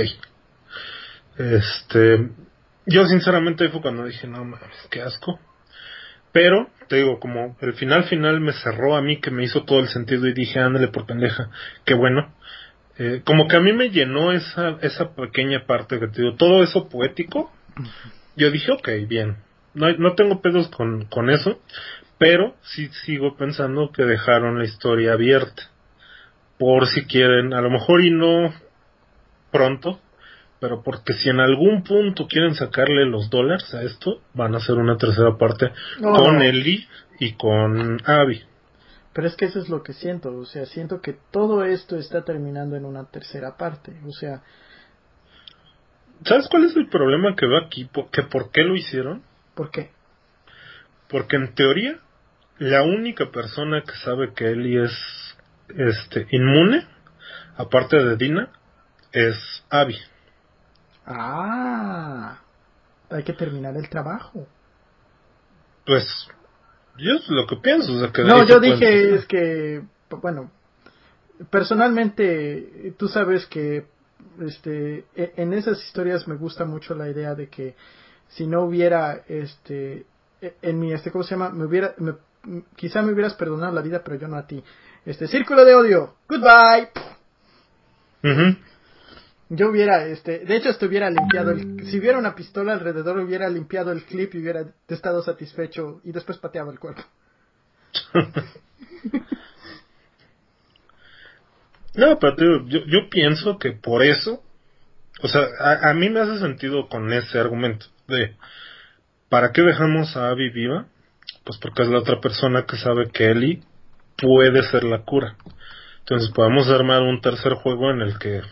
Este. 1.39 2.29
yo 2.87 3.07
sinceramente 3.07 3.69
fue 3.69 3.83
cuando 3.83 4.05
dije, 4.05 4.27
no 4.27 4.45
mames, 4.45 4.89
qué 4.91 5.01
asco. 5.01 5.39
Pero, 6.33 6.69
te 6.91 6.97
digo, 6.97 7.21
como 7.21 7.57
el 7.61 7.75
final 7.75 8.03
final 8.05 8.41
me 8.41 8.53
cerró 8.53 8.97
a 8.97 9.01
mí, 9.01 9.21
que 9.21 9.31
me 9.31 9.45
hizo 9.45 9.63
todo 9.63 9.79
el 9.79 9.87
sentido 9.87 10.27
y 10.27 10.33
dije, 10.33 10.59
ándale 10.59 10.89
por 10.89 11.07
pendeja, 11.07 11.49
qué 11.85 11.95
bueno. 11.95 12.35
Eh, 12.99 13.23
como 13.25 13.47
que 13.47 13.55
a 13.55 13.61
mí 13.61 13.73
me 13.73 13.91
llenó 13.91 14.33
esa, 14.33 14.77
esa 14.83 15.15
pequeña 15.15 15.67
parte 15.67 16.01
que 16.01 16.09
te 16.09 16.23
digo, 16.23 16.35
todo 16.35 16.65
eso 16.65 16.89
poético. 16.89 17.53
Yo 18.35 18.51
dije, 18.51 18.73
ok, 18.73 18.89
bien, 19.07 19.37
no, 19.73 19.93
no 19.99 20.17
tengo 20.17 20.43
pedos 20.43 20.69
con, 20.71 21.05
con 21.05 21.31
eso, 21.31 21.61
pero 22.19 22.57
sí 22.63 22.89
sigo 23.05 23.37
pensando 23.37 23.93
que 23.93 24.03
dejaron 24.03 24.59
la 24.59 24.65
historia 24.65 25.13
abierta. 25.13 25.71
Por 26.59 26.89
si 26.89 27.05
quieren, 27.05 27.55
a 27.55 27.61
lo 27.61 27.71
mejor 27.71 28.05
y 28.05 28.11
no 28.11 28.53
pronto, 29.53 30.01
pero 30.61 30.83
porque 30.83 31.15
si 31.15 31.31
en 31.31 31.41
algún 31.41 31.83
punto 31.83 32.29
quieren 32.29 32.55
sacarle 32.55 33.07
los 33.07 33.31
dólares 33.31 33.75
a 33.75 33.83
esto, 33.83 34.21
van 34.35 34.55
a 34.55 34.59
hacer 34.59 34.77
una 34.77 34.99
tercera 34.99 35.37
parte 35.39 35.73
con 36.01 36.43
Ellie 36.43 36.87
y 37.19 37.33
con 37.33 37.99
Abby. 38.05 38.43
Pero 39.13 39.27
es 39.27 39.35
que 39.37 39.47
eso 39.47 39.59
es 39.59 39.69
lo 39.69 39.83
que 39.83 39.95
siento, 39.95 40.37
o 40.37 40.45
sea, 40.45 40.67
siento 40.67 41.01
que 41.01 41.17
todo 41.33 41.65
esto 41.65 41.97
está 41.97 42.25
terminando 42.25 42.77
en 42.77 42.85
una 42.85 43.11
tercera 43.11 43.57
parte, 43.57 43.93
o 44.07 44.13
sea... 44.13 44.43
¿Sabes 46.25 46.49
cuál 46.49 46.67
es 46.67 46.77
el 46.77 46.89
problema 46.89 47.35
que 47.35 47.47
veo 47.47 47.65
aquí? 47.65 47.89
¿Que 48.13 48.23
¿Por 48.25 48.51
qué 48.51 48.63
lo 48.63 48.77
hicieron? 48.77 49.23
¿Por 49.55 49.71
qué? 49.71 49.91
Porque 51.09 51.37
en 51.37 51.55
teoría, 51.55 51.99
la 52.59 52.83
única 52.83 53.31
persona 53.31 53.83
que 53.83 53.97
sabe 54.05 54.35
que 54.35 54.51
Ellie 54.51 54.85
es 54.85 55.37
este, 55.69 56.27
inmune, 56.31 56.87
aparte 57.57 57.97
de 57.97 58.17
Dina, 58.17 58.51
es 59.13 59.65
Abby. 59.71 59.97
Ah, 61.13 62.39
hay 63.11 63.23
que 63.25 63.33
terminar 63.33 63.77
el 63.77 63.89
trabajo. 63.89 64.47
Pues, 65.85 66.07
yo 66.99 67.15
es 67.15 67.29
lo 67.29 67.47
que 67.47 67.57
pienso. 67.57 67.93
no, 67.93 68.45
yo 68.45 68.61
dije 68.61 69.15
es 69.17 69.27
que, 69.27 69.83
bueno, 70.11 70.51
personalmente, 71.51 72.95
tú 72.97 73.09
sabes 73.09 73.47
que 73.47 73.87
este, 74.41 75.05
e, 75.17 75.33
en 75.37 75.53
esas 75.53 75.83
historias 75.85 76.29
me 76.29 76.37
gusta 76.37 76.65
mucho 76.65 76.95
la 76.95 77.09
idea 77.09 77.35
de 77.35 77.49
que 77.49 77.75
si 78.29 78.47
no 78.47 78.63
hubiera, 78.63 79.25
este, 79.27 80.07
e, 80.41 80.55
en 80.63 80.79
mi, 80.79 80.93
este, 80.93 81.11
¿cómo 81.11 81.25
se 81.25 81.31
llama? 81.31 81.51
Me 81.51 81.65
hubiera, 81.65 81.95
quizá 82.77 83.03
me 83.03 83.13
hubieras 83.13 83.35
perdonado 83.35 83.75
la 83.75 83.83
vida, 83.83 84.03
pero 84.05 84.17
yo 84.17 84.29
no 84.29 84.37
a 84.37 84.47
ti. 84.47 84.63
Este, 85.05 85.27
círculo 85.27 85.65
de 85.65 85.75
odio. 85.75 86.15
Goodbye. 86.29 86.91
Yo 89.53 89.69
hubiera, 89.69 90.07
este, 90.07 90.45
de 90.45 90.57
hecho, 90.57 90.69
estuviera 90.69 91.11
limpiado 91.11 91.51
el, 91.51 91.85
si 91.87 91.99
hubiera 91.99 92.19
una 92.19 92.37
pistola 92.37 92.73
alrededor, 92.73 93.19
hubiera 93.19 93.49
limpiado 93.49 93.91
el 93.91 94.05
clip 94.05 94.33
y 94.37 94.39
hubiera 94.39 94.65
estado 94.87 95.25
satisfecho 95.25 96.01
y 96.05 96.13
después 96.13 96.39
pateaba 96.39 96.71
el 96.71 96.79
cuerpo. 96.79 97.03
no, 101.95 102.17
pero 102.21 102.65
yo, 102.69 102.85
yo 102.87 103.11
pienso 103.11 103.59
que 103.59 103.73
por 103.73 104.05
eso, 104.05 104.41
o 105.21 105.27
sea, 105.27 105.49
a, 105.59 105.93
mí 105.95 106.09
me 106.11 106.21
hace 106.21 106.39
sentido 106.39 106.89
con 106.89 107.13
ese 107.13 107.41
argumento 107.41 107.87
de, 108.07 108.37
¿para 109.29 109.51
qué 109.51 109.63
dejamos 109.63 110.17
a 110.17 110.29
Abby 110.29 110.51
viva? 110.51 110.87
Pues 111.43 111.59
porque 111.59 111.83
es 111.83 111.89
la 111.89 111.99
otra 111.99 112.21
persona 112.21 112.67
que 112.67 112.77
sabe 112.77 113.11
que 113.11 113.33
Ellie 113.33 113.65
puede 114.17 114.63
ser 114.63 114.85
la 114.85 115.03
cura. 115.03 115.35
Entonces 115.99 116.31
podemos 116.31 116.69
armar 116.69 117.03
un 117.03 117.21
tercer 117.21 117.55
juego 117.55 117.91
en 117.91 118.03
el 118.03 118.17
que 118.17 118.43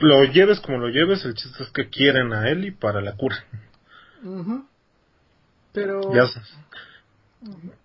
lo 0.00 0.24
lleves 0.24 0.60
como 0.60 0.78
lo 0.78 0.88
lleves, 0.88 1.24
el 1.24 1.34
chiste 1.34 1.62
es 1.62 1.70
que 1.70 1.88
quieren 1.88 2.32
a 2.32 2.48
Ellie 2.48 2.72
para 2.72 3.00
la 3.00 3.12
cura. 3.12 3.36
Pero... 5.72 6.12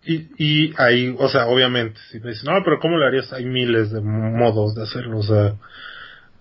Y, 0.03 0.27
y 0.37 0.73
ahí, 0.77 1.15
o 1.17 1.29
sea, 1.29 1.47
obviamente, 1.47 1.99
si 2.11 2.19
me 2.19 2.31
dicen, 2.31 2.51
no, 2.51 2.61
pero 2.63 2.79
¿cómo 2.79 2.97
lo 2.97 3.05
harías? 3.05 3.31
Hay 3.31 3.45
miles 3.45 3.91
de 3.91 4.01
modos 4.01 4.75
de 4.75 4.83
hacerlo. 4.83 5.19
O 5.19 5.23
sea, 5.23 5.55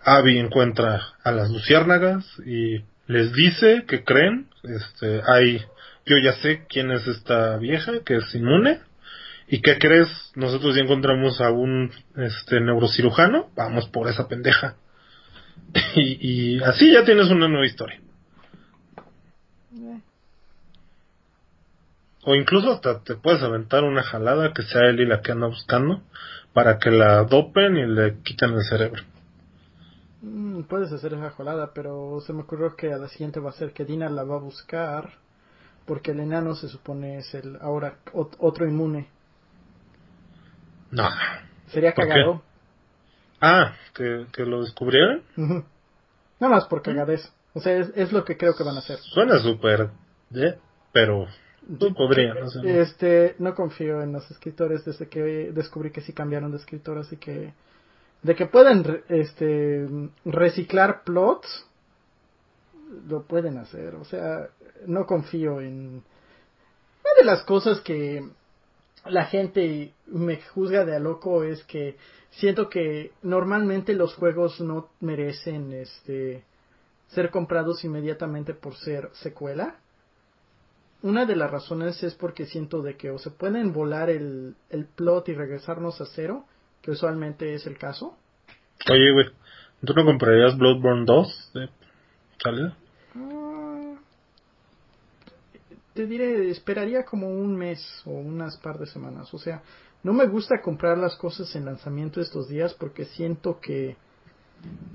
Abby 0.03 0.39
encuentra 0.39 1.01
a 1.23 1.31
las 1.31 1.51
luciérnagas 1.51 2.25
y 2.45 2.83
les 3.07 3.33
dice 3.33 3.85
que 3.87 4.03
creen. 4.05 4.49
Este, 4.65 5.23
hay, 5.27 5.63
yo 6.07 6.17
ya 6.19 6.33
sé 6.35 6.67
quién 6.69 6.91
es 6.91 7.07
esta 7.07 7.57
vieja 7.59 8.01
que 8.05 8.17
es 8.17 8.35
inmune. 8.35 8.81
¿Y 9.47 9.61
qué 9.61 9.79
crees? 9.79 10.09
Nosotros 10.35 10.75
ya 10.75 10.83
encontramos 10.83 11.41
a 11.41 11.51
un 11.51 11.93
este 12.17 12.61
neurocirujano. 12.61 13.51
Vamos 13.55 13.89
por 13.89 14.09
esa 14.09 14.27
pendeja. 14.27 14.77
y, 15.97 16.63
así 16.63 16.93
ya 16.93 17.05
tienes 17.05 17.31
una 17.31 17.49
nueva 17.49 17.67
historia. 17.67 18.01
O 22.27 22.35
incluso 22.35 22.73
hasta 22.73 23.01
te 23.01 23.17
puedes 23.17 23.43
aventar 23.43 23.85
una 23.85 24.03
jalada 24.03 24.55
que 24.55 24.63
sea 24.63 24.89
él 24.89 25.01
y 25.01 25.07
la 25.07 25.21
que 25.21 25.33
anda 25.33 25.47
buscando 25.47 26.03
para 26.55 26.79
que 26.79 26.91
la 26.91 27.25
dopen 27.25 27.77
y 27.77 27.87
le 27.87 28.19
quiten 28.23 28.55
el 28.55 28.63
cerebro. 28.63 29.03
Mm, 30.23 30.63
puedes 30.63 30.91
hacer 30.91 31.13
esa 31.13 31.31
jalada, 31.31 31.73
pero 31.75 32.23
se 32.27 32.33
me 32.33 32.43
ocurrió 32.43 32.77
que 32.77 32.95
a 32.95 32.97
la 32.97 33.09
siguiente 33.09 33.41
va 33.41 33.51
a 33.51 33.55
ser 33.55 33.73
que 33.73 33.85
Dina 33.85 34.09
la 34.09 34.25
va 34.25 34.37
a 34.37 34.39
buscar 34.39 35.13
porque 35.85 36.13
el 36.13 36.21
enano 36.21 36.55
se 36.55 36.69
supone 36.69 37.19
es 37.19 37.35
el 37.35 37.59
ahora 37.61 37.99
otro 38.13 38.67
inmune. 38.67 39.09
No. 40.91 41.09
Sería 41.69 41.93
cagado. 41.93 42.43
Ah, 43.47 43.75
que, 43.95 44.45
lo 44.45 44.63
descubrieron. 44.63 45.23
Nada 45.37 46.55
más 46.55 46.65
por 46.65 46.81
cagadez. 46.83 47.31
O 47.53 47.61
sea, 47.61 47.77
es, 47.77 48.11
lo 48.13 48.25
que 48.25 48.39
creo 48.39 48.55
que 48.57 48.65
van 48.65 48.77
a 48.77 48.79
hacer. 48.79 48.99
Suena 48.99 49.39
súper, 49.39 49.91
¿eh? 50.35 50.59
pero 50.93 51.27
tú 51.79 51.95
podría. 51.95 52.35
No 52.35 52.63
Este, 52.65 53.37
no 53.39 53.55
confío 53.55 54.01
en 54.03 54.13
los 54.13 54.31
escritores 54.31 54.85
desde 54.85 55.09
que 55.09 55.21
descubrí 55.53 55.91
que 55.91 56.01
sí 56.01 56.13
cambiaron 56.15 56.51
de 56.53 56.57
escritor, 56.57 56.99
así 56.99 57.17
que 57.17 57.53
de 58.23 58.35
que 58.35 58.47
pueden 58.47 59.03
este 59.09 59.87
reciclar 60.25 61.03
plots 61.05 61.67
lo 63.09 63.25
pueden 63.25 63.59
hacer, 63.59 63.95
o 63.97 64.05
sea, 64.05 64.49
no 64.87 65.05
confío 65.05 65.61
en 65.61 66.03
una 67.05 67.15
de 67.19 67.25
las 67.25 67.43
cosas 67.43 67.81
que 67.81 68.27
la 69.07 69.27
gente 69.27 69.93
me 70.07 70.41
juzga 70.41 70.85
de 70.85 70.97
a 70.97 70.99
loco 70.99 71.45
es 71.45 71.63
que 71.65 71.97
siento 72.31 72.69
que 72.69 73.13
normalmente 73.23 73.95
los 73.95 74.15
juegos 74.15 74.61
no 74.61 74.89
merecen 75.01 75.73
este 75.73 76.45
ser 77.09 77.31
comprados 77.31 77.85
inmediatamente 77.85 78.55
por 78.55 78.75
ser 78.77 79.11
secuela. 79.13 79.77
Una 81.03 81.27
de 81.27 81.37
las 81.37 81.51
razones 81.51 82.03
es 82.03 82.15
porque 82.15 82.47
siento 82.47 82.83
de 82.83 82.97
que 82.97 83.11
o 83.11 83.19
se 83.19 83.31
pueden 83.31 83.73
volar 83.73 84.09
el, 84.09 84.57
el 84.71 84.87
plot 84.87 85.29
y 85.29 85.35
regresarnos 85.35 86.01
a 86.01 86.07
cero, 86.07 86.47
que 86.81 86.91
usualmente 86.91 87.55
es 87.55 87.67
el 87.67 87.77
caso. 87.77 88.17
Oye, 88.91 89.13
güey, 89.13 89.27
¿tú 89.85 89.93
no 89.93 90.05
comprarías 90.05 90.57
Bloodborne 90.57 91.05
2 91.05 91.51
de 91.55 91.69
salida? 92.43 92.77
Ah, 93.15 93.95
te 95.95 96.07
diré, 96.07 96.51
esperaría 96.51 97.05
como 97.05 97.29
un 97.29 97.57
mes 97.57 97.81
o 98.05 98.11
unas 98.11 98.57
par 98.59 98.79
de 98.79 98.87
semanas. 98.87 99.33
O 99.33 99.39
sea, 99.39 99.63
no 100.03 100.13
me 100.13 100.27
gusta 100.27 100.61
comprar 100.61 100.99
las 100.99 101.17
cosas 101.17 101.55
en 101.55 101.65
lanzamiento 101.65 102.21
estos 102.21 102.49
días 102.49 102.75
porque 102.75 103.05
siento 103.05 103.61
que 103.61 103.97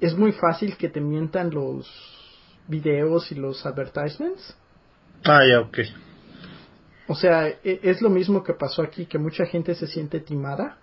es 0.02 0.16
muy 0.16 0.34
fácil 0.34 0.78
que 0.78 0.90
te 0.90 1.00
mientan 1.00 1.52
los 1.52 1.90
videos 2.68 3.32
y 3.32 3.36
los 3.36 3.66
advertisements. 3.66 4.56
Ah, 5.24 5.42
ya, 5.50 5.62
ok. 5.62 5.80
O 7.08 7.16
sea, 7.16 7.48
e, 7.48 7.58
es 7.64 8.02
lo 8.02 8.10
mismo 8.10 8.44
que 8.44 8.54
pasó 8.54 8.82
aquí, 8.82 9.06
que 9.06 9.18
mucha 9.18 9.46
gente 9.46 9.74
se 9.76 9.88
siente 9.88 10.20
timada. 10.20 10.78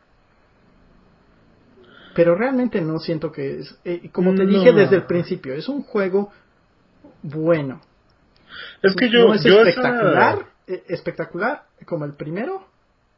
Pero 2.15 2.35
realmente 2.35 2.81
no 2.81 2.99
siento 2.99 3.31
que 3.31 3.61
es, 3.61 3.79
eh, 3.85 4.09
como 4.11 4.35
te 4.35 4.47
dije 4.47 4.73
desde 4.73 4.97
el 4.97 5.05
principio, 5.05 5.53
es 5.53 5.69
un 5.69 5.83
juego 5.83 6.33
bueno. 7.23 7.83
Es 8.83 8.95
que 8.95 9.11
yo... 9.11 9.29
No 9.29 9.35
es 9.35 9.45
espectacular, 9.45 10.47
e, 10.67 10.85
espectacular 10.89 11.67
como 11.87 12.05
el 12.05 12.15
primero, 12.15 12.67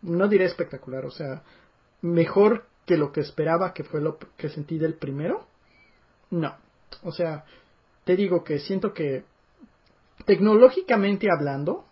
no 0.02 0.28
diré 0.28 0.44
espectacular, 0.44 1.05
o 1.05 1.10
sea, 1.10 1.42
mejor 2.02 2.66
que 2.86 2.96
lo 2.96 3.12
que 3.12 3.20
esperaba 3.20 3.72
que 3.72 3.84
fue 3.84 4.00
lo 4.00 4.18
que 4.36 4.48
sentí 4.48 4.78
del 4.78 4.94
primero. 4.94 5.46
No, 6.30 6.56
o 7.02 7.12
sea, 7.12 7.44
te 8.05 8.16
digo 8.16 8.44
que 8.44 8.59
siento 8.59 8.92
que 8.92 9.24
tecnológicamente 10.24 11.28
hablando 11.30 11.84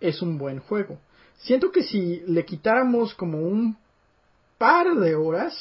es 0.00 0.22
un 0.22 0.38
buen 0.38 0.60
juego. 0.60 0.98
Siento 1.38 1.70
que 1.70 1.82
si 1.82 2.20
le 2.26 2.44
quitáramos 2.44 3.14
como 3.14 3.38
un 3.38 3.78
par 4.58 4.94
de 4.96 5.14
horas, 5.14 5.54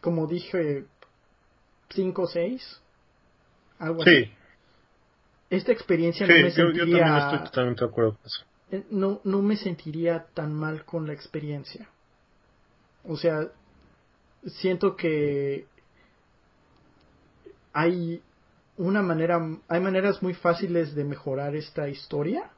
como 0.00 0.26
dije, 0.26 0.84
cinco 1.90 2.22
o 2.22 2.26
seis, 2.26 2.80
algo 3.78 4.02
así. 4.02 4.30
Esta 5.50 5.72
experiencia 5.72 6.26
no 6.26 6.32
me 6.32 6.50
sentiría... 6.50 6.84
Yo, 6.84 6.98
también 6.98 7.16
estoy 7.16 7.38
totalmente 7.44 7.84
de 7.84 7.90
acuerdo 7.90 8.12
con 8.14 8.26
eso. 8.26 8.44
Eh, 8.70 8.84
no, 8.90 9.20
no 9.24 9.42
me 9.42 9.56
sentiría 9.56 10.26
tan 10.34 10.52
mal 10.52 10.84
con 10.84 11.06
la 11.06 11.14
experiencia. 11.14 11.88
O 13.04 13.16
sea, 13.16 13.48
siento 14.46 14.96
que 14.96 15.66
hay 17.72 18.20
una 18.76 19.02
manera, 19.02 19.40
hay 19.68 19.80
maneras 19.80 20.22
muy 20.22 20.34
fáciles 20.34 20.94
de 20.94 21.04
mejorar 21.04 21.56
esta 21.56 21.88
historia. 21.88 22.50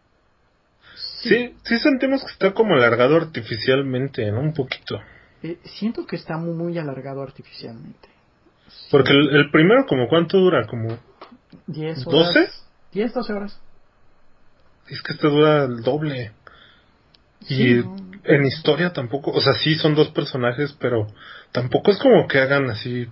Sí, 1.23 1.55
sí, 1.63 1.79
sentimos 1.79 2.25
que 2.25 2.33
está 2.33 2.53
como 2.53 2.75
alargado 2.75 3.17
artificialmente, 3.17 4.31
¿no? 4.33 4.41
Un 4.41 4.53
poquito. 4.53 5.01
Eh, 5.43 5.59
siento 5.65 6.07
que 6.07 6.17
está 6.17 6.37
muy, 6.37 6.55
muy 6.55 6.79
alargado 6.79 7.23
artificialmente. 7.23 8.09
Porque 8.91 9.13
el, 9.13 9.51
primero, 9.51 9.87
como 9.87 10.09
cuánto 10.09 10.39
dura? 10.39 10.67
¿Como 10.67 10.99
10 11.67 12.07
horas? 12.07 12.35
¿12? 12.35 12.51
10, 12.93 13.15
12 13.15 13.33
horas. 13.33 13.61
Es 14.89 15.03
que 15.03 15.13
este 15.13 15.29
dura 15.29 15.65
el 15.65 15.83
doble. 15.83 16.33
Y 17.49 17.79
en 18.25 18.45
historia 18.45 18.93
tampoco, 18.93 19.31
o 19.31 19.41
sea, 19.41 19.55
sí 19.55 19.75
son 19.77 19.95
dos 19.95 20.11
personajes, 20.11 20.77
pero 20.79 21.07
tampoco 21.53 21.91
es 21.91 21.99
como 21.99 22.27
que 22.27 22.39
hagan 22.39 22.69
así. 22.71 23.09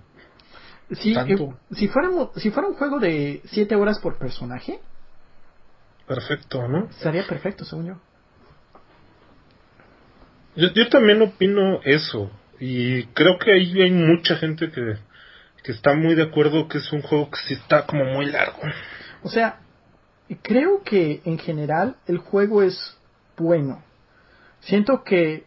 Sí, 0.91 1.13
eh, 1.15 1.37
si, 1.71 1.87
fuéramos, 1.87 2.29
si 2.35 2.49
fuera 2.49 2.67
un 2.67 2.75
juego 2.75 2.99
de 2.99 3.41
7 3.45 3.75
horas 3.75 3.99
por 3.99 4.17
personaje, 4.17 4.79
perfecto, 6.07 6.67
¿no? 6.67 6.91
Sería 6.93 7.25
perfecto, 7.27 7.63
según 7.63 7.87
yo. 7.87 8.01
Yo, 10.55 10.73
yo 10.73 10.89
también 10.89 11.21
opino 11.21 11.79
eso. 11.83 12.31
Y 12.59 13.05
creo 13.07 13.37
que 13.37 13.53
ahí 13.53 13.81
hay 13.81 13.91
mucha 13.91 14.35
gente 14.35 14.71
que, 14.71 14.97
que 15.63 15.71
está 15.71 15.93
muy 15.93 16.15
de 16.15 16.23
acuerdo 16.23 16.67
que 16.67 16.79
es 16.79 16.91
un 16.91 17.01
juego 17.01 17.29
que 17.29 17.37
sí 17.47 17.53
está 17.53 17.85
como 17.85 18.03
muy 18.05 18.25
largo. 18.25 18.59
O 19.23 19.29
sea, 19.29 19.59
creo 20.35 20.83
que 20.83 21.21
en 21.25 21.37
general 21.39 21.97
el 22.07 22.19
juego 22.19 22.61
es 22.61 22.97
bueno. 23.37 23.81
Siento 24.61 25.03
que 25.03 25.45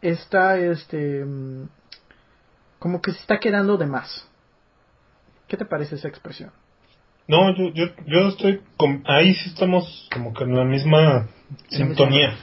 está, 0.00 0.58
este, 0.58 1.24
mm, 1.24 1.68
como 2.78 3.00
que 3.00 3.12
se 3.12 3.18
está 3.18 3.38
quedando 3.38 3.76
de 3.76 3.86
más. 3.86 4.28
¿Qué 5.48 5.56
te 5.56 5.64
parece 5.64 5.96
esa 5.96 6.08
expresión? 6.08 6.50
No, 7.28 7.54
yo, 7.56 7.72
yo, 7.72 7.86
yo 8.06 8.28
estoy, 8.28 8.60
con, 8.76 9.02
ahí 9.06 9.34
sí 9.34 9.48
estamos 9.48 10.08
como 10.12 10.32
que 10.32 10.44
en 10.44 10.54
la 10.54 10.64
misma 10.64 11.28
sintonía. 11.68 12.36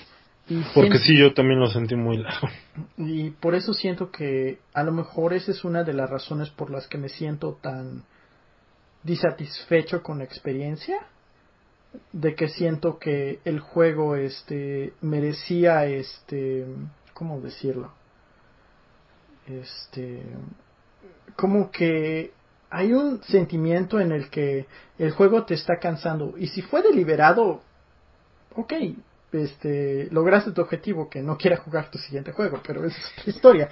Porque 0.76 1.00
sí, 1.00 1.18
yo 1.18 1.34
también 1.34 1.60
lo 1.60 1.68
sentí 1.68 1.96
muy 1.96 2.18
largo. 2.18 2.50
Y 2.98 3.30
por 3.32 3.56
eso 3.56 3.74
siento 3.74 4.12
que 4.12 4.60
a 4.74 4.84
lo 4.84 4.92
mejor 4.92 5.34
esa 5.34 5.52
es 5.52 5.64
una 5.64 5.84
de 5.84 5.94
las 5.94 6.10
razones 6.10 6.50
por 6.50 6.70
las 6.70 6.88
que 6.88 6.98
me 6.98 7.08
siento 7.08 7.58
tan 7.62 8.04
disatisfecho 9.04 10.04
con 10.04 10.18
la 10.18 10.26
experiencia. 10.26 10.98
De 12.12 12.36
que 12.36 12.50
siento 12.50 12.98
que 12.98 13.40
el 13.46 13.60
juego 13.60 14.16
este 14.16 14.94
merecía 15.02 15.86
este 15.86 16.66
¿cómo 17.14 17.40
decirlo? 17.42 17.92
Este 19.48 20.24
como 21.36 21.72
que 21.72 22.32
hay 22.70 22.94
un 22.94 23.22
sentimiento 23.24 24.00
en 24.00 24.12
el 24.12 24.30
que 24.30 24.66
el 24.98 25.12
juego 25.12 25.46
te 25.46 25.54
está 25.54 25.78
cansando 25.80 26.36
y 26.38 26.48
si 26.48 26.62
fue 26.62 26.82
deliberado 26.82 27.62
ok 28.56 28.74
este, 29.34 30.08
lograste 30.12 30.52
tu 30.52 30.62
objetivo, 30.62 31.10
que 31.10 31.22
no 31.22 31.38
quiera 31.38 31.58
jugar 31.58 31.90
tu 31.90 31.98
siguiente 31.98 32.32
juego, 32.32 32.62
pero 32.66 32.86
es 32.86 32.94
otra 33.18 33.32
historia. 33.32 33.70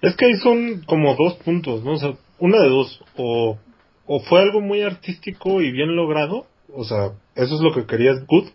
Es 0.00 0.16
que 0.16 0.26
ahí 0.26 0.36
son 0.36 0.82
como 0.86 1.14
dos 1.14 1.34
puntos, 1.44 1.84
¿no? 1.84 1.92
O 1.92 1.96
sea, 1.96 2.14
una 2.38 2.60
de 2.60 2.68
dos, 2.68 3.00
o, 3.16 3.58
o 4.06 4.20
fue 4.20 4.40
algo 4.40 4.60
muy 4.60 4.82
artístico 4.82 5.60
y 5.60 5.70
bien 5.70 5.94
logrado, 5.94 6.46
o 6.74 6.84
sea, 6.84 7.12
eso 7.34 7.54
es 7.54 7.60
lo 7.60 7.72
que 7.72 7.86
querías, 7.86 8.26
good, 8.26 8.48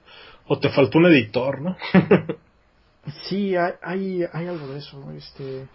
o 0.48 0.60
te 0.60 0.70
faltó 0.70 0.98
un 1.00 1.08
editor, 1.08 1.62
¿no? 1.62 1.76
sí, 3.28 3.56
hay, 3.56 3.74
hay, 3.82 4.24
hay, 4.32 4.48
algo 4.48 4.68
de 4.68 4.80
eso, 4.80 5.12
este, 5.12 5.68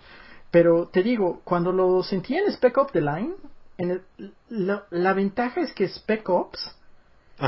pero 0.50 0.88
te 0.88 1.02
digo, 1.02 1.40
cuando 1.44 1.72
lo 1.72 2.02
sentí 2.02 2.36
en 2.36 2.50
Spec 2.52 2.76
Ops 2.78 2.92
The 2.92 3.00
Line, 3.00 3.34
en 3.78 4.02
la, 4.48 4.84
la 4.90 5.12
ventaja 5.12 5.60
es 5.60 5.72
que 5.72 5.88
Spec 5.88 6.28
Ops 6.28 6.76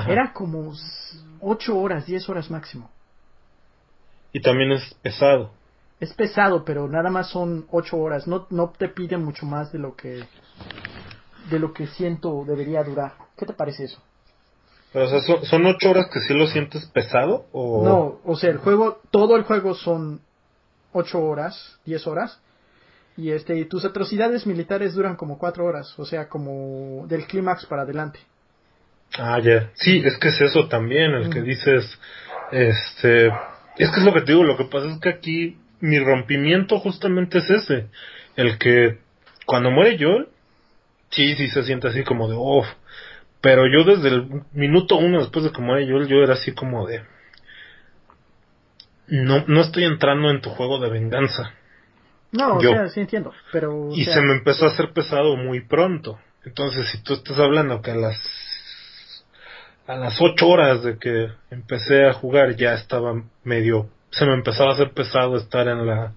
era 0.09 0.33
como 0.33 0.73
8 1.41 1.79
horas, 1.79 2.07
10 2.07 2.29
horas 2.29 2.51
máximo. 2.51 2.91
Y 4.33 4.41
también 4.41 4.73
es 4.73 4.95
pesado. 4.95 5.53
Es 6.01 6.13
pesado, 6.15 6.65
pero 6.65 6.89
nada 6.89 7.11
más 7.11 7.31
son 7.31 7.67
8 7.71 7.97
horas. 7.97 8.27
No, 8.27 8.47
no 8.51 8.71
te 8.77 8.89
pide 8.89 9.17
mucho 9.17 9.47
más 9.47 9.71
de 9.73 9.79
lo 9.79 9.95
que 9.95 10.25
de 11.51 11.59
lo 11.59 11.73
que 11.73 11.87
siento 11.87 12.45
debería 12.47 12.83
durar. 12.83 13.13
¿Qué 13.37 13.47
te 13.47 13.53
parece 13.53 13.85
eso? 13.85 14.03
Pero, 14.95 15.07
o 15.07 15.09
sea, 15.09 15.21
¿son, 15.23 15.45
¿son 15.45 15.67
ocho 15.67 15.91
horas 15.91 16.07
que 16.07 16.21
sí 16.21 16.33
lo 16.33 16.47
sientes 16.47 16.87
pesado? 16.87 17.47
O... 17.51 17.85
No, 17.85 18.21
o 18.25 18.37
sea, 18.37 18.51
el 18.51 18.59
juego, 18.59 19.01
todo 19.11 19.35
el 19.37 19.43
juego 19.43 19.75
son 19.75 20.21
8 20.93 21.21
horas, 21.21 21.81
10 21.85 22.07
horas. 22.07 22.41
Y 23.17 23.33
este, 23.33 23.59
y 23.59 23.65
tus 23.65 23.85
atrocidades 23.85 24.47
militares 24.47 24.95
duran 24.95 25.17
como 25.17 25.37
4 25.37 25.65
horas, 25.65 25.99
o 25.99 26.05
sea, 26.05 26.29
como 26.29 27.07
del 27.09 27.27
clímax 27.27 27.67
para 27.67 27.83
adelante. 27.83 28.21
Ah, 29.19 29.41
ya. 29.41 29.73
Sí, 29.75 30.01
es 30.05 30.17
que 30.19 30.29
es 30.29 30.41
eso 30.41 30.69
también, 30.69 31.13
el 31.13 31.29
que 31.29 31.43
dices, 31.43 31.99
este, 32.53 33.27
es 33.77 33.91
que 33.91 34.01
es 34.01 34.05
lo 34.05 34.15
que 34.15 34.21
te 34.21 34.31
digo, 34.31 34.45
lo 34.45 34.57
que 34.57 34.65
pasa 34.65 34.87
es 34.87 35.01
que 35.01 35.09
aquí 35.09 35.59
mi 35.81 35.99
rompimiento 35.99 36.79
justamente 36.79 37.39
es 37.39 37.51
ese, 37.51 37.89
el 38.37 38.59
que 38.59 38.99
cuando 39.45 39.73
muere 39.73 39.97
Joel, 39.99 40.29
sí, 41.11 41.35
sí 41.35 41.49
se 41.49 41.65
siente 41.65 41.89
así 41.89 42.05
como 42.05 42.29
de, 42.29 42.37
oh, 42.39 42.65
pero 43.45 43.67
yo 43.67 43.85
desde 43.85 44.09
el 44.09 44.43
minuto 44.55 44.97
uno 44.97 45.19
después 45.19 45.45
de 45.45 45.53
que 45.53 45.61
muere 45.61 45.87
Joel, 45.87 46.09
yo 46.09 46.17
era 46.17 46.33
así 46.33 46.53
como 46.55 46.87
de, 46.87 47.03
no, 49.09 49.45
no 49.47 49.61
estoy 49.61 49.85
entrando 49.85 50.31
en 50.31 50.41
tu 50.41 50.49
juego 50.49 50.81
de 50.81 50.89
venganza. 50.89 51.53
No, 52.33 52.57
o 52.57 52.61
sea, 52.61 52.89
sí 52.89 53.01
entiendo, 53.01 53.35
pero... 53.53 53.91
y 53.93 54.07
se 54.07 54.23
me 54.23 54.33
empezó 54.33 54.65
a 54.65 54.69
hacer 54.69 54.95
pesado 54.95 55.37
muy 55.37 55.61
pronto. 55.61 56.19
Entonces, 56.47 56.89
si 56.89 57.03
tú 57.03 57.13
estás 57.13 57.39
hablando 57.39 57.83
que 57.83 57.91
a 57.91 57.97
las 57.97 58.17
a 59.87 59.97
las 59.97 60.19
ocho 60.23 60.49
horas 60.49 60.83
de 60.83 60.99
que 60.99 61.29
empecé 61.51 62.07
a 62.07 62.15
jugar 62.15 62.57
ya 62.57 62.73
estaba 62.73 63.13
medio, 63.45 63.91
se 64.09 64.25
me 64.25 64.33
empezaba 64.33 64.71
a 64.71 64.75
hacer 64.75 64.93
pesado 64.93 65.37
estar 65.37 65.69
en 65.69 65.87
la, 65.87 66.15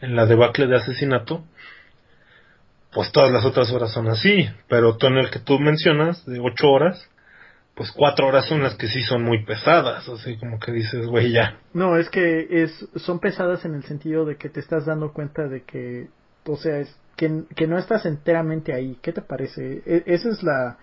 en 0.00 0.16
la 0.16 0.24
debacle 0.24 0.68
de 0.68 0.76
asesinato, 0.76 1.44
pues 2.92 3.10
todas 3.12 3.30
las 3.32 3.44
otras 3.44 3.70
horas 3.72 3.92
son 3.92 4.08
así, 4.08 4.48
pero 4.68 4.96
tú 4.96 5.06
en 5.06 5.18
el 5.18 5.30
que 5.30 5.38
tú 5.38 5.58
mencionas, 5.58 6.24
de 6.26 6.40
ocho 6.40 6.68
horas, 6.68 7.08
pues 7.74 7.90
cuatro 7.90 8.26
horas 8.26 8.46
son 8.46 8.62
las 8.62 8.74
que 8.74 8.86
sí 8.86 9.02
son 9.02 9.22
muy 9.22 9.44
pesadas, 9.44 10.08
así 10.08 10.36
como 10.36 10.58
que 10.58 10.72
dices, 10.72 11.06
güey, 11.06 11.32
ya. 11.32 11.58
No, 11.72 11.96
es 11.96 12.10
que 12.10 12.46
es, 12.50 12.88
son 12.96 13.18
pesadas 13.18 13.64
en 13.64 13.74
el 13.74 13.84
sentido 13.84 14.24
de 14.24 14.36
que 14.36 14.50
te 14.50 14.60
estás 14.60 14.84
dando 14.84 15.12
cuenta 15.12 15.48
de 15.48 15.62
que, 15.62 16.08
o 16.44 16.56
sea, 16.56 16.78
es 16.78 16.94
que, 17.16 17.44
que 17.56 17.66
no 17.66 17.78
estás 17.78 18.04
enteramente 18.04 18.74
ahí. 18.74 18.98
¿Qué 19.00 19.12
te 19.12 19.22
parece? 19.22 19.82
E, 19.86 20.02
esa 20.06 20.28
es 20.28 20.42
la, 20.42 20.76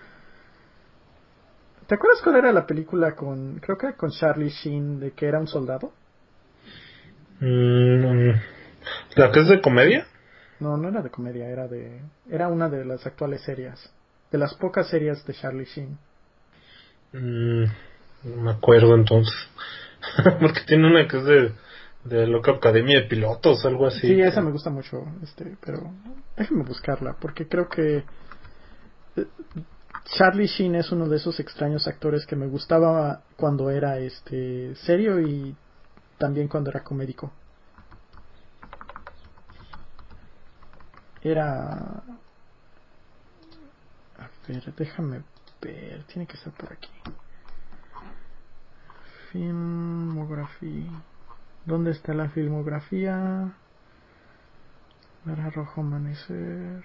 ¿Te 1.89 1.95
acuerdas 1.95 2.21
cuál 2.23 2.35
era 2.35 2.51
la 2.51 2.67
película 2.67 3.15
con, 3.15 3.59
creo 3.59 3.75
que 3.75 3.93
con 3.93 4.11
Charlie 4.11 4.49
Sheen, 4.49 4.99
de 4.99 5.09
que 5.09 5.25
era 5.25 5.39
un 5.39 5.47
soldado? 5.47 5.91
Mm, 7.39 8.29
¿La 9.15 9.31
que 9.31 9.39
es 9.39 9.47
de 9.47 9.59
comedia? 9.59 10.05
No, 10.59 10.75
no 10.77 10.89
era 10.89 11.01
de 11.01 11.09
comedia, 11.09 11.47
era 11.47 11.67
de, 11.67 12.01
era 12.29 12.49
una 12.49 12.69
de 12.69 12.83
las 12.85 13.05
actuales 13.05 13.41
series, 13.41 13.91
de 14.31 14.37
las 14.37 14.53
pocas 14.55 14.89
series 14.89 15.25
de 15.25 15.33
Charlie 15.33 15.65
Sheen. 15.65 15.97
Mm, 17.13 17.63
no 18.25 18.41
me 18.41 18.51
acuerdo 18.51 18.95
entonces, 18.95 19.33
porque 20.39 20.61
tiene 20.67 20.87
una 20.87 21.07
que 21.07 21.17
es 21.17 21.23
de, 21.23 21.53
de 22.03 22.27
Loca 22.27 22.51
Academia 22.51 23.01
de 23.01 23.07
Pilotos, 23.07 23.65
algo 23.65 23.87
así. 23.87 24.01
Sí, 24.01 24.21
esa 24.21 24.41
me 24.41 24.51
gusta 24.51 24.69
mucho, 24.69 25.03
este, 25.23 25.57
pero 25.65 25.91
déjame 26.37 26.63
buscarla, 26.63 27.15
porque 27.19 27.47
creo 27.47 27.69
que 27.69 28.03
eh, 29.15 29.25
Charlie 30.17 30.47
Sheen 30.47 30.75
es 30.75 30.91
uno 30.91 31.07
de 31.07 31.17
esos 31.17 31.39
extraños 31.39 31.87
actores 31.87 32.25
que 32.25 32.35
me 32.35 32.47
gustaba 32.47 33.21
cuando 33.37 33.69
era 33.69 33.97
este 33.99 34.75
serio 34.75 35.21
y 35.21 35.55
también 36.17 36.47
cuando 36.47 36.69
era 36.69 36.83
comédico. 36.83 37.31
Era 41.21 42.03
a 44.19 44.29
ver, 44.47 44.73
déjame 44.75 45.23
ver, 45.61 46.03
tiene 46.05 46.27
que 46.27 46.35
estar 46.35 46.51
por 46.53 46.73
aquí. 46.73 46.89
Filmografía. 49.31 50.91
¿Dónde 51.65 51.91
está 51.91 52.13
la 52.13 52.29
filmografía? 52.29 53.53
Ver 55.23 55.53
rojo 55.53 55.81
amanecer. 55.81 56.83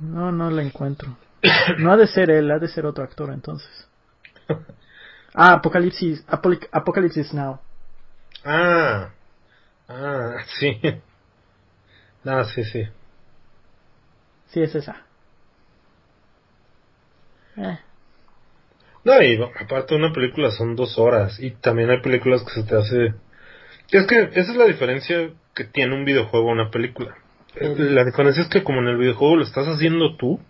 No, 0.00 0.32
no 0.32 0.50
la 0.50 0.62
encuentro. 0.62 1.16
No 1.78 1.92
ha 1.92 1.96
de 1.96 2.08
ser 2.08 2.30
él, 2.30 2.50
ha 2.50 2.58
de 2.58 2.68
ser 2.68 2.86
otro 2.86 3.04
actor 3.04 3.30
entonces. 3.32 3.88
Ah, 5.34 5.52
Apocalipsis, 5.52 6.24
Apocalipsis 6.26 7.32
Now. 7.32 7.60
Ah, 8.44 9.10
ah, 9.88 10.36
sí. 10.58 10.80
Ah, 12.24 12.44
sí, 12.44 12.64
sí. 12.64 12.84
Sí, 14.48 14.62
es 14.62 14.74
esa. 14.74 15.04
Eh. 17.56 17.78
No, 19.04 19.22
y 19.22 19.40
aparte 19.60 19.94
una 19.94 20.12
película 20.12 20.50
son 20.50 20.76
dos 20.76 20.98
horas 20.98 21.38
y 21.40 21.52
también 21.52 21.90
hay 21.90 22.00
películas 22.00 22.42
que 22.44 22.50
se 22.50 22.62
te 22.64 22.76
hace... 22.76 23.14
Es 23.90 24.06
que 24.06 24.20
esa 24.20 24.52
es 24.52 24.56
la 24.56 24.66
diferencia 24.66 25.30
que 25.54 25.64
tiene 25.64 25.94
un 25.94 26.04
videojuego 26.04 26.48
o 26.48 26.52
una 26.52 26.70
película. 26.70 27.16
La 27.54 28.04
diferencia 28.04 28.42
es 28.42 28.48
que 28.48 28.62
como 28.62 28.80
en 28.80 28.88
el 28.88 28.98
videojuego 28.98 29.36
lo 29.36 29.44
estás 29.44 29.66
haciendo 29.66 30.16
tú. 30.16 30.40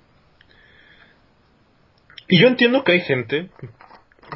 Y 2.27 2.40
yo 2.40 2.48
entiendo 2.48 2.85
que 2.85 2.93
hay 2.93 3.01
gente, 3.01 3.48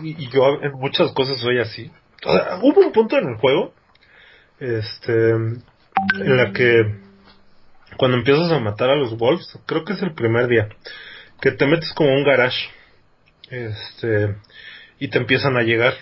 y, 0.02 0.28
yo 0.28 0.62
en 0.62 0.72
muchas 0.72 1.12
cosas 1.12 1.38
soy 1.38 1.58
así. 1.58 1.90
Hubo 2.24 2.80
un 2.80 2.92
punto 2.92 3.18
en 3.18 3.28
el 3.28 3.36
juego, 3.36 3.74
este, 4.60 5.30
en 5.30 6.36
la 6.36 6.52
que 6.52 7.00
cuando 7.96 8.16
empiezas 8.16 8.50
a 8.50 8.60
matar 8.60 8.90
a 8.90 8.96
los 8.96 9.16
wolves, 9.16 9.58
creo 9.66 9.84
que 9.84 9.94
es 9.94 10.02
el 10.02 10.14
primer 10.14 10.48
día, 10.48 10.68
que 11.40 11.52
te 11.52 11.66
metes 11.66 11.92
como 11.92 12.12
un 12.12 12.24
garage, 12.24 12.68
este, 13.50 14.36
y 14.98 15.08
te 15.08 15.18
empiezan 15.18 15.56
a 15.56 15.62
llegar. 15.62 15.94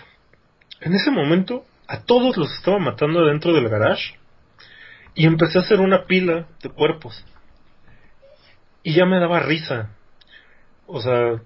En 0.79 0.93
ese 0.93 1.11
momento, 1.11 1.65
a 1.87 2.03
todos 2.03 2.37
los 2.37 2.53
estaba 2.53 2.79
matando 2.79 3.25
dentro 3.25 3.53
del 3.53 3.67
garage 3.67 4.15
y 5.13 5.25
empecé 5.25 5.57
a 5.57 5.61
hacer 5.61 5.79
una 5.79 6.05
pila 6.05 6.47
de 6.61 6.69
cuerpos. 6.69 7.25
Y 8.83 8.93
ya 8.93 9.05
me 9.05 9.19
daba 9.19 9.39
risa. 9.39 9.89
O 10.87 11.01
sea, 11.01 11.41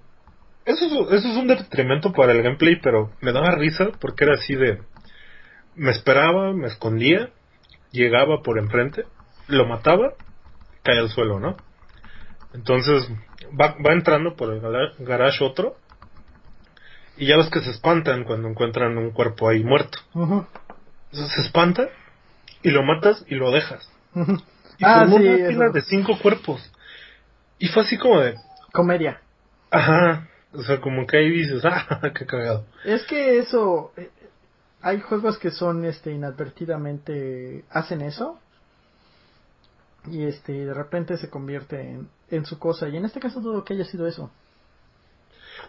eso 0.66 0.84
es, 0.84 0.92
eso 0.92 1.28
es 1.28 1.36
un 1.36 1.46
detrimento 1.46 2.12
para 2.12 2.32
el 2.32 2.42
gameplay, 2.42 2.80
pero 2.80 3.12
me 3.20 3.32
daba 3.32 3.52
risa 3.52 3.88
porque 4.00 4.24
era 4.24 4.34
así 4.34 4.54
de... 4.54 4.80
Me 5.74 5.90
esperaba, 5.90 6.52
me 6.52 6.66
escondía, 6.68 7.30
llegaba 7.92 8.42
por 8.42 8.58
enfrente, 8.58 9.04
lo 9.46 9.66
mataba, 9.66 10.14
cae 10.82 10.98
al 10.98 11.10
suelo, 11.10 11.38
¿no? 11.38 11.56
Entonces 12.54 13.10
va, 13.58 13.76
va 13.84 13.92
entrando 13.92 14.36
por 14.36 14.52
el 14.52 14.60
garage 14.98 15.44
otro 15.44 15.76
y 17.16 17.26
ya 17.26 17.36
ves 17.36 17.50
que 17.50 17.60
se 17.60 17.70
espantan 17.70 18.24
cuando 18.24 18.48
encuentran 18.48 18.96
un 18.98 19.10
cuerpo 19.10 19.48
ahí 19.48 19.62
muerto. 19.62 19.98
Entonces 20.14 21.34
se 21.34 21.42
espanta 21.42 21.88
y 22.62 22.70
lo 22.70 22.82
matas 22.82 23.24
y 23.28 23.34
lo 23.34 23.50
dejas. 23.50 23.90
Y 24.78 24.84
ah, 24.84 25.00
formó 25.00 25.18
sí, 25.18 25.24
una 25.26 25.48
fila 25.48 25.68
de 25.70 25.82
cinco 25.82 26.18
cuerpos. 26.18 26.72
Y 27.58 27.68
fue 27.68 27.82
así 27.82 27.96
como 27.96 28.20
de, 28.20 28.34
Comedia. 28.72 29.22
ajá, 29.70 30.28
o 30.56 30.62
sea, 30.62 30.80
como 30.80 31.06
que 31.06 31.18
ahí 31.18 31.30
dices, 31.30 31.62
ah, 31.64 32.00
qué 32.14 32.26
cagado. 32.26 32.64
Es 32.84 33.04
que 33.04 33.38
eso. 33.38 33.92
eh, 33.96 34.10
Hay 34.82 35.00
juegos 35.00 35.38
que 35.38 35.50
son 35.50 35.84
este 35.84 36.12
inadvertidamente. 36.12 37.64
hacen 37.70 38.00
eso. 38.02 38.38
Y 40.10 40.24
este 40.24 40.52
de 40.66 40.72
repente 40.74 41.16
se 41.16 41.28
convierte 41.30 41.80
en, 41.80 42.08
en 42.30 42.44
su 42.46 42.58
cosa. 42.58 42.88
Y 42.88 42.96
en 42.96 43.04
este 43.04 43.20
caso 43.20 43.40
dudo 43.40 43.64
que 43.64 43.74
haya 43.74 43.84
sido 43.84 44.06
eso. 44.06 44.30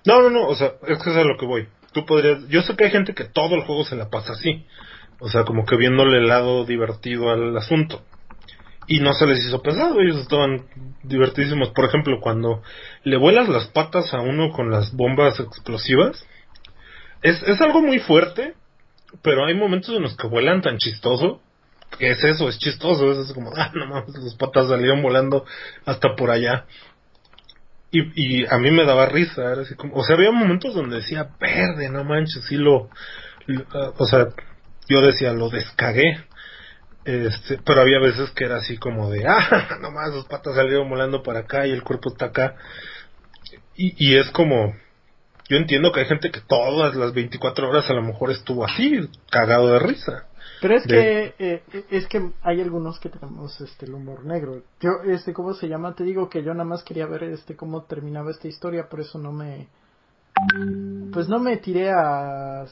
No, 0.06 0.22
no, 0.22 0.30
no, 0.30 0.48
o 0.48 0.56
sea, 0.56 0.74
es 0.88 1.02
que 1.02 1.10
es 1.10 1.16
a 1.18 1.24
lo 1.24 1.38
que 1.38 1.46
voy. 1.46 1.68
Tú 1.94 2.06
podrías, 2.06 2.48
yo 2.48 2.62
sé 2.62 2.76
que 2.76 2.86
hay 2.86 2.92
gente 2.92 3.16
que 3.16 3.24
todo 3.26 3.56
el 3.56 3.64
juego 3.64 3.84
se 3.84 3.96
la 3.96 4.10
pasa 4.10 4.34
así. 4.34 4.66
O 5.20 5.30
sea, 5.30 5.44
como 5.46 5.66
que 5.66 5.76
viéndole 5.78 6.20
el 6.20 6.28
lado 6.28 6.66
divertido 6.66 7.32
al 7.32 7.58
asunto. 7.58 8.04
Y 8.88 9.00
no 9.00 9.14
se 9.14 9.26
les 9.26 9.46
hizo 9.46 9.62
pesado, 9.62 10.00
ellos 10.00 10.22
estaban 10.22 10.66
divertidísimos. 11.04 11.70
Por 11.70 11.86
ejemplo, 11.86 12.20
cuando 12.22 12.62
le 13.04 13.18
vuelas 13.18 13.50
las 13.50 13.68
patas 13.68 14.14
a 14.14 14.22
uno 14.22 14.52
con 14.52 14.72
las 14.72 14.94
bombas 14.94 15.40
explosivas, 15.40 16.26
es, 17.22 17.42
es 17.44 17.60
algo 17.62 17.82
muy 17.82 18.00
fuerte, 18.00 18.54
pero 19.22 19.46
hay 19.46 19.56
momentos 19.56 19.96
en 19.96 20.04
los 20.04 20.16
que 20.16 20.28
vuelan 20.28 20.62
tan 20.62 20.78
chistoso. 20.78 21.42
que 22.00 22.12
es 22.12 22.24
eso? 22.24 22.48
Es 22.48 22.60
chistoso, 22.60 23.12
es 23.12 23.34
como, 23.34 23.52
ah, 23.56 23.72
no 23.74 23.88
mames, 23.88 24.16
las 24.16 24.36
patas 24.36 24.70
salieron 24.70 25.02
volando 25.02 25.46
hasta 25.86 26.16
por 26.16 26.32
allá. 26.32 26.66
Y, 27.92 28.42
y 28.42 28.46
a 28.46 28.58
mí 28.58 28.72
me 28.72 28.86
daba 28.86 29.06
risa, 29.08 29.52
era 29.52 29.62
así 29.62 29.76
como, 29.76 29.96
o 29.96 30.04
sea, 30.04 30.16
había 30.16 30.32
momentos 30.32 30.76
donde 30.76 30.98
decía, 30.98 31.30
verde, 31.40 31.90
no 31.90 32.04
manches, 32.04 32.44
sí 32.46 32.58
lo, 32.58 32.90
o 33.98 34.06
sea, 34.06 34.28
yo 34.90 35.02
decía, 35.02 35.34
lo 35.34 35.50
descagué. 35.50 36.24
Este, 37.08 37.58
pero 37.64 37.80
había 37.82 38.00
veces 38.00 38.32
que 38.32 38.44
era 38.44 38.58
así 38.58 38.78
como 38.78 39.10
de, 39.10 39.26
ah, 39.26 39.78
nomás 39.82 40.12
sus 40.12 40.26
patas 40.26 40.56
salieron 40.56 40.90
volando 40.90 41.24
para 41.24 41.40
acá 41.40 41.66
y 41.66 41.72
el 41.72 41.82
cuerpo 41.82 42.10
está 42.10 42.26
acá. 42.26 42.56
Y, 43.78 43.96
y 43.98 44.18
es 44.18 44.30
como, 44.32 44.76
yo 45.48 45.56
entiendo 45.56 45.94
que 45.94 46.02
hay 46.02 46.06
gente 46.08 46.32
que 46.32 46.42
todas 46.42 46.96
las 46.96 47.14
24 47.14 47.70
horas 47.70 47.90
a 47.90 47.94
lo 47.94 48.02
mejor 48.02 48.32
estuvo 48.32 48.66
así, 48.66 49.10
cagado 49.32 49.72
de 49.72 49.80
risa. 49.80 50.26
Pero 50.62 50.76
es 50.76 50.86
De- 50.86 51.34
que 51.38 51.46
eh, 51.46 51.64
es 51.92 52.08
que 52.08 52.32
hay 52.42 52.60
algunos 52.60 53.00
que 53.00 53.08
tenemos 53.08 53.62
este 53.62 53.86
el 53.86 53.94
humor 53.94 54.26
negro. 54.26 54.64
Yo 54.82 54.90
este 55.06 55.32
cómo 55.32 55.54
se 55.54 55.70
llama, 55.70 55.96
te 55.96 56.04
digo 56.04 56.30
que 56.30 56.44
yo 56.44 56.52
nada 56.54 56.66
más 56.66 56.84
quería 56.84 57.06
ver 57.06 57.24
este 57.24 57.56
cómo 57.56 57.84
terminaba 57.84 58.32
esta 58.32 58.50
historia, 58.50 58.90
por 58.90 59.00
eso 59.00 59.18
no 59.18 59.32
me 59.32 59.68
pues 61.14 61.30
no 61.30 61.40
me 61.40 61.56
tiré 61.58 61.90
a 61.90 62.66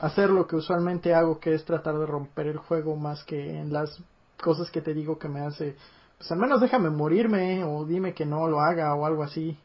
hacer 0.00 0.30
lo 0.30 0.46
que 0.46 0.56
usualmente 0.56 1.14
hago, 1.14 1.38
que 1.40 1.54
es 1.54 1.64
tratar 1.64 1.98
de 1.98 2.06
romper 2.06 2.46
el 2.46 2.58
juego 2.58 2.96
más 2.96 3.24
que 3.24 3.58
en 3.58 3.72
las 3.72 4.02
cosas 4.40 4.70
que 4.70 4.80
te 4.80 4.94
digo 4.94 5.18
que 5.18 5.28
me 5.28 5.40
hace 5.40 5.76
pues 6.18 6.30
al 6.32 6.38
menos 6.38 6.60
déjame 6.60 6.90
morirme 6.90 7.64
o 7.64 7.84
dime 7.84 8.14
que 8.14 8.24
no 8.24 8.48
lo 8.48 8.60
haga 8.60 8.94
o 8.94 9.04
algo 9.06 9.22
así. 9.22 9.56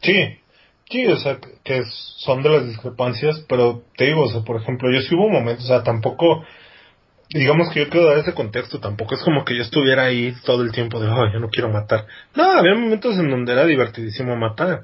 Sí, 0.00 0.38
sí, 0.90 1.06
o 1.06 1.16
sea, 1.16 1.38
que- 1.62 1.82
son 1.84 2.42
de 2.42 2.50
las 2.50 2.66
discrepancias, 2.66 3.44
pero 3.48 3.82
te 3.96 4.06
digo, 4.06 4.22
o 4.22 4.30
sea, 4.30 4.42
por 4.42 4.60
ejemplo, 4.60 4.90
yo 4.90 5.00
sí 5.02 5.14
hubo 5.14 5.28
momentos, 5.28 5.64
o 5.64 5.68
sea, 5.68 5.82
tampoco, 5.82 6.44
digamos 7.30 7.70
que 7.70 7.80
yo 7.80 7.90
quiero 7.90 8.06
dar 8.06 8.18
ese 8.18 8.34
contexto, 8.34 8.80
tampoco 8.80 9.14
es 9.14 9.22
como 9.22 9.44
que 9.44 9.56
yo 9.56 9.62
estuviera 9.62 10.04
ahí 10.04 10.34
todo 10.44 10.62
el 10.62 10.72
tiempo 10.72 11.00
de, 11.00 11.08
oh, 11.08 11.32
yo 11.32 11.38
no 11.40 11.48
quiero 11.48 11.68
matar. 11.68 12.06
No, 12.34 12.44
había 12.44 12.74
momentos 12.74 13.16
en 13.18 13.30
donde 13.30 13.52
era 13.52 13.64
divertidísimo 13.66 14.36
matar. 14.36 14.82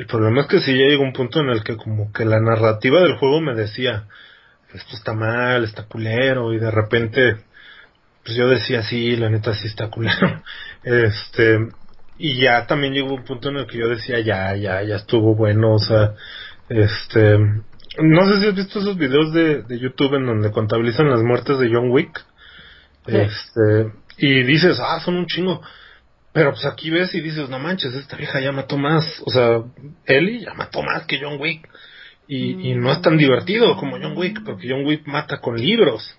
El 0.00 0.06
problema 0.06 0.40
es 0.40 0.46
que 0.46 0.60
sí 0.60 0.72
ya 0.72 0.86
llegó 0.86 1.02
un 1.02 1.12
punto 1.12 1.40
en 1.40 1.50
el 1.50 1.62
que 1.62 1.76
como 1.76 2.10
que 2.10 2.24
la 2.24 2.40
narrativa 2.40 3.02
del 3.02 3.18
juego 3.18 3.42
me 3.42 3.54
decía, 3.54 4.06
esto 4.72 4.96
está 4.96 5.12
mal, 5.12 5.62
está 5.62 5.82
culero, 5.82 6.54
y 6.54 6.58
de 6.58 6.70
repente, 6.70 7.36
pues 8.24 8.34
yo 8.34 8.48
decía, 8.48 8.82
sí, 8.82 9.14
la 9.16 9.28
neta 9.28 9.52
sí 9.52 9.66
está 9.66 9.90
culero. 9.90 10.42
Este, 10.84 11.58
y 12.16 12.40
ya 12.40 12.66
también 12.66 12.94
llegó 12.94 13.12
un 13.12 13.26
punto 13.26 13.50
en 13.50 13.58
el 13.58 13.66
que 13.66 13.76
yo 13.76 13.88
decía, 13.88 14.20
ya, 14.20 14.56
ya, 14.56 14.82
ya 14.82 14.96
estuvo 14.96 15.34
bueno, 15.34 15.74
o 15.74 15.78
sea, 15.78 16.14
este, 16.70 17.36
no 17.36 18.26
sé 18.26 18.40
si 18.40 18.46
has 18.46 18.54
visto 18.54 18.78
esos 18.78 18.96
videos 18.96 19.34
de, 19.34 19.64
de 19.64 19.78
YouTube 19.78 20.14
en 20.14 20.24
donde 20.24 20.50
contabilizan 20.50 21.10
las 21.10 21.20
muertes 21.20 21.58
de 21.58 21.68
John 21.70 21.90
Wick. 21.90 22.24
Sí. 23.04 23.18
Este, 23.18 23.92
y 24.16 24.44
dices, 24.44 24.80
ah, 24.80 24.98
son 25.04 25.16
un 25.16 25.26
chingo. 25.26 25.60
Pero 26.32 26.50
pues 26.52 26.64
aquí 26.64 26.90
ves 26.90 27.14
y 27.14 27.20
dices, 27.20 27.48
no 27.48 27.58
manches, 27.58 27.94
esta 27.94 28.16
vieja 28.16 28.40
ya 28.40 28.52
mató 28.52 28.78
más. 28.78 29.22
O 29.26 29.30
sea, 29.30 29.62
Ellie 30.06 30.40
ya 30.40 30.54
mató 30.54 30.82
más 30.82 31.04
que 31.06 31.18
John 31.20 31.40
Wick. 31.40 31.68
Y, 32.28 32.70
y 32.70 32.74
no 32.76 32.92
es 32.92 33.02
tan 33.02 33.16
divertido 33.16 33.76
como 33.76 33.98
John 33.98 34.16
Wick, 34.16 34.44
porque 34.44 34.68
John 34.70 34.86
Wick 34.86 35.06
mata 35.06 35.38
con 35.38 35.56
libros. 35.56 36.16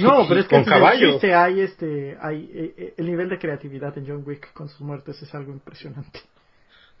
No, 0.00 0.24
pero 0.28 0.40
es 0.40 0.46
que 0.46 0.56
con 0.56 0.64
caballos. 0.64 1.22
hay 1.24 1.60
este 1.60 2.16
hay 2.20 2.50
eh, 2.52 2.74
eh, 2.76 2.94
el 2.96 3.06
nivel 3.06 3.28
de 3.28 3.38
creatividad 3.38 3.96
en 3.98 4.06
John 4.06 4.22
Wick 4.26 4.52
con 4.52 4.68
sus 4.68 4.80
muertes 4.80 5.20
es 5.22 5.34
algo 5.34 5.52
impresionante. 5.52 6.20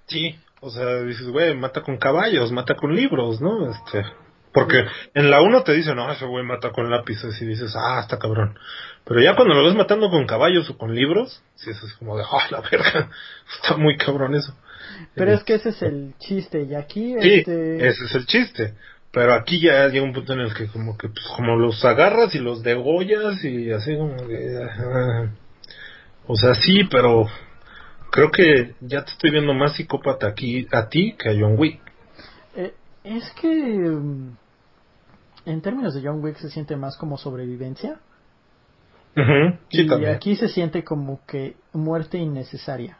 Sí, 0.06 0.38
o 0.60 0.70
sea, 0.70 1.02
dices, 1.02 1.26
güey, 1.28 1.54
mata 1.56 1.82
con 1.82 1.96
caballos, 1.96 2.52
mata 2.52 2.74
con 2.74 2.94
libros, 2.94 3.40
¿no? 3.40 3.70
Este, 3.70 4.04
porque 4.52 4.84
en 5.14 5.30
la 5.30 5.40
1 5.40 5.62
te 5.62 5.72
dicen, 5.72 5.96
no, 5.96 6.12
ese 6.12 6.26
güey 6.26 6.44
mata 6.44 6.70
con 6.72 6.90
lápices 6.90 7.40
y 7.40 7.46
dices, 7.46 7.74
ah, 7.74 8.00
está 8.00 8.18
cabrón. 8.18 8.58
Pero 9.04 9.20
ya 9.20 9.36
cuando 9.36 9.54
lo 9.54 9.64
ves 9.64 9.74
matando 9.74 10.08
con 10.10 10.26
caballos 10.26 10.68
o 10.70 10.78
con 10.78 10.94
libros, 10.94 11.42
sí, 11.56 11.70
eso 11.70 11.86
es 11.86 11.92
como 11.94 12.16
de, 12.16 12.24
ah, 12.24 12.46
la 12.50 12.60
verga, 12.62 13.10
está 13.62 13.76
muy 13.76 13.96
cabrón 13.96 14.34
eso. 14.34 14.54
Pero 15.14 15.32
Eh, 15.32 15.34
es 15.34 15.44
que 15.44 15.54
ese 15.54 15.70
es 15.70 15.82
el 15.82 16.14
chiste 16.18 16.62
y 16.62 16.74
aquí 16.74 17.14
Sí, 17.20 17.34
este 17.34 17.86
ese 17.86 18.04
es 18.04 18.14
el 18.14 18.26
chiste. 18.26 18.74
Pero 19.12 19.34
aquí 19.34 19.60
ya 19.60 19.86
llega 19.88 20.04
un 20.04 20.12
punto 20.12 20.32
en 20.32 20.40
el 20.40 20.54
que 20.54 20.66
como 20.66 20.98
que 20.98 21.08
pues, 21.08 21.24
como 21.36 21.54
los 21.56 21.84
agarras 21.84 22.34
y 22.34 22.40
los 22.40 22.62
degollas 22.64 23.44
y 23.44 23.70
así 23.70 23.96
como 23.96 24.16
que... 24.26 24.58
o 26.26 26.34
sea, 26.34 26.54
sí, 26.54 26.82
pero 26.90 27.26
creo 28.10 28.30
que 28.32 28.74
ya 28.80 29.04
te 29.04 29.12
estoy 29.12 29.30
viendo 29.30 29.54
más 29.54 29.76
psicópata 29.76 30.26
aquí 30.26 30.66
a 30.72 30.88
ti 30.88 31.14
que 31.16 31.28
a 31.28 31.32
John 31.32 31.56
Wick. 31.58 31.80
eh, 32.56 32.74
es 33.04 33.30
que 33.40 33.48
mm, 33.48 34.36
en 35.46 35.60
términos 35.60 35.94
de 35.94 36.02
John 36.02 36.24
Wick 36.24 36.38
se 36.38 36.50
siente 36.50 36.74
más 36.74 36.96
como 36.96 37.16
sobrevivencia 37.16 38.00
Sí, 39.70 39.82
y 39.82 39.86
también. 39.86 40.14
aquí 40.14 40.36
se 40.36 40.48
siente 40.48 40.82
como 40.84 41.24
que 41.26 41.54
muerte 41.72 42.18
innecesaria. 42.18 42.98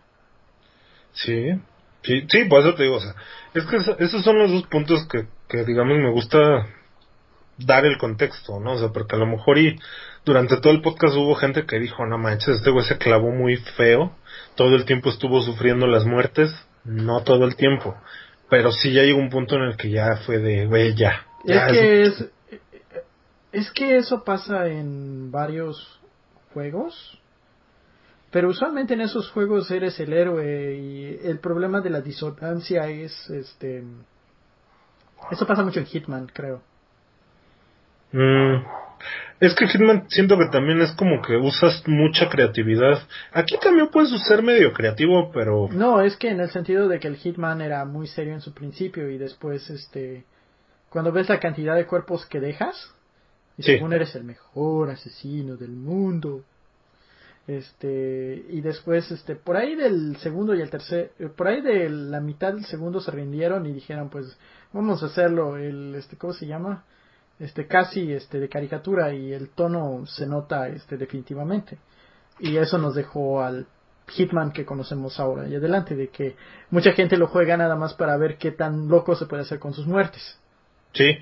Sí, 1.13 1.51
sí, 2.03 2.27
sí, 2.29 2.45
por 2.47 2.61
eso 2.61 2.75
te 2.75 2.85
digo, 2.85 2.97
o 2.97 3.01
sea, 3.01 3.15
es 3.55 3.65
que 3.67 3.77
eso- 3.77 3.99
esos 3.99 4.23
son 4.25 4.39
los 4.39 4.51
dos 4.51 4.67
puntos 4.67 5.07
que, 5.09 5.27
que 5.49 5.65
digamos 5.65 5.97
me 5.99 6.11
gusta 6.11 6.67
dar 7.59 7.85
el 7.85 7.99
contexto, 7.99 8.59
¿no? 8.61 8.73
O 8.73 8.79
sea, 8.79 8.89
porque 8.89 9.15
a 9.15 9.19
lo 9.19 9.27
mejor 9.27 9.59
y 9.59 9.79
durante 10.25 10.57
todo 10.57 10.73
el 10.73 10.83
podcast 10.83 11.15
hubo 11.17 11.35
gente 11.37 11.67
que 11.67 11.79
dijo, 11.79 12.05
no 12.07 12.19
manches, 12.19 12.57
este 12.57 12.71
güey 12.71 12.85
se 12.85 12.99
clavó 12.99 13.31
muy 13.31 13.57
feo, 13.57 14.17
todo 14.57 14.75
el 14.75 14.85
tiempo 14.85 15.11
estuvo 15.11 15.41
sufriendo 15.43 15.87
las 15.87 16.05
muertes, 16.05 16.51
no 16.85 17.23
todo 17.23 17.45
el 17.45 17.55
tiempo, 17.57 17.95
pero 18.51 18.73
sí 18.73 18.93
ya 18.93 19.03
llegó 19.03 19.19
un 19.21 19.31
punto 19.31 19.55
en 19.57 19.63
el 19.63 19.77
que 19.77 19.91
ya 19.91 20.17
fue 20.27 20.39
de, 20.39 20.67
güey, 20.67 20.95
ya. 20.95 21.27
ya 21.45 21.67
es 21.67 21.73
que 21.73 22.03
es 22.03 22.31
es 23.53 23.71
que 23.71 23.97
eso 23.99 24.25
pasa 24.25 24.67
en 24.67 25.31
varios 25.31 26.01
juegos. 26.55 27.21
Pero 28.31 28.49
usualmente 28.49 28.95
en 28.95 29.03
esos 29.03 29.31
juegos 29.31 29.71
eres 29.71 30.01
el 30.01 30.13
héroe 30.13 30.77
y 30.77 31.19
el 31.23 31.39
problema 31.39 31.83
de 31.83 31.91
la 31.91 32.01
disonancia 32.01 32.89
es 32.89 33.29
este 33.29 33.85
eso 35.31 35.47
pasa 35.47 35.63
mucho 35.63 35.81
en 35.81 35.87
Hitman, 35.87 36.27
creo. 36.33 36.63
Mm, 38.13 38.63
Es 39.41 39.55
que 39.55 39.67
Hitman 39.67 40.09
siento 40.09 40.39
que 40.39 40.47
también 40.51 40.81
es 40.81 40.93
como 40.93 41.21
que 41.21 41.37
usas 41.37 41.83
mucha 41.87 42.29
creatividad. 42.29 43.03
Aquí 43.33 43.59
también 43.59 43.89
puedes 43.89 44.11
ser 44.27 44.43
medio 44.43 44.73
creativo, 44.73 45.31
pero... 45.33 45.69
No, 45.71 46.01
es 46.01 46.17
que 46.17 46.31
en 46.31 46.41
el 46.41 46.51
sentido 46.51 46.89
de 46.89 47.01
que 47.01 47.09
el 47.09 47.17
Hitman 47.17 47.61
era 47.61 47.85
muy 47.85 48.07
serio 48.07 48.33
en 48.33 48.41
su 48.41 48.55
principio 48.55 49.11
y 49.11 49.19
después, 49.19 49.69
este... 49.71 50.25
Cuando 50.89 51.11
ves 51.11 51.29
la 51.29 51.41
cantidad 51.41 51.75
de 51.75 51.87
cuerpos 51.87 52.25
que 52.27 52.39
dejas, 52.39 52.94
y 53.57 53.63
según 53.63 53.93
eres 53.93 54.15
el 54.15 54.25
mejor 54.25 54.91
asesino 54.91 55.57
del 55.57 55.73
mundo. 55.73 56.43
Este, 57.47 58.43
y 58.49 58.63
después, 58.63 59.11
este, 59.11 59.37
por 59.37 59.57
ahí 59.57 59.75
del 59.75 60.17
segundo 60.17 60.55
y 60.55 60.63
el 60.63 60.71
tercer, 60.71 61.13
eh, 61.19 61.29
por 61.29 61.49
ahí 61.49 61.61
de 61.61 61.91
la 61.91 62.21
mitad 62.21 62.55
del 62.55 62.65
segundo 62.65 63.01
se 63.01 63.11
rindieron 63.11 63.67
y 63.67 63.73
dijeron, 63.73 64.09
pues, 64.09 64.39
vamos 64.73 65.03
a 65.03 65.07
hacerlo, 65.07 65.59
el, 65.59 65.95
este, 65.95 66.17
¿cómo 66.17 66.33
se 66.33 66.47
llama? 66.47 66.85
este 67.39 67.67
casi 67.67 68.13
este 68.13 68.39
de 68.39 68.49
caricatura 68.49 69.13
y 69.13 69.33
el 69.33 69.51
tono 69.51 70.05
se 70.07 70.27
nota 70.27 70.69
este 70.69 70.97
definitivamente 70.97 71.79
y 72.39 72.57
eso 72.57 72.79
nos 72.79 72.95
dejó 72.95 73.43
al 73.43 73.67
Hitman 74.09 74.53
que 74.53 74.65
conocemos 74.65 75.19
ahora 75.19 75.49
y 75.49 75.57
adelante 75.57 75.97
de 75.97 76.09
que 76.09 76.37
mucha 76.71 76.93
gente 76.93 77.17
lo 77.17 77.27
juega 77.27 77.57
nada 77.57 77.75
más 77.75 77.95
para 77.95 78.17
ver 78.17 78.37
qué 78.39 78.53
tan 78.53 78.89
loco 78.89 79.17
se 79.17 79.27
puede 79.27 79.43
hacer 79.43 79.59
con 79.59 79.75
sus 79.75 79.87
muertes 79.87 80.39
sí 80.93 81.19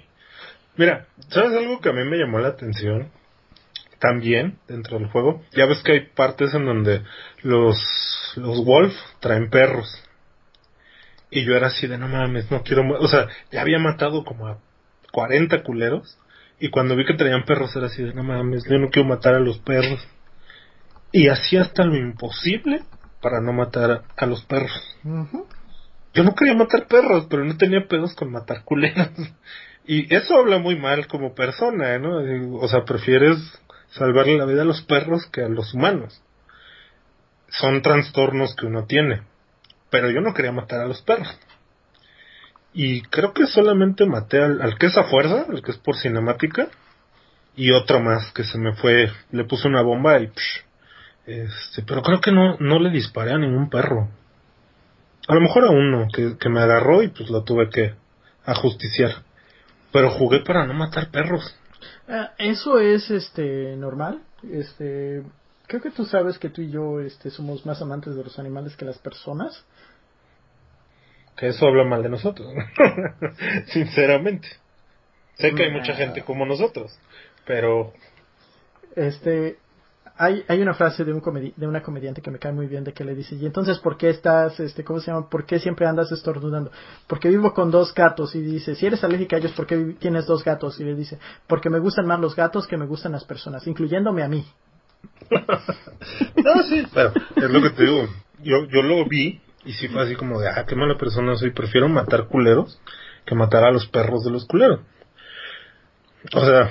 mira 0.76 1.06
sabes 1.28 1.56
algo 1.56 1.80
que 1.80 1.88
a 1.88 1.92
mí 1.92 2.04
me 2.04 2.18
llamó 2.18 2.38
la 2.38 2.48
atención 2.48 3.10
también 3.98 4.58
dentro 4.68 4.98
del 4.98 5.08
juego 5.08 5.42
ya 5.52 5.66
ves 5.66 5.82
que 5.82 5.92
hay 5.92 6.06
partes 6.14 6.54
en 6.54 6.64
donde 6.64 7.02
los 7.42 7.76
los 8.36 8.64
Wolf 8.64 8.94
traen 9.20 9.50
perros 9.50 9.88
y 11.30 11.44
yo 11.44 11.54
era 11.54 11.68
así 11.68 11.86
de 11.86 11.98
no 11.98 12.08
mames 12.08 12.50
no 12.50 12.62
quiero 12.62 12.82
o 12.98 13.08
sea 13.08 13.28
ya 13.50 13.60
había 13.60 13.78
matado 13.78 14.24
como 14.24 14.48
a 14.48 14.58
40 15.12 15.62
culeros. 15.62 16.18
Y 16.58 16.70
cuando 16.70 16.96
vi 16.96 17.04
que 17.04 17.14
traían 17.14 17.44
perros 17.44 17.74
era 17.76 17.86
así 17.86 18.02
de, 18.02 18.14
no 18.14 18.24
mames, 18.24 18.64
yo 18.68 18.78
no 18.78 18.88
quiero 18.88 19.08
matar 19.08 19.34
a 19.34 19.40
los 19.40 19.58
perros. 19.58 20.00
Y 21.12 21.28
hacía 21.28 21.62
hasta 21.62 21.84
lo 21.84 21.96
imposible 21.96 22.82
para 23.20 23.40
no 23.40 23.52
matar 23.52 24.04
a, 24.16 24.26
los 24.26 24.44
perros. 24.44 24.96
Yo 26.14 26.24
no 26.24 26.34
quería 26.34 26.54
matar 26.54 26.86
perros, 26.86 27.26
pero 27.28 27.44
no 27.44 27.56
tenía 27.56 27.86
pedos 27.86 28.14
con 28.14 28.32
matar 28.32 28.64
culeros. 28.64 29.10
Y 29.84 30.14
eso 30.14 30.36
habla 30.36 30.59
muy 30.59 30.76
mal 30.76 31.06
como 31.09 31.34
persona, 31.34 31.98
¿no? 31.98 32.18
O 32.59 32.68
sea, 32.68 32.84
prefieres 32.84 33.36
salvarle 33.90 34.38
la 34.38 34.44
vida 34.44 34.62
a 34.62 34.66
los 34.66 34.82
perros 34.82 35.26
que 35.26 35.42
a 35.42 35.48
los 35.48 35.74
humanos. 35.74 36.22
Son 37.48 37.82
trastornos 37.82 38.54
que 38.54 38.66
uno 38.66 38.86
tiene. 38.86 39.22
Pero 39.90 40.10
yo 40.10 40.20
no 40.20 40.34
quería 40.34 40.52
matar 40.52 40.80
a 40.80 40.86
los 40.86 41.02
perros. 41.02 41.28
Y 42.72 43.02
creo 43.02 43.34
que 43.34 43.46
solamente 43.46 44.06
maté 44.06 44.42
al, 44.42 44.78
que 44.78 44.86
es 44.86 44.96
a 44.96 45.04
fuerza, 45.04 45.46
el 45.52 45.62
que 45.62 45.72
es 45.72 45.78
por 45.78 45.96
cinemática, 45.96 46.68
y 47.54 47.72
otro 47.72 48.00
más 48.00 48.32
que 48.32 48.44
se 48.44 48.56
me 48.56 48.74
fue, 48.74 49.10
le 49.30 49.44
puse 49.44 49.68
una 49.68 49.82
bomba 49.82 50.18
y... 50.20 50.30
este, 51.26 51.82
pero 51.86 52.02
creo 52.02 52.20
que 52.20 52.32
no, 52.32 52.56
no 52.59 52.78
le 52.78 52.88
disparé 52.88 53.32
a 53.32 53.38
ningún 53.38 53.68
perro. 53.68 54.09
A 55.28 55.34
lo 55.34 55.40
mejor 55.42 55.66
a 55.66 55.70
uno 55.70 56.09
que, 56.14 56.38
que 56.38 56.48
me 56.48 56.60
agarró 56.60 57.02
y 57.02 57.09
pues 57.09 57.28
lo 57.28 57.44
tuve 57.44 57.68
que 57.68 57.94
ajusticiar. 58.46 59.22
Pero 59.93 60.10
jugué 60.10 60.40
para 60.40 60.66
no 60.66 60.74
matar 60.74 61.10
perros. 61.10 61.56
Ah, 62.09 62.32
eso 62.39 62.78
es 62.78 63.10
este 63.10 63.77
normal. 63.77 64.23
Este 64.51 65.23
creo 65.66 65.81
que 65.81 65.90
tú 65.90 66.05
sabes 66.05 66.39
que 66.39 66.51
tú 66.51 66.60
y 66.60 66.70
yo 66.70 67.01
este 67.01 67.31
somos 67.31 67.64
más 67.64 67.81
amantes 67.81 68.14
de 68.14 68.24
los 68.24 68.39
animales 68.39 68.77
que 68.77 68.85
las 68.85 68.98
personas 68.98 69.64
que 71.36 71.48
eso 71.48 71.66
habla 71.66 71.85
mal 71.85 72.02
de 72.02 72.09
nosotros, 72.09 72.52
sinceramente. 73.66 74.48
Sé 75.35 75.55
que 75.55 75.64
hay 75.64 75.70
mucha 75.73 75.94
gente 75.94 76.23
como 76.23 76.44
nosotros, 76.44 76.97
pero... 77.47 77.93
Este, 78.94 79.56
hay, 80.22 80.44
hay 80.46 80.62
una 80.62 80.74
frase 80.74 81.04
de, 81.04 81.12
un 81.12 81.20
de 81.56 81.66
una 81.66 81.82
comediante 81.82 82.22
que 82.22 82.30
me 82.30 82.38
cae 82.38 82.52
muy 82.52 82.68
bien 82.68 82.84
de 82.84 82.92
que 82.92 83.02
le 83.02 83.12
dice, 83.12 83.34
y 83.34 83.44
entonces, 83.44 83.80
¿por 83.80 83.96
qué 83.96 84.08
estás, 84.08 84.60
este, 84.60 84.84
cómo 84.84 85.00
se 85.00 85.10
llama? 85.10 85.28
¿Por 85.28 85.44
qué 85.44 85.58
siempre 85.58 85.84
andas 85.84 86.12
estornudando? 86.12 86.70
Porque 87.08 87.28
vivo 87.28 87.52
con 87.52 87.72
dos 87.72 87.92
gatos 87.92 88.32
y 88.36 88.40
dice, 88.40 88.76
si 88.76 88.86
eres 88.86 89.02
alérgica 89.02 89.34
a 89.34 89.40
ellos, 89.40 89.50
¿por 89.50 89.66
qué 89.66 89.96
tienes 89.98 90.26
dos 90.26 90.44
gatos? 90.44 90.78
Y 90.78 90.84
le 90.84 90.94
dice, 90.94 91.18
porque 91.48 91.70
me 91.70 91.80
gustan 91.80 92.06
más 92.06 92.20
los 92.20 92.36
gatos 92.36 92.68
que 92.68 92.76
me 92.76 92.86
gustan 92.86 93.10
las 93.10 93.24
personas, 93.24 93.66
incluyéndome 93.66 94.22
a 94.22 94.28
mí. 94.28 94.46
no, 95.30 96.62
sí, 96.68 96.86
pero 96.94 97.12
es 97.34 97.50
lo 97.50 97.60
que 97.60 97.70
te 97.70 97.82
digo. 97.84 98.08
Yo, 98.44 98.64
yo 98.66 98.82
lo 98.82 99.04
vi 99.08 99.40
y 99.64 99.72
si 99.72 99.88
fue 99.88 100.02
así 100.02 100.14
como 100.14 100.38
de, 100.38 100.48
ah, 100.48 100.64
qué 100.68 100.76
mala 100.76 100.96
persona 100.96 101.34
soy, 101.34 101.50
prefiero 101.50 101.88
matar 101.88 102.28
culeros 102.28 102.80
que 103.26 103.34
matar 103.34 103.64
a 103.64 103.72
los 103.72 103.88
perros 103.88 104.22
de 104.24 104.30
los 104.30 104.46
culeros. 104.46 104.80
O 106.32 106.44
sea, 106.44 106.70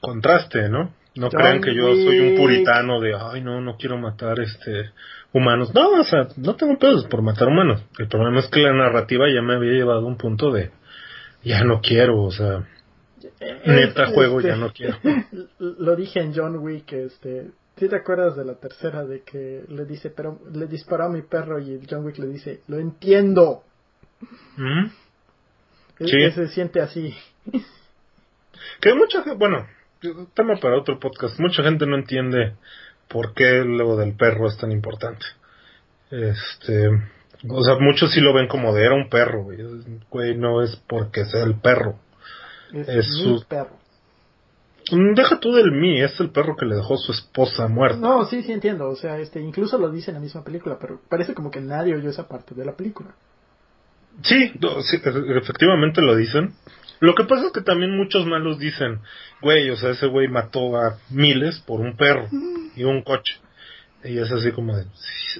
contraste, 0.00 0.68
¿no? 0.68 0.92
No 1.14 1.28
crean 1.28 1.60
que 1.60 1.74
yo 1.74 1.94
soy 1.94 2.20
un 2.20 2.36
puritano 2.36 3.00
de, 3.00 3.14
ay, 3.14 3.42
no, 3.42 3.60
no 3.60 3.76
quiero 3.76 3.98
matar 3.98 4.40
este 4.40 4.90
humanos. 5.32 5.74
No, 5.74 6.00
o 6.00 6.04
sea, 6.04 6.28
no 6.36 6.56
tengo 6.56 6.78
pedos 6.78 7.06
por 7.06 7.22
matar 7.22 7.48
humanos. 7.48 7.84
El 7.98 8.08
problema 8.08 8.40
es 8.40 8.48
que 8.48 8.60
la 8.60 8.72
narrativa 8.72 9.26
ya 9.32 9.42
me 9.42 9.54
había 9.54 9.72
llevado 9.72 10.00
a 10.00 10.06
un 10.06 10.16
punto 10.16 10.50
de, 10.50 10.70
ya 11.42 11.64
no 11.64 11.80
quiero, 11.80 12.22
o 12.22 12.30
sea, 12.30 12.66
neta 13.66 14.06
juego, 14.06 14.40
ya 14.40 14.56
no 14.56 14.72
quiero. 14.72 14.96
Lo 15.58 15.96
dije 15.96 16.20
en 16.20 16.34
John 16.34 16.56
Wick, 16.56 16.92
este, 16.92 17.50
¿Sí 17.76 17.88
te 17.88 17.96
acuerdas 17.96 18.36
de 18.36 18.44
la 18.44 18.54
tercera 18.54 19.04
de 19.04 19.22
que 19.22 19.64
le 19.68 19.84
dice, 19.86 20.10
pero 20.10 20.38
le 20.52 20.66
disparó 20.66 21.04
a 21.04 21.08
mi 21.08 21.22
perro 21.22 21.58
y 21.58 21.80
John 21.88 22.04
Wick 22.04 22.18
le 22.18 22.28
dice, 22.28 22.60
lo 22.68 22.78
entiendo? 22.78 23.64
¿Mm? 24.56 24.86
Que 25.98 26.30
se 26.32 26.48
siente 26.48 26.80
así. 26.80 27.14
Que 28.80 28.94
mucha 28.94 29.22
gente, 29.22 29.38
bueno, 29.38 29.66
tema 30.34 30.56
para 30.60 30.78
otro 30.78 30.98
podcast, 30.98 31.38
mucha 31.38 31.62
gente 31.62 31.86
no 31.86 31.96
entiende 31.96 32.54
por 33.08 33.34
qué 33.34 33.64
lo 33.64 33.96
del 33.96 34.14
perro 34.16 34.48
es 34.48 34.56
tan 34.56 34.72
importante. 34.72 35.24
Este, 36.10 36.88
o 37.48 37.62
sea, 37.62 37.76
muchos 37.80 38.12
sí 38.12 38.20
lo 38.20 38.34
ven 38.34 38.48
como 38.48 38.74
de 38.74 38.84
era 38.84 38.94
un 38.94 39.08
perro, 39.08 39.44
güey, 40.10 40.36
no 40.36 40.62
es 40.62 40.76
porque 40.86 41.24
sea 41.24 41.44
el 41.44 41.60
perro. 41.60 41.96
Es, 42.72 43.06
su 43.06 43.44
perro. 43.46 43.76
Mm, 44.90 45.14
deja 45.14 45.38
tú 45.38 45.52
del 45.52 45.72
mí, 45.72 46.00
es 46.00 46.18
el 46.20 46.30
perro 46.30 46.56
que 46.56 46.66
le 46.66 46.76
dejó 46.76 46.96
su 46.96 47.12
esposa 47.12 47.68
muerta. 47.68 47.98
No, 47.98 48.24
sí, 48.24 48.42
sí 48.42 48.52
entiendo. 48.52 48.88
O 48.88 48.96
sea, 48.96 49.18
este, 49.18 49.40
incluso 49.40 49.78
lo 49.78 49.90
dice 49.90 50.10
en 50.10 50.16
la 50.16 50.20
misma 50.20 50.42
película, 50.42 50.78
pero 50.80 51.00
parece 51.08 51.34
como 51.34 51.50
que 51.50 51.60
nadie 51.60 51.94
oyó 51.94 52.08
esa 52.08 52.28
parte 52.28 52.54
de 52.54 52.64
la 52.64 52.72
película. 52.72 53.14
Sí, 54.22 54.52
efectivamente 55.36 56.02
lo 56.02 56.16
dicen. 56.16 56.54
Lo 57.02 57.16
que 57.16 57.24
pasa 57.24 57.46
es 57.46 57.52
que 57.52 57.62
también 57.62 57.96
muchos 57.96 58.26
malos 58.26 58.60
dicen, 58.60 59.00
güey, 59.40 59.68
o 59.70 59.76
sea, 59.76 59.90
ese 59.90 60.06
güey 60.06 60.28
mató 60.28 60.76
a 60.76 61.00
miles 61.10 61.58
por 61.58 61.80
un 61.80 61.96
perro 61.96 62.28
y 62.76 62.84
un 62.84 63.02
coche. 63.02 63.34
Y 64.04 64.18
es 64.18 64.30
así 64.30 64.52
como 64.52 64.76
de, 64.76 64.84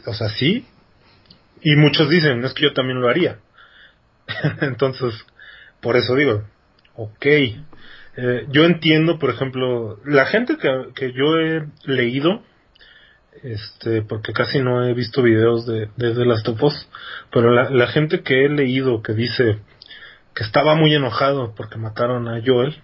o 0.04 0.12
sea, 0.12 0.28
sí. 0.30 0.66
Y 1.60 1.76
muchos 1.76 2.10
dicen, 2.10 2.44
es 2.44 2.52
que 2.52 2.64
yo 2.64 2.72
también 2.72 3.00
lo 3.00 3.08
haría. 3.08 3.38
Entonces, 4.60 5.14
por 5.80 5.96
eso 5.96 6.16
digo, 6.16 6.42
ok, 6.96 7.26
eh, 7.26 8.46
yo 8.50 8.64
entiendo, 8.64 9.20
por 9.20 9.30
ejemplo, 9.30 10.00
la 10.04 10.26
gente 10.26 10.56
que, 10.56 10.68
que, 10.96 11.12
yo 11.12 11.38
he 11.38 11.68
leído, 11.84 12.42
este, 13.44 14.02
porque 14.02 14.32
casi 14.32 14.58
no 14.58 14.84
he 14.84 14.94
visto 14.94 15.22
videos 15.22 15.64
de, 15.64 15.88
de, 15.96 16.26
las 16.26 16.42
topos, 16.42 16.88
pero 17.30 17.52
la, 17.52 17.70
la, 17.70 17.86
gente 17.86 18.22
que 18.22 18.46
he 18.46 18.48
leído 18.48 19.00
que 19.00 19.12
dice 19.12 19.60
que 20.34 20.44
estaba 20.44 20.74
muy 20.74 20.94
enojado 20.94 21.54
porque 21.54 21.78
mataron 21.78 22.28
a 22.28 22.40
Joel, 22.44 22.76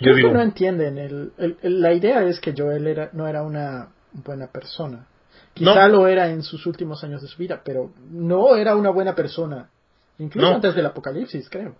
yo 0.00 0.14
digo, 0.14 0.28
que 0.28 0.34
no 0.34 0.42
entienden, 0.42 0.98
el, 0.98 1.32
el, 1.38 1.80
la 1.80 1.92
idea 1.92 2.22
es 2.22 2.40
que 2.40 2.54
Joel 2.56 2.86
era, 2.86 3.10
no 3.12 3.26
era 3.26 3.42
una 3.42 3.88
buena 4.12 4.46
persona. 4.48 5.06
Quizá 5.54 5.88
lo 5.88 6.06
era 6.06 6.28
en 6.30 6.42
sus 6.42 6.66
últimos 6.66 7.02
años 7.02 7.20
de 7.20 7.26
su 7.26 7.36
vida, 7.36 7.62
pero 7.64 7.90
no 8.10 8.54
era 8.54 8.76
una 8.76 8.90
buena 8.90 9.14
persona. 9.14 9.68
Incluso 10.18 10.54
antes 10.54 10.74
del 10.74 10.86
apocalipsis, 10.86 11.48
creo. 11.50 11.74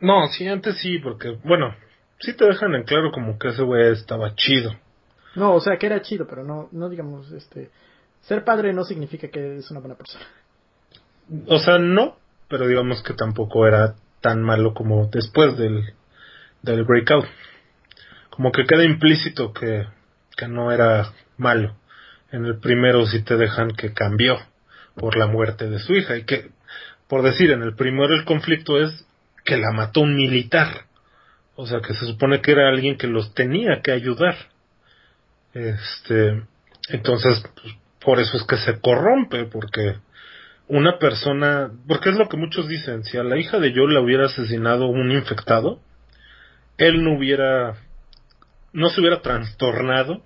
No, 0.00 0.26
sí, 0.26 0.46
antes 0.48 0.78
sí, 0.78 0.98
porque, 0.98 1.38
bueno, 1.44 1.74
sí 2.18 2.34
te 2.34 2.44
dejan 2.44 2.74
en 2.74 2.82
claro 2.82 3.12
como 3.12 3.38
que 3.38 3.48
ese 3.48 3.62
güey 3.62 3.92
estaba 3.92 4.34
chido. 4.34 4.72
No, 5.36 5.54
o 5.54 5.60
sea, 5.60 5.76
que 5.76 5.86
era 5.86 6.02
chido, 6.02 6.26
pero 6.26 6.42
no, 6.44 6.68
no 6.72 6.88
digamos, 6.88 7.30
este, 7.32 7.70
ser 8.22 8.44
padre 8.44 8.72
no 8.72 8.84
significa 8.84 9.28
que 9.28 9.56
es 9.56 9.70
una 9.70 9.80
buena 9.80 9.96
persona. 9.96 10.24
O 11.46 11.58
sea, 11.58 11.78
no, 11.78 12.16
pero 12.48 12.66
digamos 12.66 13.02
que 13.02 13.14
tampoco 13.14 13.66
era 13.66 13.94
tan 14.24 14.42
malo 14.42 14.72
como 14.72 15.06
después 15.08 15.58
del, 15.58 15.92
del 16.62 16.84
breakout. 16.84 17.26
Como 18.30 18.52
que 18.52 18.64
queda 18.64 18.82
implícito 18.82 19.52
que, 19.52 19.84
que 20.34 20.48
no 20.48 20.72
era 20.72 21.12
malo. 21.36 21.76
En 22.32 22.46
el 22.46 22.58
primero 22.58 23.04
sí 23.04 23.22
te 23.22 23.36
dejan 23.36 23.72
que 23.72 23.92
cambió 23.92 24.38
por 24.94 25.18
la 25.18 25.26
muerte 25.26 25.68
de 25.68 25.78
su 25.78 25.92
hija 25.92 26.16
y 26.16 26.24
que, 26.24 26.48
por 27.06 27.22
decir, 27.22 27.50
en 27.50 27.60
el 27.60 27.76
primero 27.76 28.14
el 28.14 28.24
conflicto 28.24 28.82
es 28.82 29.06
que 29.44 29.58
la 29.58 29.72
mató 29.72 30.00
un 30.00 30.16
militar. 30.16 30.86
O 31.54 31.66
sea, 31.66 31.80
que 31.80 31.92
se 31.92 32.06
supone 32.06 32.40
que 32.40 32.52
era 32.52 32.70
alguien 32.70 32.96
que 32.96 33.06
los 33.06 33.34
tenía 33.34 33.82
que 33.82 33.92
ayudar. 33.92 34.36
Este, 35.52 36.42
entonces, 36.88 37.44
pues, 37.60 37.74
por 38.00 38.20
eso 38.20 38.38
es 38.38 38.44
que 38.44 38.56
se 38.56 38.80
corrompe, 38.80 39.44
porque 39.44 39.96
una 40.68 40.98
persona, 40.98 41.70
porque 41.86 42.10
es 42.10 42.16
lo 42.16 42.28
que 42.28 42.36
muchos 42.36 42.68
dicen, 42.68 43.04
si 43.04 43.18
a 43.18 43.22
la 43.22 43.38
hija 43.38 43.58
de 43.58 43.72
Joel 43.74 43.94
la 43.94 44.00
hubiera 44.00 44.26
asesinado 44.26 44.86
un 44.86 45.12
infectado, 45.12 45.80
él 46.78 47.04
no 47.04 47.16
hubiera 47.16 47.76
no 48.74 48.88
se 48.90 49.00
hubiera 49.00 49.22
trastornado 49.22 50.22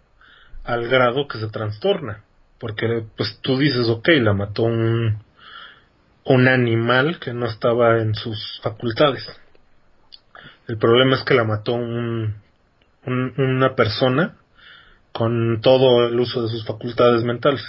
al 0.64 0.88
grado 0.88 1.28
que 1.28 1.38
se 1.38 1.48
trastorna. 1.48 2.24
Porque 2.58 3.04
pues 3.16 3.38
tú 3.42 3.56
dices, 3.58 3.88
ok, 3.88 4.08
la 4.20 4.32
mató 4.32 4.64
un, 4.64 5.22
un 6.24 6.48
animal 6.48 7.20
que 7.20 7.32
no 7.32 7.46
estaba 7.46 8.00
en 8.00 8.14
sus 8.14 8.60
facultades. 8.62 9.24
El 10.66 10.78
problema 10.78 11.16
es 11.16 11.22
que 11.22 11.34
la 11.34 11.44
mató 11.44 11.74
un, 11.74 12.34
una 13.04 13.74
persona 13.76 14.36
con 15.12 15.60
todo 15.60 16.06
el 16.06 16.18
uso 16.18 16.42
de 16.42 16.48
sus 16.48 16.66
facultades 16.66 17.22
mentales. 17.22 17.62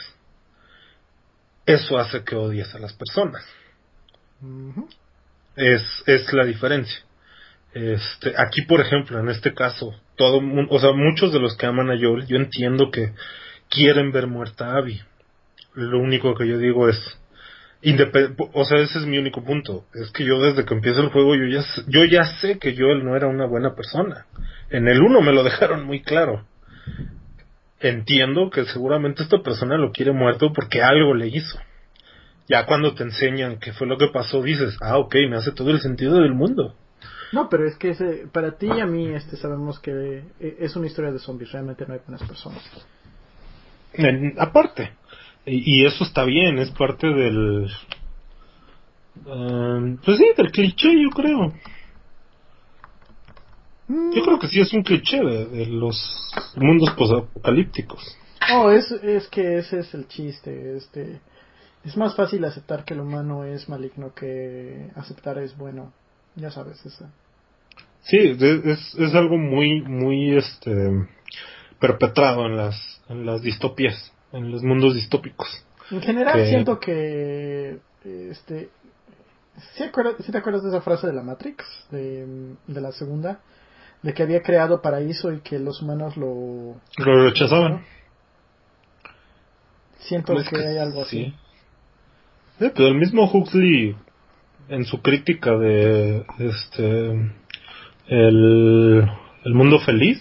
Eso 1.70 2.00
hace 2.00 2.24
que 2.24 2.36
odies 2.36 2.74
a 2.74 2.80
las 2.80 2.94
personas. 2.94 3.46
es, 5.56 5.84
es 6.08 6.34
la 6.34 6.44
diferencia. 6.44 6.98
Este, 7.74 8.34
aquí, 8.36 8.64
por 8.64 8.82
ejemplo, 8.82 9.20
en 9.20 9.30
este 9.30 9.54
caso, 9.54 9.94
todo, 10.16 10.42
o 10.70 10.80
sea, 10.80 10.94
muchos 10.94 11.32
de 11.32 11.40
los 11.40 11.56
que 11.56 11.68
aman 11.68 11.92
a 11.92 12.00
Joel, 12.00 12.26
yo 12.26 12.38
entiendo 12.38 12.90
que 12.90 13.14
quieren 13.70 14.12
ver 14.12 14.26
muerta 14.26 14.66
a 14.66 14.78
Abby. 14.78 15.00
Lo 15.76 16.00
único 16.00 16.34
que 16.34 16.48
yo 16.48 16.58
digo 16.58 16.90
es, 16.90 16.98
o 18.54 18.66
sea, 18.66 18.80
ese 18.80 18.98
es 18.98 19.06
mi 19.06 19.20
único 19.20 19.44
punto. 19.44 19.86
Es 19.94 20.10
que 20.10 20.26
yo 20.26 20.42
desde 20.42 20.66
que 20.66 20.74
empieza 20.74 21.02
el 21.02 21.10
juego, 21.10 21.36
yo 21.36 21.46
ya, 21.46 21.64
yo 21.86 22.04
ya 22.06 22.24
sé 22.42 22.58
que 22.58 22.76
Joel 22.76 23.06
no 23.06 23.16
era 23.16 23.28
una 23.28 23.46
buena 23.46 23.76
persona. 23.76 24.26
En 24.72 24.88
el 24.88 25.00
1 25.04 25.22
me 25.22 25.34
lo 25.34 25.44
dejaron 25.50 25.86
muy 25.86 26.02
claro. 26.02 26.48
Entiendo 27.82 28.50
que 28.50 28.66
seguramente 28.66 29.24
esta 29.24 29.42
persona 29.42 29.78
lo 29.78 29.92
quiere 29.92 30.12
muerto 30.12 30.52
porque 30.54 30.82
algo 30.82 31.14
le 31.14 31.28
hizo. 31.28 31.58
Ya 32.50 32.66
cuando 32.66 32.94
te 32.94 33.04
enseñan 33.04 33.60
qué 33.60 33.74
fue 33.74 33.88
lo 33.88 33.98
que 33.98 34.08
pasó, 34.08 34.42
dices, 34.42 34.78
ah, 34.82 34.98
ok, 34.98 35.16
me 35.30 35.38
hace 35.38 35.52
todo 35.52 35.70
el 35.72 35.80
sentido 35.80 36.16
del 36.22 36.34
mundo. 36.34 36.76
No, 37.32 37.48
pero 37.48 37.68
es 37.68 37.78
que 37.78 37.92
ese, 37.92 38.28
para 38.32 38.58
ti 38.58 38.68
y 38.68 38.80
a 38.80 38.88
mí 38.88 39.08
este, 39.08 39.38
sabemos 39.38 39.80
que 39.80 40.24
eh, 40.40 40.58
es 40.60 40.76
una 40.76 40.88
historia 40.88 41.12
de 41.12 41.20
zombies, 41.20 41.52
realmente 41.52 41.86
no 41.88 41.94
hay 41.94 42.00
buenas 42.06 42.28
personas. 42.28 42.64
aparte, 44.38 44.92
y, 45.46 45.86
eso 45.86 46.04
está 46.04 46.24
bien, 46.24 46.60
es 46.60 46.72
parte 46.72 47.08
del... 47.08 47.70
Um, 49.26 49.98
pues 49.98 50.18
sí, 50.18 50.26
del 50.38 50.52
cliché, 50.52 50.90
yo 51.02 51.10
creo. 51.10 51.54
Yo 53.90 54.24
creo 54.24 54.38
que 54.38 54.48
sí 54.48 54.62
es 54.62 54.72
un 54.72 54.84
cliché 54.84 55.20
de, 55.20 55.66
los 55.66 55.98
mundos 56.56 56.92
posapocalípticos. 56.92 58.16
Oh, 58.54 58.70
es, 58.70 58.92
es 58.92 59.28
que 59.30 59.58
ese 59.58 59.80
es 59.80 59.92
el 59.96 60.08
chiste. 60.08 60.78
Este, 60.78 61.20
es 61.84 61.98
más 61.98 62.16
fácil 62.16 62.46
aceptar 62.46 62.86
que 62.86 62.94
el 62.94 63.00
humano 63.00 63.46
es 63.46 63.68
maligno 63.68 64.14
que 64.14 64.92
aceptar 64.96 65.40
es 65.40 65.58
bueno. 65.58 65.92
Ya 66.36 66.52
sabes, 66.52 66.86
eso. 66.86 67.10
Sí, 68.02 68.18
es, 68.18 68.96
es 68.96 69.16
algo 69.16 69.38
muy, 69.38 69.82
muy 69.82 70.38
este, 70.38 71.08
perpetrado 71.80 72.46
en 72.46 72.58
las, 72.58 73.02
en 73.10 73.26
las 73.26 73.42
distopías, 73.42 74.14
en 74.32 74.52
los 74.52 74.62
mundos 74.62 74.94
distópicos. 74.94 75.48
En 75.90 76.02
general 76.02 76.46
siento 76.46 76.80
que, 76.80 77.80
este, 78.04 78.70
¿sí, 79.74 80.32
te 80.32 80.38
acuerdas 80.38 80.64
de 80.64 80.70
esa 80.70 80.82
frase 80.82 81.08
de 81.08 81.14
la 81.14 81.24
Matrix, 81.24 81.66
de, 81.90 82.54
de 82.68 82.82
la 82.82 82.92
segunda? 82.92 83.40
De 84.02 84.14
que 84.14 84.24
había 84.24 84.42
creado 84.42 84.82
paraíso 84.82 85.34
y 85.34 85.42
que 85.42 85.60
los 85.60 85.82
humanos 85.82 86.16
lo... 86.16 86.76
Lo 86.98 87.24
rechazaban. 87.24 87.84
Siento 90.00 90.34
que, 90.50 90.58
hay 90.58 90.78
algo 90.78 91.02
así. 91.02 91.34
Sí, 92.58 92.72
pero 92.74 92.88
el 92.88 92.96
mismo 92.96 93.30
Huxley 93.32 93.96
en 94.70 94.86
su 94.86 95.02
crítica 95.02 95.58
de 95.58 96.26
este 96.38 97.12
el, 98.08 99.12
el 99.44 99.54
mundo 99.54 99.80
feliz 99.80 100.20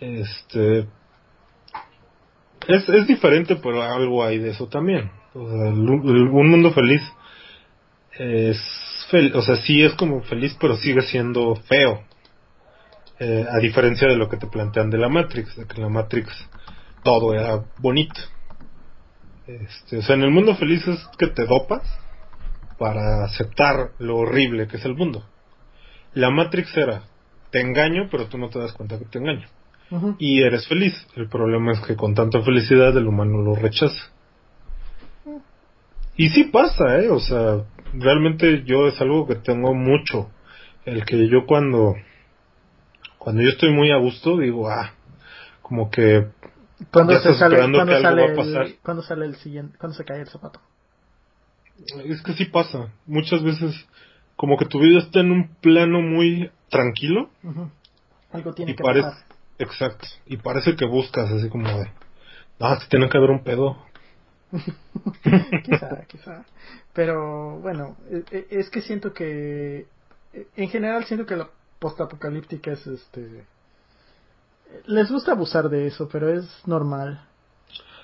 este 0.00 0.86
es, 2.68 2.88
es 2.88 3.06
diferente 3.06 3.56
pero 3.56 3.82
algo 3.82 4.24
hay 4.24 4.38
de 4.38 4.50
eso 4.50 4.68
también 4.68 5.10
un 5.34 6.50
mundo 6.50 6.72
feliz 6.72 7.02
es 8.18 8.58
o 9.34 9.42
sea 9.42 9.56
sí 9.56 9.82
es 9.82 9.94
como 9.94 10.22
feliz 10.22 10.56
pero 10.60 10.76
sigue 10.76 11.02
siendo 11.02 11.56
feo 11.56 12.02
eh, 13.22 13.46
a 13.48 13.58
diferencia 13.58 14.08
de 14.08 14.16
lo 14.16 14.28
que 14.28 14.36
te 14.36 14.46
plantean 14.46 14.90
de 14.90 14.98
la 14.98 15.08
Matrix 15.08 15.56
de 15.56 15.66
que 15.66 15.76
en 15.76 15.82
la 15.82 15.88
Matrix 15.88 16.28
todo 17.02 17.34
era 17.34 17.62
bonito 17.78 18.20
este, 19.46 19.98
o 19.98 20.02
sea 20.02 20.16
en 20.16 20.22
el 20.22 20.30
mundo 20.30 20.54
feliz 20.56 20.86
es 20.86 20.98
que 21.18 21.28
te 21.28 21.44
dopas 21.46 21.82
para 22.82 23.24
aceptar 23.24 23.92
lo 24.00 24.16
horrible 24.16 24.66
que 24.66 24.76
es 24.76 24.84
el 24.84 24.96
mundo. 24.96 25.24
La 26.14 26.30
Matrix 26.30 26.76
era, 26.76 27.04
te 27.52 27.60
engaño, 27.60 28.08
pero 28.10 28.26
tú 28.26 28.38
no 28.38 28.48
te 28.48 28.58
das 28.58 28.72
cuenta 28.72 28.98
que 28.98 29.04
te 29.04 29.18
engaño. 29.18 29.46
Y 30.18 30.42
eres 30.42 30.66
feliz. 30.66 30.94
El 31.14 31.28
problema 31.28 31.72
es 31.72 31.80
que 31.80 31.94
con 31.94 32.14
tanta 32.14 32.42
felicidad 32.42 32.96
el 32.96 33.06
humano 33.06 33.40
lo 33.40 33.54
rechaza. 33.54 34.10
Y 36.16 36.30
sí 36.30 36.44
pasa, 36.44 36.98
¿eh? 36.98 37.08
O 37.08 37.20
sea, 37.20 37.62
realmente 37.92 38.64
yo 38.64 38.88
es 38.88 39.00
algo 39.00 39.28
que 39.28 39.36
tengo 39.36 39.74
mucho. 39.74 40.30
El 40.84 41.04
que 41.04 41.28
yo 41.28 41.46
cuando, 41.46 41.94
cuando 43.22 43.40
yo 43.40 43.50
estoy 43.50 43.70
muy 43.72 43.92
a 43.92 43.98
gusto, 43.98 44.36
digo, 44.38 44.68
ah, 44.68 44.94
como 45.62 45.92
que 45.92 46.26
cuando 46.90 47.16
se 47.20 47.34
sale, 47.34 47.56
cuando 47.56 47.86
sale 47.86 48.78
cuando 48.82 49.02
sale 49.04 49.26
el 49.26 49.36
siguiente, 49.36 49.78
cuando 49.78 49.96
se 49.96 50.04
cae 50.04 50.22
el 50.22 50.26
zapato. 50.26 50.60
Es 52.04 52.20
que 52.22 52.32
sí 52.32 52.46
pasa. 52.46 52.88
Muchas 53.06 53.44
veces, 53.44 53.86
como 54.34 54.56
que 54.56 54.64
tu 54.64 54.80
vida 54.80 54.98
está 54.98 55.20
en 55.20 55.30
un 55.30 55.54
plano 55.60 56.00
muy 56.00 56.50
tranquilo. 56.68 57.30
Algo 58.32 58.54
tiene 58.54 58.74
que 58.74 58.82
pasar. 58.82 59.14
Exacto. 59.56 60.08
Y 60.26 60.38
parece 60.38 60.74
que 60.74 60.84
buscas 60.84 61.30
así 61.30 61.48
como 61.48 61.68
de. 61.68 61.92
Ah, 62.58 62.76
tiene 62.88 63.08
que 63.08 63.18
haber 63.18 63.30
un 63.30 63.44
pedo. 63.44 63.78
quizá, 65.62 66.04
quizá. 66.08 66.44
Pero 66.92 67.60
bueno, 67.60 67.96
e, 68.10 68.24
e, 68.32 68.46
es 68.50 68.68
que 68.68 68.82
siento 68.82 69.12
que. 69.12 69.86
En 70.56 70.68
general, 70.70 71.04
siento 71.04 71.24
que 71.24 71.36
la 71.36 71.48
postapocalíptica 71.82 72.70
es 72.72 72.86
este. 72.86 73.44
Les 74.86 75.10
gusta 75.10 75.32
abusar 75.32 75.68
de 75.68 75.88
eso, 75.88 76.08
pero 76.10 76.32
es 76.32 76.46
normal. 76.64 77.20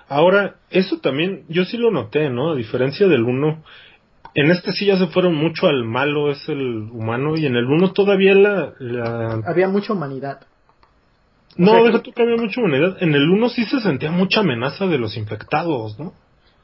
Ahora, 0.09 0.57
eso 0.71 0.99
también, 0.99 1.45
yo 1.49 1.65
sí 1.65 1.77
lo 1.77 1.91
noté, 1.91 2.29
¿no? 2.29 2.53
A 2.53 2.57
diferencia 2.57 3.07
del 3.07 3.23
uno, 3.23 3.63
en 4.35 4.51
este 4.51 4.73
sí 4.73 4.87
ya 4.87 4.99
se 4.99 5.07
fueron 5.07 5.35
mucho 5.35 5.69
al 5.69 5.85
malo, 5.85 6.31
es 6.31 6.49
el 6.49 6.91
humano, 6.91 7.37
y 7.37 7.47
en 7.47 7.57
el 7.57 7.67
uno 7.67 7.93
todavía 7.93 8.35
la... 8.35 8.75
Había 9.47 9.69
mucha 9.69 9.93
humanidad. 9.93 10.41
No, 11.57 11.85
deja 11.85 12.03
tú 12.03 12.13
que 12.13 12.23
había 12.23 12.37
mucha 12.37 12.61
humanidad. 12.61 12.97
En 13.01 13.15
el 13.15 13.29
uno 13.29 13.49
sí 13.49 13.65
se 13.65 13.81
sentía 13.81 14.11
mucha 14.11 14.41
amenaza 14.41 14.87
de 14.87 14.99
los 14.99 15.17
infectados, 15.17 15.99
¿no? 15.99 16.13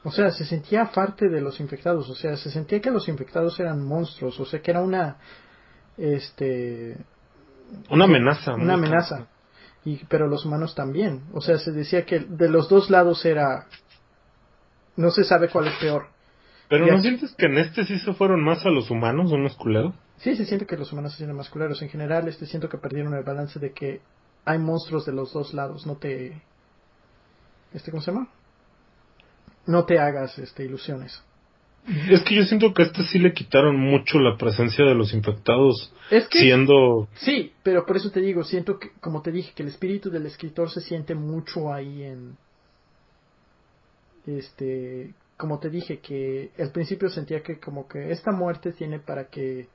O 0.03 0.11
sea, 0.11 0.31
se 0.31 0.45
sentía 0.45 0.91
parte 0.93 1.29
de 1.29 1.41
los 1.41 1.59
infectados, 1.59 2.09
o 2.09 2.15
sea, 2.15 2.37
se 2.37 2.51
sentía 2.51 2.79
que 2.79 2.91
los 2.91 3.07
infectados 3.07 3.59
eran 3.59 3.83
monstruos, 3.83 4.39
o 4.39 4.45
sea, 4.45 4.61
que 4.61 4.71
era 4.71 4.81
una... 4.81 5.17
Este... 5.97 6.97
Una 7.89 8.05
amenaza. 8.05 8.53
Una 8.53 8.75
amenaza 8.75 9.27
y 9.85 10.03
pero 10.09 10.27
los 10.27 10.45
humanos 10.45 10.75
también. 10.75 11.23
O 11.31 11.41
sea, 11.41 11.59
se 11.59 11.71
decía 11.71 12.05
que 12.05 12.19
de 12.19 12.49
los 12.49 12.67
dos 12.67 12.89
lados 12.89 13.23
era 13.23 13.67
no 14.97 15.11
se 15.11 15.23
sabe 15.23 15.47
cuál 15.49 15.67
es 15.67 15.75
peor. 15.79 16.07
Pero 16.67 16.87
¿no 16.87 16.99
sientes 16.99 17.35
que 17.35 17.45
en 17.45 17.59
este 17.59 17.85
sí 17.85 17.99
se 17.99 18.13
fueron 18.13 18.43
más 18.43 18.65
a 18.65 18.69
los 18.69 18.89
humanos, 18.89 19.31
unos 19.31 19.55
culeros? 19.55 19.93
Sí, 20.17 20.35
se 20.35 20.45
siente 20.45 20.65
que 20.65 20.77
los 20.77 20.91
humanos 20.91 21.11
se 21.11 21.17
sienten 21.17 21.37
más 21.37 21.49
culeros. 21.49 21.81
En 21.83 21.89
general, 21.89 22.27
este 22.27 22.47
siento 22.47 22.67
que 22.69 22.79
perdieron 22.79 23.13
el 23.13 23.23
balance 23.23 23.59
de 23.59 23.71
que 23.71 24.01
hay 24.43 24.57
monstruos 24.57 25.05
de 25.05 25.13
los 25.13 25.31
dos 25.31 25.53
lados. 25.53 25.85
No 25.85 25.97
te 25.97 26.41
este 27.71 27.91
cómo 27.91 28.01
se 28.01 28.11
llama? 28.11 28.29
No 29.67 29.85
te 29.85 29.99
hagas 29.99 30.39
este 30.39 30.63
ilusiones. 30.63 31.23
Es 31.87 32.23
que 32.23 32.35
yo 32.35 32.43
siento 32.43 32.73
que 32.73 32.81
a 32.81 32.85
este 32.85 33.03
sí 33.03 33.19
le 33.19 33.33
quitaron 33.33 33.77
mucho 33.77 34.19
la 34.19 34.37
presencia 34.37 34.85
de 34.85 34.95
los 34.95 35.13
infectados. 35.13 35.93
Es 36.09 36.27
que, 36.27 36.39
siendo. 36.39 37.07
Sí, 37.15 37.53
pero 37.61 37.85
por 37.85 37.97
eso 37.97 38.09
te 38.09 38.21
digo, 38.21 38.43
siento 38.43 38.79
que, 38.79 38.89
como 38.99 39.21
te 39.21 39.31
dije, 39.31 39.53
que 39.55 39.63
el 39.63 39.69
espíritu 39.69 40.09
del 40.09 40.25
escritor 40.25 40.71
se 40.71 40.81
siente 40.81 41.13
mucho 41.13 41.71
ahí 41.71 42.03
en. 42.03 42.37
Este. 44.25 45.13
Como 45.37 45.59
te 45.59 45.69
dije, 45.69 45.99
que 45.99 46.51
al 46.57 46.71
principio 46.71 47.09
sentía 47.09 47.43
que, 47.43 47.59
como 47.59 47.87
que 47.87 48.11
esta 48.11 48.31
muerte 48.31 48.71
tiene 48.71 48.99
para 48.99 49.25
que 49.25 49.67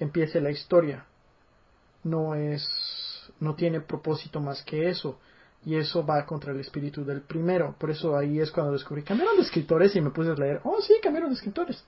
empiece 0.00 0.40
la 0.40 0.50
historia. 0.50 1.06
No 2.04 2.34
es. 2.34 2.66
No 3.40 3.54
tiene 3.54 3.80
propósito 3.80 4.40
más 4.40 4.62
que 4.64 4.90
eso 4.90 5.18
y 5.64 5.76
eso 5.76 6.04
va 6.04 6.24
contra 6.26 6.52
el 6.52 6.60
espíritu 6.60 7.04
del 7.04 7.22
primero. 7.22 7.74
Por 7.78 7.90
eso 7.90 8.16
ahí 8.16 8.40
es 8.40 8.50
cuando 8.50 8.72
descubrí, 8.72 9.02
cambiaron 9.02 9.36
de 9.36 9.42
escritores 9.42 9.94
y 9.94 10.00
me 10.00 10.10
puse 10.10 10.30
a 10.30 10.34
leer, 10.34 10.60
oh 10.64 10.80
sí, 10.80 10.94
cambiaron 11.02 11.30
de 11.30 11.36
escritores. 11.36 11.84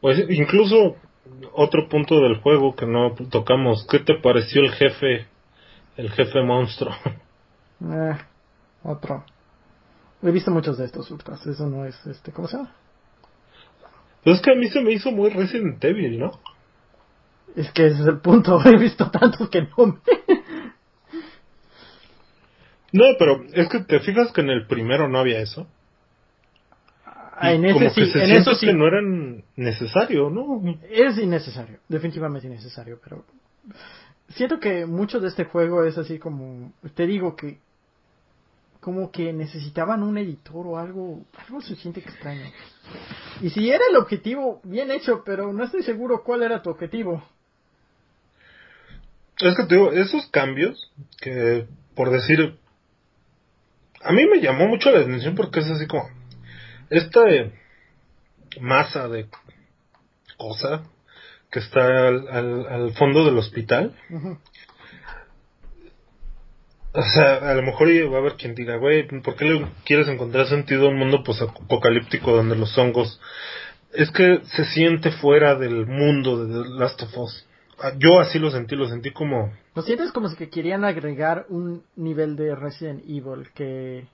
Pues 0.00 0.18
incluso 0.28 0.96
otro 1.52 1.88
punto 1.88 2.20
del 2.20 2.40
juego 2.40 2.74
que 2.76 2.86
no 2.86 3.14
tocamos, 3.30 3.86
¿qué 3.90 3.98
te 3.98 4.14
pareció 4.22 4.62
el 4.62 4.72
jefe, 4.72 5.26
el 5.96 6.10
jefe 6.10 6.42
monstruo? 6.42 6.94
Eh, 7.78 8.16
otro. 8.84 9.22
He 10.22 10.30
visto 10.30 10.50
muchos 10.50 10.78
de 10.78 10.86
estos 10.86 11.10
ultras, 11.10 11.46
eso 11.46 11.66
no 11.66 11.84
es, 11.84 11.94
este, 12.06 12.32
¿cómo 12.32 12.48
se 12.48 12.56
llama? 12.56 12.72
Pues 14.24 14.36
es 14.36 14.42
que 14.42 14.50
a 14.50 14.54
mí 14.54 14.66
se 14.68 14.80
me 14.80 14.92
hizo 14.92 15.12
muy 15.12 15.28
Resident 15.28 15.84
Evil, 15.84 16.18
¿no? 16.18 16.30
Es 17.54 17.70
que 17.70 17.86
ese 17.86 18.00
es 18.00 18.08
el 18.08 18.20
punto. 18.20 18.60
He 18.64 18.78
visto 18.78 19.10
tantos 19.10 19.48
que 19.50 19.62
no 19.62 19.86
me. 19.86 19.98
No, 22.96 23.04
pero 23.18 23.44
es 23.52 23.68
que 23.68 23.80
te 23.80 24.00
fijas 24.00 24.32
que 24.32 24.40
en 24.40 24.50
el 24.50 24.66
primero 24.66 25.08
no 25.08 25.18
había 25.18 25.40
eso. 25.40 25.66
Ah, 27.04 27.52
en 27.52 27.66
ese 27.66 27.74
como 27.74 27.90
sí, 27.90 28.00
que 28.00 28.06
se 28.06 28.18
en 28.18 28.26
siente 28.26 28.50
eso 28.50 28.54
sí. 28.54 28.66
que 28.66 28.72
no 28.72 28.86
era 28.86 29.02
necesario, 29.56 30.30
¿no? 30.30 30.62
Es 30.90 31.18
innecesario, 31.18 31.80
definitivamente 31.86 32.46
innecesario, 32.46 32.98
pero 33.04 33.24
siento 34.30 34.58
que 34.58 34.86
mucho 34.86 35.20
de 35.20 35.28
este 35.28 35.44
juego 35.44 35.84
es 35.84 35.98
así 35.98 36.18
como, 36.18 36.72
te 36.94 37.06
digo 37.06 37.36
que 37.36 37.58
como 38.80 39.10
que 39.10 39.32
necesitaban 39.32 40.02
un 40.02 40.16
editor 40.16 40.66
o 40.66 40.78
algo, 40.78 41.24
algo 41.44 41.60
se 41.60 41.74
siente 41.74 42.00
extraño. 42.00 42.46
Y 43.42 43.50
si 43.50 43.68
era 43.68 43.82
el 43.90 43.96
objetivo, 43.96 44.60
bien 44.62 44.90
hecho, 44.92 45.22
pero 45.26 45.52
no 45.52 45.64
estoy 45.64 45.82
seguro 45.82 46.22
cuál 46.22 46.44
era 46.44 46.62
tu 46.62 46.70
objetivo. 46.70 47.22
Es 49.38 49.56
que 49.56 49.64
te 49.64 49.74
digo, 49.74 49.92
esos 49.92 50.26
cambios 50.28 50.92
que, 51.20 51.66
por 51.96 52.10
decir, 52.10 52.58
a 54.06 54.12
mí 54.12 54.26
me 54.26 54.40
llamó 54.40 54.68
mucho 54.68 54.90
la 54.90 55.00
atención 55.00 55.34
porque 55.34 55.60
es 55.60 55.66
así 55.66 55.86
como, 55.86 56.08
esta 56.90 57.28
eh, 57.28 57.52
masa 58.60 59.08
de 59.08 59.26
cosa 60.36 60.84
que 61.50 61.58
está 61.58 62.08
al, 62.08 62.28
al, 62.28 62.66
al 62.66 62.92
fondo 62.94 63.24
del 63.24 63.38
hospital, 63.38 63.94
o 66.96 67.02
sea, 67.02 67.50
a 67.50 67.54
lo 67.54 67.62
mejor 67.62 67.88
va 68.10 68.16
a 68.16 68.20
haber 68.20 68.36
quien 68.36 68.54
diga, 68.54 68.76
güey, 68.76 69.06
¿por 69.20 69.36
qué 69.36 69.44
le 69.44 69.66
quieres 69.84 70.08
encontrar 70.08 70.46
sentido 70.46 70.86
a 70.86 70.88
un 70.88 70.98
mundo 70.98 71.22
apocalíptico 71.26 72.32
donde 72.32 72.56
los 72.56 72.76
hongos... 72.78 73.20
Es 73.92 74.10
que 74.10 74.40
se 74.44 74.64
siente 74.64 75.10
fuera 75.10 75.56
del 75.56 75.86
mundo 75.86 76.44
de 76.44 76.62
The 76.62 76.68
Last 76.70 77.02
of 77.02 77.18
Us. 77.18 77.45
Ah, 77.80 77.92
Yo 77.98 78.20
así 78.20 78.38
lo 78.38 78.50
sentí, 78.50 78.74
lo 78.76 78.88
sentí 78.88 79.10
como... 79.10 79.52
Lo 79.74 79.82
sientes 79.82 80.12
como 80.12 80.28
si 80.28 80.36
que 80.36 80.48
querían 80.48 80.84
agregar 80.84 81.46
un 81.48 81.82
nivel 81.96 82.36
de 82.36 82.54
Resident 82.54 83.02
Evil 83.06 83.50
que, 83.54 84.06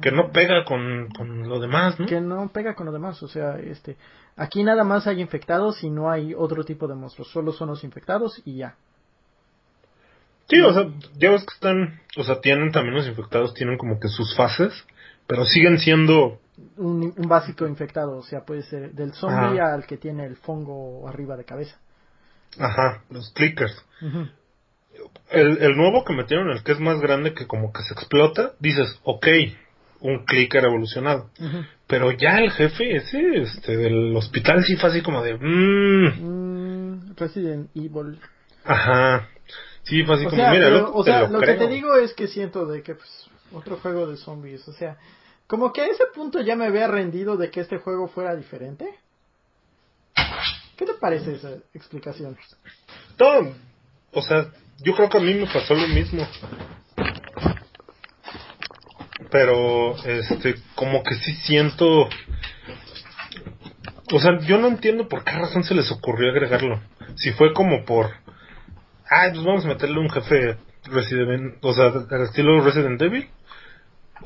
que 0.00 0.10
no 0.10 0.32
pega 0.32 0.64
con, 0.64 1.08
con 1.16 1.48
lo 1.48 1.60
demás, 1.60 1.98
¿no? 2.00 2.06
que 2.06 2.20
no 2.20 2.48
pega 2.48 2.74
con 2.74 2.86
lo 2.86 2.92
demás. 2.92 3.22
O 3.22 3.28
sea, 3.28 3.58
este, 3.58 3.96
aquí 4.36 4.64
nada 4.64 4.82
más 4.82 5.06
hay 5.06 5.20
infectados 5.20 5.84
y 5.84 5.90
no 5.90 6.10
hay 6.10 6.34
otro 6.34 6.64
tipo 6.64 6.88
de 6.88 6.94
monstruos. 6.96 7.30
Solo 7.30 7.52
son 7.52 7.68
los 7.68 7.84
infectados 7.84 8.42
y 8.44 8.56
ya. 8.56 8.74
Sí, 10.48 10.60
o 10.60 10.72
sea, 10.72 10.88
ya 11.16 11.30
ves 11.30 11.44
que 11.44 11.54
están, 11.54 12.00
o 12.18 12.24
sea, 12.24 12.40
tienen 12.40 12.70
también 12.72 12.94
los 12.94 13.06
infectados, 13.06 13.54
tienen 13.54 13.78
como 13.78 13.98
que 13.98 14.08
sus 14.08 14.36
fases, 14.36 14.72
pero 15.26 15.44
siguen 15.44 15.78
siendo, 15.78 16.38
Un, 16.76 17.14
un 17.16 17.28
básico 17.28 17.66
infectado, 17.66 18.18
o 18.18 18.22
sea, 18.22 18.44
puede 18.44 18.62
ser 18.62 18.92
del 18.92 19.14
zombie 19.14 19.58
al 19.60 19.86
que 19.86 19.96
tiene 19.96 20.26
el 20.26 20.36
fongo 20.36 21.08
arriba 21.08 21.36
de 21.36 21.44
cabeza. 21.44 21.76
Ajá, 22.58 23.02
los 23.10 23.32
clickers. 23.32 23.74
El, 25.30 25.58
el 25.62 25.76
nuevo 25.76 26.04
que 26.04 26.12
metieron, 26.14 26.50
el 26.50 26.62
que 26.62 26.72
es 26.72 26.80
más 26.80 27.00
grande 27.00 27.34
que 27.34 27.46
como 27.46 27.72
que 27.72 27.82
se 27.82 27.94
explota, 27.94 28.52
dices, 28.60 29.00
ok, 29.02 29.26
un 30.00 30.24
clicker 30.26 30.64
evolucionado. 30.64 31.30
Pero 31.86 32.12
ya 32.12 32.38
el 32.38 32.50
jefe 32.50 32.96
ese, 32.96 33.38
este, 33.42 33.76
del 33.76 34.14
hospital 34.16 34.62
sí 34.64 34.76
fue 34.76 34.90
así 34.90 35.02
como 35.02 35.22
de, 35.22 35.34
mmm, 35.34 36.04
Mm, 36.20 37.16
Resident 37.16 37.70
Evil. 37.74 38.18
ajá. 38.64 39.28
Sí, 39.84 40.02
fue 40.04 40.14
así 40.16 40.26
O 40.26 40.30
como, 40.30 40.40
sea, 40.42 40.50
mira, 40.50 40.66
pero, 40.68 40.94
o 40.94 41.04
sea, 41.04 41.22
lo 41.22 41.28
lo 41.28 41.40
que 41.40 41.54
te 41.54 41.68
digo 41.68 41.94
es 41.96 42.14
que 42.14 42.26
siento 42.26 42.64
de 42.66 42.82
que 42.82 42.94
pues 42.94 43.28
otro 43.52 43.76
juego 43.76 44.06
de 44.06 44.16
zombies, 44.16 44.66
o 44.68 44.72
sea, 44.72 44.96
como 45.46 45.72
que 45.72 45.82
a 45.82 45.86
ese 45.86 46.04
punto 46.14 46.40
ya 46.40 46.56
me 46.56 46.64
había 46.64 46.86
rendido 46.86 47.36
de 47.36 47.50
que 47.50 47.60
este 47.60 47.76
juego 47.78 48.08
fuera 48.08 48.34
diferente. 48.34 48.86
¿Qué 50.76 50.86
te 50.86 50.94
parece 50.94 51.34
esa 51.34 51.50
explicación? 51.72 52.36
No, 53.18 53.52
o 54.12 54.22
sea, 54.22 54.50
yo 54.82 54.94
creo 54.94 55.08
que 55.08 55.18
a 55.18 55.20
mí 55.20 55.34
me 55.34 55.46
pasó 55.46 55.74
lo 55.74 55.86
mismo. 55.88 56.26
Pero, 59.30 59.96
este, 60.04 60.54
como 60.74 61.02
que 61.02 61.14
sí 61.16 61.32
siento... 61.44 62.08
O 64.12 64.20
sea, 64.20 64.38
yo 64.40 64.58
no 64.58 64.68
entiendo 64.68 65.08
por 65.08 65.24
qué 65.24 65.32
razón 65.32 65.64
se 65.64 65.74
les 65.74 65.90
ocurrió 65.90 66.30
agregarlo. 66.30 66.80
Si 67.16 67.32
fue 67.32 67.52
como 67.52 67.84
por... 67.84 68.10
Ah, 69.10 69.28
pues 69.32 69.44
vamos 69.44 69.64
a 69.64 69.68
meterle 69.68 69.98
un 69.98 70.10
jefe 70.10 70.56
Resident... 70.84 71.56
O 71.62 71.72
sea, 71.72 71.86
al 71.86 72.22
estilo 72.22 72.60
Resident 72.60 73.00
Evil. 73.00 73.28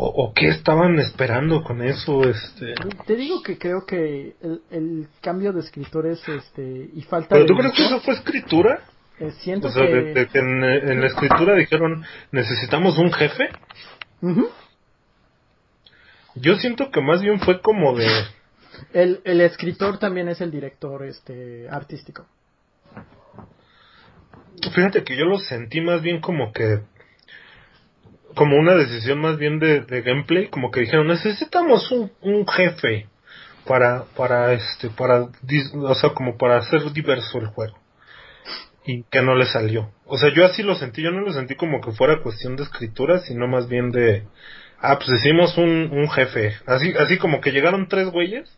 O, 0.01 0.07
o 0.07 0.33
qué 0.33 0.47
estaban 0.47 0.97
esperando 1.01 1.65
con 1.65 1.83
eso, 1.83 2.23
este... 2.23 2.73
Te 3.05 3.17
digo 3.17 3.43
que 3.43 3.59
creo 3.59 3.85
que 3.85 4.37
el, 4.41 4.63
el 4.71 5.09
cambio 5.21 5.53
de 5.53 5.59
escritores 5.59 6.21
este 6.29 6.89
y 6.95 7.03
falta 7.03 7.31
¿Pero 7.31 7.43
de 7.43 7.49
tú 7.49 7.57
crees 7.57 7.75
que 7.75 7.85
eso 7.85 8.01
fue 8.01 8.15
escritura? 8.15 8.81
eh, 9.19 9.33
siento 9.41 9.67
O 9.67 9.71
sea, 9.73 9.85
que 9.85 9.93
de, 9.93 10.15
de 10.15 10.27
que 10.29 10.39
en, 10.39 10.63
en 10.63 11.01
la 11.01 11.09
escritura 11.09 11.57
dijeron, 11.57 12.05
necesitamos 12.31 12.97
un 12.97 13.13
jefe. 13.13 13.49
Ujú. 14.23 14.49
Yo 16.37 16.55
siento 16.55 16.93
que 16.93 17.01
más 17.01 17.21
bien 17.21 17.41
fue 17.41 17.61
como 17.61 17.97
de... 17.97 18.07
el, 18.93 19.21
el 19.25 19.41
escritor 19.41 19.99
también 19.99 20.29
es 20.29 20.41
el 20.41 20.53
director 20.53 21.05
este 21.07 21.69
artístico. 21.69 22.25
Fíjate 24.73 25.03
que 25.03 25.17
yo 25.17 25.25
lo 25.25 25.41
sentí 25.41 25.81
más 25.81 26.03
bien 26.03 26.21
como 26.21 26.53
que... 26.53 26.83
Como 28.35 28.57
una 28.57 28.75
decisión 28.75 29.21
más 29.21 29.39
bien 29.39 29.59
de, 29.59 29.81
de 29.81 30.03
gameplay, 30.03 30.49
como 30.49 30.71
que 30.71 30.81
dijeron, 30.81 31.09
necesitamos 31.09 31.91
un, 31.91 32.13
un 32.21 32.47
jefe 32.47 33.09
para, 33.67 34.05
para 34.17 34.53
este, 34.53 34.91
para, 34.91 35.23
o 35.23 35.95
sea, 35.95 36.11
como 36.11 36.37
para 36.37 36.59
hacer 36.59 36.93
diverso 36.93 37.39
el 37.39 37.47
juego. 37.49 37.79
Y 38.85 39.03
que 39.05 39.21
no 39.23 39.35
le 39.35 39.45
salió. 39.47 39.91
O 40.07 40.17
sea, 40.19 40.33
yo 40.35 40.45
así 40.47 40.63
lo 40.63 40.75
sentí, 40.75 41.03
yo 41.03 41.11
no 41.11 41.21
lo 41.21 41.33
sentí 41.33 41.55
como 41.57 41.81
que 41.81 41.93
fuera 41.93 42.23
cuestión 42.23 42.57
de 42.57 42.63
escritura, 42.63 43.19
sino 43.21 43.47
más 43.47 43.69
bien 43.69 43.91
de, 43.91 44.25
ah, 44.81 44.99
pues 44.99 45.11
hicimos 45.21 45.57
un, 45.59 45.91
un 45.93 46.09
jefe. 46.11 46.55
Así, 46.67 46.95
así 46.99 47.19
como 47.19 47.41
que 47.41 47.51
llegaron 47.53 47.89
tres 47.89 48.09
güeyes, 48.09 48.49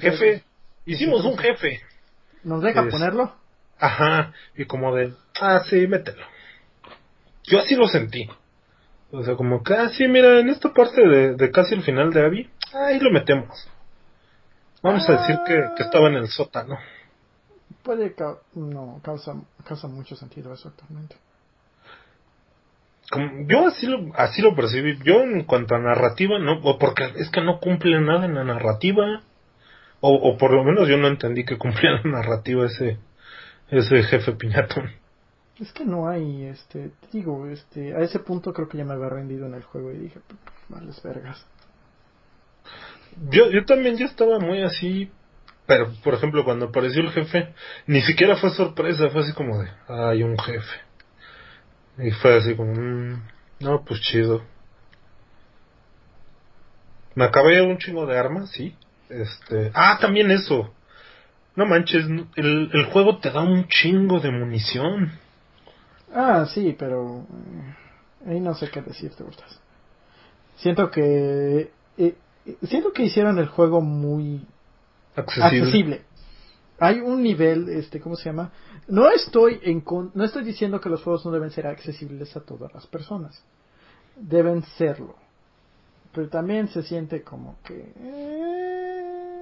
jefe, 0.00 0.42
hicimos 0.86 1.24
un 1.24 1.36
jefe. 1.36 1.80
¿Nos 2.44 2.62
deja 2.62 2.84
Es- 2.84 2.92
ponerlo? 2.92 3.34
Ajá, 3.78 4.32
y 4.56 4.64
como 4.64 4.94
de, 4.94 5.12
ah, 5.40 5.60
sí, 5.68 5.86
mételo. 5.86 6.22
Yo 7.44 7.60
así 7.60 7.74
lo 7.76 7.86
sentí. 7.88 8.26
O 9.12 9.22
sea, 9.22 9.36
como 9.36 9.62
que, 9.62 9.74
ah, 9.74 9.88
sí, 9.90 10.06
mira, 10.08 10.40
en 10.40 10.48
esta 10.48 10.72
parte 10.72 11.00
de, 11.06 11.34
de 11.36 11.50
casi 11.50 11.74
el 11.74 11.82
final 11.82 12.12
de 12.12 12.24
Abby, 12.24 12.50
ahí 12.74 12.98
lo 13.00 13.10
metemos. 13.10 13.68
Vamos 14.82 15.08
a 15.08 15.12
decir 15.12 15.36
que, 15.46 15.54
que 15.76 15.82
estaba 15.84 16.08
en 16.08 16.14
el 16.14 16.28
sótano. 16.28 16.76
Puede 17.82 18.14
ca- 18.14 18.38
no 18.54 19.00
causa 19.02 19.34
causa 19.64 19.86
mucho 19.88 20.16
sentido 20.16 20.52
eso 20.52 20.68
actualmente. 20.68 21.16
Como, 23.10 23.46
yo 23.48 23.68
así 23.68 23.86
lo, 23.86 24.12
así 24.16 24.42
lo 24.42 24.54
percibí. 24.56 24.98
Yo 25.04 25.22
en 25.22 25.44
cuanto 25.44 25.76
a 25.76 25.78
narrativa, 25.78 26.38
no, 26.38 26.60
o 26.62 26.78
porque 26.78 27.04
es 27.16 27.30
que 27.30 27.40
no 27.40 27.60
cumple 27.60 28.00
nada 28.00 28.26
en 28.26 28.34
la 28.34 28.44
narrativa. 28.44 29.22
O, 30.00 30.12
o 30.14 30.36
por 30.36 30.52
lo 30.52 30.62
menos 30.64 30.88
yo 30.88 30.96
no 30.98 31.06
entendí 31.08 31.44
que 31.44 31.56
cumplía 31.58 31.92
la 32.04 32.10
narrativa 32.10 32.66
ese, 32.66 32.98
ese 33.70 34.02
jefe 34.02 34.32
piñatón. 34.32 34.90
Es 35.60 35.72
que 35.72 35.84
no 35.84 36.08
hay, 36.08 36.44
este, 36.44 36.90
te 37.00 37.08
digo, 37.12 37.46
este, 37.46 37.94
a 37.94 38.00
ese 38.00 38.18
punto 38.18 38.52
creo 38.52 38.68
que 38.68 38.76
ya 38.76 38.84
me 38.84 38.92
había 38.92 39.08
rendido 39.08 39.46
en 39.46 39.54
el 39.54 39.62
juego 39.62 39.90
y 39.90 39.98
dije, 39.98 40.20
males 40.68 41.02
vergas. 41.02 41.46
Yo, 43.30 43.50
yo 43.50 43.64
también 43.64 43.96
ya 43.96 44.04
estaba 44.04 44.38
muy 44.38 44.62
así, 44.62 45.10
pero 45.64 45.90
por 46.04 46.12
ejemplo 46.12 46.44
cuando 46.44 46.66
apareció 46.66 47.00
el 47.00 47.10
jefe, 47.10 47.54
ni 47.86 48.02
siquiera 48.02 48.36
fue 48.36 48.50
sorpresa, 48.50 49.08
fue 49.08 49.22
así 49.22 49.32
como 49.32 49.62
de, 49.62 49.70
hay 49.88 50.22
un 50.22 50.38
jefe. 50.38 50.80
Y 51.98 52.10
fue 52.10 52.36
así 52.36 52.54
como, 52.54 52.74
mm, 52.74 53.22
no, 53.60 53.82
pues 53.82 54.00
chido. 54.02 54.42
Me 57.14 57.24
acabé 57.24 57.62
un 57.62 57.78
chingo 57.78 58.04
de 58.04 58.18
armas, 58.18 58.50
sí. 58.50 58.76
Este, 59.08 59.70
ah, 59.72 59.96
también 59.98 60.30
eso. 60.30 60.74
No 61.54 61.64
manches, 61.64 62.04
el, 62.36 62.70
el 62.74 62.84
juego 62.92 63.16
te 63.20 63.30
da 63.30 63.40
un 63.40 63.66
chingo 63.68 64.20
de 64.20 64.30
munición. 64.30 65.18
Ah, 66.18 66.46
sí, 66.46 66.74
pero 66.78 67.26
eh, 68.26 68.30
ahí 68.30 68.40
no 68.40 68.54
sé 68.54 68.70
qué 68.70 68.80
decirte, 68.80 69.22
Gustas. 69.22 69.60
Siento 70.56 70.90
que 70.90 71.70
eh, 71.98 72.14
eh, 72.46 72.56
siento 72.66 72.90
que 72.92 73.04
hicieron 73.04 73.38
el 73.38 73.48
juego 73.48 73.82
muy 73.82 74.40
Accesible. 75.14 75.58
accesible. 75.58 76.02
Hay 76.78 77.00
un 77.00 77.22
nivel, 77.22 77.68
este, 77.68 78.00
¿cómo 78.00 78.16
se 78.16 78.24
llama? 78.30 78.50
No 78.88 79.10
estoy 79.10 79.60
en 79.62 79.80
con- 79.82 80.10
no 80.14 80.24
estoy 80.24 80.42
diciendo 80.44 80.80
que 80.80 80.88
los 80.88 81.02
juegos 81.02 81.24
no 81.26 81.32
deben 81.32 81.50
ser 81.50 81.66
accesibles 81.66 82.34
a 82.36 82.40
todas 82.40 82.72
las 82.72 82.86
personas. 82.86 83.42
Deben 84.16 84.62
serlo. 84.78 85.14
Pero 86.14 86.28
también 86.30 86.68
se 86.68 86.82
siente 86.82 87.22
como 87.22 87.56
que 87.64 87.92
eh, 87.98 89.32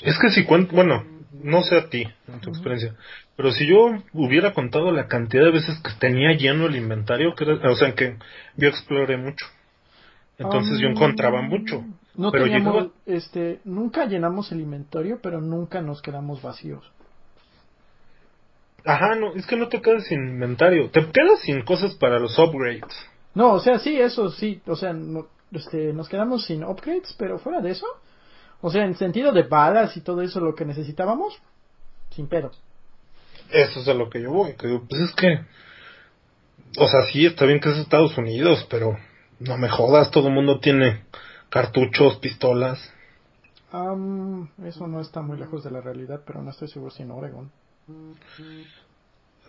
Es 0.00 0.16
que 0.20 0.30
si 0.30 0.44
cuento, 0.44 0.74
bueno, 0.76 1.02
no 1.32 1.62
sé 1.62 1.76
a 1.76 1.88
ti, 1.88 2.04
en 2.28 2.40
tu 2.40 2.50
experiencia, 2.50 2.94
pero 3.36 3.52
si 3.52 3.66
yo 3.66 3.90
hubiera 4.12 4.52
contado 4.54 4.90
la 4.92 5.06
cantidad 5.06 5.44
de 5.44 5.50
veces 5.52 5.78
que 5.80 5.90
tenía 5.98 6.32
lleno 6.36 6.66
el 6.66 6.76
inventario, 6.76 7.34
que 7.34 7.44
era- 7.44 7.70
o 7.70 7.76
sea, 7.76 7.94
que 7.94 8.16
yo 8.56 8.68
exploré 8.68 9.16
mucho. 9.16 9.46
Entonces 10.38 10.78
yo 10.78 10.86
Um, 10.88 10.92
encontraba 10.94 11.42
mucho. 11.42 11.84
No 12.14 12.30
pero 12.32 12.44
teníamos, 12.44 12.74
llegaba- 12.74 12.92
este, 13.06 13.60
nunca 13.64 14.06
llenamos 14.06 14.50
el 14.52 14.60
inventario, 14.60 15.18
pero 15.22 15.40
nunca 15.40 15.80
nos 15.82 16.00
quedamos 16.02 16.40
vacíos. 16.42 16.84
Ajá, 18.84 19.16
no, 19.16 19.34
es 19.34 19.46
que 19.46 19.56
no 19.56 19.68
te 19.68 19.80
quedas 19.82 20.04
sin 20.06 20.20
inventario. 20.28 20.90
Te 20.90 21.00
quedas 21.10 21.40
sin 21.42 21.62
cosas 21.62 21.94
para 21.94 22.18
los 22.18 22.38
upgrades. 22.38 22.84
No, 23.34 23.52
o 23.54 23.60
sea, 23.60 23.78
sí, 23.78 24.00
eso 24.00 24.30
sí. 24.30 24.60
O 24.66 24.76
sea, 24.76 24.92
no, 24.92 25.26
este, 25.52 25.92
nos 25.92 26.08
quedamos 26.08 26.46
sin 26.46 26.64
upgrades, 26.64 27.14
pero 27.18 27.38
fuera 27.38 27.60
de 27.60 27.70
eso. 27.72 27.86
O 28.60 28.70
sea, 28.70 28.84
en 28.84 28.96
sentido 28.96 29.32
de 29.32 29.44
balas 29.44 29.96
y 29.96 30.00
todo 30.00 30.22
eso, 30.22 30.40
lo 30.40 30.54
que 30.54 30.64
necesitábamos, 30.64 31.38
sin 32.10 32.28
pedo. 32.28 32.50
Eso 33.50 33.80
es 33.80 33.88
a 33.88 33.94
lo 33.94 34.10
que 34.10 34.20
yo 34.20 34.32
voy. 34.32 34.54
Que, 34.54 34.80
pues 34.88 35.02
es 35.02 35.14
que. 35.14 35.40
O 36.76 36.86
sea, 36.86 37.02
sí, 37.12 37.24
está 37.26 37.46
bien 37.46 37.60
que 37.60 37.70
es 37.70 37.78
Estados 37.78 38.16
Unidos, 38.18 38.66
pero 38.68 38.96
no 39.40 39.56
me 39.56 39.68
jodas, 39.68 40.10
todo 40.10 40.28
el 40.28 40.34
mundo 40.34 40.60
tiene 40.60 41.04
cartuchos, 41.48 42.18
pistolas. 42.18 42.78
Um, 43.72 44.48
eso 44.64 44.86
no 44.86 45.00
está 45.00 45.22
muy 45.22 45.38
lejos 45.38 45.64
de 45.64 45.70
la 45.70 45.80
realidad, 45.80 46.22
pero 46.26 46.42
no 46.42 46.50
estoy 46.50 46.68
seguro 46.68 46.90
si 46.90 47.02
en 47.02 47.10
Oregon. 47.10 47.50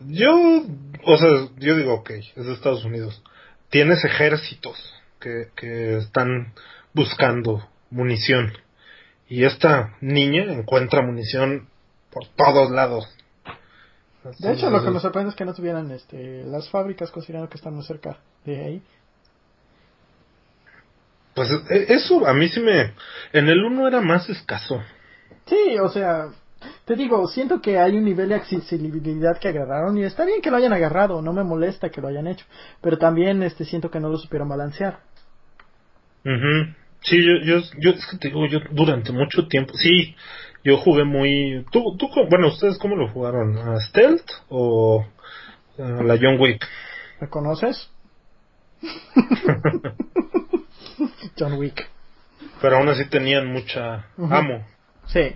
Yo, 0.01 0.63
o 1.05 1.17
sea, 1.17 1.29
yo 1.57 1.75
digo, 1.75 1.93
ok, 1.95 2.09
es 2.11 2.47
Estados 2.47 2.85
Unidos. 2.85 3.21
Tienes 3.69 4.03
ejércitos 4.05 4.93
que, 5.19 5.49
que 5.55 5.97
están 5.97 6.53
buscando 6.93 7.67
munición. 7.89 8.53
Y 9.29 9.43
esta 9.43 9.95
niña 10.01 10.43
encuentra 10.51 11.03
munición 11.03 11.67
por 12.11 12.25
todos 12.35 12.71
lados. 12.71 13.07
De 14.39 14.53
hecho, 14.53 14.69
lo 14.69 14.83
que 14.83 14.89
me 14.89 14.99
sorprende 14.99 15.29
es 15.29 15.35
que 15.35 15.45
no 15.45 15.53
tuvieran 15.53 15.91
este, 15.91 16.43
las 16.43 16.69
fábricas, 16.69 17.11
considerando 17.11 17.49
que 17.49 17.57
están 17.57 17.75
muy 17.75 17.83
cerca 17.83 18.17
de 18.43 18.65
ahí. 18.65 18.83
Pues 21.35 21.49
e, 21.69 21.93
eso 21.93 22.27
a 22.27 22.33
mí 22.33 22.49
sí 22.49 22.59
me... 22.59 22.93
En 23.31 23.47
el 23.47 23.63
1 23.63 23.87
era 23.87 24.01
más 24.01 24.27
escaso. 24.29 24.81
Sí, 25.45 25.77
o 25.79 25.89
sea, 25.89 26.29
te 26.85 26.95
digo, 26.95 27.27
siento 27.27 27.61
que 27.61 27.77
hay 27.77 27.95
un 27.95 28.05
nivel 28.05 28.29
de 28.29 28.35
accesibilidad 28.35 29.39
que 29.39 29.47
agarraron 29.47 29.97
y 29.97 30.03
está 30.03 30.25
bien 30.25 30.41
que 30.41 30.49
lo 30.51 30.57
hayan 30.57 30.73
agarrado, 30.73 31.21
no 31.21 31.33
me 31.33 31.43
molesta 31.43 31.89
que 31.89 32.01
lo 32.01 32.07
hayan 32.07 32.27
hecho, 32.27 32.45
pero 32.81 32.97
también 32.97 33.41
este 33.43 33.63
siento 33.63 33.89
que 33.89 33.99
no 33.99 34.09
lo 34.09 34.17
supieron 34.17 34.49
balancear. 34.49 34.99
mhm 36.23 36.75
Sí, 37.01 37.17
yo, 37.23 37.37
yo, 37.43 37.61
yo, 37.79 37.91
es 37.91 38.05
que 38.07 38.17
te 38.17 38.27
digo, 38.27 38.45
yo 38.47 38.59
durante 38.71 39.11
mucho 39.11 39.47
tiempo, 39.47 39.73
sí, 39.75 40.15
yo 40.63 40.77
jugué 40.77 41.05
muy... 41.05 41.65
¿Tú, 41.71 41.95
tú 41.97 42.09
bueno, 42.29 42.47
ustedes 42.47 42.77
cómo 42.77 42.95
lo 42.95 43.07
jugaron? 43.09 43.57
¿A 43.57 43.79
Stealth 43.79 44.29
o 44.49 45.05
a 45.77 46.03
la 46.03 46.17
John 46.21 46.39
Wick? 46.39 46.67
¿Me 47.21 47.29
conoces? 47.29 47.89
John 51.37 51.53
Wick. 51.53 51.87
Pero 52.61 52.77
aún 52.77 52.89
así 52.89 53.05
tenían 53.05 53.47
mucha 53.47 54.07
amo. 54.17 54.65
Sí. 55.07 55.33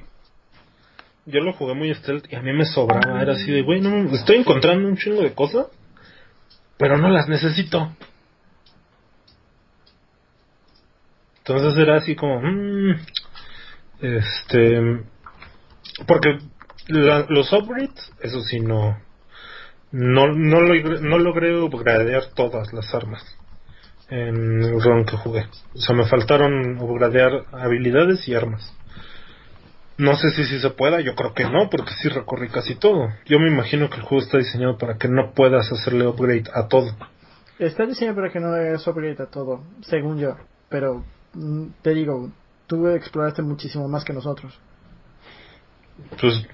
Yo 1.25 1.39
lo 1.39 1.53
jugué 1.53 1.73
muy 1.73 1.93
stealth 1.95 2.25
y 2.31 2.35
a 2.35 2.41
mí 2.41 2.51
me 2.51 2.65
sobraba. 2.65 3.21
Era 3.21 3.33
así 3.33 3.49
de, 3.49 3.61
güey, 3.61 3.79
no, 3.79 4.13
estoy 4.13 4.37
encontrando 4.37 4.87
un 4.87 4.97
chingo 4.97 5.21
de 5.21 5.33
cosas, 5.33 5.67
pero 6.77 6.97
no 6.97 7.09
las 7.09 7.29
necesito. 7.29 7.95
Entonces 11.45 11.77
era 11.77 11.97
así 11.97 12.15
como, 12.15 12.41
mmm, 12.41 12.95
este, 13.99 15.01
porque 16.07 16.37
los 16.87 17.51
upgrades, 17.51 18.13
eso 18.21 18.41
sí, 18.43 18.61
no, 18.61 18.97
no, 19.91 20.27
no, 20.27 20.61
logré, 20.61 21.01
no 21.01 21.19
logré 21.19 21.59
upgradear 21.59 22.27
todas 22.33 22.71
las 22.71 22.95
armas 22.95 23.23
en 24.09 24.63
el 24.63 24.81
run 24.81 25.05
que 25.05 25.17
jugué. 25.17 25.45
O 25.75 25.79
sea, 25.79 25.93
me 25.93 26.05
faltaron 26.05 26.77
upgradear 26.79 27.43
habilidades 27.51 28.25
y 28.27 28.35
armas. 28.35 28.73
No 29.97 30.15
sé 30.15 30.31
si, 30.31 30.45
si 30.45 30.59
se 30.59 30.69
pueda, 30.69 31.01
yo 31.01 31.13
creo 31.13 31.33
que 31.33 31.43
no, 31.43 31.69
porque 31.69 31.91
sí 32.01 32.07
recorrí 32.07 32.47
casi 32.49 32.75
todo. 32.75 33.09
Yo 33.25 33.37
me 33.39 33.49
imagino 33.49 33.89
que 33.89 33.97
el 33.97 34.03
juego 34.03 34.23
está 34.23 34.37
diseñado 34.37 34.77
para 34.77 34.97
que 34.97 35.09
no 35.09 35.33
puedas 35.33 35.71
hacerle 35.71 36.07
upgrade 36.07 36.49
a 36.53 36.67
todo. 36.69 36.95
Está 37.59 37.85
diseñado 37.85 38.15
para 38.15 38.31
que 38.31 38.39
no 38.39 38.47
hagas 38.47 38.87
upgrade 38.87 39.21
a 39.21 39.27
todo, 39.27 39.63
según 39.81 40.19
yo. 40.19 40.37
Pero 40.69 41.03
te 41.81 41.93
digo, 41.93 42.31
tú 42.67 42.87
exploraste 42.87 43.41
muchísimo 43.41 43.87
más 43.87 44.03
que 44.03 44.13
nosotros. 44.13 44.57
Pues, 46.19 46.45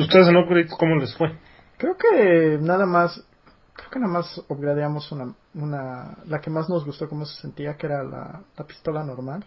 ¿ustedes 0.00 0.28
en 0.28 0.36
upgrade 0.36 0.68
cómo 0.78 0.96
les 0.96 1.14
fue? 1.16 1.36
Creo 1.78 1.96
que 1.96 2.58
nada 2.60 2.86
más, 2.86 3.22
creo 3.74 3.90
que 3.90 3.98
nada 3.98 4.12
más 4.12 4.44
upgradeamos 4.48 5.10
una, 5.12 5.34
una, 5.54 6.18
la 6.26 6.40
que 6.40 6.50
más 6.50 6.68
nos 6.68 6.84
gustó 6.84 7.08
cómo 7.08 7.26
se 7.26 7.40
sentía, 7.40 7.76
que 7.76 7.86
era 7.86 8.02
la, 8.02 8.42
la 8.56 8.66
pistola 8.66 9.04
normal. 9.04 9.44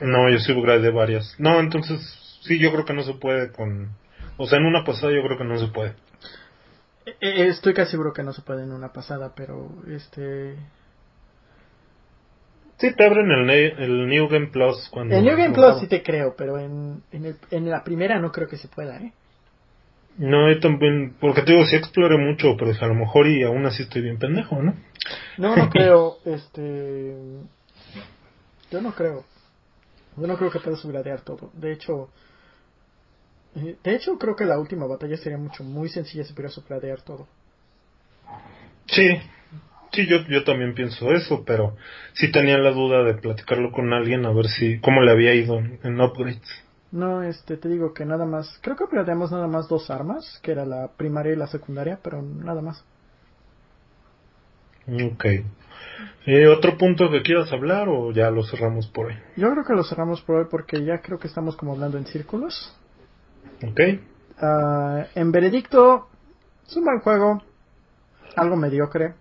No, 0.00 0.30
yo 0.30 0.38
sí 0.38 0.52
upgradeé 0.52 0.90
varias. 0.90 1.34
No, 1.38 1.60
entonces, 1.60 2.00
sí, 2.42 2.58
yo 2.58 2.72
creo 2.72 2.84
que 2.84 2.94
no 2.94 3.02
se 3.02 3.14
puede 3.14 3.52
con... 3.52 3.90
O 4.38 4.46
sea, 4.46 4.58
en 4.58 4.64
una 4.64 4.84
pasada 4.84 5.12
yo 5.12 5.22
creo 5.22 5.36
que 5.36 5.44
no 5.44 5.58
se 5.58 5.66
puede. 5.66 5.90
Eh, 7.04 7.16
eh, 7.20 7.46
Estoy 7.48 7.74
casi 7.74 7.90
seguro 7.90 8.14
que 8.14 8.22
no 8.22 8.32
se 8.32 8.40
puede 8.40 8.62
en 8.62 8.72
una 8.72 8.92
pasada, 8.92 9.32
pero 9.34 9.68
este... 9.88 10.56
Sí, 12.80 12.94
te 12.94 13.04
abren 13.04 13.30
el, 13.30 13.50
el 13.50 14.08
New 14.08 14.28
Game 14.28 14.46
Plus 14.46 14.88
cuando... 14.90 15.14
En 15.14 15.24
New 15.24 15.36
Game 15.36 15.54
Plus 15.54 15.80
sí 15.80 15.86
te 15.86 16.02
creo, 16.02 16.34
pero 16.36 16.58
en, 16.58 17.02
en, 17.12 17.26
el- 17.26 17.36
en 17.50 17.68
la 17.70 17.84
primera 17.84 18.18
no 18.18 18.32
creo 18.32 18.48
que 18.48 18.56
se 18.56 18.68
pueda, 18.68 18.96
¿eh? 18.96 19.12
No, 20.16 20.50
yo 20.50 20.58
también... 20.60 21.14
Porque 21.20 21.42
te 21.42 21.52
digo, 21.52 21.64
sí 21.66 21.76
exploré 21.76 22.16
mucho, 22.16 22.56
pero 22.58 22.72
a 22.80 22.86
lo 22.86 22.94
mejor 22.94 23.26
y 23.26 23.42
aún 23.42 23.66
así 23.66 23.82
estoy 23.82 24.00
bien 24.02 24.18
pendejo, 24.18 24.62
¿no? 24.62 24.74
No, 25.36 25.54
no 25.56 25.68
creo, 25.70 26.16
este... 26.24 27.14
Yo 28.70 28.80
no 28.80 28.92
creo. 28.94 29.24
Yo 30.16 30.26
no 30.26 30.36
creo 30.38 30.50
que 30.50 30.60
puedas 30.60 30.82
upgradear 30.84 31.20
todo. 31.20 31.50
De 31.52 31.72
hecho... 31.72 32.08
eh, 33.56 33.76
De 33.84 33.94
hecho, 33.94 34.18
creo 34.18 34.36
que 34.36 34.44
la 34.46 34.58
última 34.58 34.86
batalla 34.86 35.16
sería 35.18 35.38
mucho, 35.38 35.64
muy 35.64 35.88
sencilla 35.90 36.24
si 36.24 36.32
pudieras 36.32 36.56
upgradear 36.56 37.02
todo. 37.02 37.26
Sí, 38.86 39.06
sí, 39.92 40.06
yo, 40.06 40.18
yo 40.28 40.44
también 40.44 40.74
pienso 40.74 41.12
eso, 41.12 41.44
pero 41.46 41.76
sí 42.14 42.30
tenía 42.30 42.58
la 42.58 42.70
duda 42.70 43.02
de 43.02 43.14
platicarlo 43.14 43.72
con 43.72 43.92
alguien 43.92 44.24
a 44.26 44.32
ver 44.32 44.46
si... 44.46 44.80
cómo 44.80 45.02
le 45.02 45.10
había 45.10 45.34
ido 45.34 45.58
en, 45.58 46.00
upgrades. 46.00 46.40
No, 46.92 47.22
este, 47.22 47.56
te 47.56 47.68
digo 47.68 47.94
que 47.94 48.04
nada 48.04 48.24
más... 48.24 48.58
Creo 48.62 48.76
que 48.76 48.84
upgradeamos 48.84 49.30
nada 49.30 49.46
más 49.46 49.68
dos 49.68 49.90
armas, 49.90 50.40
que 50.42 50.52
era 50.52 50.64
la 50.64 50.88
primaria 50.96 51.32
y 51.32 51.36
la 51.36 51.46
secundaria, 51.46 51.98
pero 52.02 52.22
nada 52.22 52.62
más. 52.62 52.84
Ok. 54.86 55.24
Eh, 56.26 56.46
¿Otro 56.48 56.76
punto 56.76 57.10
que 57.10 57.22
quieras 57.22 57.52
hablar 57.52 57.88
o 57.88 58.12
ya 58.12 58.30
lo 58.30 58.44
cerramos 58.44 58.86
por 58.88 59.06
hoy? 59.06 59.14
Yo 59.36 59.50
creo 59.50 59.64
que 59.64 59.74
lo 59.74 59.84
cerramos 59.84 60.20
por 60.22 60.36
hoy 60.36 60.46
porque 60.50 60.84
ya 60.84 61.00
creo 61.00 61.18
que 61.18 61.28
estamos 61.28 61.56
como 61.56 61.72
hablando 61.72 61.96
en 61.96 62.06
círculos. 62.06 62.76
Ok. 63.62 63.80
Ah, 64.38 65.06
en 65.14 65.32
veredicto, 65.32 66.08
es 66.66 66.76
un 66.76 66.84
buen 66.84 67.00
juego, 67.00 67.42
algo 68.36 68.56
mediocre. 68.56 69.14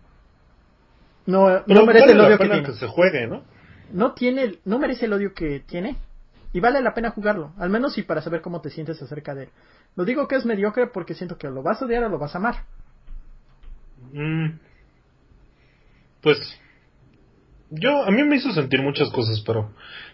No, 1.29 1.63
Pero 1.65 1.79
no 1.79 1.85
merece 1.85 2.05
vale 2.05 2.11
el 2.13 2.17
la 2.17 2.27
odio 2.27 2.37
que 2.37 2.47
tiene. 2.47 2.63
que 2.63 2.73
se 2.73 2.87
juegue, 2.87 3.27
¿no? 3.27 3.43
No 3.91 4.13
tiene, 4.13 4.59
no 4.65 4.79
merece 4.79 5.05
el 5.05 5.13
odio 5.13 5.33
que 5.33 5.59
tiene. 5.61 5.97
Y 6.51 6.59
vale 6.59 6.81
la 6.81 6.95
pena 6.95 7.11
jugarlo, 7.11 7.53
al 7.59 7.69
menos 7.69 7.97
y 7.99 8.03
para 8.03 8.21
saber 8.21 8.41
cómo 8.41 8.61
te 8.61 8.71
sientes 8.71 8.99
acerca 9.01 9.35
de 9.35 9.43
él. 9.43 9.49
Lo 9.95 10.05
digo 10.05 10.27
que 10.27 10.35
es 10.35 10.45
mediocre 10.45 10.87
porque 10.87 11.13
siento 11.13 11.37
que 11.37 11.47
lo 11.49 11.61
vas 11.61 11.81
a 11.81 11.85
odiar 11.85 12.03
o 12.03 12.09
lo 12.09 12.17
vas 12.17 12.33
a 12.33 12.39
amar. 12.39 12.55
Mm, 14.11 14.57
pues 16.21 16.37
yo 17.69 18.03
a 18.03 18.09
mí 18.09 18.23
me 18.23 18.37
hizo 18.37 18.51
sentir 18.51 18.81
muchas 18.81 19.11
cosas, 19.11 19.43
pero 19.45 19.71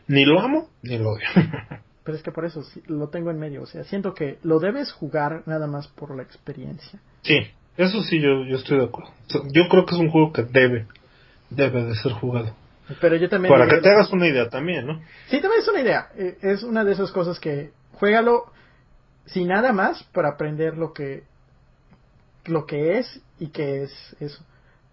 ni 0.07 0.25
lo 0.25 0.41
amo 0.41 0.69
ni 0.81 0.97
lo 0.97 1.11
odio. 1.11 1.27
Pero 2.03 2.17
es 2.17 2.23
que 2.23 2.31
por 2.31 2.45
eso 2.45 2.61
sí, 2.61 2.83
lo 2.85 3.09
tengo 3.09 3.31
en 3.31 3.39
medio. 3.39 3.63
O 3.63 3.65
sea, 3.65 3.83
siento 3.83 4.13
que 4.13 4.37
lo 4.43 4.59
debes 4.59 4.91
jugar 4.91 5.41
nada 5.47 5.65
más 5.65 5.87
por 5.87 6.15
la 6.15 6.21
experiencia. 6.21 6.99
sí, 7.23 7.39
eso 7.77 8.03
sí 8.03 8.21
yo, 8.21 8.45
yo 8.45 8.57
estoy 8.57 8.77
de 8.77 8.85
acuerdo. 8.85 9.11
Yo 9.51 9.67
creo 9.67 9.87
que 9.87 9.95
es 9.95 9.99
un 9.99 10.11
juego 10.11 10.31
que 10.31 10.43
debe 10.43 10.85
debe 11.49 11.83
de 11.85 11.95
ser 11.95 12.11
jugado. 12.13 12.53
Pero 13.01 13.15
yo 13.15 13.27
también... 13.29 13.51
Para 13.53 13.67
que 13.67 13.77
te 13.81 13.89
hagas 13.89 14.11
una 14.11 14.27
idea 14.27 14.47
también, 14.49 14.85
¿no? 14.85 15.01
Sí, 15.27 15.41
también 15.41 15.61
es 15.61 15.67
una 15.67 15.81
idea. 15.81 16.09
Eh, 16.15 16.37
Es 16.41 16.63
una 16.63 16.83
de 16.83 16.91
esas 16.93 17.11
cosas 17.11 17.39
que 17.39 17.71
juégalo 17.93 18.45
sin 19.25 19.47
nada 19.47 19.73
más 19.73 20.03
para 20.13 20.29
aprender 20.29 20.77
lo 20.77 20.93
que 20.93 21.23
lo 22.45 22.67
que 22.67 22.99
es 22.99 23.21
y 23.39 23.47
que 23.47 23.81
es 23.83 24.15
eso. 24.19 24.43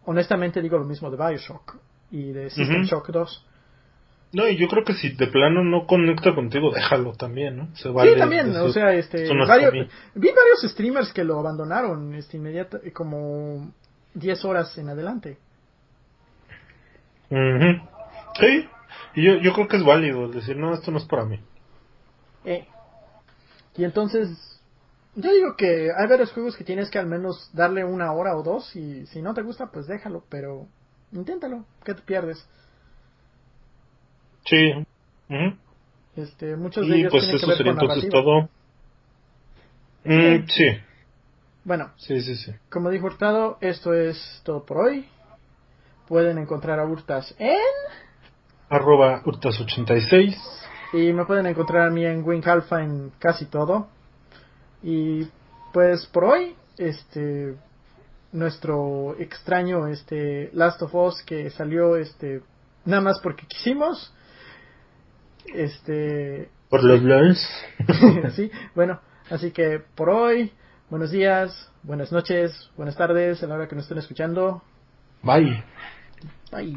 Honestamente 0.06 0.62
digo 0.62 0.78
lo 0.78 0.86
mismo 0.86 1.10
de 1.10 1.18
BioShock 1.18 1.76
y 2.10 2.32
de 2.32 2.48
System. 2.48 2.84
Shock 2.84 3.08
2. 3.10 3.46
No, 4.32 4.48
y 4.48 4.56
yo 4.56 4.66
creo 4.68 4.84
que 4.84 4.94
si 4.94 5.10
de 5.10 5.26
plano 5.26 5.62
no 5.62 5.86
conecta 5.86 6.34
contigo, 6.34 6.72
déjalo 6.72 7.12
también, 7.12 7.58
¿no? 7.58 7.76
Se 7.76 7.90
vale 7.90 8.14
sí, 8.14 8.18
también, 8.18 8.56
o 8.56 8.72
sea, 8.72 8.94
este 8.94 9.24
"Esto 9.24 9.34
no 9.34 9.42
es 9.44 9.48
para 9.50 9.64
varios- 9.66 9.86
mí". 9.86 9.92
vi 10.14 10.28
varios 10.28 10.72
streamers 10.72 11.12
que 11.12 11.24
lo 11.24 11.38
abandonaron 11.38 12.14
este 12.14 12.38
inmediato 12.38 12.80
como 12.94 13.70
10 14.14 14.42
horas 14.46 14.76
en 14.78 14.88
adelante. 14.88 15.36
Ujú. 17.32 17.88
Sí, 18.38 18.68
y 19.14 19.24
yo, 19.24 19.36
yo 19.36 19.54
creo 19.54 19.66
que 19.66 19.78
es 19.78 19.84
válido 19.84 20.28
decir, 20.28 20.56
no, 20.56 20.74
esto 20.74 20.90
no 20.90 20.98
es 20.98 21.04
para 21.04 21.24
mí. 21.24 21.40
Eh. 22.44 22.66
Y 23.76 23.84
entonces, 23.84 24.28
yo 25.14 25.32
digo 25.32 25.56
que 25.56 25.88
hay 25.96 26.08
varios 26.08 26.30
juegos 26.32 26.56
que 26.56 26.64
tienes 26.64 26.90
que 26.90 26.98
al 26.98 27.06
menos 27.06 27.50
darle 27.54 27.84
una 27.84 28.12
hora 28.12 28.36
o 28.36 28.42
dos 28.42 28.76
y 28.76 29.06
si 29.06 29.22
no 29.22 29.32
te 29.32 29.40
gusta, 29.40 29.70
pues 29.72 29.86
déjalo, 29.86 30.24
pero 30.28 30.66
inténtalo, 31.12 31.64
que 31.84 31.94
te 31.94 32.02
pierdes. 32.02 32.46
Sí. 34.44 34.72
Ujú. 35.30 35.56
Este, 36.16 36.56
muchos 36.56 36.86
de 36.86 36.96
Y 36.96 37.00
ellos 37.00 37.12
pues 37.12 37.22
tienen 37.22 37.38
que 37.38 37.44
eso 37.44 37.48
ver 37.48 37.56
sería 37.56 37.74
con 37.74 37.82
entonces 37.82 38.10
todo. 38.10 38.50
Mm, 40.04 40.46
sí. 40.48 40.64
Bueno, 41.64 41.92
Sí, 41.96 42.20
sí, 42.20 42.36
sí. 42.36 42.52
como 42.68 42.90
dijo 42.90 43.06
Hurtado, 43.06 43.56
esto 43.62 43.94
es 43.94 44.42
todo 44.44 44.66
por 44.66 44.78
hoy. 44.78 45.06
Pueden 46.12 46.36
encontrar 46.36 46.78
a 46.78 46.84
Hurtas 46.84 47.34
en... 47.38 47.56
Arroba 48.68 49.22
Urtas86. 49.24 50.36
Y 50.92 51.10
me 51.14 51.24
pueden 51.24 51.46
encontrar 51.46 51.88
a 51.88 51.90
mí 51.90 52.04
en 52.04 52.22
Wing 52.22 52.46
Alpha 52.46 52.82
en 52.82 53.12
casi 53.18 53.46
todo. 53.46 53.88
Y 54.82 55.26
pues 55.72 56.04
por 56.04 56.24
hoy, 56.24 56.54
este 56.76 57.54
nuestro 58.30 59.16
extraño 59.18 59.86
este 59.86 60.50
Last 60.52 60.82
of 60.82 60.94
Us 60.94 61.22
que 61.22 61.48
salió 61.48 61.96
este 61.96 62.42
nada 62.84 63.00
más 63.00 63.18
porque 63.22 63.46
quisimos. 63.46 64.12
Este 65.54 66.50
Por 66.68 66.84
los 66.84 67.00
sí, 68.36 68.50
bueno, 68.74 69.00
así 69.30 69.50
que 69.50 69.80
por 69.94 70.10
hoy, 70.10 70.52
buenos 70.90 71.10
días, 71.10 71.70
buenas 71.82 72.12
noches, 72.12 72.68
buenas 72.76 72.98
tardes, 72.98 73.42
a 73.42 73.46
la 73.46 73.54
hora 73.54 73.66
que 73.66 73.76
nos 73.76 73.84
estén 73.84 73.96
escuchando. 73.96 74.62
Bye. 75.22 75.64
Bye. 76.52 76.74